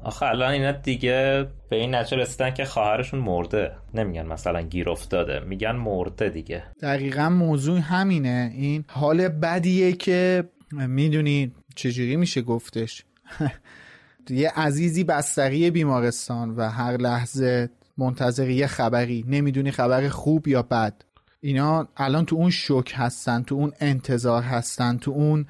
آخه 0.03 0.25
الان 0.25 0.51
اینا 0.51 0.71
دیگه 0.71 1.47
به 1.69 1.75
این 1.75 1.95
نتیجه 1.95 2.17
رسیدن 2.17 2.53
که 2.53 2.65
خواهرشون 2.65 3.19
مرده. 3.19 3.71
نمیگن 3.93 4.25
مثلا 4.25 4.61
گیر 4.61 4.89
افتاده. 4.89 5.39
میگن 5.39 5.71
مرده 5.71 6.30
دیگه. 6.30 6.63
دقیقا 6.81 7.30
موضوع 7.30 7.80
همینه. 7.80 8.51
این 8.55 8.85
حال 8.88 9.27
بدیه 9.27 9.91
که 9.91 10.43
می‌دونی 10.71 11.51
چجوری 11.75 12.15
میشه 12.15 12.41
گفتش. 12.41 13.05
یه 14.30 14.49
عزیزی 14.49 15.03
بستری 15.03 15.71
بیمارستان 15.71 16.55
و 16.55 16.69
هر 16.69 16.97
لحظه 16.97 17.69
منتظر 17.97 18.49
یه 18.49 18.67
خبری 18.67 19.25
نمی‌دونی 19.27 19.71
خبر 19.71 20.09
خوب 20.09 20.47
یا 20.47 20.61
بد. 20.61 21.01
اینا 21.45 21.88
الان 21.98 22.26
تو 22.26 22.36
اون 22.36 22.49
شوک 22.49 22.94
هستن 22.95 23.44
تو 23.44 23.56
اون 23.56 23.74
انتظار 23.80 24.44
هستن 24.44 24.98
تو 24.98 25.11
اون 25.11 25.45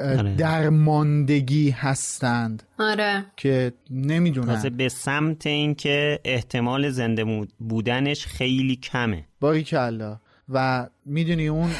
آره. 0.00 0.34
درماندگی 0.34 1.70
هستند 1.70 2.62
آره. 2.78 3.24
که 3.36 3.72
نمی‌دونن. 3.90 4.46
تازه 4.46 4.70
به 4.70 4.88
سمت 4.88 5.46
اینکه 5.46 6.20
احتمال 6.24 6.90
زنده 6.90 7.46
بودنش 7.58 8.26
خیلی 8.26 8.76
کمه. 8.76 9.24
باریکلا. 9.40 10.16
و 10.48 10.86
می‌دونی 11.04 11.48
اون 11.48 11.70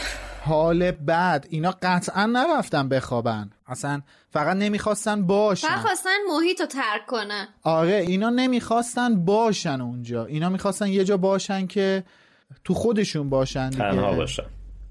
حال 0.44 0.90
بعد 0.90 1.46
اینا 1.50 1.74
قطعا 1.82 2.26
نرفتن 2.26 2.88
بخوابن. 2.88 3.50
اصلا 3.66 4.02
فقط 4.30 4.56
نمی‌خواستن 4.56 5.26
باشن. 5.26 5.68
فقط 5.68 5.78
خواستن 5.78 6.16
محیط 6.34 6.60
رو 6.60 6.66
ترک 6.66 7.06
کنن. 7.06 7.48
آره 7.62 7.94
اینا 7.94 8.30
نمی‌خواستن 8.30 9.24
باشن 9.24 9.80
اونجا. 9.80 10.24
اینا 10.24 10.48
می‌خواستن 10.48 10.86
یه 10.86 11.04
جا 11.04 11.16
باشن 11.16 11.66
که 11.66 12.04
تو 12.64 12.74
خودشون 12.74 13.30
باشن 13.30 13.70
دیگه. 13.70 13.82
تنها 13.82 14.12
باشن. 14.12 14.42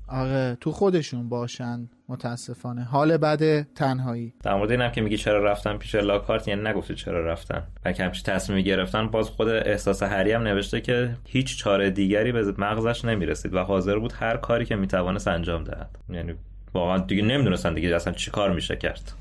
آره 0.08 0.58
تو 0.62 0.72
خودشون 0.72 1.30
باشن 1.30 1.90
متاسفانه. 2.10 2.84
حال 2.84 3.18
بد 3.18 3.62
تنهایی. 3.74 4.34
در 4.44 4.56
مورد 4.56 4.72
اینم 4.72 4.92
که 4.92 5.02
میگی 5.02 5.18
چرا 5.18 5.44
رفتن 5.44 5.78
پیش 5.78 5.96
لاکارت 5.96 6.48
یعنی 6.48 6.62
نگفتی 6.62 6.96
چرا 6.96 7.26
رفتن. 7.26 7.68
و 7.86 7.90
همچین 7.90 8.24
تصمیمی 8.24 8.64
گرفتن 8.64 9.08
باز 9.08 9.30
خود 9.30 9.48
احساس 9.48 10.04
هری 10.04 10.32
هم 10.32 10.42
نوشته 10.42 10.82
که 10.82 11.18
هیچ 11.26 11.58
چاره 11.58 11.90
دیگری 11.90 12.32
به 12.32 12.54
مغزش 12.58 13.06
نمی‌رسید 13.06 13.54
و 13.54 13.60
حاضر 13.60 14.00
بود 14.00 14.14
هر 14.14 14.38
کاری 14.38 14.66
که 14.66 14.76
می‌توانست 14.76 15.28
انجام 15.28 15.64
دهد. 15.64 15.98
یعنی 16.10 16.34
واقعا 16.74 16.98
دیگه 16.98 17.24
نمی‌دونستن 17.24 17.74
دیگه 17.74 17.96
اصلا 17.96 18.14
چی 18.14 18.32
کار 18.32 18.54
میشه 18.54 18.76
کرد. 18.76 19.12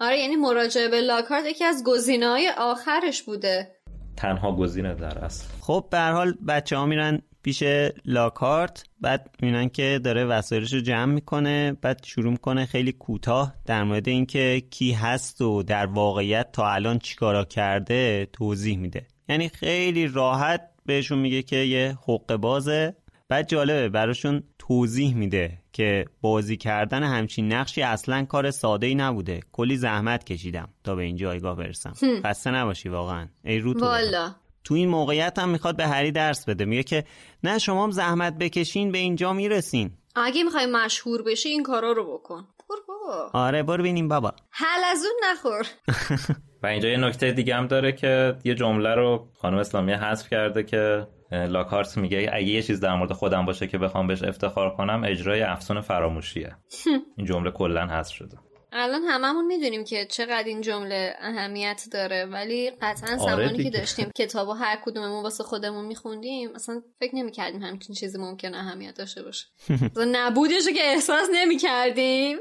آره 0.00 0.18
یعنی 0.18 0.36
مراجعه 0.36 0.88
به 0.88 1.00
لاکارت 1.00 1.44
یکی 1.46 1.64
از 1.64 1.82
گزینه‌های 1.86 2.50
آخرش 2.58 3.22
بوده. 3.22 3.68
تنها 4.16 4.56
گزینه 4.56 4.94
در 4.94 5.18
اصل. 5.18 5.46
خب 5.60 5.86
به 5.90 5.98
هر 5.98 6.12
حال 6.12 6.34
بچه 6.48 6.76
ها 6.76 6.86
میرن 6.86 7.22
پیش 7.42 7.62
لاکارت 8.04 8.84
بعد 9.00 9.30
می‌بینن 9.42 9.68
که 9.68 10.00
داره 10.04 10.24
وسایلش 10.24 10.72
رو 10.72 10.80
جمع 10.80 11.12
می‌کنه 11.12 11.72
بعد 11.72 12.04
شروع 12.04 12.30
می‌کنه 12.30 12.66
خیلی 12.66 12.92
کوتاه 12.92 13.54
در 13.66 13.84
مورد 13.84 14.08
اینکه 14.08 14.62
کی 14.70 14.92
هست 14.92 15.40
و 15.40 15.62
در 15.62 15.86
واقعیت 15.86 16.52
تا 16.52 16.70
الان 16.70 16.98
چیکارا 16.98 17.44
کرده 17.44 18.28
توضیح 18.32 18.78
میده. 18.78 19.06
یعنی 19.28 19.48
خیلی 19.48 20.06
راحت 20.06 20.60
بهشون 20.86 21.18
میگه 21.18 21.42
که 21.42 21.56
یه 21.56 21.98
حق 22.08 22.36
بازه. 22.36 22.96
بعد 23.28 23.48
جالبه 23.48 23.88
براشون 23.88 24.42
توضیح 24.58 25.14
میده 25.14 25.58
که 25.72 26.04
بازی 26.20 26.56
کردن 26.56 27.02
همچین 27.02 27.52
نقشی 27.52 27.82
اصلا 27.82 28.24
کار 28.24 28.50
ساده 28.50 28.86
ای 28.86 28.94
نبوده. 28.94 29.40
کلی 29.52 29.76
زحمت 29.76 30.24
کشیدم 30.24 30.68
تا 30.84 30.94
به 30.94 31.02
این 31.02 31.16
جایگاه 31.16 31.56
برسم. 31.56 31.92
خسته 32.24 32.50
نباشی 32.50 32.88
واقعا. 32.88 33.28
ای 33.44 33.58
رو. 33.58 33.80
والا. 33.80 34.34
تو 34.64 34.74
این 34.74 34.88
موقعیت 34.88 35.38
هم 35.38 35.48
می‌خواد 35.48 35.76
به 35.76 35.86
هری 35.86 36.12
درس 36.12 36.44
بده. 36.44 36.64
میگه 36.64 36.82
که 36.82 37.04
نه 37.44 37.58
شما 37.58 37.84
هم 37.84 37.90
زحمت 37.90 38.38
بکشین 38.38 38.92
به 38.92 38.98
اینجا 38.98 39.32
می‌رسین. 39.32 39.90
اگه 40.16 40.42
می‌خوای 40.42 40.66
مشهور 40.66 41.22
بشی 41.22 41.48
این 41.48 41.62
کارا 41.62 41.92
رو 41.92 42.18
بکن. 42.18 42.46
برو 42.70 42.78
بابا. 42.88 43.30
آره 43.32 43.62
برو 43.62 43.78
ببینیم 43.78 44.08
بابا. 44.08 44.32
حل 44.50 44.84
از 44.92 45.04
اون 45.04 45.30
نخور. 45.30 45.66
و 46.62 46.66
اینجا 46.66 46.88
یه 46.88 46.96
نکته 46.96 47.32
دیگه 47.32 47.54
هم 47.54 47.66
داره 47.66 47.92
که 47.92 48.36
یه 48.44 48.54
جمله 48.54 48.94
رو 48.94 49.28
خانم 49.38 49.58
اسلامی 49.58 49.92
حذف 49.92 50.28
کرده 50.28 50.62
که 50.62 51.06
لاکارت 51.32 51.96
میگه 51.96 52.30
اگه 52.32 52.46
یه 52.46 52.62
چیز 52.62 52.80
در 52.80 52.94
مورد 52.94 53.12
خودم 53.12 53.44
باشه 53.44 53.66
که 53.66 53.78
بخوام 53.78 54.06
بهش 54.06 54.22
افتخار 54.22 54.76
کنم 54.76 55.02
اجرای 55.06 55.42
افسون 55.42 55.80
فراموشیه. 55.80 56.56
این 57.16 57.26
جمله 57.26 57.50
کلا 57.50 57.86
حذف 57.86 58.12
شده. 58.14 58.36
الان 58.74 59.02
هممون 59.02 59.46
می‌دونیم 59.46 59.84
که 59.84 60.06
چقدر 60.10 60.44
این 60.44 60.60
جمله 60.60 61.14
اهمیت 61.20 61.84
داره 61.90 62.24
ولی 62.24 62.70
قطعا 62.70 63.16
آره 63.16 63.30
زمانی 63.30 63.56
که 63.56 63.62
دیگه. 63.62 63.70
داشتیم 63.70 64.10
کتاب 64.16 64.48
و 64.48 64.52
هر 64.52 64.78
کدوممون 64.84 65.22
واسه 65.22 65.44
خودمون 65.44 65.84
میخوندیم 65.84 66.50
اصلا 66.54 66.82
فکر 67.00 67.14
نمی‌کردیم 67.16 67.62
همچین 67.62 67.94
چیزی 67.94 68.18
ممکن 68.18 68.54
اهمیت 68.54 68.94
داشته 68.94 69.22
باشه. 69.22 69.46
اصلا 69.92 70.08
نبودش 70.12 70.66
رو 70.66 70.72
که 70.72 70.82
احساس 70.82 71.28
نمی‌کردیم. 71.34 72.36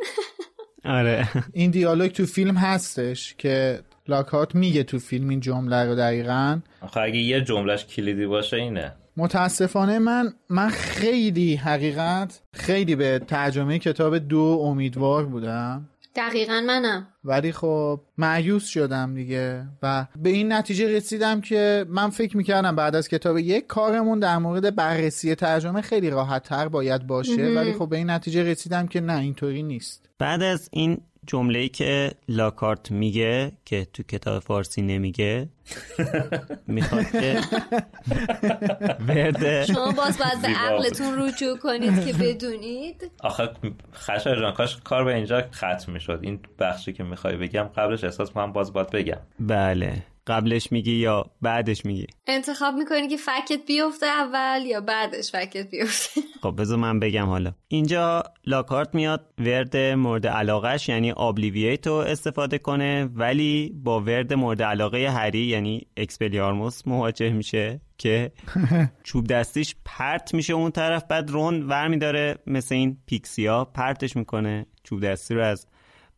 آره. 0.86 1.28
این 1.54 1.72
دیالوگ 1.72 2.12
تو 2.12 2.26
فیلم 2.26 2.56
هستش 2.56 3.36
که 3.38 3.80
لاکارت 4.08 4.56
میگه 4.56 4.84
تو 4.84 5.00
فیلم 5.00 5.30
این 5.30 5.40
جمله 5.40 5.86
رو 5.86 5.96
دقیقا. 5.96 6.60
آخه 6.82 7.00
اگه 7.02 7.18
یه 7.18 7.42
جملهش 7.42 7.86
کلیدی 7.86 8.26
باشه 8.26 8.58
اینه. 8.58 8.96
متاسفانه 9.18 10.00
من 10.00 10.34
من 10.50 10.70
خیلی 10.70 11.56
حقیقت 11.56 12.42
خیلی 12.54 12.96
به 12.96 13.20
ترجمه 13.28 13.80
کتاب 13.80 14.18
دو 14.18 14.60
امیدوار 14.66 15.26
بودم. 15.26 15.90
دقیقا 16.16 16.64
منم. 16.68 17.08
ولی 17.24 17.52
خب 17.52 18.02
معیوس 18.18 18.66
شدم 18.66 19.16
دیگه 19.16 19.68
و 19.84 20.06
به 20.16 20.30
این 20.30 20.54
نتیجه 20.54 20.96
رسیدم 20.96 21.42
که 21.42 21.86
من 21.90 22.10
فکر 22.10 22.38
می‌کردم 22.38 22.76
بعد 22.76 22.96
از 22.96 23.08
کتاب 23.08 23.38
یک 23.38 23.68
کارمون 23.68 24.20
در 24.20 24.38
مورد 24.38 24.76
بررسی 24.76 25.36
ترجمه 25.36 25.82
خیلی 25.82 26.10
راحت 26.10 26.44
تر 26.44 26.68
باید 26.68 27.08
باشه 27.08 27.54
ولی 27.56 27.74
خب 27.74 27.90
به 27.90 27.98
این 27.98 28.10
نتیجه 28.10 28.44
رسیدم 28.44 28.88
که 28.88 29.02
نه 29.02 29.18
اینطوری 29.18 29.64
نیست. 29.64 30.10
بعد 30.20 30.42
از 30.42 30.70
این 30.72 31.02
جمله 31.28 31.60
ای 31.60 31.70
که 31.70 32.12
لاکارت 32.30 32.92
میگه 32.92 33.52
که 33.66 33.88
تو 33.94 34.04
کتاب 34.04 34.44
فارسی 34.44 34.82
نمیگه. 34.82 35.50
می‌خواد 36.68 37.12
که 37.12 37.40
ورد 39.08 39.66
شما 39.66 39.92
باز 39.92 40.18
باید 40.18 40.42
به. 40.42 40.48
عقلتون 40.48 41.22
رجوع 41.22 41.58
کنید 41.58 42.06
که 42.06 42.14
بدونید. 42.24 43.12
آخه 43.20 43.50
خشای 43.94 44.36
جان 44.40 44.54
کاش 44.54 44.78
کار 44.84 45.04
به 45.04 45.16
اینجا 45.16 45.44
ختم 45.54 45.92
می‌شد. 45.92 46.20
این 46.22 46.40
بخشی 46.60 46.94
که 46.94 47.04
می‌خوای 47.04 47.38
بگم 47.38 47.64
قبلش 47.64 48.04
احساس 48.04 48.30
می‌کنم 48.30 48.54
باز 48.54 48.74
باید 48.74 48.90
بگم. 48.90 49.20
بله. 49.40 50.04
قبلش 50.28 50.72
میگی 50.72 50.92
یا 50.92 51.26
بعدش 51.42 51.86
میگی؟ 51.86 52.08
انتخاب 52.28 52.76
می‌کنی 52.76 53.08
که 53.08 53.18
فکت 53.18 53.66
بیفته 53.68 54.06
اول 54.06 54.66
یا 54.66 54.82
بعدش 54.82 55.32
فکت 55.32 55.70
بیفته؟ 55.70 56.22
خب 56.44 56.56
بذار 56.62 56.78
من 56.78 57.00
بگم 57.00 57.26
حالا. 57.26 57.54
اینجا 57.68 58.24
لاکارت 58.46 58.96
میاد 58.96 59.34
ورد 59.40 59.78
مورد 59.78 60.28
علاقهش 60.28 60.90
یعنی 60.90 61.12
آبلیویت 61.12 61.88
رو 61.88 61.94
استفاده 61.94 62.58
کنه 62.58 63.10
ولی 63.14 63.74
با 63.84 64.00
ورد 64.00 64.34
مورد 64.34 64.62
علاقه 64.62 65.10
هری 65.10 65.46
یعنی 65.46 65.88
اکسپلیارموس 65.98 66.88
مواجه 66.88 67.30
میشه 67.30 67.82
که 67.98 68.32
چوب 69.04 69.28
دستیش 69.28 69.76
پرت 69.86 70.34
میشه 70.34 70.54
اون 70.54 70.72
طرف 70.72 71.04
بعد 71.04 71.30
رون 71.30 71.68
ور 71.68 71.88
میداره 71.88 72.38
مثل 72.48 72.76
این 72.76 72.98
پیکسیا 73.06 73.66
پرتش 73.66 74.16
می‌کنه 74.16 74.66
چوب 74.84 75.06
دستی 75.06 75.36
رو 75.36 75.44
از 75.44 75.68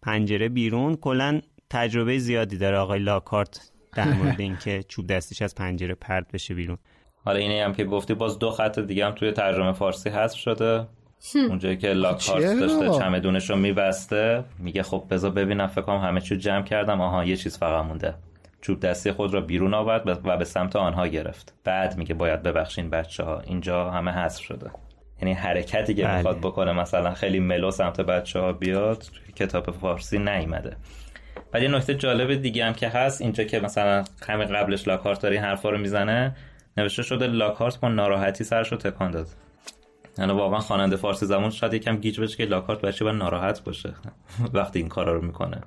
پنجره 0.02 0.50
بیرون. 0.50 0.96
کلا 0.96 1.42
تجربه 1.70 2.20
زیادی 2.20 2.58
داره 2.58 2.78
آقای 2.78 3.00
لاکارت. 3.00 3.73
در 3.96 4.14
مورد 4.18 4.42
اینکه 4.42 4.84
چوب 4.88 5.08
دستیش 5.08 5.42
از 5.42 5.56
پنجره 5.56 5.96
پرت 5.96 6.32
بشه 6.32 6.54
بیرون. 6.54 6.78
حالا 7.26 7.40
اینه 7.40 7.66
هم 7.66 7.74
که 7.74 7.84
گفتی 7.84 8.14
باز 8.14 8.40
دو 8.40 8.52
خط 8.52 8.80
دیگه 8.80 9.06
هم 9.06 9.12
توی 9.12 9.32
ترجمه 9.32 9.72
فارسی 9.72 10.10
حذف 10.10 10.38
شده. 10.38 10.88
اونجایی 11.36 11.78
که 11.78 11.88
لاکارت 11.88 12.20
چرا؟ 12.44 12.54
داشته 12.54 13.00
چمدونش 13.00 13.50
رو 13.50 13.56
میبسته 13.56 14.44
میگه 14.60 14.84
خب 14.84 15.04
بذار 15.10 15.32
ببینم 15.32 15.68
فکر 15.68 15.82
کنم 15.82 15.98
همه 16.00 16.22
چیو 16.22 16.38
جمع 16.38 16.64
کردم. 16.64 17.02
آها 17.02 17.26
یه 17.26 17.36
چیز 17.36 17.58
فقط 17.58 17.86
مونده. 17.86 18.16
چوب 18.62 18.80
دستی 18.80 19.12
خود 19.12 19.34
را 19.34 19.42
بیرون 19.42 19.74
آورد 19.74 20.20
و 20.26 20.38
به 20.38 20.46
سمت 20.46 20.76
آنها 20.76 21.08
گرفت. 21.08 21.54
بعد 21.64 21.98
میگه 21.98 22.14
باید 22.14 22.44
ببخشین 22.44 22.90
بچه 22.90 23.24
ها 23.24 23.40
اینجا 23.40 23.90
همه 23.92 24.12
حذف 24.12 24.42
شده. 24.42 24.72
یعنی 25.22 25.34
حرکتی 25.34 25.94
که 25.94 26.04
بله. 26.04 26.16
می‌خواد 26.16 26.38
بکنه 26.38 26.72
مثلا 26.72 27.14
خیلی 27.14 27.40
ملو 27.40 27.72
سمت 27.72 28.02
بچه 28.02 28.40
ها 28.40 28.54
بیاد 28.54 28.98
توی 28.98 29.34
کتاب 29.34 29.72
فارسی 29.72 30.18
نیومده. 30.18 30.78
بعد 31.52 31.64
یه 31.64 31.70
نکته 31.70 31.96
جالب 31.96 32.34
دیگه 32.34 32.66
هم 32.66 32.74
که 32.74 32.90
هست 32.90 33.22
اینجا 33.22 33.44
که 33.44 33.60
مثلا 33.60 34.04
همین 34.28 34.48
قبلش 34.48 34.88
لاکارت 34.88 35.22
داره 35.22 35.36
این 35.36 35.44
حرفا 35.44 35.70
رو 35.70 35.78
می‌زنه 35.78 36.36
نوشته 36.78 37.04
شده 37.04 37.28
لاکارت 37.28 37.80
با 37.80 37.90
ناراحتی 37.90 38.44
سرش 38.44 38.72
رو 38.72 38.78
تکان 38.78 39.12
داد. 39.12 39.28
یعنی 40.18 40.32
واقعا 40.34 40.60
خواننده 40.60 40.96
فارسی 40.96 41.26
زمان 41.26 41.50
شاید 41.50 41.74
یکم 41.74 41.98
گیج 41.98 42.20
بشه 42.20 42.38
که 42.38 42.46
لاکارت 42.46 42.82
بچه 42.82 43.06
باید 43.06 43.18
ناراحت 43.18 43.64
باشه 43.64 43.94
وقتی 44.54 44.80
این 44.80 44.90
کارا 44.90 45.14
رو 45.14 45.22
می‌کنه. 45.22 45.62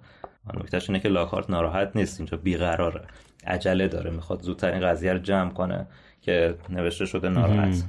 و 0.47 0.59
نکتهش 0.59 0.91
اینه 0.91 1.01
که 1.01 1.09
لاکارت 1.09 1.51
ناراحت 1.51 1.91
نیست 1.95 2.21
اینجا 2.21 2.37
بیقراره. 2.37 3.03
عجله 3.47 3.89
داره 3.89 4.11
می‌خواد 4.11 4.43
زودتر 4.43 4.73
این 4.73 4.81
قضیه 4.81 5.13
رو 5.13 5.19
جمع 5.19 5.51
کنه 5.51 5.87
که 6.21 6.55
نوشته 6.69 7.05
شده 7.07 7.29
ناراحت. 7.29 7.85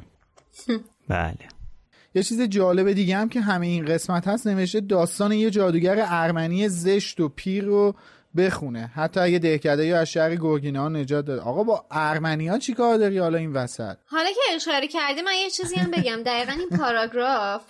بله. 1.10 1.57
یه 2.18 2.24
چیز 2.24 2.42
جالب 2.42 2.92
دیگه 2.92 3.18
هم 3.18 3.30
که 3.30 3.42
همه 3.42 3.68
این 3.68 3.86
قسمت 3.86 4.28
هست 4.28 4.48
نوشته 4.48 4.82
داستان 4.82 5.32
یه 5.32 5.50
جادوگر 5.50 6.06
ارمنی 6.08 6.70
زشت 6.70 7.20
و 7.20 7.30
پیر 7.30 7.64
رو 7.64 7.96
بخونه. 8.38 8.92
حتی 8.96 9.20
اگه 9.20 9.40
دهکده 9.40 9.86
یا 9.86 10.00
از 10.00 10.10
شهر 10.10 10.36
گرگینا 10.36 10.90
نجات 10.90 11.26
داد 11.26 11.40
آقا 11.40 11.64
با 11.64 11.86
ارمنی 11.92 12.48
ها 12.48 12.58
چی 12.58 12.74
کار 12.74 12.98
داری 12.98 13.18
حالا 13.18 13.38
این 13.38 13.54
وسط؟ 13.54 13.98
حالا 14.06 14.30
که 14.30 14.56
اشاره 14.56 14.88
کردی 14.88 15.22
من 15.22 15.32
یه 15.44 15.50
چیزی 15.50 15.76
هم 15.76 15.92
بگم. 15.92 16.24
دقیقا 16.24 16.52
این 16.52 16.80
پاراگراف 16.80 17.62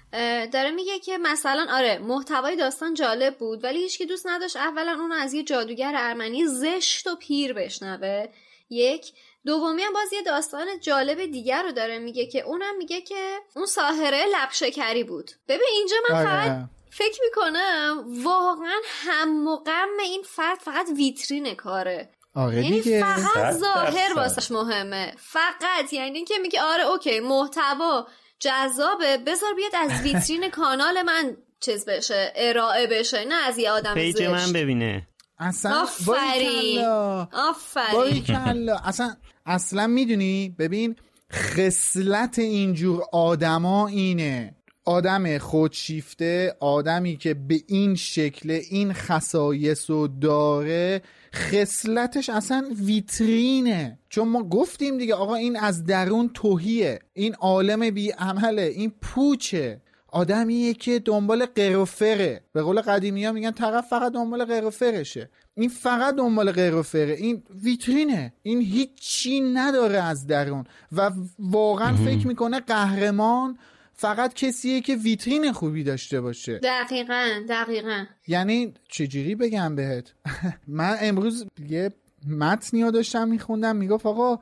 داره 0.52 0.70
میگه 0.70 0.98
که 0.98 1.18
مثلا 1.18 1.66
آره 1.70 1.98
محتوای 1.98 2.56
داستان 2.56 2.94
جالب 2.94 3.38
بود 3.38 3.64
ولی 3.64 3.78
هیچکی 3.78 4.06
دوست 4.06 4.26
نداشت 4.26 4.56
اولا 4.56 4.96
اونو 5.00 5.14
از 5.14 5.34
یه 5.34 5.42
جادوگر 5.42 5.92
ارمنی 5.96 6.46
زشت 6.46 7.06
و 7.06 7.16
پیر 7.16 7.52
بشنوه. 7.52 8.26
یک 8.70 9.12
دومی 9.46 9.82
هم 9.82 9.92
باز 9.92 10.12
یه 10.12 10.22
داستان 10.22 10.66
جالب 10.80 11.26
دیگر 11.26 11.62
رو 11.62 11.72
داره 11.72 11.98
میگه 11.98 12.26
که 12.26 12.40
اونم 12.40 12.76
میگه 12.78 13.00
که 13.00 13.38
اون 13.56 13.66
ساهره 13.66 14.24
لب 14.26 14.48
شکری 14.52 15.04
بود. 15.04 15.30
ببین 15.48 15.68
اینجا 15.72 15.96
من 16.10 16.24
فقط 16.24 16.50
آره 16.50 16.68
فکر 16.90 17.20
می‌کنم 17.24 18.04
واقعا 18.24 18.80
هم 18.86 19.46
و 19.46 19.56
غم 19.56 19.88
این 20.02 20.22
فرد 20.22 20.58
فقط 20.58 20.86
ویترین 20.96 21.54
کاره. 21.54 22.10
آره 22.34 22.54
یعنی 22.54 22.80
دیگه. 22.80 23.04
فقط 23.04 23.54
ظاهر. 23.54 24.12
واسش 24.16 24.50
مهمه. 24.50 25.14
فقط 25.18 25.92
یعنی 25.92 26.16
اینکه 26.16 26.34
میگه 26.42 26.62
آره 26.62 26.84
اوکی 26.84 27.20
محتوا 27.20 28.06
جذابه 28.40 29.18
بذار 29.18 29.54
بیاد 29.54 29.74
از 29.74 29.90
ویترین 30.04 30.50
کانال 30.50 31.02
من 31.02 31.36
چیز 31.60 31.84
بشه 31.84 32.32
ارائه 32.36 32.86
بشه 32.86 33.24
نه 33.24 33.34
از 33.34 33.58
یه 33.58 33.70
آدم 33.70 33.94
پیج 33.94 34.22
من 34.22 34.52
ببینه. 34.52 35.08
اصلا 35.38 35.82
آفرین. 35.82 36.84
آفرین. 37.32 38.70
اصلا 38.70 39.16
اصلا 39.46 39.86
می‌دونی؟ 39.86 40.54
ببین 40.58 40.96
خصلت 41.32 42.38
اینجور 42.38 43.02
آدما 43.12 43.86
اینه. 43.86 44.54
آدم 44.84 45.38
خودشیفته 45.38 46.56
آدمی 46.60 47.16
که 47.16 47.34
به 47.34 47.60
این 47.66 47.94
شکل 47.94 48.50
این 48.50 48.92
خصایص 48.92 49.90
رو 49.90 50.08
داره 50.08 51.02
خصلتش 51.34 52.30
اصلا 52.30 52.68
ویترینه. 52.84 53.98
چون 54.08 54.28
ما 54.28 54.42
گفتیم 54.42 54.98
دیگه 54.98 55.14
آقا 55.14 55.34
این 55.34 55.56
از 55.56 55.84
درون 55.84 56.30
توهیه. 56.34 57.00
این 57.12 57.34
عالم 57.34 57.90
بی 57.90 58.10
عمله 58.10 58.62
این 58.62 58.92
پوچه. 59.02 59.80
آدمیه 60.08 60.74
که 60.74 60.98
دنبال 60.98 61.46
قروفره 61.46 62.44
به 62.52 62.62
قول 62.62 62.80
قدیمی 62.80 63.24
ها 63.24 63.32
میگن 63.32 63.50
طرف 63.50 63.88
فقط 63.88 64.12
دنبال 64.12 64.44
قروفرشه 64.44 65.30
این 65.58 65.68
فقط 65.68 66.14
دنبال 66.14 66.52
قروفره 66.52 67.12
این 67.12 67.42
ویترینه. 67.62 68.32
این 68.42 68.60
هیچی 68.60 69.40
نداره 69.40 70.02
از 70.02 70.26
درون. 70.26 70.64
و 70.92 71.10
واقعا 71.38 71.96
فکر 71.96 72.26
می‌کنه 72.26 72.60
قهرمان 72.60 73.58
فقط 73.94 74.34
کسیه 74.34 74.80
که 74.80 74.96
ویترین 74.96 75.52
خوبی 75.52 75.84
داشته 75.84 76.20
باشه. 76.20 76.58
دقیقا 76.58 77.28
دقیقا. 77.48 78.04
یعنی 78.26 78.74
چجوری 78.88 79.34
بگم 79.34 79.76
بهت؟ 79.76 80.12
من 80.68 80.96
امروز 81.00 81.46
یه 81.68 81.92
متنی 82.28 82.82
رو 82.82 82.90
داشتم 82.90 83.28
میخوندم. 83.28 83.76
می‌گفت 83.76 84.06
آقا 84.06 84.38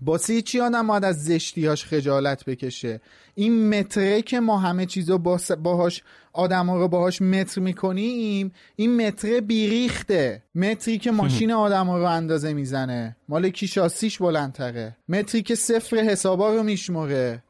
باسه 0.00 0.42
چی 0.42 0.60
آدم 0.60 0.86
باید 0.86 1.04
از 1.04 1.24
زشتیاش 1.24 1.84
خجالت 1.84 2.44
بکشه. 2.44 3.00
این 3.34 3.68
متره 3.68 4.22
که 4.22 4.40
ما 4.40 4.58
همه 4.58 4.86
چیزو 4.86 5.18
باهاش 5.62 6.02
آدم 6.32 6.70
رو 6.70 6.88
باهاش 6.88 7.22
متر 7.22 7.60
می‌کنیم 7.60 8.52
این 8.76 9.06
متره 9.06 9.40
بیریخته. 9.40 10.42
متری 10.54 10.98
که 10.98 11.10
ماشین 11.20 11.52
آدم 11.52 11.90
رو 11.90 12.04
اندازه 12.04 12.52
می‌زنه. 12.52 13.16
مال 13.28 13.48
کی 13.48 13.66
شاسیش 13.66 14.18
بلندتره. 14.18 14.96
متری 15.08 15.42
که 15.42 15.54
صفر 15.54 15.96
حسابا 15.96 16.54
رو 16.54 16.62
میشمره. 16.62 17.42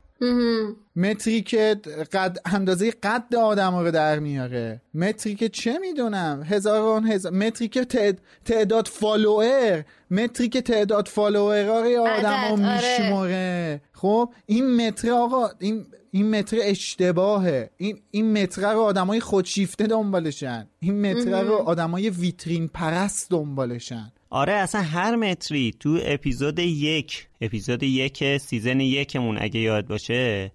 متری 0.96 1.42
که 1.42 1.80
قد 2.12 2.38
اندازه 2.44 2.90
قد 2.90 3.34
آدم 3.36 3.76
رو 3.76 3.90
در 3.90 4.18
میاره. 4.18 4.82
متری 4.94 5.34
که 5.34 5.48
چه 5.48 5.78
می‌دونم؟ 5.78 6.42
هزاران 6.46 7.06
هزار 7.06 7.32
متری 7.32 7.68
که 7.68 7.84
تعد- 7.84 8.18
تعداد 8.44 8.86
follower. 8.88 9.84
متری 10.10 10.48
که 10.48 10.60
تعداد 10.60 11.08
follower 11.08 11.62
رو 11.64 12.06
آدم 12.06 12.44
رو 12.48 12.66
آره. 12.66 12.74
میشماره. 12.74 13.80
خب؟ 13.92 14.32
این 14.46 14.76
متر 14.86 15.10
آقا 15.10 15.48
این 15.58 15.86
این 16.10 16.30
متر 16.38 16.56
اشتباهه. 16.62 17.70
این 17.76 17.98
این 18.10 18.42
متر 18.42 18.72
رو 18.72 18.80
آدمای 18.80 19.20
خودشیفته 19.20 19.86
دنبالشن. 19.86 20.66
این 20.80 21.00
متر 21.10 21.42
رو 21.42 21.54
آدمای 21.54 22.10
ویترین 22.10 22.68
پرست 22.68 23.30
دنبالشن. 23.30 24.12
آره 24.30 24.52
اصلا 24.52 24.82
هر 24.82 25.16
متری 25.16 25.74
تو 25.80 25.98
اپیزود 26.02 26.58
یک 26.58 27.28
اپیزود 27.40 27.82
یک 27.82 28.38
season 28.38 28.80
یکمون 28.80 29.38
اگه 29.40 29.60
یاد 29.60 29.86
باشه 29.86 30.52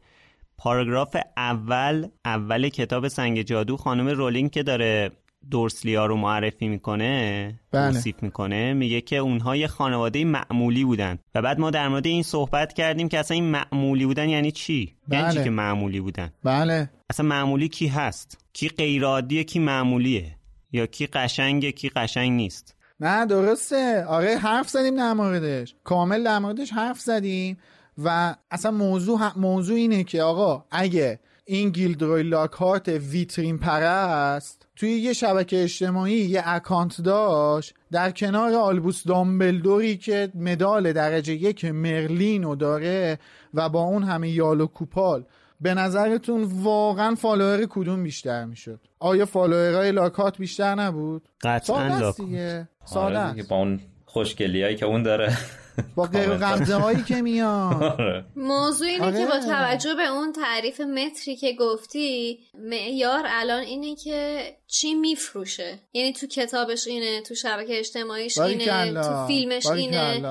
پاراگراف 0.57 1.15
اول 1.37 2.07
اول 2.25 2.69
کتاب 2.69 3.07
سنگ 3.07 3.41
جادو 3.41 3.77
خانم 3.77 4.07
رولینگ 4.07 4.51
که 4.51 4.63
داره 4.63 5.11
دورسلیا 5.51 6.05
رو 6.05 6.17
معرفی 6.17 6.67
می‌کنه 6.67 7.59
بله. 7.71 7.91
توصیف 7.91 8.23
می‌کنه 8.23 8.73
میگه 8.73 9.01
که 9.01 9.17
اونها 9.17 9.55
یه 9.55 9.67
خانواده 9.67 10.25
معمولی 10.25 10.85
بودن. 10.85 11.19
و 11.35 11.41
بعد 11.41 11.59
ما 11.59 11.71
در 11.71 11.87
مورد 11.87 12.07
این 12.07 12.23
صحبت 12.23 12.73
کردیم 12.73 13.09
که 13.09 13.19
اصلا 13.19 13.35
این 13.35 13.45
معمولی 13.45 14.05
بودن 14.05 14.29
یعنی 14.29 14.51
چی؟ 14.51 14.95
یعنی 15.11 15.29
چی 15.29 15.35
بله. 15.35 15.43
که 15.43 15.49
معمولی 15.49 15.99
بودن؟ 15.99 16.31
بله. 16.43 16.89
اصلا 17.09 17.25
معمولی 17.25 17.67
کی 17.67 17.87
هست؟ 17.87 18.37
کی 18.53 18.69
غیرعادیه 18.69 19.43
کی 19.43 19.59
معمولیه؟ 19.59 20.35
یا 20.71 20.85
کی 20.85 21.07
قشنگه 21.07 21.71
کی 21.71 21.89
قشنگ 21.89 22.31
نیست؟ 22.31 22.75
نه 22.99 23.25
درسته. 23.25 24.05
آره 24.05 24.37
حرف 24.37 24.69
زدیم 24.69 24.95
در 24.95 25.13
موردش. 25.13 25.75
کامل 25.83 26.23
در 26.23 26.39
موردش 26.39 26.71
حرف 26.71 26.99
زدیم 26.99 27.57
و 28.03 28.35
اصلا 28.51 28.71
موضوع 28.71 29.31
موضوع 29.37 29.75
اینه 29.75 30.03
که 30.03 30.21
آقا 30.21 30.65
اگه 30.71 31.19
این 31.45 31.69
گیلدروی 31.69 32.23
لاکارت 32.23 32.87
ویترین 32.87 33.57
پرست 33.57 34.67
توی 34.75 34.89
یه 34.89 35.13
شبکه 35.13 35.63
اجتماعی 35.63 36.13
یه 36.13 36.43
account 36.45 37.01
داشت 37.01 37.73
در 37.91 38.11
کنار 38.11 38.53
آلبوس 38.53 39.07
دامبلدوری 39.07 39.97
که 39.97 40.31
مدال 40.35 40.93
درجه 40.93 41.33
یک 41.33 41.65
مرلینو 41.65 42.55
داره 42.55 43.19
و 43.53 43.69
با 43.69 43.81
اون 43.81 44.03
همه 44.03 44.29
یال 44.29 44.61
و 44.61 44.67
کوپال 44.67 45.25
به 45.61 45.73
نظرتون 45.73 46.43
واقعا 46.43 47.15
follower 47.15 47.65
کدوم 47.69 48.03
بیشتر 48.03 48.45
می‌شد؟ 48.45 48.79
آیا 48.99 49.25
follower 49.25 49.91
های 49.91 50.04
لاکارت 50.04 50.37
بیشتر 50.37 50.75
نبود؟ 50.75 51.27
قطعا 51.41 51.87
لاکارت. 51.87 52.67
دیگه 52.85 52.93
ساده 52.93 53.17
آره 53.17 53.29
دیگه 53.29 53.41
است. 53.41 53.49
با 53.49 53.55
اون 53.55 53.79
خوشگلیایی 54.05 54.75
که 54.75 54.85
اون 54.85 55.03
داره 55.03 55.37
با 55.95 56.03
غمزه 56.03 56.75
هایی 56.75 57.03
که 57.03 57.21
میان 57.21 57.83
آره. 57.83 58.25
موضوع 58.35 58.87
اینه 58.87 59.05
آره. 59.05 59.19
که 59.19 59.25
با 59.25 59.39
توجه 59.39 59.93
به 59.93 60.07
اون 60.07 60.33
تعریف 60.33 60.81
متری 60.81 61.35
که 61.35 61.53
گفتی 61.53 62.39
معیار 62.53 63.23
الان 63.27 63.61
اینه 63.61 63.95
که 63.95 64.43
چی 64.67 64.93
میفروشه 64.93 65.79
یعنی 65.93 66.13
تو 66.13 66.27
کتابش 66.27 66.87
اینه 66.87 67.21
تو 67.21 67.35
شبکه 67.35 67.79
اجتماعیش 67.79 68.37
اینه. 68.37 68.93
تو 68.93 69.27
فیلمش 69.27 69.65
اینه. 69.65 70.21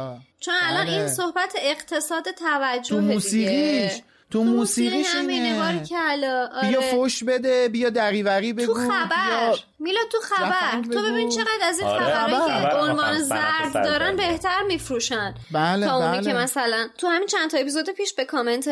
چون 0.41 0.55
الان 0.63 0.87
بله. 0.87 0.97
این 0.97 1.09
صحبت 1.09 1.53
اقتصاد 1.59 2.25
توجه 2.39 2.89
تو 2.89 3.01
موسیقیش 3.01 4.03
تو 4.33 4.45
موسیقیش 4.45 5.07
همینه 5.15 5.45
اینه 5.45 5.59
باریکلا 5.59 6.49
آره. 6.55 6.69
بیا 6.69 6.81
فوش 6.81 7.25
بده 7.25 7.69
بیا 7.69 7.91
دریوری 7.91 8.53
بگو 8.53 8.67
تو 8.67 8.75
خبر 8.75 9.51
بیا 9.51 9.59
میلا 9.79 10.01
تو 10.13 10.19
خبر 10.19 10.83
تو 10.93 11.03
ببین. 11.03 11.29
چقدر 11.29 11.49
از 11.63 11.79
این 11.79 11.89
آره. 11.89 12.05
خبرهایی 12.05 12.53
خبر. 12.53 12.71
که 12.71 12.77
عنوان 12.77 13.19
زرد. 13.19 13.73
دارن 13.75 14.17
بهتر 14.17 14.63
میفروشن 14.63 15.35
بله 15.51 15.87
تا 15.87 15.97
اونی 15.97 16.19
بله. 16.19 16.33
که 16.33 16.39
مثلا 16.39 16.89
تو 16.99 17.07
همین 17.07 17.27
چند 17.29 17.51
تا 17.51 17.59
اپیزود 17.59 17.91
پیش 17.91 18.15
به 18.15 18.25
کامنت 18.25 18.71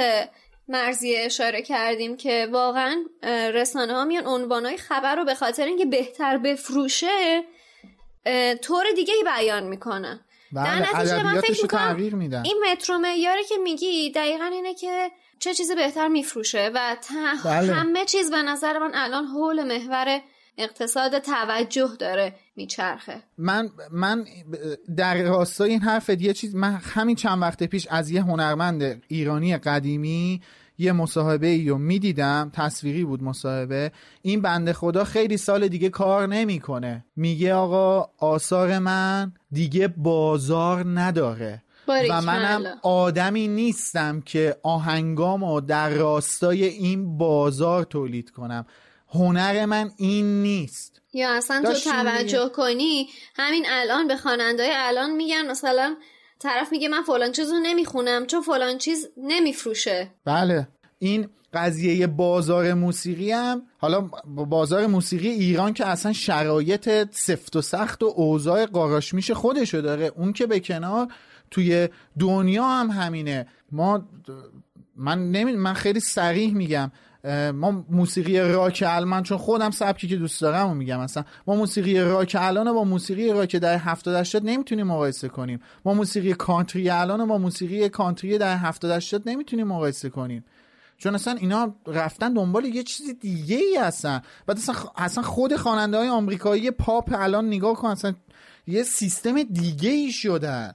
مرزیه 0.69 1.24
اشاره 1.24 1.62
کردیم 1.62 2.16
که 2.16 2.49
واقعا 2.53 3.05
رسانه 3.55 3.93
ها 3.93 4.05
میان 4.05 4.27
عنوانهای 4.27 4.77
خبر 4.77 5.16
رو 5.16 5.24
به 5.24 5.35
خاطر 5.35 5.65
اینکه 5.65 5.85
بهتر 5.85 6.39
بفروشه 6.39 7.43
طور 8.62 8.85
دیگه 8.97 9.15
ای 9.15 9.24
بیان 9.24 9.62
می‌کنن 9.62 10.20
در 10.55 10.65
بله 10.65 10.97
نتیجه 10.97 11.23
من 11.23 11.41
فکر 11.41 11.62
می‌کنم 11.62 11.97
این 12.45 12.65
مترو 12.70 12.99
معیاری 12.99 13.45
که 13.45 13.55
میگی 13.62 14.11
دقیقا 14.11 14.45
اینه 14.45 14.74
که 14.74 15.11
چه 15.40 15.54
چیز 15.54 15.72
بهتر 15.72 16.08
میفروشه 16.08 16.70
و 16.74 16.96
ت- 17.00 17.46
بله. 17.46 17.72
همه 17.72 18.04
چیز 18.04 18.30
به 18.30 18.42
نظر 18.42 18.78
من 18.78 18.90
الان 18.94 19.24
حول 19.24 19.64
محور 19.64 20.20
اقتصاد 20.58 21.18
توجه 21.18 21.90
داره 21.98 22.34
میچرخه. 22.56 23.22
من 23.38 23.70
من 23.90 24.24
در 24.96 25.22
راستای 25.22 25.70
این 25.70 25.80
حرفت 25.80 26.22
یه 26.22 26.32
چیز 26.32 26.54
من 26.54 26.72
همین 26.72 27.16
چند 27.16 27.42
وقت 27.42 27.62
پیش 27.62 27.86
از 27.90 28.10
یه 28.10 28.22
هنرمند 28.22 29.02
ایرانی 29.08 29.56
قدیمی 29.56 30.42
یه 30.78 30.92
مصاحبه 30.92 31.46
ای 31.46 31.68
رو 31.68 31.78
می‌دیدم 31.78 32.50
تصویری 32.54 33.04
بود 33.04 33.22
مصاحبه. 33.22 33.92
این 34.22 34.42
بنده 34.42 34.72
خدا 34.72 35.04
خیلی 35.04 35.36
سال 35.36 35.68
دیگه 35.68 35.88
کار 35.88 36.26
نمی‌کنه. 36.26 37.04
میگه 37.16 37.54
آقا 37.54 38.10
آثار 38.18 38.78
من 38.78 39.32
دیگه 39.52 39.88
بازار 39.88 41.00
نداره. 41.00 41.62
و. 42.10 42.20
منم 42.20 42.78
آدمی 42.82 43.48
نیستم 43.48 44.20
که 44.20 44.56
آهنگامو 44.62 45.60
در 45.60 45.88
راستای 45.88 46.64
این 46.64 47.18
بازار 47.18 47.84
تولید 47.84 48.30
کنم. 48.30 48.66
هنر 49.14 49.64
من 49.66 49.90
این 49.96 50.42
نیست. 50.42 51.00
یا 51.12 51.36
اصلا 51.36 51.62
تو 51.62 51.90
توجه. 51.90 52.48
کنی 52.48 53.08
همین 53.36 53.66
الان 53.68 54.08
به 54.08 54.16
خواننده‌های 54.16 54.72
الان 54.74 55.10
میگن 55.10 55.50
مثلا 55.50 55.96
طرف 56.38 56.72
میگه 56.72 56.88
من 56.88 57.02
فلان 57.02 57.32
چیز 57.32 57.50
رو 57.50 57.58
نمی‌خونم 57.62 58.26
چون 58.26 58.42
فلان 58.42 58.78
چیز 58.78 59.08
نمیفروشه. 59.16 60.10
بله. 60.24 60.68
این 60.98 61.28
قضیه 61.52 62.06
بازار 62.06 62.74
موسیقی 62.74 63.32
هم 63.32 63.62
حالا 63.78 64.00
بازار 64.26 64.86
موسیقی 64.86 65.28
ایران 65.28 65.74
که 65.74 65.86
اصلا 65.86 66.12
شرایط 66.12 67.08
سفت 67.10 67.56
و 67.56 67.62
سخت 67.62 68.02
و 68.02 68.12
اوضاع 68.16 68.66
قاراشمیش 68.66 69.30
خودشو 69.30 69.80
داره. 69.80 70.12
اون 70.16 70.32
که 70.32 70.46
به 70.46 70.60
کنار 70.60 71.08
توی 71.51 71.89
دنیا 72.18 72.64
هم 72.64 72.90
همینه. 72.90 73.47
ما 73.72 74.09
من 74.97 75.31
نمی 75.31 75.52
من 75.52 75.74
خیلی 75.74 76.01
سریح 76.01 76.55
میگم. 76.55 76.93
ما 77.55 77.85
موسیقی 77.90 78.40
راک 78.40 78.85
الان 78.86 79.22
چون 79.22 79.39
خودم 79.39 79.70
سبکی 79.70 80.09
که 80.09 80.16
دوست 80.16 80.40
دارم 80.40 80.68
و 80.68 80.74
میگم. 80.74 81.01
مثلا 81.01 81.24
ما 81.47 81.55
موسیقی 81.55 82.01
راک 82.01 82.36
الان 82.40 82.72
با 82.72 82.85
موسیقی 82.85 83.32
راک 83.32 83.56
در 83.56 83.77
70 83.78 84.14
80 84.14 84.44
نمی‌تونیم 84.44 84.86
مقایسه 84.86 85.28
کنیم. 85.28 85.60
ما 85.85 85.94
موسیقی 85.94 86.35
کانتری 86.35 86.90
الان 86.90 87.28
با 87.28 87.39
موسیقی 87.39 87.89
کانتری 87.89 88.39
در 88.39 88.56
70 88.56 88.90
80 88.90 89.28
نمی‌تونیم 89.28 89.66
مقایسه 89.66 90.09
کنیم. 90.09 90.44
چون 90.97 91.14
اصلا 91.14 91.35
اینا 91.35 91.74
رفتن 91.86 92.32
دنبال 92.32 92.64
یه 92.64 92.82
چیز 92.82 93.10
دیگه 93.20 93.56
ای 93.56 93.77
هستن. 93.77 94.22
بعد 94.47 94.59
اصلا 94.97 95.24
خود 95.24 95.56
خواننده 95.56 95.97
های 95.97 96.09
آمریکایی 96.09 96.70
پاپ 96.70 97.14
الان 97.18 97.47
نگاه 97.47 97.74
کن 97.74 97.89
اصلا 97.89 98.14
یه 98.66 98.82
سیستم 98.82 99.43
دیگه 99.43 99.90
ای 99.90 100.12
شدن. 100.12 100.74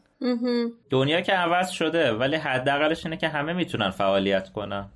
دنیا 0.89 1.21
که 1.21 1.31
عوض 1.31 1.69
شده 1.69 2.11
ولی 2.11 2.35
حداقلش 2.35 3.05
اینه 3.05 3.17
که 3.17 3.27
همه 3.27 3.53
می‌تونن 3.53 3.89
فعالیت 3.89 4.49
کنن. 4.49 4.89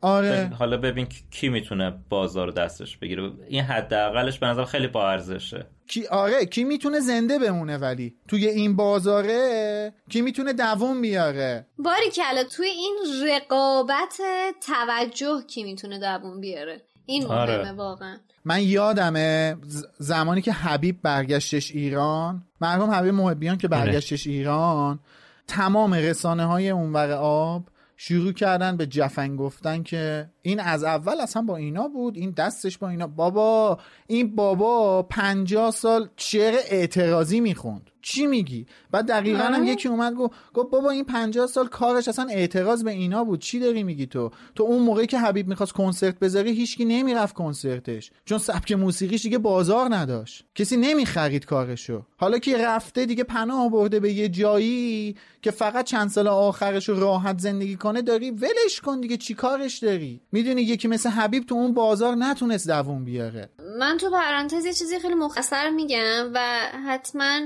آره. 0.00 0.50
حالا 0.58 0.76
ببین 0.76 1.08
کی 1.30 1.48
می‌تونه 1.48 1.94
بازار 2.08 2.50
دستش 2.50 2.96
بگیره. 2.96 3.30
این 3.48 3.62
حداقلش 3.62 4.38
به 4.38 4.46
نظر 4.46 4.64
خیلی 4.64 4.86
با 4.86 5.10
ارزشه 5.10 5.66
کی 5.88 6.06
آره 6.06 6.46
کی 6.46 6.64
می‌تونه 6.64 7.00
زنده 7.00 7.38
بمونه 7.38 7.78
ولی؟ 7.78 8.16
توی 8.28 8.46
این 8.46 8.76
بازاره 8.76 9.92
کی 10.10 10.20
می‌تونه 10.22 10.52
دووم 10.52 11.00
بیاره؟ 11.02 11.66
باری 11.78 12.10
کلا 12.10 12.44
توی 12.44 12.66
این 12.66 12.96
رقابت 13.28 14.20
توجه 14.66 15.42
کی 15.46 15.64
می‌تونه 15.64 15.98
دووم 15.98 16.40
بیاره؟ 16.40 16.82
این 17.06 17.26
آره. 17.26 17.56
مهمه 17.56 17.72
واقعا. 17.72 18.16
من 18.44 18.62
یادمه 18.62 19.56
زمانی 19.98 20.42
که 20.42 20.52
حبیب 20.52 21.02
برگشتش 21.02 21.70
ایران 21.70 22.42
مرحوم 22.60 22.90
حبیب 22.90 23.14
محبیان 23.14 23.58
که 23.58 23.68
برگشتش 23.68 24.26
ایران 24.26 25.00
تمام 25.46 25.94
رسانه 25.94 26.44
های 26.44 26.70
اونور 26.70 27.10
آب 27.12 27.68
شروع 27.96 28.32
کردن 28.32 28.76
به 28.76 28.86
جفن 28.86 29.36
گفتن 29.36 29.82
که 29.82 30.30
این 30.46 30.60
از 30.60 30.84
اول 30.84 31.20
اصلا 31.20 31.42
با 31.42 31.56
اینا 31.56 31.88
بود 31.88 32.16
این 32.16 32.30
دستش 32.30 32.78
با 32.78 32.88
اینا. 32.88 33.06
بابا 33.06 33.78
این 34.06 34.34
بابا 34.34 35.02
پنجاه 35.02 35.70
سال 35.70 36.08
شعر 36.16 36.54
اعتراضی 36.68 37.40
می‌خوند. 37.40 37.90
چی 38.02 38.26
میگی؟ 38.26 38.66
بعد 38.90 39.08
دقیقا 39.08 39.42
هم 39.42 39.64
یکی 39.64 39.88
اومد 39.88 40.14
گفت 40.14 40.34
گفت 40.54 40.70
بابا 40.70 40.90
این 40.90 41.04
پنجاه 41.04 41.46
سال 41.46 41.68
کارش 41.68 42.08
اصلا 42.08 42.26
اعتراض 42.30 42.84
به 42.84 42.90
اینا 42.90 43.24
بود. 43.24 43.40
چی 43.40 43.60
داری 43.60 43.82
میگی 43.82 44.06
تو؟ 44.06 44.30
تو 44.54 44.64
اون 44.64 44.82
موقعی 44.82 45.06
که 45.06 45.18
حبیب 45.18 45.48
می‌خواست 45.48 45.72
کنسرت 45.72 46.18
بذاری 46.18 46.52
هیچکی 46.52 46.84
نمی‌رفت 46.84 47.34
کنسرتش. 47.34 48.10
چون 48.24 48.38
سبک 48.38 48.72
موسیقیش 48.72 49.22
دیگه 49.22 49.38
بازار 49.38 49.94
نداشت. 49.94 50.44
کسی 50.54 50.76
نمی‌خرید 50.76 51.44
کارشو. 51.44 52.02
حالا 52.16 52.38
که 52.38 52.58
رفته 52.58 53.06
دیگه 53.06 53.24
پناه 53.24 53.70
برده 53.70 54.00
به 54.00 54.12
یه 54.12 54.28
جایی 54.28 55.16
که 55.42 55.50
فقط 55.50 55.84
چند 55.84 56.10
سال 56.10 56.28
آخرش 56.28 56.88
رو 56.88 57.00
راحت 57.00 57.38
زندگی 57.38 57.76
کنه 57.76 58.02
داری 58.02 58.30
ولش 58.30 58.80
کن 58.84 59.00
دیگه 59.00 59.16
چی 59.16 59.34
کارش 59.34 59.78
داری؟ 59.78 60.20
می‌دونی 60.34 60.62
یکی 60.62 60.88
مثل 60.88 61.08
حبیب 61.08 61.46
تو 61.46 61.54
اون 61.54 61.74
بازار 61.74 62.14
نتونست 62.14 62.66
دووم 62.68 63.04
بیاره. 63.04 63.48
من 63.78 63.96
تو 63.98 64.10
پرانتز 64.10 64.64
یه 64.64 64.72
چیزی 64.72 64.98
خیلی 64.98 65.14
مختصر 65.14 65.70
میگم 65.70 66.30
و 66.34 66.38
حتما 66.86 67.40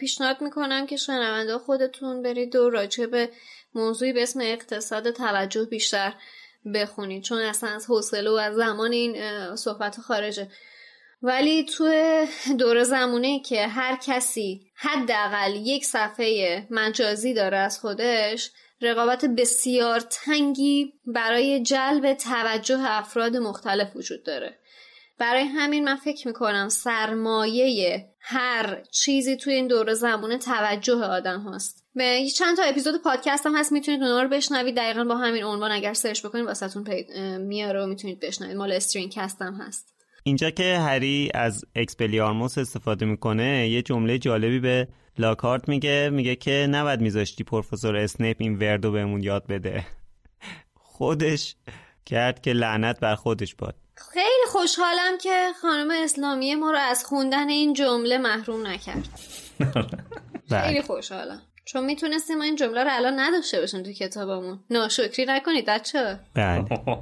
پیشنهاد 0.00 0.36
می‌کنم 0.40 0.86
که 0.86 0.96
شنونده 0.96 1.58
خودتون 1.58 2.22
برید 2.22 2.56
و 2.56 2.70
راجع 2.70 3.06
به 3.06 3.28
موضوعی 3.74 4.12
به 4.12 4.22
اسم 4.22 4.40
اقتصاد 4.42 5.10
توجه 5.10 5.64
بیشتر 5.64 6.12
بخونید 6.74 7.22
چون 7.22 7.38
اصلا 7.38 7.70
از 7.70 7.86
حوصله 7.86 8.30
و 8.30 8.34
از 8.34 8.54
زمان 8.54 8.92
این 8.92 9.16
صحبت 9.56 10.00
خارجه. 10.00 10.48
ولی 11.22 11.64
تو 11.64 11.92
دور 12.58 12.82
زمونه 12.82 13.40
که 13.40 13.66
هر 13.66 13.96
کسی 13.96 14.60
حداقل 14.74 15.56
یک 15.56 15.84
صفحه 15.84 16.66
مجازی 16.70 17.34
داره 17.34 17.58
از 17.58 17.80
خودش 17.80 18.50
رقابت 18.82 19.24
بسیار 19.24 20.00
تنگی 20.00 20.92
برای 21.06 21.62
جلب 21.62 22.14
توجه 22.14 22.78
افراد 22.80 23.36
مختلف 23.36 23.96
وجود 23.96 24.22
داره. 24.24 24.58
برای 25.18 25.42
همین 25.42 25.84
من 25.84 25.96
فکر 25.96 26.28
می‌کنم 26.28 26.68
سرمایه 26.68 28.06
هر 28.20 28.82
چیزی 28.90 29.36
توی 29.36 29.54
این 29.54 29.68
دور 29.68 29.94
زمونه 29.94 30.38
توجه 30.38 30.94
آدم 30.94 31.52
هست 31.54 31.84
به 31.94 32.26
چند 32.36 32.56
تا 32.56 32.62
اپیزود 32.62 33.02
پادکست 33.02 33.46
هم 33.46 33.56
هست 33.56 33.72
می‌تونید 33.72 34.02
اونها 34.02 34.22
رو 34.22 34.28
بشنوید. 34.28 34.76
دقیقا 34.76 35.04
با 35.04 35.16
همین 35.16 35.44
عنوان 35.44 35.70
اگر 35.70 35.94
search 35.94 36.26
بکنید 36.26 36.46
واسهتون 36.46 36.86
میاره 37.38 37.82
و 37.82 37.86
می‌تونید 37.86 38.20
بشنوید. 38.20 38.56
مال 38.56 38.72
استرین 38.72 39.08
کست 39.08 39.42
هم 39.42 39.54
هست. 39.54 39.94
اینجا 40.24 40.50
که 40.50 40.78
هری 40.78 41.30
از 41.34 41.64
اکسپلیارموس 41.74 42.58
استفاده 42.58 43.06
می‌کنه 43.06 43.68
یه 43.68 43.82
جمله 43.82 44.18
جالبی 44.18 44.60
به 44.60 44.88
لاکارت 45.18 45.68
میگه 45.68 46.10
میگه 46.12 46.36
که 46.36 46.66
نباید 46.70 47.00
میذاشتی 47.00 47.44
پروفسور 47.44 47.96
اسنیپ 47.96 48.36
این 48.40 48.58
وردو 48.58 48.92
بهمون 48.92 49.22
یاد 49.22 49.46
بده. 49.46 49.86
خودش 50.74 51.56
کرد 52.06 52.42
که 52.42 52.52
لعنت 52.52 53.00
بر 53.00 53.14
خودش 53.14 53.54
باد. 53.54 53.74
خیلی 53.94 54.46
خوشحالم 54.48 55.18
که 55.22 55.48
خانم 55.62 55.90
اسلامی 56.04 56.54
ما 56.54 56.70
رو 56.70 56.78
از 56.78 57.04
خوندن 57.04 57.48
این 57.48 57.72
جمله 57.72 58.18
محروم 58.18 58.66
نکرد. 58.66 59.08
خیلی 60.64 60.82
خوشحالم. 60.82 61.42
چون 61.64 61.84
می‌تونستیم 61.84 62.38
ما 62.38 62.44
این 62.44 62.56
جمله 62.56 62.84
رو 62.84 62.90
الان 62.92 63.20
نداشته 63.20 63.60
باشیم 63.60 63.82
تو 63.82 63.92
کتابمون. 63.92 64.60
ناشکری 64.70 65.26
نکنید 65.28 65.66
بچه 65.66 66.18
بله. 66.34 66.64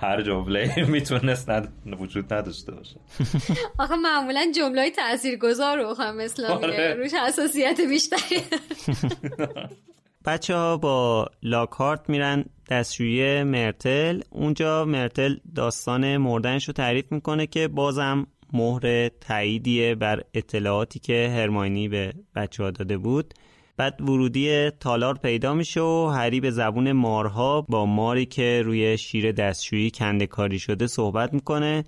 هر 0.00 0.22
جمله 0.22 0.74
می‌تونست 0.88 1.50
ند... 1.50 1.72
وجود 2.00 2.34
نداشته 2.34 2.72
باشه. 2.72 2.96
آخه 3.78 3.96
معمولا 3.96 4.52
جمله 4.56 4.80
های 4.80 4.90
تأثیر 4.90 5.38
گذار 5.38 5.78
رو 5.78 5.94
خواهم 5.94 6.20
اسلامیه 6.20 6.94
روش 6.94 7.14
حساسیت 7.14 7.80
بیشتری 7.88 8.40
بچه 10.26 10.54
ها 10.54 10.76
با 10.76 11.26
لاکارت 11.42 12.08
میرن 12.08 12.44
دستشویی 12.70 13.42
مرتل. 13.42 14.20
اونجا 14.30 14.84
مرتل 14.84 15.36
داستان 15.54 16.16
مردنش 16.16 16.68
رو 16.68 16.72
تعریف 16.72 17.12
می‌کنه 17.12 17.46
که 17.46 17.68
بازم 17.68 18.26
مهر 18.52 19.08
تاییدیه 19.08 19.94
بر 19.94 20.22
اطلاعاتی 20.34 20.98
که 20.98 21.32
هرماینی 21.36 21.88
به 21.88 22.12
بچه 22.34 22.62
ها 22.62 22.70
داده 22.70 22.98
بود. 22.98 23.34
بعد 23.78 24.00
ورودی 24.00 24.70
تالار 24.70 25.18
پیدا 25.18 25.54
میشه 25.54 25.80
و 25.80 26.06
هری 26.06 26.40
به 26.40 26.50
زبون 26.50 26.92
مارها 26.92 27.60
با 27.68 27.86
ماری 27.86 28.26
که 28.26 28.62
روی 28.64 28.98
شیر 28.98 29.32
دستشویی 29.32 29.90
کنده 29.90 30.26
کاری 30.26 30.58
شده 30.58 30.86
صحبت 30.86 31.34
می‌کنه 31.34 31.84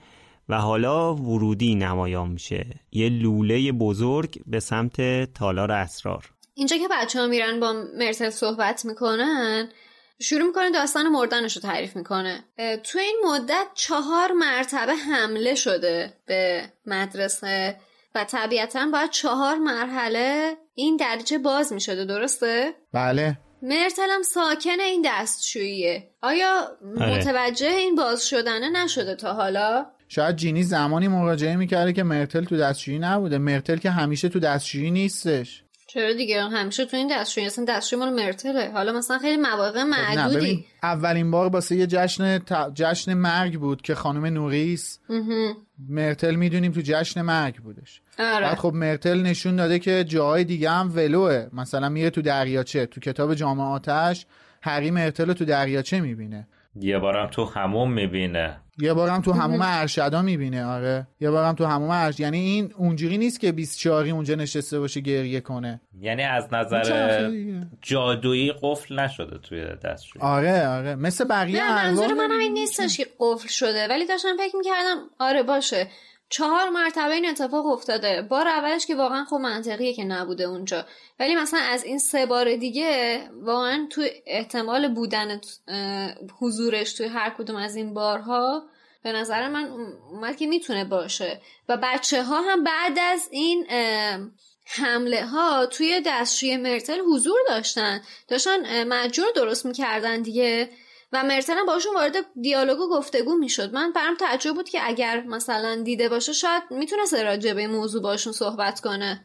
و 0.48 0.58
حالا 0.58 1.14
ورودی 1.14 1.74
نمایان 1.74 2.28
میشه. 2.28 2.66
یه 2.92 3.08
لوله 3.08 3.72
بزرگ 3.72 4.40
به 4.46 4.60
سمت 4.60 5.24
تالار 5.34 5.72
اسرار. 5.72 6.24
اینجا 6.54 6.76
که 6.76 6.88
بچه 6.90 7.20
ها 7.20 7.26
میرن 7.26 7.60
با 7.60 7.84
مرتل 7.98 8.30
صحبت 8.30 8.84
می‌کنن 8.84 9.68
شروع 10.22 10.46
می‌کنه 10.46 10.70
داستان 10.70 11.08
مردنش 11.08 11.56
رو 11.56 11.62
تعریف 11.62 11.96
می‌کنه. 11.96 12.44
تو 12.84 12.98
این 12.98 13.22
مدت 13.24 13.66
چهار 13.74 14.32
مرتبه 14.32 14.94
حمله 14.94 15.54
شده 15.54 16.12
به 16.26 16.62
مدرسه. 16.86 17.76
و 18.14 18.24
طبیعتا 18.24 18.86
باید 18.92 19.10
چهار 19.10 19.58
مرحله 19.58 20.56
این 20.74 20.96
درجه 20.96 21.38
باز 21.38 21.72
می‌شده 21.72 22.04
درسته؟ 22.04 22.74
بله. 22.92 23.38
مرتلم 23.62 24.22
ساکن 24.22 24.80
این 24.80 25.02
دستشوییه. 25.04 26.10
آیا 26.22 26.78
متوجه 26.96 27.66
این 27.70 27.94
باز 27.94 28.28
شدنه 28.28 28.84
نشده 28.84 29.14
تا 29.14 29.34
حالا؟ 29.34 29.86
شاید 30.08 30.36
جینی 30.36 30.62
زمانی 30.62 31.08
مراجعه 31.08 31.56
می‌کرده 31.56 31.92
که 31.92 32.02
مرتل 32.02 32.44
تو 32.44 32.56
دستشویی 32.56 32.98
نبوده. 32.98 33.38
مرتل 33.38 33.76
که 33.76 33.90
همیشه 33.90 34.28
تو 34.28 34.40
دستشویی 34.40 34.90
نیستش. 34.90 35.64
چرا 35.92 36.12
دیگه؟ 36.12 36.42
همیشه 36.42 36.84
تو 36.84 36.96
این 36.96 37.08
دستشویی 37.10 37.46
اصلا 37.46 37.64
دستشویی 37.64 38.00
مال 38.00 38.12
مرتله. 38.12 38.70
حالا 38.74 38.92
مثلا 38.92 39.18
خیلی 39.18 39.36
مواقع 39.36 39.82
معدودی. 39.82 40.66
اولین 40.82 41.30
بار 41.30 41.46
واسه 41.46 41.76
یه 41.76 41.86
جشن 41.86 42.38
ت... 42.38 42.52
جشن 42.74 43.14
مرگ 43.14 43.58
بود 43.58 43.82
که 43.82 43.94
خانم 43.94 44.26
نوریس 44.26 44.98
مرتل 45.88 46.34
می‌دونیم 46.34 46.72
تو 46.72 46.80
جشن 46.84 47.22
مرگ 47.22 47.56
بودش. 47.56 48.02
آره. 48.18 48.46
بعد 48.46 48.58
خب 48.58 48.72
مرتل 48.74 49.22
نشون 49.22 49.56
داده 49.56 49.78
که 49.78 50.04
جاهای 50.04 50.44
دیگه 50.44 50.70
هم 50.70 50.92
ولوه. 50.96 51.46
مثلا 51.52 51.88
میره 51.88 52.10
تو 52.10 52.22
دریاچه 52.22 52.86
تو 52.86 53.00
کتاب 53.00 53.34
جامعه 53.34 53.66
آتش 53.66 54.26
هری 54.62 54.90
مرتل 54.90 55.26
رو 55.26 55.34
تو 55.34 55.44
دریاچه 55.44 56.00
می‌بینه. 56.00 56.48
یه 56.76 56.98
بارم 56.98 57.26
تو 57.26 57.44
هموم 57.44 57.92
می‌بینه. 57.92 58.60
یه 58.78 58.94
بارم 58.94 59.20
تو 59.20 59.32
هموم 59.32 59.60
ارشدا 59.62 60.22
می‌بینه 60.22 60.64
آره. 60.64 61.06
یه 61.20 61.30
بارم 61.30 61.54
تو 61.54 61.64
هموم 61.64 61.90
ارش 61.90 62.20
یعنی 62.20 62.38
این 62.38 62.72
اونجوری 62.76 63.18
نیست 63.18 63.40
که 63.40 63.52
24 63.52 64.08
اونجا 64.08 64.34
نشسته 64.34 64.78
باشه 64.78 65.00
گریه 65.00 65.40
کنه. 65.40 65.80
یعنی 66.00 66.22
از 66.22 66.48
نظر 66.52 66.82
جادویی 67.82 68.52
قفل 68.62 69.00
نشده 69.00 69.38
توی 69.38 69.64
دستشویی. 69.84 70.22
آره 70.22 70.68
آره. 70.68 70.94
مثل 70.94 71.24
بقیه 71.24 71.64
نه 71.64 71.84
منظور 71.84 72.14
منم 72.14 72.38
این 72.38 72.52
نیستش 72.52 72.96
که 72.96 73.06
قفل 73.18 73.48
شده. 73.48 73.88
ولی 73.88 74.06
داشتم 74.06 74.36
فکر 74.38 74.56
می‌کردم 74.56 74.96
آره 75.18 75.42
باشه. 75.42 75.88
چهار 76.30 76.68
مرتبه 76.68 77.14
این 77.14 77.28
اتفاق 77.28 77.66
افتاده. 77.66 78.22
بار 78.22 78.48
اولش 78.48 78.86
که 78.86 78.94
واقعا 78.94 79.24
خب 79.24 79.36
منطقیه 79.36 79.94
که 79.94 80.04
نبوده 80.04 80.44
اونجا. 80.44 80.86
ولی 81.20 81.36
مثلا 81.36 81.60
از 81.60 81.84
این 81.84 81.98
سه 81.98 82.26
بار 82.26 82.56
دیگه 82.56 83.20
واقعا 83.42 83.86
تو 83.90 84.02
احتمال 84.26 84.94
بودن 84.94 85.40
حضورش 86.40 86.92
توی 86.92 87.06
هر 87.06 87.30
کدوم 87.30 87.56
از 87.56 87.76
این 87.76 87.94
بارها 87.94 88.62
به 89.02 89.12
نظر 89.12 89.48
من 89.48 89.68
اومد 90.10 90.36
که 90.36 90.46
می‌تونه 90.46 90.84
باشه. 90.84 91.40
و 91.68 91.78
بچه 91.82 92.22
ها 92.22 92.40
هم 92.40 92.64
بعد 92.64 92.98
از 92.98 93.28
این 93.30 93.66
حمله 94.64 95.26
ها 95.26 95.66
توی 95.66 96.02
دستشوی 96.06 96.56
مرتل 96.56 97.00
حضور 97.00 97.38
داشتن. 97.48 98.02
داشتن 98.28 98.84
مجور 98.84 99.26
درست 99.36 99.66
می‌کردن 99.66 100.22
دیگه. 100.22 100.70
و 101.12 101.24
مرتل 101.24 101.52
هم 101.52 101.66
باشون 101.66 101.94
وارد 101.94 102.12
دیالوگ 102.42 102.80
و 102.80 102.88
گفتگو 102.88 103.34
می‌شد. 103.38 103.74
من 103.74 103.92
برام 103.94 104.14
تعجب 104.20 104.54
بود 104.54 104.68
که 104.68 104.78
اگر 104.82 105.24
مثلا 105.28 105.82
دیده 105.84 106.08
باشه 106.08 106.32
شاید 106.32 106.62
می‌تونست 106.70 107.14
راجع 107.14 107.54
به 107.54 107.66
موضوع 107.66 108.02
باشون 108.02 108.32
صحبت 108.32 108.80
کنه. 108.80 109.24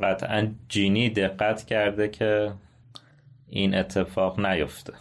قطعا 0.00 0.54
جینی 0.68 1.10
دقت 1.10 1.66
کرده 1.66 2.08
که 2.08 2.52
این 3.48 3.74
اتفاق 3.74 4.40
نیفته. 4.40 4.92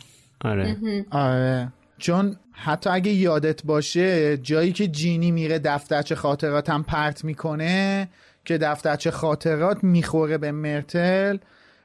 آره. 0.42 0.78
آره. 1.12 1.74
چون 1.98 2.36
حتی 2.52 2.90
اگه 2.90 3.12
یادت 3.12 3.64
باشه 3.66 4.38
جایی 4.38 4.72
که 4.72 4.88
جینی 4.88 5.32
میره 5.32 5.60
دفترچه 5.60 6.16
خاطرات 6.16 6.70
هم 6.70 6.84
پرت 6.84 7.24
می‌کنه 7.24 8.10
که 8.46 8.58
دفترچه 8.58 9.12
خاطرات 9.12 9.84
می‌خوره 9.84 10.38
به 10.38 10.52
مرتل 10.52 11.38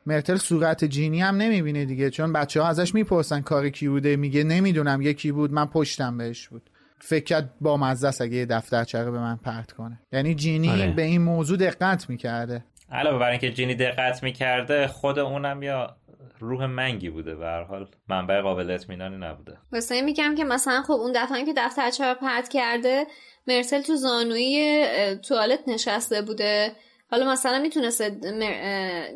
مرتل 0.06 0.36
صورت 0.36 0.84
جینی 0.84 1.20
هم 1.20 1.36
نمی‌بینه 1.36 1.84
دیگه 1.84 2.10
چون 2.10 2.32
بچه 2.32 2.62
ها 2.62 2.68
ازش 2.68 2.94
می‌پرسن 2.94 3.40
کار 3.40 3.68
کی 3.68 3.88
بوده 3.88 4.16
میگه 4.16 4.44
نمی‌دونم 4.44 5.02
یکی 5.02 5.32
بود 5.32 5.52
من 5.52 5.66
پشتم 5.66 6.18
بهش 6.18 6.48
بود. 6.48 6.70
فکر 7.00 7.24
کرد 7.24 7.54
با 7.60 7.76
مزه 7.76 8.08
است 8.08 8.20
اگه 8.20 8.36
یه 8.36 8.46
دفترچه 8.46 9.02
رو 9.02 9.12
به 9.12 9.18
من 9.18 9.36
پرت 9.36 9.72
کنه. 9.72 10.00
یعنی 10.12 10.34
جینی 10.34 10.70
آره. 10.70 10.92
به 10.92 11.02
این 11.02 11.22
موضوع 11.22 11.56
دقت 11.56 12.10
می‌کرده. 12.10 12.64
علاوه 12.92 13.18
بر 13.18 13.30
اینکه 13.30 13.52
جینی 13.52 13.74
دقت 13.74 14.22
می‌کرده 14.22 14.86
خود 14.86 15.18
اونم 15.18 15.62
یا 15.62 15.96
روح 16.38 16.66
منگی 16.66 17.10
بوده 17.10 17.34
به 17.34 17.44
هر 17.46 17.62
حال. 17.62 17.88
منبع 18.08 18.40
قابل 18.40 18.70
اطمینانی 18.70 19.16
نبوده. 19.16 19.58
واسه 19.72 20.02
میگم 20.02 20.34
که 20.34 20.44
مثلا 20.44 20.82
خب 20.82 20.92
اون 20.92 21.12
دفعه 21.14 21.44
که 21.44 21.52
دفترچه 21.56 22.04
رو 22.04 22.14
پرت 22.14 22.48
کرده 22.48 23.06
مرسل 23.46 23.82
تو 23.82 23.96
زانویی 23.96 24.84
اه، 24.84 25.14
توالت 25.14 25.60
نشسته 25.66 26.22
بوده. 26.22 26.72
حالا 27.12 27.32
مثلا 27.32 27.58
می‌تونسته 27.58 28.16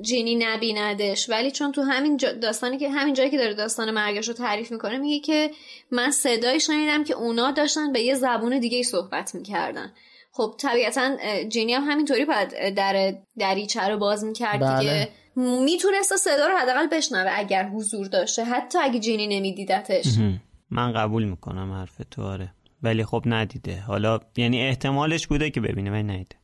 جینی 0.02 0.36
نبیندش 0.40 1.30
ولی 1.30 1.50
چون 1.50 1.72
تو 1.72 1.82
همین 1.82 2.16
جا- 2.16 2.32
داستانی 2.32 2.78
که 2.78 2.90
همین 2.90 3.14
جایی 3.14 3.30
که 3.30 3.38
داره 3.38 3.54
داستان 3.54 3.90
مرگش 3.90 4.28
رو 4.28 4.34
تعریف 4.34 4.72
می‌کنه 4.72 4.98
میگه 4.98 5.20
که 5.20 5.50
من 5.90 6.10
صدایی 6.10 6.60
شنیدم 6.60 7.04
که 7.04 7.14
اونا 7.14 7.50
داشتن 7.50 7.92
به 7.92 8.00
یه 8.00 8.14
زبون 8.14 8.58
دیگه 8.58 8.82
صحبت 8.82 9.34
می‌کردن. 9.34 9.92
خب 10.32 10.54
طبیعتا 10.58 11.16
جینی 11.48 11.74
هم 11.74 11.90
همینطوری 11.90 12.24
باید 12.24 12.74
در 12.74 13.14
دریچه 13.38 13.88
رو 13.88 13.98
باز 13.98 14.24
می‌کرد 14.24 14.60
بله. 14.60 14.78
دیگه 14.78 15.08
می‌تونسته 15.64 16.16
صدا 16.16 16.46
رو 16.46 16.56
حداقل 16.56 16.86
بشنوه 16.86 17.30
اگر 17.34 17.68
حضور 17.68 18.06
داشته 18.06 18.44
حتی 18.44 18.78
اگه 18.78 18.98
جینی 18.98 19.26
نمیدیدتش. 19.26 20.06
من 20.70 20.92
قبول 20.92 21.24
می‌کنم 21.24 21.72
حرف 21.72 22.00
تو 22.10 22.22
آره. 22.22 22.52
ولی 22.82 23.04
خب 23.04 23.22
ندیده. 23.26 23.80
حالا 23.80 24.20
یعنی 24.36 24.62
احتمالش 24.62 25.26
بوده 25.26 25.50
که 25.50 25.60
ببینه 25.60 25.90
ولی 25.90 26.02
ندیده. 26.02 26.36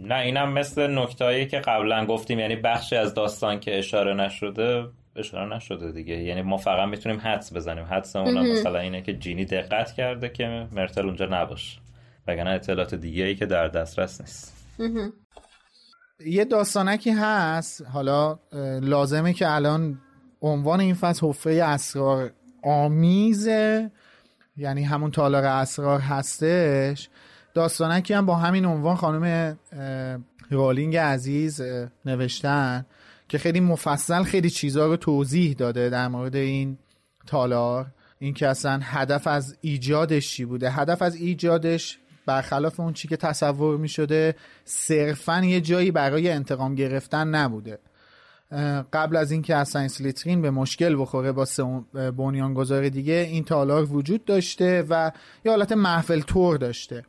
نه 0.00 0.14
اینم 0.14 0.52
مثل 0.52 0.98
نکتهایی 0.98 1.46
که 1.46 1.58
قبلا 1.58 2.06
گفتیم 2.06 2.38
یعنی 2.38 2.56
بخشی 2.56 2.96
از 2.96 3.14
داستان 3.14 3.60
که 3.60 3.78
اشاره 3.78 4.14
نشده 4.14 4.88
اشاره 5.16 5.56
نشده 5.56 5.92
دیگه. 5.92 6.14
یعنی 6.14 6.42
ما 6.42 6.56
فقط 6.56 6.88
می‌تونیم 6.88 7.20
حدس 7.20 7.56
بزنیم. 7.56 7.84
حدس 7.84 8.16
اونم 8.16 8.52
مثلا 8.52 8.78
اینه 8.78 9.02
که 9.02 9.12
جینی 9.12 9.44
دقت 9.44 9.92
کرده 9.92 10.28
که 10.28 10.66
مرتل 10.72 11.06
اونجا 11.06 11.26
نباشه. 11.30 11.80
وگرنه 12.26 12.50
اطلاعات 12.50 12.94
دیگه 12.94 13.24
ای 13.24 13.34
که 13.34 13.46
در 13.46 13.68
دسترس 13.68 14.20
نیست. 14.20 14.66
یه 16.26 16.44
داستانکی 16.44 17.10
هست. 17.10 17.86
حالا 17.86 18.38
لازمه 18.82 19.32
که 19.32 19.50
الان 19.50 20.00
عنوان 20.42 20.80
این 20.80 20.94
فصل 20.94 21.26
حفره 21.26 21.64
اسرار 21.64 22.30
آمیزه 22.62 23.90
یعنی 24.56 24.84
همون 24.84 25.10
تالار 25.10 25.44
اسرار 25.44 26.00
هستش. 26.00 27.08
داستانکی 27.58 28.14
هم 28.14 28.26
با 28.26 28.34
همین 28.34 28.64
عنوان 28.64 28.96
خانم 28.96 29.56
رولینگ 30.50 30.96
عزیز 30.96 31.62
نوشتن 32.04 32.86
که 33.28 33.38
خیلی 33.38 33.60
مفصل 33.60 34.22
خیلی 34.22 34.50
چیزها 34.50 34.86
رو 34.86 34.96
توضیح 34.96 35.52
داده 35.52 35.90
در 35.90 36.08
مورد 36.08 36.36
این 36.36 36.78
تالار. 37.26 37.86
این 38.18 38.34
که 38.34 38.48
اصلا 38.48 38.80
هدف 38.82 39.26
از 39.26 39.56
ایجادش 39.60 40.30
چی 40.30 40.44
بوده؟ 40.44 40.70
هدف 40.70 41.02
از 41.02 41.14
ایجادش 41.14 41.98
برخلاف 42.26 42.80
اون 42.80 42.92
چی 42.92 43.08
که 43.08 43.16
تصور 43.16 43.76
می 43.76 43.88
شده 43.88 44.34
صرفا 44.64 45.40
یه 45.44 45.60
جایی 45.60 45.90
برای 45.90 46.30
انتقام 46.30 46.74
گرفتن 46.74 47.28
نبوده. 47.28 47.78
قبل 48.92 49.16
از 49.16 49.30
اینکه 49.30 49.56
اصلا 49.56 49.88
سلیترین 49.88 50.42
به 50.42 50.50
مشکل 50.50 51.00
بخوره 51.00 51.32
با 51.32 51.46
بنیانگذار 51.92 52.88
دیگه 52.88 53.26
این 53.30 53.44
تالار 53.44 53.92
وجود 53.92 54.24
داشته 54.24 54.84
و 54.90 55.12
یه 55.44 55.52
حالت 55.52 55.72
محفل 55.72 56.20
تور 56.20 56.56
داشته. 56.56 57.04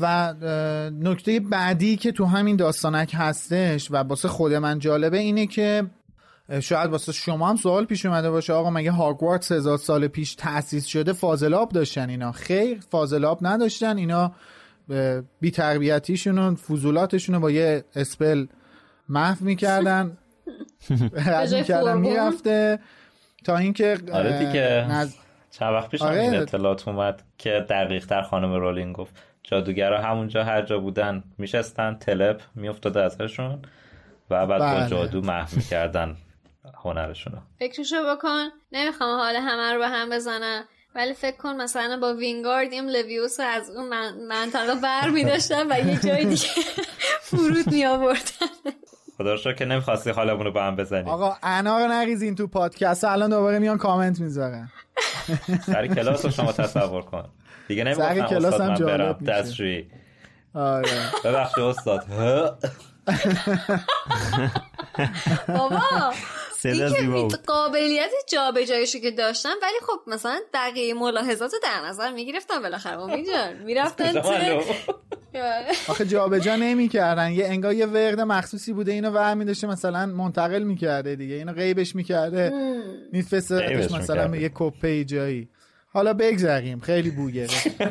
و 0.00 0.34
نکته 1.00 1.40
بعدی 1.40 1.96
که 1.96 2.12
تو 2.12 2.24
همین 2.24 2.56
داستانک 2.56 3.12
هستش 3.14 3.90
و 3.90 3.96
واسه 3.96 4.28
خود 4.28 4.54
من 4.54 4.78
جالبه 4.78 5.18
اینه 5.18 5.46
که 5.46 5.84
شاید 6.60 6.90
واسه 6.90 7.12
شما 7.12 7.48
هم 7.48 7.56
سوال 7.56 7.84
پیش 7.84 8.06
اومده 8.06 8.30
باشه 8.30 8.52
آقا 8.52 8.70
مگه 8.70 8.90
هاگوارتس 8.90 9.52
هزار 9.52 9.78
سال 9.78 10.08
پیش 10.08 10.34
تأسیس 10.34 10.86
شده 10.86 11.12
فاضلاب 11.12 11.68
داشتن 11.68 12.08
اینا 12.10 12.32
خیر 12.32 12.80
فاضلاب 12.90 13.38
نداشتن 13.42 13.96
اینا 13.96 14.32
بی 15.40 15.50
تربیتیشون 15.50 16.38
و 16.38 16.54
فضولاتشون 16.54 17.34
رو 17.34 17.40
با 17.40 17.50
یه 17.50 17.84
اسپل 17.96 18.46
محو 19.08 19.44
می‌کردن 19.44 20.18
رد 21.26 21.46
جای 21.46 21.60
می‌کردن. 21.60 21.98
می‌رفته 21.98 22.78
تا 23.44 23.56
اینکه 23.56 23.98
آره 24.12 24.38
دیگه. 24.46 24.86
نز- 24.90 25.14
چند 25.50 25.72
وقت 25.74 25.88
پیش 25.90 26.02
آره. 26.02 26.20
این 26.20 26.34
اطلاعات 26.34 26.88
اومد 26.88 27.22
که 27.38 27.66
دقیق 27.70 28.06
تر 28.06 28.22
خانم 28.22 28.52
رولینگ 28.52 28.94
گفت 28.96 29.14
جادوگرها 29.44 30.02
همونجا 30.10 30.44
هر 30.44 30.62
جا 30.62 30.78
بودن 30.78 31.24
میشستن 31.38 31.94
تلپ 31.94 32.40
میافتاده 32.54 33.02
ازشون 33.02 33.62
و 34.30 34.46
بعد 34.46 34.58
با 34.60 34.74
بله. 34.74 34.88
جادو 34.88 35.20
محو 35.20 35.56
می‌کردن 35.56 36.16
هنرشونو. 36.84 37.36
فکرشو 37.58 37.96
بکن. 38.16 38.44
نمی‌خوام 38.72 39.18
حال 39.18 39.36
همه 39.36 39.72
رو 39.72 39.78
به 39.78 39.88
هم 39.88 40.10
بزنم. 40.10 40.64
ولی 40.94 41.14
فکر 41.14 41.36
کن 41.36 41.56
مثلا 41.56 41.98
با 42.02 42.14
وینگاردیم 42.14 42.88
لویوس 42.88 43.40
رو 43.40 43.46
از 43.46 43.70
اون 43.70 43.88
من- 43.88 44.14
منطقه 44.28 44.74
بر 44.82 45.08
می 45.10 45.24
داشتن 45.24 45.72
و 45.72 45.78
یه 45.88 45.98
جای 45.98 46.24
دیگه 46.24 46.46
فرود 47.30 47.72
می 47.72 47.86
آوردن 47.86 48.46
خدا 49.18 49.30
رو 49.32 49.36
شکر 49.36 49.52
که 49.52 49.64
نمی‌خواستی 49.64 50.10
حالمون 50.10 50.46
رو 50.46 50.52
به 50.52 50.62
هم 50.62 50.76
بزنیم 50.76 51.08
آقا 51.08 51.36
انا 51.42 51.78
رو 51.78 51.86
نریزین 51.88 52.34
تو 52.34 52.46
پادکست. 52.46 53.04
الان 53.04 53.30
دوباره 53.30 53.58
میان 53.58 53.78
کامنت 53.78 54.20
می‌ذارن. 54.20 54.68
سر 55.66 55.86
کلاس 55.86 56.24
رو 56.24 56.30
شما 56.30 56.52
تصور 56.52 57.02
کن. 57.02 57.28
دیگه 57.68 57.94
سر 57.94 58.12
نمی‌گفتم 58.12 58.26
کلاس 58.26 58.54
هم 58.54 58.68
من 58.68 58.74
جالب 58.74 59.20
میشه. 59.20 59.32
دستشویی. 59.32 59.86
آره. 60.54 60.88
ببخشید 61.24 61.64
استاد؟ 61.64 62.04
بابا 65.48 65.80
این 66.64 67.28
که 67.28 67.36
قابلیت 67.46 68.10
جابجاییشو 68.32 68.98
که 68.98 69.10
داشتن 69.10 69.48
ولی 69.62 69.78
خب 69.86 70.10
مثلا 70.10 70.38
دقیقه 70.54 71.00
ملاحظات 71.00 71.52
رو 71.52 71.58
در 71.62 71.88
نظر 71.88 72.12
می‌گرفتن 72.12 72.62
بالاخره. 72.62 73.00
امید 73.00 73.26
جان 73.26 73.56
می‌رفتن 73.56 74.20
معلوم؟ 74.20 74.62
آخه 75.88 76.04
جابجا 76.04 76.56
نمی‌کردن. 76.56 77.32
یه 77.32 77.46
انگار 77.46 77.72
یه 77.72 77.86
ورد 77.86 78.20
مخصوصی 78.20 78.72
بوده. 78.72 78.92
اینو 78.92 79.10
ور 79.10 79.34
میداشته 79.34 79.66
مثلا 79.66 80.06
منتقل 80.06 80.62
می‌کرده 80.62 81.16
دیگه. 81.16 81.34
اینو 81.34 81.52
غیبش 81.52 81.94
می‌کرده. 81.94 82.52
میفرستادش 83.12 83.92
مثلا 83.92 84.36
یه 84.36 84.50
کپه 84.54 85.04
جایی. 85.04 85.48
حالا 85.92 86.14
بگذریم 86.14 86.80
خیلی 86.80 87.10
بو 87.10 87.30
گرفت. 87.30 87.66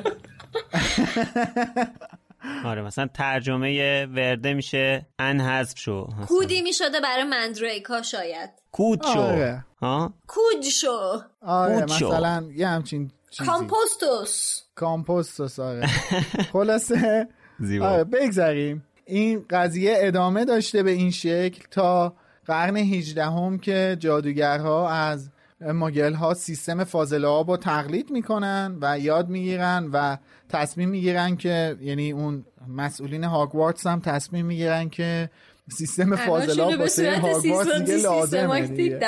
آره 2.65 2.81
مثلا 2.81 3.07
ترجمه 3.13 4.05
ورده 4.05 4.53
میشه 4.53 5.05
ان 5.19 5.41
حذف 5.41 5.79
شو. 5.79 6.07
کودی 6.27 6.61
می‌شده 6.61 6.99
برای 6.99 7.23
مندریکا 7.23 8.01
شاید. 8.01 8.49
کود 8.71 9.03
شو. 9.13 9.19
آره. 9.19 9.65
ها؟ 9.81 10.13
کود 10.27 10.61
شو. 10.61 11.21
آره. 11.41 11.83
مثلا 11.83 12.43
یه 12.55 12.67
همچین 12.67 13.11
چیزی. 13.29 13.49
کامپوستوس. 13.49 14.61
کامپوستوس 14.75 15.59
آره. 15.59 15.87
خلاصه. 16.53 17.27
زیبا. 17.59 17.89
آره 17.89 18.03
بگذریم. 18.03 18.83
این 19.05 19.45
قضیه 19.49 19.93
ادامه 19.97 20.45
داشته 20.45 20.83
به 20.83 20.91
این 20.91 21.11
شکل 21.11 21.63
تا 21.71 22.13
قرن 22.45 22.77
18 22.77 23.25
هم 23.25 23.57
که 23.59 23.97
جادوگرها 23.99 24.89
از 24.89 25.29
ماگل 25.61 26.13
ها 26.13 26.33
سیستم 26.33 26.83
فاضله 26.83 27.27
آب 27.27 27.51
رو 27.51 27.57
تقلید 27.57 28.11
می‌کنن 28.11 28.77
و 28.81 28.99
یاد 28.99 29.29
می‌گیرن 29.29 29.89
و 29.93 30.17
تصمیم 30.49 30.89
می‌گیرن 30.89 31.35
که 31.35 31.77
یعنی 31.81 32.11
اون 32.11 32.45
مسئولین 32.67 33.23
هاگوارتس 33.23 33.87
هم 33.87 33.99
تصمیم 33.99 34.45
می‌گیرن 34.45 34.89
که 34.89 35.29
سیستم 35.77 36.15
فاضله 36.15 36.63
آب 36.63 36.79
واسه 36.79 37.19
هاگوارتس 37.19 37.81
دیگه 37.81 37.97
لازمه 37.97 38.67
دیگه. 38.67 38.99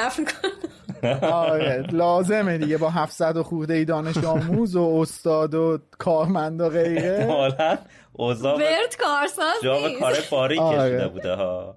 آره 1.21 1.85
لازمه 1.91 2.57
دیگه 2.57 2.77
با 2.77 2.89
700 2.89 3.37
و 3.37 3.43
خورده 3.43 3.73
ای 3.73 3.85
دانش 3.85 4.17
آموز 4.17 4.75
و 4.75 4.97
استاد 5.01 5.53
و 5.53 5.79
کارمند 5.97 6.61
و 6.61 6.69
غیره 6.69 7.25
حالا 7.29 7.77
اوضاع 8.13 8.57
به 8.57 8.63
ورد 8.63 8.95
کارساز 8.99 9.83
نیست 9.83 9.99
کار 9.99 10.15
پاری 10.29 10.59
آره. 10.59 10.89
کشیده 10.89 11.07
بوده 11.07 11.33
ها 11.33 11.75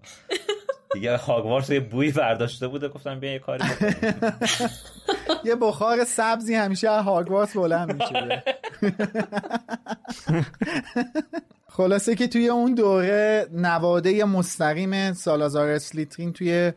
دیگه 0.93 1.17
هاگوارتس 1.17 1.71
یه 1.71 1.81
بوی 1.81 2.13
برداشته 2.13 2.69
بوده 2.69 2.89
گفتم 2.89 3.21
بیا 3.21 3.33
یه 3.33 3.39
کاری. 3.39 3.65
یه 5.45 5.55
بخار 5.55 6.05
سبزی 6.05 6.55
همیشه 6.55 6.91
از 6.91 7.05
هاگوارتس 7.05 7.57
بلند 7.57 8.03
میشه 8.03 8.43
خلاصه 11.69 12.15
که 12.15 12.27
توی 12.29 12.49
اون 12.49 12.75
دوره 12.75 13.47
نواده 13.53 14.25
مستقیم 14.25 15.13
سالازار 15.13 15.69
اسلیترین 15.69 16.33
توی 16.33 16.73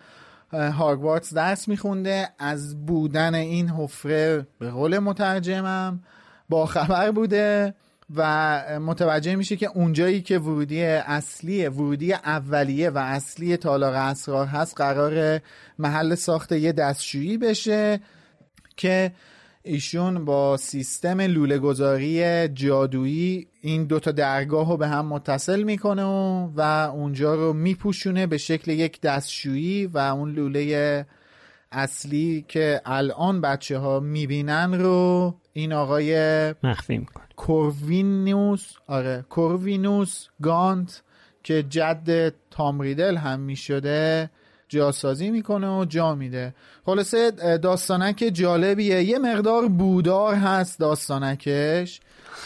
هاگوارتس 0.53 1.33
درس 1.33 1.67
میخونده. 1.67 2.29
از 2.39 2.85
بودن 2.85 3.35
این 3.35 3.69
حفره 3.69 4.47
به 4.59 4.69
قول 4.69 4.99
مترجمم 4.99 6.03
با 6.49 6.65
خبر 6.65 7.11
بوده 7.11 7.73
و 8.15 8.79
متوجه 8.79 9.35
میشه 9.35 9.55
که 9.55 9.69
اونجایی 9.75 10.21
که 10.21 10.39
ورودی 10.39 10.83
اصلی 10.83 11.67
ورودی 11.67 12.13
اولیه 12.13 12.89
و 12.89 12.97
اصلی 12.97 13.57
تالار 13.57 13.93
اسرار 13.93 14.45
هست 14.45 14.77
قرار 14.77 15.41
محل 15.79 16.15
ساخت 16.15 16.51
یه 16.51 16.71
دستشویی 16.71 17.37
بشه 17.37 17.99
که 18.77 19.11
ایشون 19.69 20.25
با 20.25 20.57
سیستم 20.57 21.21
لوله 21.21 21.57
گذاری 21.57 22.47
جادویی 22.47 23.47
این 23.61 23.85
دوتا 23.85 24.11
درگاه 24.11 24.69
رو 24.69 24.77
به 24.77 24.87
هم 24.87 25.05
متصل 25.05 25.63
می‌کنه 25.63 26.03
و, 26.03 26.49
و 26.55 26.61
اونجا 26.93 27.35
رو 27.35 27.53
میپوشونه 27.53 28.27
به 28.27 28.37
شکل 28.37 28.71
یک 28.71 29.01
دستشویی 29.01 29.85
و 29.85 29.97
اون 29.97 30.31
لوله 30.31 31.05
اصلی 31.71 32.45
که 32.47 32.81
الان 32.85 33.41
بچه 33.41 33.77
ها 33.77 33.99
می‌بینن 33.99 34.73
رو 34.73 35.35
این 35.53 35.73
آقای 35.73 36.15
مخفی 36.63 36.97
می‌کنه. 36.97 37.25
کوروینوس 37.35 38.73
آره 38.87 39.25
کوروینوس 39.29 40.27
گانت 40.41 41.03
که 41.43 41.63
جد 41.63 42.33
تامریدل 42.51 43.17
هم 43.17 43.39
می‌شده 43.39 44.29
جاسازی 44.69 45.29
می‌کنه 45.29 45.79
و 45.79 45.85
جا 45.85 46.15
میده. 46.15 46.53
خلاصه 46.85 47.31
داستانک 47.57 48.29
جالبیه. 48.33 49.03
یه 49.03 49.19
مقدار 49.19 49.67
بودار 49.67 50.35
هست 50.35 50.79
داستانکش 50.79 51.99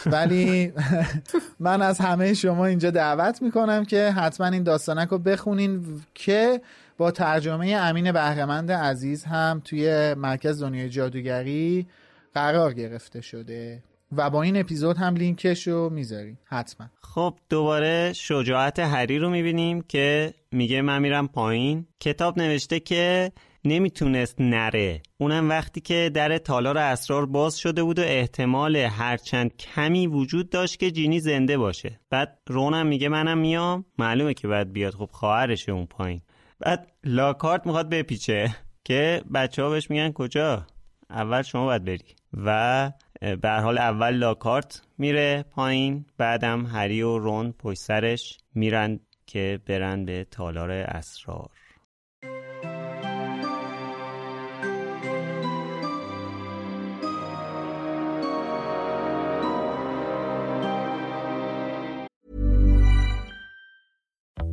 ولی 0.06 0.74
من 1.60 1.82
از 1.82 2.00
همه 2.00 2.34
شما 2.34 2.66
اینجا 2.66 2.92
دعوت 2.92 3.42
می‌کنم 3.42 3.86
که 3.86 4.12
حتما 4.12 4.48
این 4.48 4.64
داستانک 4.64 5.10
رو 5.10 5.18
بخونین 5.18 6.02
که 6.14 6.62
با 6.98 7.12
ترجمه 7.12 7.68
امین 7.68 8.12
بهرمند 8.12 8.72
عزیز 8.72 9.24
هم 9.24 9.62
توی 9.66 10.14
مرکز 10.14 10.64
دنیای 10.64 10.90
جادوگری 10.90 11.88
قرار 12.34 12.74
گرفته 12.74 13.22
شده. 13.22 13.84
و 14.18 14.30
با 14.30 14.42
این 14.42 14.58
اپیزود 14.58 14.98
هم 14.98 15.16
لینکش 15.16 15.68
رو 15.68 15.90
می‌ذاریم. 15.90 16.40
حتما. 16.46 16.88
خب 17.02 17.38
دوباره 17.50 18.14
شجاعت 18.14 18.80
هری 18.80 19.20
رو 19.20 19.30
می‌بینیم 19.30 19.82
که 19.82 20.34
میگه 20.52 20.82
من 20.82 21.02
میرم 21.02 21.28
پایین. 21.28 21.88
کتاب 22.00 22.40
نوشته 22.40 22.80
که 22.80 23.32
نمی‌تونست 23.66 24.42
نره. 24.42 25.02
اونم 25.18 25.50
وقتی 25.50 25.82
که 25.82 26.12
در 26.14 26.38
تالار 26.38 26.78
اسرار 26.78 27.26
باز 27.26 27.58
شده 27.58 27.84
بود 27.84 28.00
و 28.00 28.02
احتمال 28.02 28.76
هرچند 28.76 29.58
کمی 29.58 30.08
وجود 30.08 30.50
داشت 30.50 30.80
که 30.80 30.92
جینی 30.92 31.20
زنده 31.20 31.58
باشه. 31.58 32.00
بعد 32.10 32.40
رونم 32.48 32.88
میگه 32.88 33.10
منم 33.10 33.38
میام. 33.38 33.86
معلومه 33.98 34.34
که 34.34 34.48
بعد 34.48 34.74
بیاد. 34.74 34.94
خب 34.94 35.10
خواهرشه 35.12 35.72
اون 35.72 35.86
پایین. 35.86 36.22
بعد 36.60 36.92
لاکارت 37.04 37.66
می‌خواد 37.66 37.90
بپیچه 37.90 38.56
که 38.84 39.22
بچه 39.34 39.64
ها 39.64 39.70
بهش 39.70 39.90
میگن 39.90 40.12
کجا؟ 40.12 40.68
اول 41.10 41.42
شما 41.42 41.66
باید 41.66 41.86
بری. 41.86 42.16
و 42.34 42.92
به 43.42 43.50
حال 43.50 43.78
اول 43.78 44.14
لاکارت 44.14 44.82
میره 44.98 45.46
پایین 45.52 46.06
بعدم 46.18 46.66
هری 46.66 47.02
و 47.02 47.18
رون 47.18 47.52
پشت 47.52 47.80
سرش 47.80 48.38
میرن 48.56 49.00
که 49.26 49.60
برن 49.66 50.06
به 50.06 50.28
تالار 50.32 50.72
اسرار 50.72 51.50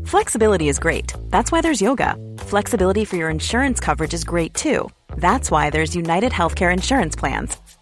Flexibility 0.05 0.68
is 0.68 0.80
great. 0.80 1.09
That's 1.34 1.52
why 1.52 1.60
there's 1.60 1.80
yoga. 1.80 2.16
Flexibility 2.52 3.05
for 3.05 3.14
your 3.14 3.30
insurance 3.30 3.78
coverage 3.78 4.12
is 4.12 4.24
great 4.24 4.52
too. 4.55 4.80
That's 5.16 5.52
why 5.52 5.70
there's 5.70 5.94
United 5.94 6.32
Healthcare 6.32 6.72
Insurance 6.72 7.14
Plans. 7.14 7.56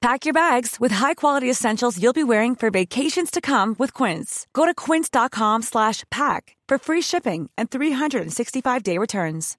Pack 0.00 0.24
your 0.26 0.32
bags 0.32 0.76
with 0.78 0.92
high-quality 0.92 1.50
essentials 1.50 2.00
you'll 2.00 2.12
be 2.12 2.22
wearing 2.22 2.54
for 2.54 2.70
vacations 2.70 3.32
to 3.32 3.40
come 3.40 3.74
with 3.80 3.92
Quince. 3.92 4.46
Go 4.52 4.64
to 4.64 4.72
quince.com 4.72 5.62
slash 5.62 6.04
pack 6.08 6.56
for 6.68 6.78
free 6.78 7.02
shipping 7.02 7.50
and 7.58 7.68
365-day 7.70 8.98
returns. 8.98 9.56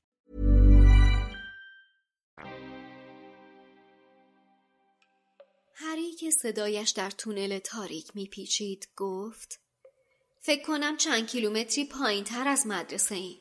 هری 5.73 6.11
که 6.11 6.31
صدایش 6.31 6.89
در 6.89 7.09
تونل 7.09 7.59
تاریک 7.59 8.11
میپیچید 8.15 8.87
گفت 8.95 9.59
فکر 10.39 10.63
کنم 10.63 10.97
چند 10.97 11.27
کیلومتری 11.27 11.85
پایین 11.85 12.23
تر 12.23 12.47
از 12.47 12.67
مدرسه 12.67 13.15
این. 13.15 13.37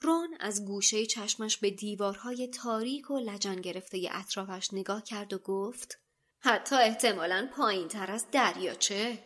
رون 0.00 0.28
از 0.40 0.64
گوشه 0.64 1.06
چشمش 1.06 1.56
به 1.56 1.70
دیوارهای 1.70 2.48
تاریک 2.48 3.10
و 3.10 3.18
لجن 3.18 3.56
گرفته 3.56 4.08
اطرافش 4.10 4.68
نگاه 4.72 5.02
کرد 5.02 5.32
و 5.32 5.38
گفت 5.38 5.98
حتی 6.40 6.76
احتمالا 6.76 7.48
پایین 7.56 7.88
تر 7.88 8.10
از 8.10 8.26
دریاچه. 8.32 9.24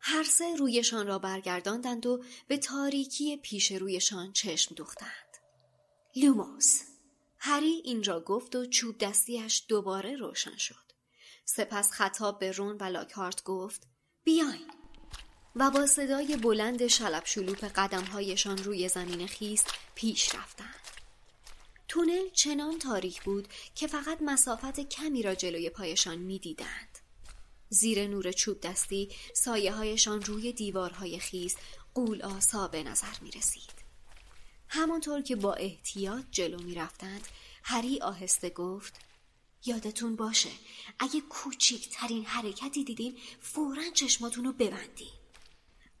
هر 0.00 0.22
سه 0.22 0.56
رویشان 0.56 1.06
را 1.06 1.18
برگرداندند 1.18 2.06
و 2.06 2.24
به 2.48 2.58
تاریکی 2.58 3.36
پیش 3.36 3.72
رویشان 3.72 4.32
چشم 4.32 4.74
دوختند. 4.74 5.36
لوموس. 6.16 6.82
هری 7.38 7.82
این 7.84 8.04
را 8.04 8.20
گفت 8.20 8.56
و 8.56 8.66
چوب 8.66 8.98
دستیش 8.98 9.64
دوباره 9.68 10.16
روشن 10.16 10.56
شد. 10.56 10.90
سپس 11.44 11.90
خطاب 11.90 12.38
به 12.38 12.52
رون 12.52 12.76
و 12.80 12.84
لاکارت 12.84 13.44
گفت 13.44 13.82
بیاین. 14.24 14.70
و 15.56 15.70
با 15.70 15.86
صدای 15.86 16.36
بلند 16.36 16.86
شلب 16.86 17.24
شلوپ 17.24 17.64
قدمهایشان 17.64 18.58
روی 18.58 18.88
زمین 18.88 19.26
خیست 19.26 19.74
پیش 19.94 20.34
رفتند. 20.34 20.99
تونل 21.90 22.28
چنان 22.32 22.78
تاریک 22.78 23.22
بود 23.22 23.48
که 23.74 23.86
فقط 23.86 24.18
مسافت 24.22 24.80
کمی 24.80 25.22
را 25.22 25.34
جلوی 25.34 25.70
پایشان 25.70 26.18
می‌دیدند. 26.18 26.98
زیر 27.68 28.06
نور 28.06 28.32
چوب 28.32 28.60
دستی 28.60 29.08
سایه 29.34 29.72
هایشان 29.72 30.22
روی 30.22 30.52
دیوارهای 30.52 31.18
خیز 31.18 31.56
قول 31.94 32.22
آسا 32.22 32.68
به 32.68 32.82
نظر 32.82 33.20
می 33.20 33.30
رسید. 33.30 33.72
همانطور 34.68 35.22
که 35.22 35.36
با 35.36 35.54
احتیاط 35.54 36.24
جلو 36.30 36.62
می 36.62 36.74
رفتند 36.74 37.28
هری 37.62 38.00
آهسته 38.00 38.50
گفت 38.50 38.94
یادتون 39.64 40.16
باشه 40.16 40.50
اگه 40.98 41.20
کوچکترین 41.20 42.24
حرکتی 42.24 42.84
دیدین 42.84 43.18
فورا 43.40 43.90
چشماتون 43.94 44.44
رو 44.44 44.52
ببندین. 44.52 45.12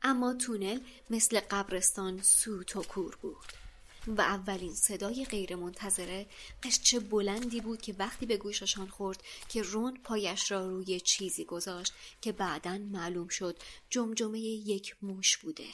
اما 0.02 0.34
تونل 0.34 0.80
مثل 1.10 1.40
قبرستان 1.40 2.22
سوت 2.22 2.76
و 2.76 2.82
کور 2.82 3.16
بود. 3.22 3.59
و 4.06 4.20
اولین 4.20 4.74
صدای 4.74 5.24
غیرمنتظره 5.24 6.26
قشچه 6.62 7.00
بلندی 7.00 7.60
بود 7.60 7.82
که 7.82 7.94
وقتی 7.98 8.26
به 8.26 8.36
گوششان 8.36 8.88
خورد 8.88 9.22
که 9.48 9.62
رون 9.62 9.96
پایش 10.04 10.50
را 10.50 10.68
روی 10.68 11.00
چیزی 11.00 11.44
گذاشت 11.44 11.92
که 12.20 12.32
بعدا 12.32 12.78
معلوم 12.78 13.28
شد 13.28 13.58
جمجمه 13.90 14.40
یک 14.40 14.96
موش 15.02 15.36
بوده. 15.36 15.68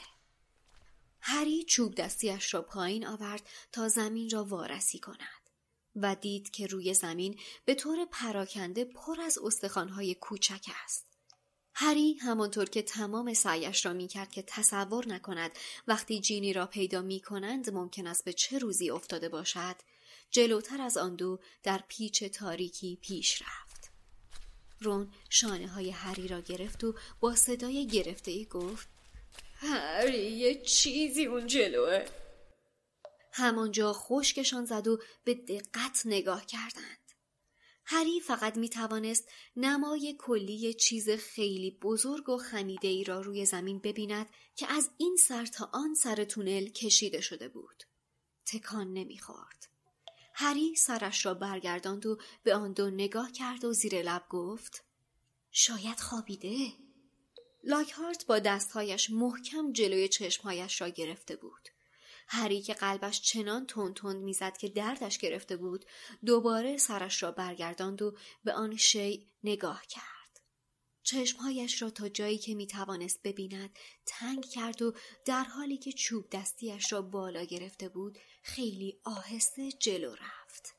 هری 1.20 1.65
چوب 1.65 1.94
دستیش 1.94 2.55
را 2.55 2.62
پایین 2.62 3.07
آورد 3.07 3.48
تا 3.73 3.89
زمین 3.89 4.31
را 4.31 4.44
وارسی 4.44 4.98
کند 4.98 5.51
و 5.97 6.15
دید 6.15 6.51
که 6.51 6.66
روی 6.66 6.94
زمین 6.94 7.40
به 7.65 7.74
طور 7.74 8.05
پراکنده 8.11 8.85
پر 8.85 9.20
از 9.20 9.39
استخوانهای 9.39 10.15
کوچک 10.15 10.70
است. 10.85 11.15
هری 11.78 12.15
همانطور 12.15 12.69
که 12.69 12.82
تمام 12.82 13.35
سعیش 13.35 13.86
را 13.86 13.93
می‌کرد 13.93 14.31
که 14.31 14.43
تصور 14.43 15.09
نکند 15.09 15.51
وقتی 15.86 16.20
جینی 16.20 16.53
را 16.53 16.66
پیدا 16.66 17.03
می 17.03 17.20
کنند 17.20 17.70
ممکن 17.70 18.07
است 18.07 18.24
به 18.24 18.32
چه 18.32 18.59
روزی 18.59 18.90
افتاده 18.90 19.28
باشد. 19.28 19.77
جلوتر 20.31 20.81
از 20.81 20.97
آن 20.97 21.16
دو 21.16 21.39
در 21.62 21.81
پیچ 21.89 22.24
تاریکی 22.24 22.98
پیش 23.03 23.43
رفت. 23.43 23.90
رون 24.81 25.12
شانه 25.31 25.69
های 25.69 25.90
هری 25.90 26.28
را 26.28 26.40
گرفت 26.40 26.85
و 26.85 26.94
با 27.20 27.35
صدای 27.35 27.86
گرفته 27.86 28.31
ای 28.31 28.44
گفت 28.44 28.89
هری 29.57 30.31
یه 30.32 30.62
چیزی 30.62 31.27
اون 31.27 31.47
جلوه. 31.47 32.07
همانجا 33.32 33.93
خشکشان 33.93 34.65
زد 34.65 34.89
و 34.89 34.98
به 35.24 35.35
دقت 35.35 36.03
نگاه 36.05 36.47
کردند. 36.47 37.06
هری 37.88 38.20
فقط 38.20 38.56
می 38.56 38.68
توانست 38.68 39.28
نمای 39.56 40.16
کلی 40.18 40.74
چیز 40.74 41.10
خیلی 41.10 41.70
بزرگ 41.70 42.28
و 42.28 42.38
خمیده 42.38 42.88
ای 42.88 43.04
را 43.04 43.20
روی 43.20 43.46
زمین 43.46 43.78
ببیند 43.78 44.26
که 44.56 44.66
از 44.72 44.90
این 44.98 45.16
سر 45.16 45.46
تا 45.46 45.70
آن 45.72 45.94
سر 45.94 46.24
تونل 46.24 46.68
کشیده 46.68 47.20
شده 47.20 47.48
بود. 47.48 47.82
تکان 48.46 48.92
نمی‌خورد. 48.92 49.68
هری 50.34 50.74
سرش 50.76 51.26
را 51.26 51.34
برگرداند 51.34 52.06
و 52.06 52.18
به 52.42 52.54
آن 52.54 52.72
دو 52.72 52.90
نگاه 52.90 53.32
کرد 53.32 53.64
و 53.64 53.72
زیر 53.72 54.02
لب 54.02 54.26
گفت 54.28 54.84
شاید 55.50 56.00
خوابیده. 56.00 56.72
لاکهارت 57.64 58.26
با 58.26 58.38
دستهایش 58.38 59.10
محکم 59.10 59.72
جلوی 59.72 60.08
چشمهایش 60.08 60.80
را 60.80 60.88
گرفته 60.88 61.36
بود. 61.36 61.68
هری 62.27 62.62
که 62.62 62.74
قلبش 62.74 63.20
چنان 63.20 63.66
تند 63.66 63.94
تند 63.94 64.23
می‌زد 64.23 64.57
که 64.57 64.69
دردش 64.69 65.19
گرفته 65.19 65.57
بود 65.57 65.85
دوباره 66.27 66.77
سرش 66.77 67.23
را 67.23 67.32
برگرداند 67.32 68.03
و 68.03 68.16
به 68.44 68.53
آن 68.53 68.77
شی 68.77 69.28
نگاه 69.44 69.82
کرد. 69.86 70.40
چشمهایش 71.03 71.82
را 71.82 71.90
تا 71.90 72.09
جایی 72.09 72.39
که 72.39 72.55
می‌توانست 72.55 73.23
ببیند 73.23 73.78
تنگ 74.07 74.44
کرد 74.44 74.82
و 74.82 74.94
در 75.24 75.44
حالی 75.44 75.77
که 75.77 75.93
چوب 75.93 76.31
دستیش 76.31 76.93
را 76.93 77.03
بالا 77.03 77.44
گرفته 77.44 77.89
بود 77.89 78.19
خیلی 78.43 79.01
آهسته 79.05 79.73
جلو 79.73 80.15
رفت. 80.15 80.74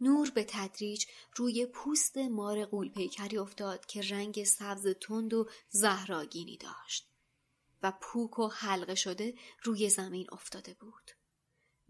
نور 0.00 0.30
به 0.30 0.44
تدریج 0.48 1.06
روی 1.36 1.66
پوست 1.66 2.18
مار 2.18 2.64
قولپیکری 2.64 3.38
افتاد 3.38 3.86
که 3.86 4.00
رنگ 4.00 4.44
سبز 4.44 4.86
تند 4.86 5.34
و 5.34 5.48
زهراگینی 5.70 6.56
داشت. 6.56 7.13
و 7.84 7.92
پوک 8.00 8.38
و 8.38 8.48
حلقه 8.48 8.94
شده 8.94 9.34
روی 9.62 9.90
زمین 9.90 10.26
افتاده 10.32 10.74
بود. 10.74 11.10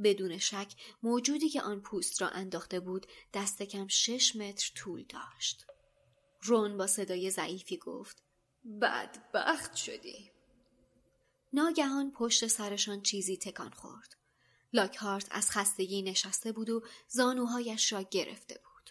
بدون 0.02 0.38
شک 0.38 0.74
موجودی 1.02 1.48
که 1.48 1.62
آن 1.62 1.80
پوست 1.80 2.22
را 2.22 2.28
انداخته 2.28 2.80
بود 2.80 3.06
دست 3.34 3.62
کم 3.62 3.88
شش 3.88 4.36
متر 4.36 4.72
طول 4.74 5.04
داشت. 5.08 5.66
رون 6.42 6.76
با 6.76 6.86
صدای 6.86 7.30
ضعیفی 7.30 7.76
گفت 7.76 8.22
بدبخت 8.80 9.76
شدی. 9.76 10.30
ناگهان 11.52 12.10
پشت 12.10 12.46
سرشان 12.46 13.02
چیزی 13.02 13.36
تکان 13.36 13.70
خورد. 13.70 14.16
لاکهارت 14.72 15.28
از 15.30 15.50
خستگی 15.50 16.02
نشسته 16.02 16.52
بود 16.52 16.70
و 16.70 16.82
زانوهایش 17.08 17.92
را 17.92 18.02
گرفته 18.02 18.54
بود. 18.54 18.90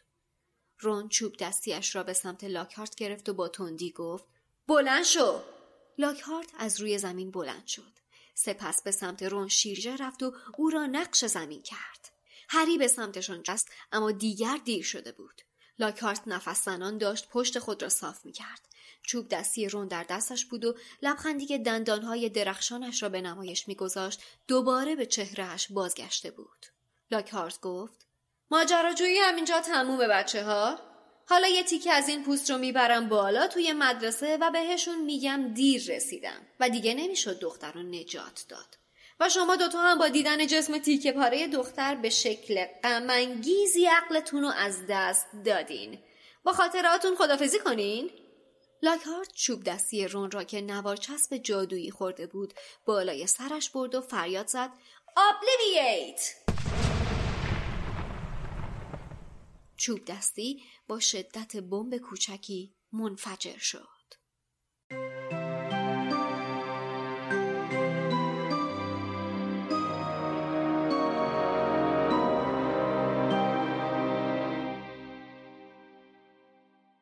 رون 0.80 1.10
چوب 1.10 1.38
دستیش 1.38 1.96
را 1.96 2.04
به 2.04 2.14
سمت 2.14 2.44
لاکهارت 2.44 2.96
گرفت 2.96 3.30
و 3.30 3.34
با 3.34 3.48
تندی 3.48 3.92
گفت 3.92 4.26
بلند 4.68 5.04
شو 5.04 5.42
لاکهارت 5.98 6.50
از 6.58 6.82
روی 6.82 6.98
زمین 6.98 7.32
بلند 7.32 7.68
شد. 7.68 8.00
سپس 8.36 8.84
به 8.84 8.92
سمت 8.92 9.24
رون 9.24 9.48
شیرجه 9.48 9.96
رفت 9.96 10.24
و 10.24 10.34
او 10.58 10.70
را 10.70 10.86
نقش 10.86 11.26
زمین 11.26 11.62
کرد. 11.62 12.10
هری 12.50 12.78
به 12.78 12.88
سمتشان 12.88 13.44
جست 13.44 13.70
اما 13.92 14.12
دیگر 14.12 14.60
دیر 14.66 14.84
شده 14.84 15.12
بود. 15.12 15.42
لاکهارت 15.80 16.22
نفس 16.28 16.66
زنان 16.66 16.98
داشت 16.98 17.30
پشت 17.30 17.60
خود 17.60 17.84
را 17.84 17.90
صاف 17.90 18.26
می 18.26 18.32
کرد. 18.32 18.68
چوب 19.02 19.28
دستی 19.28 19.70
رون 19.70 19.88
در 19.88 20.04
دستش 20.04 20.46
بود 20.46 20.66
و 20.66 20.76
لبخندی 21.02 21.46
که 21.46 21.58
دندانهای 21.58 22.30
درخشانش 22.30 23.04
را 23.04 23.10
به 23.10 23.22
نمایش 23.22 23.68
میگذاشت 23.68 24.22
دوباره 24.48 24.96
به 24.96 25.06
چهرهش 25.06 25.68
بازگشته 25.72 26.32
بود. 26.32 26.66
لاکهارت 27.12 27.62
گفت 27.62 28.08
ماجراجویی 28.52 29.18
همینجا 29.18 29.62
تمومه 29.62 30.08
بچه 30.08 30.44
ها؟ 30.44 30.93
حالا 31.30 31.48
یه 31.48 31.64
تیکه 31.64 31.92
از 31.92 32.10
این 32.10 32.24
پوست 32.24 32.52
رو 32.52 32.58
می‌برم 32.58 33.10
بالا 33.10 33.48
توی 33.48 33.74
مدرسه 33.74 34.38
و 34.42 34.52
بهشون 34.52 35.02
میگم 35.02 35.54
دیر 35.54 35.96
رسیدم. 35.96 36.48
و 36.60 36.70
دیگه 36.70 36.94
نمی‌شد 36.94 37.40
دختر 37.40 37.72
رو 37.72 37.84
نجات 37.84 38.46
داد. 38.50 38.78
و 39.20 39.30
شما 39.30 39.56
دوتا 39.56 39.80
هم 39.82 39.98
با 39.98 40.08
دیدن 40.08 40.48
جسم 40.48 40.78
تیکه 40.78 41.12
پاره 41.12 41.48
دختر 41.48 41.96
به 41.96 42.10
شکل 42.10 42.66
غمانگیزی 42.84 43.86
عقلتون 43.86 44.42
رو 44.42 44.52
از 44.58 44.78
دست 44.90 45.28
دادین. 45.46 46.00
با 46.44 46.54
خاطراتون 46.54 47.16
خدافزی 47.16 47.60
کنین. 47.60 48.10
لاکهارت 48.82 49.34
چوب 49.34 49.64
دستی 49.64 50.08
رون 50.08 50.32
را 50.32 50.44
که 50.44 50.62
نوار 50.62 50.98
چسب 50.98 51.38
جادویی 51.38 51.92
خورده 51.92 52.28
بود 52.28 52.54
بالای 52.86 53.28
سرش 53.28 53.70
برد 53.70 53.96
و 53.96 54.02
فریاد 54.02 54.48
زد. 54.48 54.70
آبلیوییت 55.16 56.36
چوب 59.78 60.06
دستی 60.06 60.64
با 60.88 61.00
شدت 61.00 61.58
بمب 61.58 61.98
کوچکی 61.98 62.74
منفجر 62.92 63.58
شد. 63.58 63.94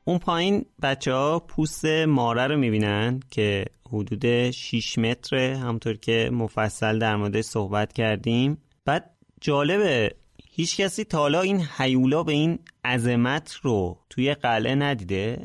اون 0.05 0.19
پایین 0.19 0.65
بچه 0.81 1.13
ها 1.13 1.39
پوست 1.39 1.85
ماره 1.85 2.47
رو 2.47 2.57
می‌بینن 2.57 3.19
که 3.31 3.65
حدود 3.93 4.51
6 4.51 4.97
متره 4.97 5.57
همطور 5.57 5.97
که 5.97 6.29
مفصل 6.33 6.99
در 6.99 7.15
موردش 7.15 7.43
صحبت 7.43 7.93
کردیم 7.93 8.57
بعد 8.85 9.17
جالبه 9.41 10.15
هیچ 10.61 10.77
کسی 10.77 11.03
تا 11.03 11.17
حالا 11.17 11.41
این 11.41 11.61
حیولا 11.77 12.23
به 12.23 12.31
این 12.31 12.59
عظمت 12.85 13.53
رو 13.61 13.97
توی 14.09 14.33
قلعه 14.33 14.75
ندیده؟ 14.75 15.41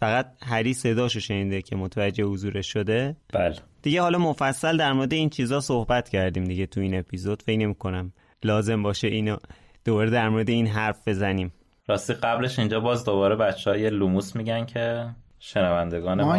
فقط 0.00 0.32
هری 0.42 0.74
صداشو 0.74 1.20
شنیده 1.20 1.62
که 1.62 1.76
متوجه 1.76 2.24
حضورش 2.24 2.72
شده. 2.72 3.16
بله. 3.32 3.56
دیگه 3.82 4.02
حالا 4.02 4.18
مفصل 4.18 4.76
در 4.76 4.92
مورد 4.92 5.12
این 5.12 5.30
چیزا 5.30 5.60
صحبت 5.60 6.08
کردیم 6.08 6.44
دیگه 6.44 6.66
تو 6.66 6.80
این 6.80 6.98
اپیزود. 6.98 7.42
فکر 7.42 7.58
نمی 7.58 7.74
کنم 7.74 8.12
لازم 8.42 8.82
باشه 8.82 9.08
اینو 9.08 9.36
دوباره 9.84 10.10
در 10.10 10.28
مورد 10.28 10.50
این 10.50 10.66
حرف 10.66 11.08
بزنیم. 11.08 11.52
راستی 11.86 12.14
قبلش 12.14 12.58
اینجا 12.58 12.80
باز 12.80 13.04
دوباره 13.04 13.36
بچه 13.36 13.70
های 13.70 13.90
لوموس 13.90 14.36
میگن 14.36 14.64
که 14.64 15.08
شنوندگان 15.38 16.22
ما 16.22 16.38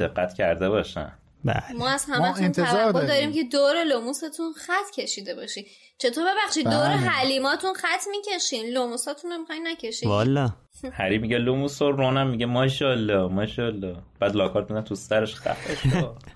دقت 0.00 0.34
کرده 0.34 0.68
باشن. 0.68 1.12
بله. 1.46 1.72
ما 1.78 1.88
از 1.88 2.04
همتون 2.08 2.52
توقع 2.52 2.92
داریم. 2.92 3.08
داریم 3.08 3.32
که 3.32 3.42
دور 3.44 3.84
لوموستون 3.84 4.52
خط 4.52 4.90
کشیده 4.96 5.34
باشی. 5.34 5.66
چطور 5.98 6.24
ببخشید؟ 6.24 6.64
دور 6.64 6.88
بله. 6.88 6.96
حلیماتون 6.96 7.74
خط 7.74 8.06
می‌کشین. 8.10 8.66
لوموساتون 8.66 9.32
رو 9.32 9.38
می‌خواین 9.38 9.66
نکشین. 9.66 10.08
والا. 10.08 10.50
هری 10.92 11.18
میگه 11.18 11.38
لوموس 11.38 11.82
و 11.82 11.90
رونم 11.90 12.30
میگه 12.30 12.46
ماشاءالله 12.46 13.28
ماشاءالله. 13.28 13.96
بعد 14.20 14.36
لاکارت 14.36 14.70
میگه 14.70 14.82
تو 14.82 14.94
سرش 14.94 15.34
خفه 15.34 15.88
شد. 15.90 16.16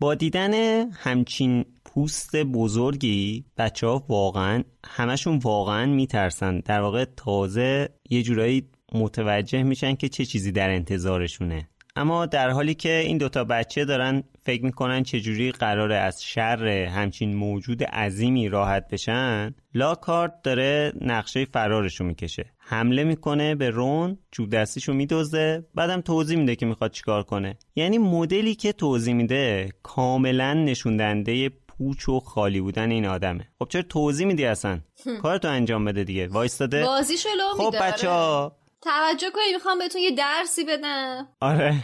با 0.00 0.14
دیدن 0.14 0.84
همچین 0.90 1.64
پوست 1.94 2.36
بزرگی 2.36 3.44
بچه 3.56 3.86
ها 3.86 4.04
واقعا 4.08 4.62
همشون 4.84 5.38
واقعا 5.38 5.86
میترسن. 5.86 6.60
در 6.60 6.80
واقع 6.80 7.04
تازه 7.16 7.88
یه 8.10 8.22
جورایی 8.22 8.68
متوجه 8.92 9.62
میشن 9.62 9.94
که 9.94 10.08
چه 10.08 10.24
چیزی 10.24 10.52
در 10.52 10.70
انتظارشونه. 10.70 11.68
اما 11.96 12.26
در 12.26 12.50
حالی 12.50 12.74
که 12.74 12.98
این 12.98 13.18
دوتا 13.18 13.44
بچه 13.44 13.84
دارن 13.84 14.22
فکر 14.42 14.64
می‌کنن 14.64 15.02
چجوری 15.02 15.52
قراره 15.52 15.96
از 15.96 16.24
شر 16.24 16.66
همچین 16.66 17.34
موجود 17.34 17.84
عظیمی 17.84 18.48
راحت 18.48 18.88
بشن 18.88 19.54
لاکارت 19.74 20.42
داره 20.42 20.92
نقشه 21.00 21.44
فرارشو 21.44 22.04
می‌کشه. 22.04 22.44
حمله 22.58 23.04
می‌کنه 23.04 23.54
به 23.54 23.70
رون 23.70 24.18
چوب 24.30 24.50
دستیشو 24.50 24.92
میدوزه 24.92 25.66
بعدم 25.74 26.00
توضیح 26.00 26.38
میده 26.38 26.56
که 26.56 26.66
می‌خواد 26.66 26.90
چیکار 26.90 27.22
کنه. 27.22 27.56
یعنی 27.76 27.98
مدلی 27.98 28.54
که 28.54 28.72
توضیح 28.72 29.14
میده 29.14 29.68
کاملا 29.82 30.54
نشوندنده 30.54 31.50
پوچ 31.78 32.08
و 32.08 32.20
خالی 32.20 32.60
بودن 32.60 32.90
این 32.90 33.06
آدمه. 33.06 33.48
خب 33.58 33.68
چرا 33.68 33.82
توضیح 33.82 34.26
میدی 34.26 34.44
اصلا؟ 34.44 34.80
کارتو 35.22 35.48
انجام 35.48 35.84
بده 35.84 36.04
دیگه. 36.04 36.28
وایستاده؟ 36.28 36.84
بازیشو 36.84 37.28
خب 37.56 37.74
بچه 37.80 38.08
ها. 38.08 38.56
توجه 38.82 39.30
کنید 39.30 39.54
می‌خوام 39.54 39.78
بهتون 39.78 40.00
یه 40.02 40.10
درسی 40.10 40.64
بدم. 40.64 41.28
آره. 41.40 41.74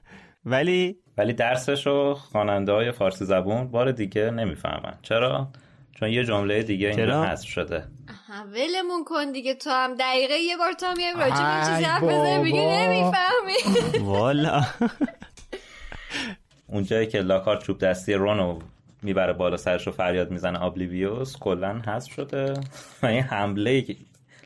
ولی 0.44 0.96
ولی 1.18 1.32
درسشو 1.32 2.14
خواننده 2.14 2.72
های 2.72 2.92
فارسی 2.92 3.24
زبون 3.24 3.68
بار 3.70 3.92
دیگه 3.92 4.30
نمی‌فهمن. 4.30 4.98
چرا؟ 5.02 5.48
چون 5.98 6.08
یه 6.08 6.24
جمله 6.24 6.62
دیگه 6.62 6.88
اینجا 6.88 7.24
حذف 7.24 7.48
شده. 7.48 7.84
ولمون 8.52 9.04
کن 9.06 9.32
دیگه. 9.32 9.54
تو 9.54 9.70
هم 9.70 9.94
دقیقه 9.94 10.34
یه 10.34 10.56
بار 10.56 10.72
تو 10.72 10.86
هم 10.86 11.00
یه 11.00 11.12
راجع 11.12 11.60
به 11.60 11.66
چیزی 11.66 11.84
حرف 11.84 12.02
بزنی؟ 12.02 12.38
میگی 12.42 12.66
نمی‌فهمی. 12.66 13.78
والا. 14.12 14.64
اونجایی 16.66 17.06
که 17.06 17.20
لاکار 17.20 17.56
چوب 17.56 17.78
دستی 17.78 18.14
رونو 18.14 18.58
می‌بره 19.02 19.32
بالا 19.32 19.56
سرش 19.56 19.86
رو 19.86 19.92
فریاد 19.92 20.30
می‌زنه 20.30 20.58
آبلیویوس 20.58 21.36
کلا 21.36 21.82
حذف 21.86 22.12
شده. 22.12 22.54
و 23.02 23.06
این 23.06 23.22
حمله 23.22 23.84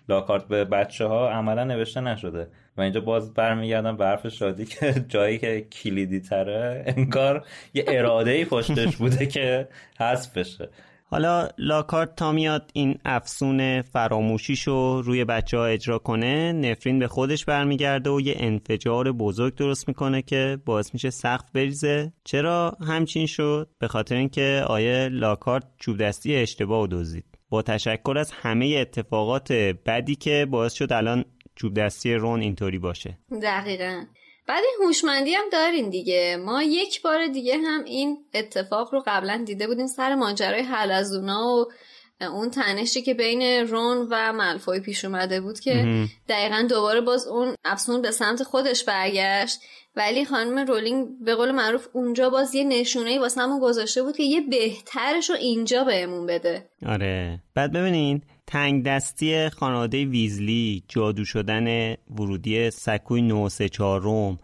لاکارت 0.09 0.49
به 0.49 0.65
بچه 0.65 1.07
ها 1.07 1.31
عملا 1.31 1.65
نوشته 1.65 2.01
نشده. 2.01 2.49
و 2.77 2.81
اینجا 2.81 3.01
باز 3.01 3.35
برمیگردم 3.35 3.97
به 3.97 4.05
حرف 4.05 4.29
شادی 4.29 4.65
که 4.65 5.05
جایی 5.09 5.39
که 5.39 5.61
کلیدی 5.61 6.21
تره 6.21 6.85
انگار 6.87 7.47
یه 7.75 7.85
اراده 7.89 8.31
ای 8.31 8.45
پشتش 8.45 8.97
بوده 8.97 9.27
که 9.27 9.69
حذف 9.99 10.39
بشه. 10.39 10.69
حالا 11.13 11.49
لاکارت 11.59 12.17
تا 12.17 12.33
میاد 12.33 12.71
این 12.73 12.99
افسون 13.05 13.83
فراموشیشو 13.83 15.03
روی 15.03 15.25
بچه 15.25 15.57
ها 15.57 15.67
اجرا 15.67 15.99
کنه 15.99 16.53
نفرین 16.53 16.99
به 16.99 17.09
خودش 17.09 17.45
برمیگرده 17.45 18.11
و 18.11 18.21
یه 18.21 18.35
انفجار 18.37 19.13
بزرگ 19.13 19.55
درست 19.55 19.89
می‌کنه 19.89 20.23
که 20.23 20.59
باعث 20.65 20.95
میشه 20.95 21.11
سقف 21.11 21.51
بریزه. 21.55 22.13
چرا 22.25 22.77
همچین 22.81 23.27
شد؟ 23.27 23.69
به 23.79 23.89
خاطر 23.89 24.15
اینکه 24.15 24.65
آیه 24.67 25.09
لاکارت 25.09 25.65
چوب 25.79 26.03
دستی 26.03 26.37
اشتباه 26.37 26.83
و 26.83 26.87
دزدید. 26.87 27.25
با 27.51 27.63
تشکر 27.63 28.15
از 28.19 28.33
همه 28.33 28.77
اتفاقات 28.81 29.53
بدی 29.87 30.15
که 30.15 30.47
باعث 30.51 30.73
شد 30.73 30.93
الان 30.93 31.25
چوب 31.57 31.75
دستی 31.75 32.15
رون 32.15 32.41
اینطوری 32.41 32.79
باشه. 32.79 33.19
دقیقا. 33.43 34.05
بعد 34.47 34.65
این 34.65 34.87
هوشمندی 34.87 35.35
هم 35.35 35.45
دارین 35.53 35.91
دیگه. 35.91 36.37
ما 36.45 36.63
یک 36.63 37.03
بار 37.03 37.27
دیگه 37.27 37.59
هم 37.59 37.85
این 37.85 38.19
اتفاق 38.35 38.95
رو 38.95 39.03
قبلا 39.07 39.43
دیده 39.47 39.67
بودیم 39.67 39.87
سر 39.87 40.15
ماجرای 40.15 40.63
حلزونا 40.63 41.47
و 41.57 41.73
اون 42.21 42.51
تنشی 42.51 43.03
که 43.03 43.15
بین 43.15 43.43
رون 43.43 44.07
و 44.11 44.33
ملفوی 44.33 44.81
پیش 44.81 45.05
اومده 45.05 45.41
بود 45.41 45.61
که 45.61 46.07
دقیقا 46.29 46.67
دوباره 46.69 47.01
باز 47.01 47.27
اون 47.27 47.55
افسون 47.65 48.03
به 48.03 48.11
سمت 48.11 48.43
خودش 48.43 48.85
برگشت. 48.85 49.61
ولی 49.97 50.25
خانم 50.25 50.59
رولینگ 50.59 51.09
به 51.21 51.35
قول 51.35 51.51
معروف 51.51 51.89
اونجا 51.93 52.31
باز 52.31 52.55
یه 52.55 52.65
نشونه 52.65 53.11
ای 53.11 53.19
واسه 53.19 53.41
همون 53.41 53.61
گذاشته 53.61 54.03
بود 54.03 54.17
که 54.17 54.23
یه 54.23 54.41
بهترش 54.41 55.31
رو 55.31 55.37
اینجا 55.37 55.85
بهمون 55.85 56.27
بده. 56.27 56.71
آره. 56.87 57.41
بعد 57.55 57.73
ببینین 57.73 58.23
تنگ 58.53 58.85
دستی 58.85 59.49
خانواده 59.49 60.05
ویزلی 60.05 60.85
جادو 60.89 61.25
شدن 61.25 61.95
ورودی 62.11 62.71
سکوی 62.71 63.23
934 63.23 64.01
روم 64.01 64.39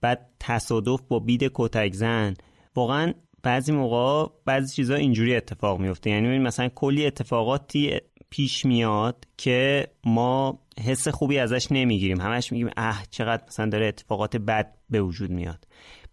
بعد 0.00 0.30
تصادف 0.40 1.00
با 1.08 1.18
بید 1.18 1.50
کتک 1.54 1.92
زن. 1.94 2.34
واقعا 2.76 3.12
بعضی 3.42 3.72
موقع 3.72 4.32
بعضی 4.44 4.74
چیزا 4.74 4.94
اینجوری 4.94 5.36
اتفاق 5.36 5.80
میفته 5.80 6.10
یعنی 6.10 6.38
مثلا 6.38 6.68
کلی 6.68 7.06
اتفاقاتی 7.06 8.00
پیش 8.30 8.64
میاد 8.64 9.24
که 9.36 9.88
ما 10.04 10.60
حس 10.84 11.08
خوبی 11.08 11.38
ازش 11.38 11.72
نمی‌گیریم. 11.72 12.20
همش 12.20 12.52
میگیم 12.52 12.70
اه 12.76 13.02
چقدر 13.10 13.44
مثلا 13.48 13.68
داره 13.68 13.86
اتفاقات 13.86 14.36
بد 14.36 14.74
به 14.90 15.02
وجود 15.02 15.30
میاد. 15.30 15.64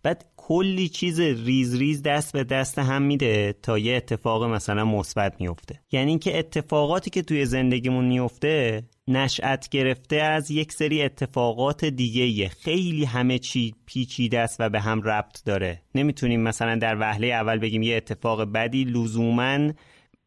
بعد 0.03 0.25
کلی 0.47 0.89
چیز 0.89 1.19
ریز 1.19 1.75
ریز 1.75 2.01
دست 2.03 2.33
به 2.33 2.43
دست 2.43 2.79
هم 2.79 3.01
میده 3.01 3.55
تا 3.61 3.77
یه 3.77 3.95
اتفاق 3.95 4.43
مثلا 4.43 4.85
مثبت 4.85 5.41
میفته. 5.41 5.79
یعنی 5.91 6.09
اینکه 6.09 6.39
اتفاقاتی 6.39 7.09
که 7.09 7.21
توی 7.21 7.45
زندگیمون 7.45 8.05
میفته 8.05 8.83
نشأت 9.07 9.69
گرفته 9.69 10.15
از 10.15 10.51
یک 10.51 10.71
سری 10.71 11.01
اتفاقات 11.01 11.85
دیگه 11.85 12.49
خیلی 12.49 13.05
همه 13.05 13.39
چی 13.39 13.75
پیچیده 13.85 14.39
است 14.39 14.55
و 14.59 14.69
به 14.69 14.79
هم 14.79 15.01
ربط 15.01 15.43
داره. 15.45 15.81
نمی‌تونیم 15.95 16.41
مثلا 16.41 16.75
در 16.75 16.99
وهله 16.99 17.27
اول 17.27 17.59
بگیم 17.59 17.83
یه 17.83 17.95
اتفاق 17.95 18.43
بدی 18.43 18.83
لزوما 18.83 19.71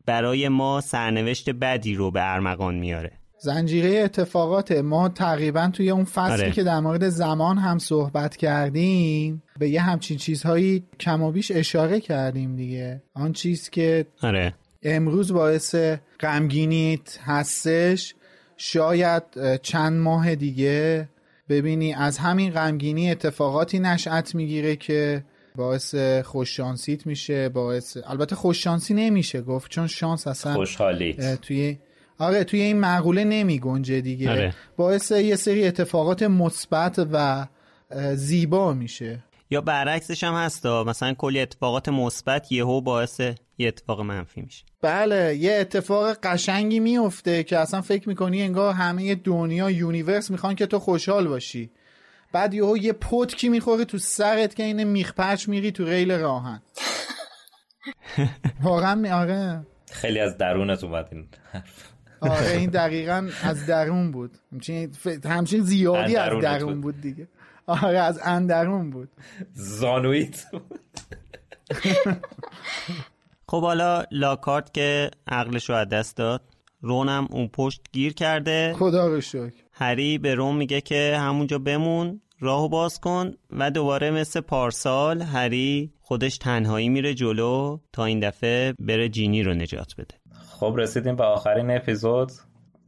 برای 0.06 0.48
ما 0.48 0.80
سرنوشت 0.80 1.50
بدی 1.50 1.94
رو 1.94 2.10
به 2.10 2.32
ارمغان 2.32 2.74
میاره. 2.74 3.17
زنجیره 3.40 3.98
اتفاقات 3.98 4.72
ما 4.72 5.08
تقریبا 5.08 5.70
توی 5.72 5.90
اون 5.90 6.04
فصلی 6.04 6.42
آره. 6.42 6.50
که 6.50 6.62
در 6.62 6.80
مورد 6.80 7.08
زمان 7.08 7.58
هم 7.58 7.78
صحبت 7.78 8.36
کردیم 8.36 9.42
به 9.58 9.68
یه 9.68 9.80
همچین 9.80 10.16
چیزهایی 10.16 10.84
کم 11.00 11.22
و 11.22 11.32
بیش 11.32 11.52
اشاره 11.54 12.00
کردیم 12.00 12.56
دیگه 12.56 13.02
آن 13.14 13.32
چیز 13.32 13.70
که 13.70 14.06
آره. 14.22 14.54
امروز 14.82 15.32
باعث 15.32 15.74
غمگینیت 16.20 17.18
هستش 17.22 18.14
شاید 18.56 19.22
چند 19.62 20.00
ماه 20.00 20.34
دیگه 20.34 21.08
ببینی 21.48 21.94
از 21.94 22.18
همین 22.18 22.50
غمگینی 22.50 23.10
اتفاقاتی 23.10 23.78
نشأت 23.78 24.34
می‌گیره 24.34 24.76
که 24.76 25.24
باعث 25.56 25.94
خوششانسیت 26.24 27.06
میشه 27.06 27.48
باعث 27.48 27.96
البته 28.06 28.36
خوششانسی 28.36 28.94
نمیشه 28.94 29.40
گفت 29.40 29.70
چون 29.70 29.86
شانس 29.86 30.26
اصلا 30.26 30.54
خوشحالی 30.54 31.16
توی 31.42 31.78
آره 32.18 32.44
توی 32.44 32.60
این 32.60 32.80
معقوله 32.80 33.24
نمی 33.24 33.58
گنجه 33.58 34.00
دیگه. 34.00 34.30
آره. 34.30 34.54
باعث 34.76 35.10
یه 35.10 35.36
سری 35.36 35.66
اتفاقات 35.66 36.22
مثبت 36.22 37.06
و 37.12 37.46
زیبا 38.14 38.72
میشه. 38.72 39.24
یا 39.50 39.60
برعکسش 39.60 40.24
هم 40.24 40.34
هستا 40.34 40.84
مثلا 40.84 41.14
کلی 41.14 41.40
اتفاقات 41.40 41.88
مثبت 41.88 42.52
یهو 42.52 42.80
باعث 42.80 43.20
یه 43.58 43.68
اتفاق 43.68 44.00
منفی 44.00 44.40
میشه. 44.40 44.64
بله 44.82 45.36
یه 45.36 45.52
اتفاق 45.60 46.16
قشنگی 46.22 46.80
میفته 46.80 47.42
که 47.42 47.58
اصلا 47.58 47.80
فکر 47.80 48.08
می‌کنی 48.08 48.42
انگار 48.42 48.74
همه 48.74 49.14
دنیا 49.14 49.70
یونیورس 49.70 50.30
می‌خوان 50.30 50.54
که 50.54 50.66
تو 50.66 50.78
خوشحال 50.78 51.28
باشی. 51.28 51.70
بعد 52.32 52.54
یهو 52.54 52.76
یه 52.76 52.92
پتکی 52.92 53.48
می‌خوره 53.48 53.84
تو 53.84 53.98
سرت 53.98 54.54
که 54.54 54.62
این 54.62 54.84
میخپچ 54.84 55.48
میری 55.48 55.72
تو 55.72 55.84
ریل 55.84 56.12
راهن. 56.12 56.62
واقعا 58.62 59.20
آره. 59.20 59.66
خیلی 59.90 60.20
از 60.20 60.38
درونت 60.38 60.84
اومد 60.84 61.08
این 61.12 61.28
آره 62.20 62.50
این 62.50 62.70
دقیقا 62.80 63.28
از 63.42 63.66
درون 63.66 64.12
بود. 64.12 64.38
همچین 65.24 65.62
زیادی 65.62 66.16
از 66.16 66.42
درون 66.42 66.80
بود 66.80 67.00
دیگه. 67.00 67.28
آره 67.66 67.98
از 67.98 68.20
اندرون 68.24 68.90
بود. 68.90 69.08
زانویت 69.52 70.46
خب 73.48 73.60
حالا 73.62 74.04
لاکارت 74.10 74.74
که 74.74 75.10
عقلش 75.26 75.70
رو 75.70 75.76
از 75.76 75.88
دست 75.88 76.16
داد 76.16 76.42
رونم 76.80 77.28
اون 77.30 77.48
پشت 77.48 77.80
گیر 77.92 78.14
کرده. 78.14 78.74
خدا 78.78 79.06
رو 79.06 79.20
شکر. 79.20 79.52
هری 79.72 80.18
به 80.18 80.34
روم 80.34 80.56
میگه 80.56 80.80
که 80.80 81.16
همونجا 81.20 81.58
بمون 81.58 82.20
راهو 82.40 82.68
باز 82.68 83.00
کن 83.00 83.34
و 83.50 83.70
دوباره 83.70 84.10
مثل 84.10 84.40
پارسال 84.40 85.22
هری 85.22 85.92
خودش 86.00 86.38
تنهایی 86.38 86.88
میره 86.88 87.14
جلو 87.14 87.78
تا 87.92 88.04
این 88.04 88.20
دفعه 88.20 88.74
بره 88.78 89.08
جینی 89.08 89.42
رو 89.42 89.54
نجات 89.54 89.94
بده. 89.98 90.14
خب 90.60 90.74
رسیدیم 90.76 91.16
به 91.16 91.24
آخرین 91.24 91.70
اپیزود 91.70 92.32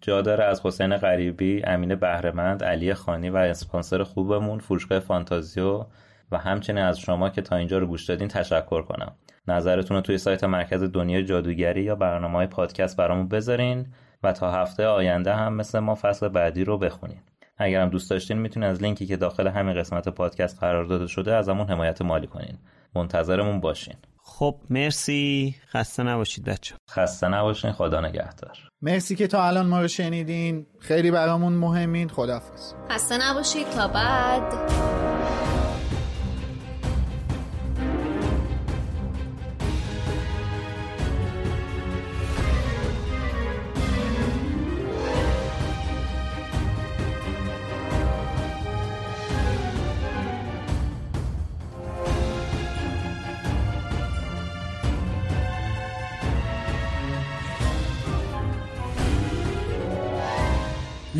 جا 0.00 0.22
داره 0.22 0.44
از 0.44 0.66
حسین 0.66 0.96
غریبی، 0.96 1.62
امین 1.64 1.94
بهرهمند، 1.94 2.64
علی 2.64 2.94
خانی 2.94 3.30
و 3.30 3.36
اسپانسر 3.36 4.02
خوبمون 4.02 4.58
فروشگاه 4.58 4.98
فانتازیو 4.98 5.84
و 6.32 6.38
همچنین 6.38 6.84
از 6.84 7.00
شما 7.00 7.28
که 7.28 7.42
تا 7.42 7.56
اینجا 7.56 7.78
رو 7.78 7.86
گوش 7.86 8.04
دادین 8.04 8.28
تشکر 8.28 8.82
کنم. 8.82 9.12
نظرتون 9.48 9.96
رو 9.96 10.00
توی 10.00 10.18
سایت 10.18 10.44
مرکز 10.44 10.82
دنیای 10.82 11.24
جادوگری 11.24 11.82
یا 11.82 11.94
برنامه 11.94 12.34
های 12.34 12.46
پادکست 12.46 12.96
برامون 12.96 13.28
بذارین 13.28 13.86
و 14.22 14.32
تا 14.32 14.52
هفته 14.52 14.86
آینده 14.86 15.34
هم 15.34 15.54
مثل 15.54 15.78
ما 15.78 15.94
فصل 15.94 16.28
بعدی 16.28 16.64
رو 16.64 16.78
بخونین. 16.78 17.20
اگرم 17.58 17.88
دوست 17.88 18.10
داشتین 18.10 18.38
می‌تونین 18.38 18.68
از 18.68 18.82
لینکی 18.82 19.06
که 19.06 19.16
داخل 19.16 19.46
همین 19.46 19.74
قسمت 19.74 20.08
پادکست 20.08 20.60
قرار 20.60 20.84
داده 20.84 21.06
شده 21.06 21.34
ازمون 21.34 21.66
حمایت 21.66 22.02
مالی 22.02 22.26
کنین. 22.26 22.58
منتظرمون 22.94 23.60
باشین. 23.60 23.94
خب 24.30 24.56
مرسی. 24.70 25.54
خسته 25.72 26.02
نباشید 26.02 26.44
بچه 26.44 26.74
خسته 26.90 27.28
نباشین. 27.28 27.72
خدا 27.72 28.00
نگهدار. 28.00 28.58
مرسی 28.82 29.16
که 29.16 29.26
تا 29.26 29.44
الان 29.44 29.66
ما 29.66 29.80
رو 29.80 29.88
شنیدین. 29.88 30.66
خیلی 30.78 31.10
برامون 31.10 31.52
مهمین. 31.52 32.08
خدافز 32.08 32.74
خسته 32.90 33.18
نباشید. 33.30 33.70
تا 33.70 33.88
بعد. 33.88 35.09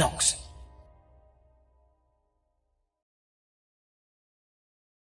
Knox 0.01 0.40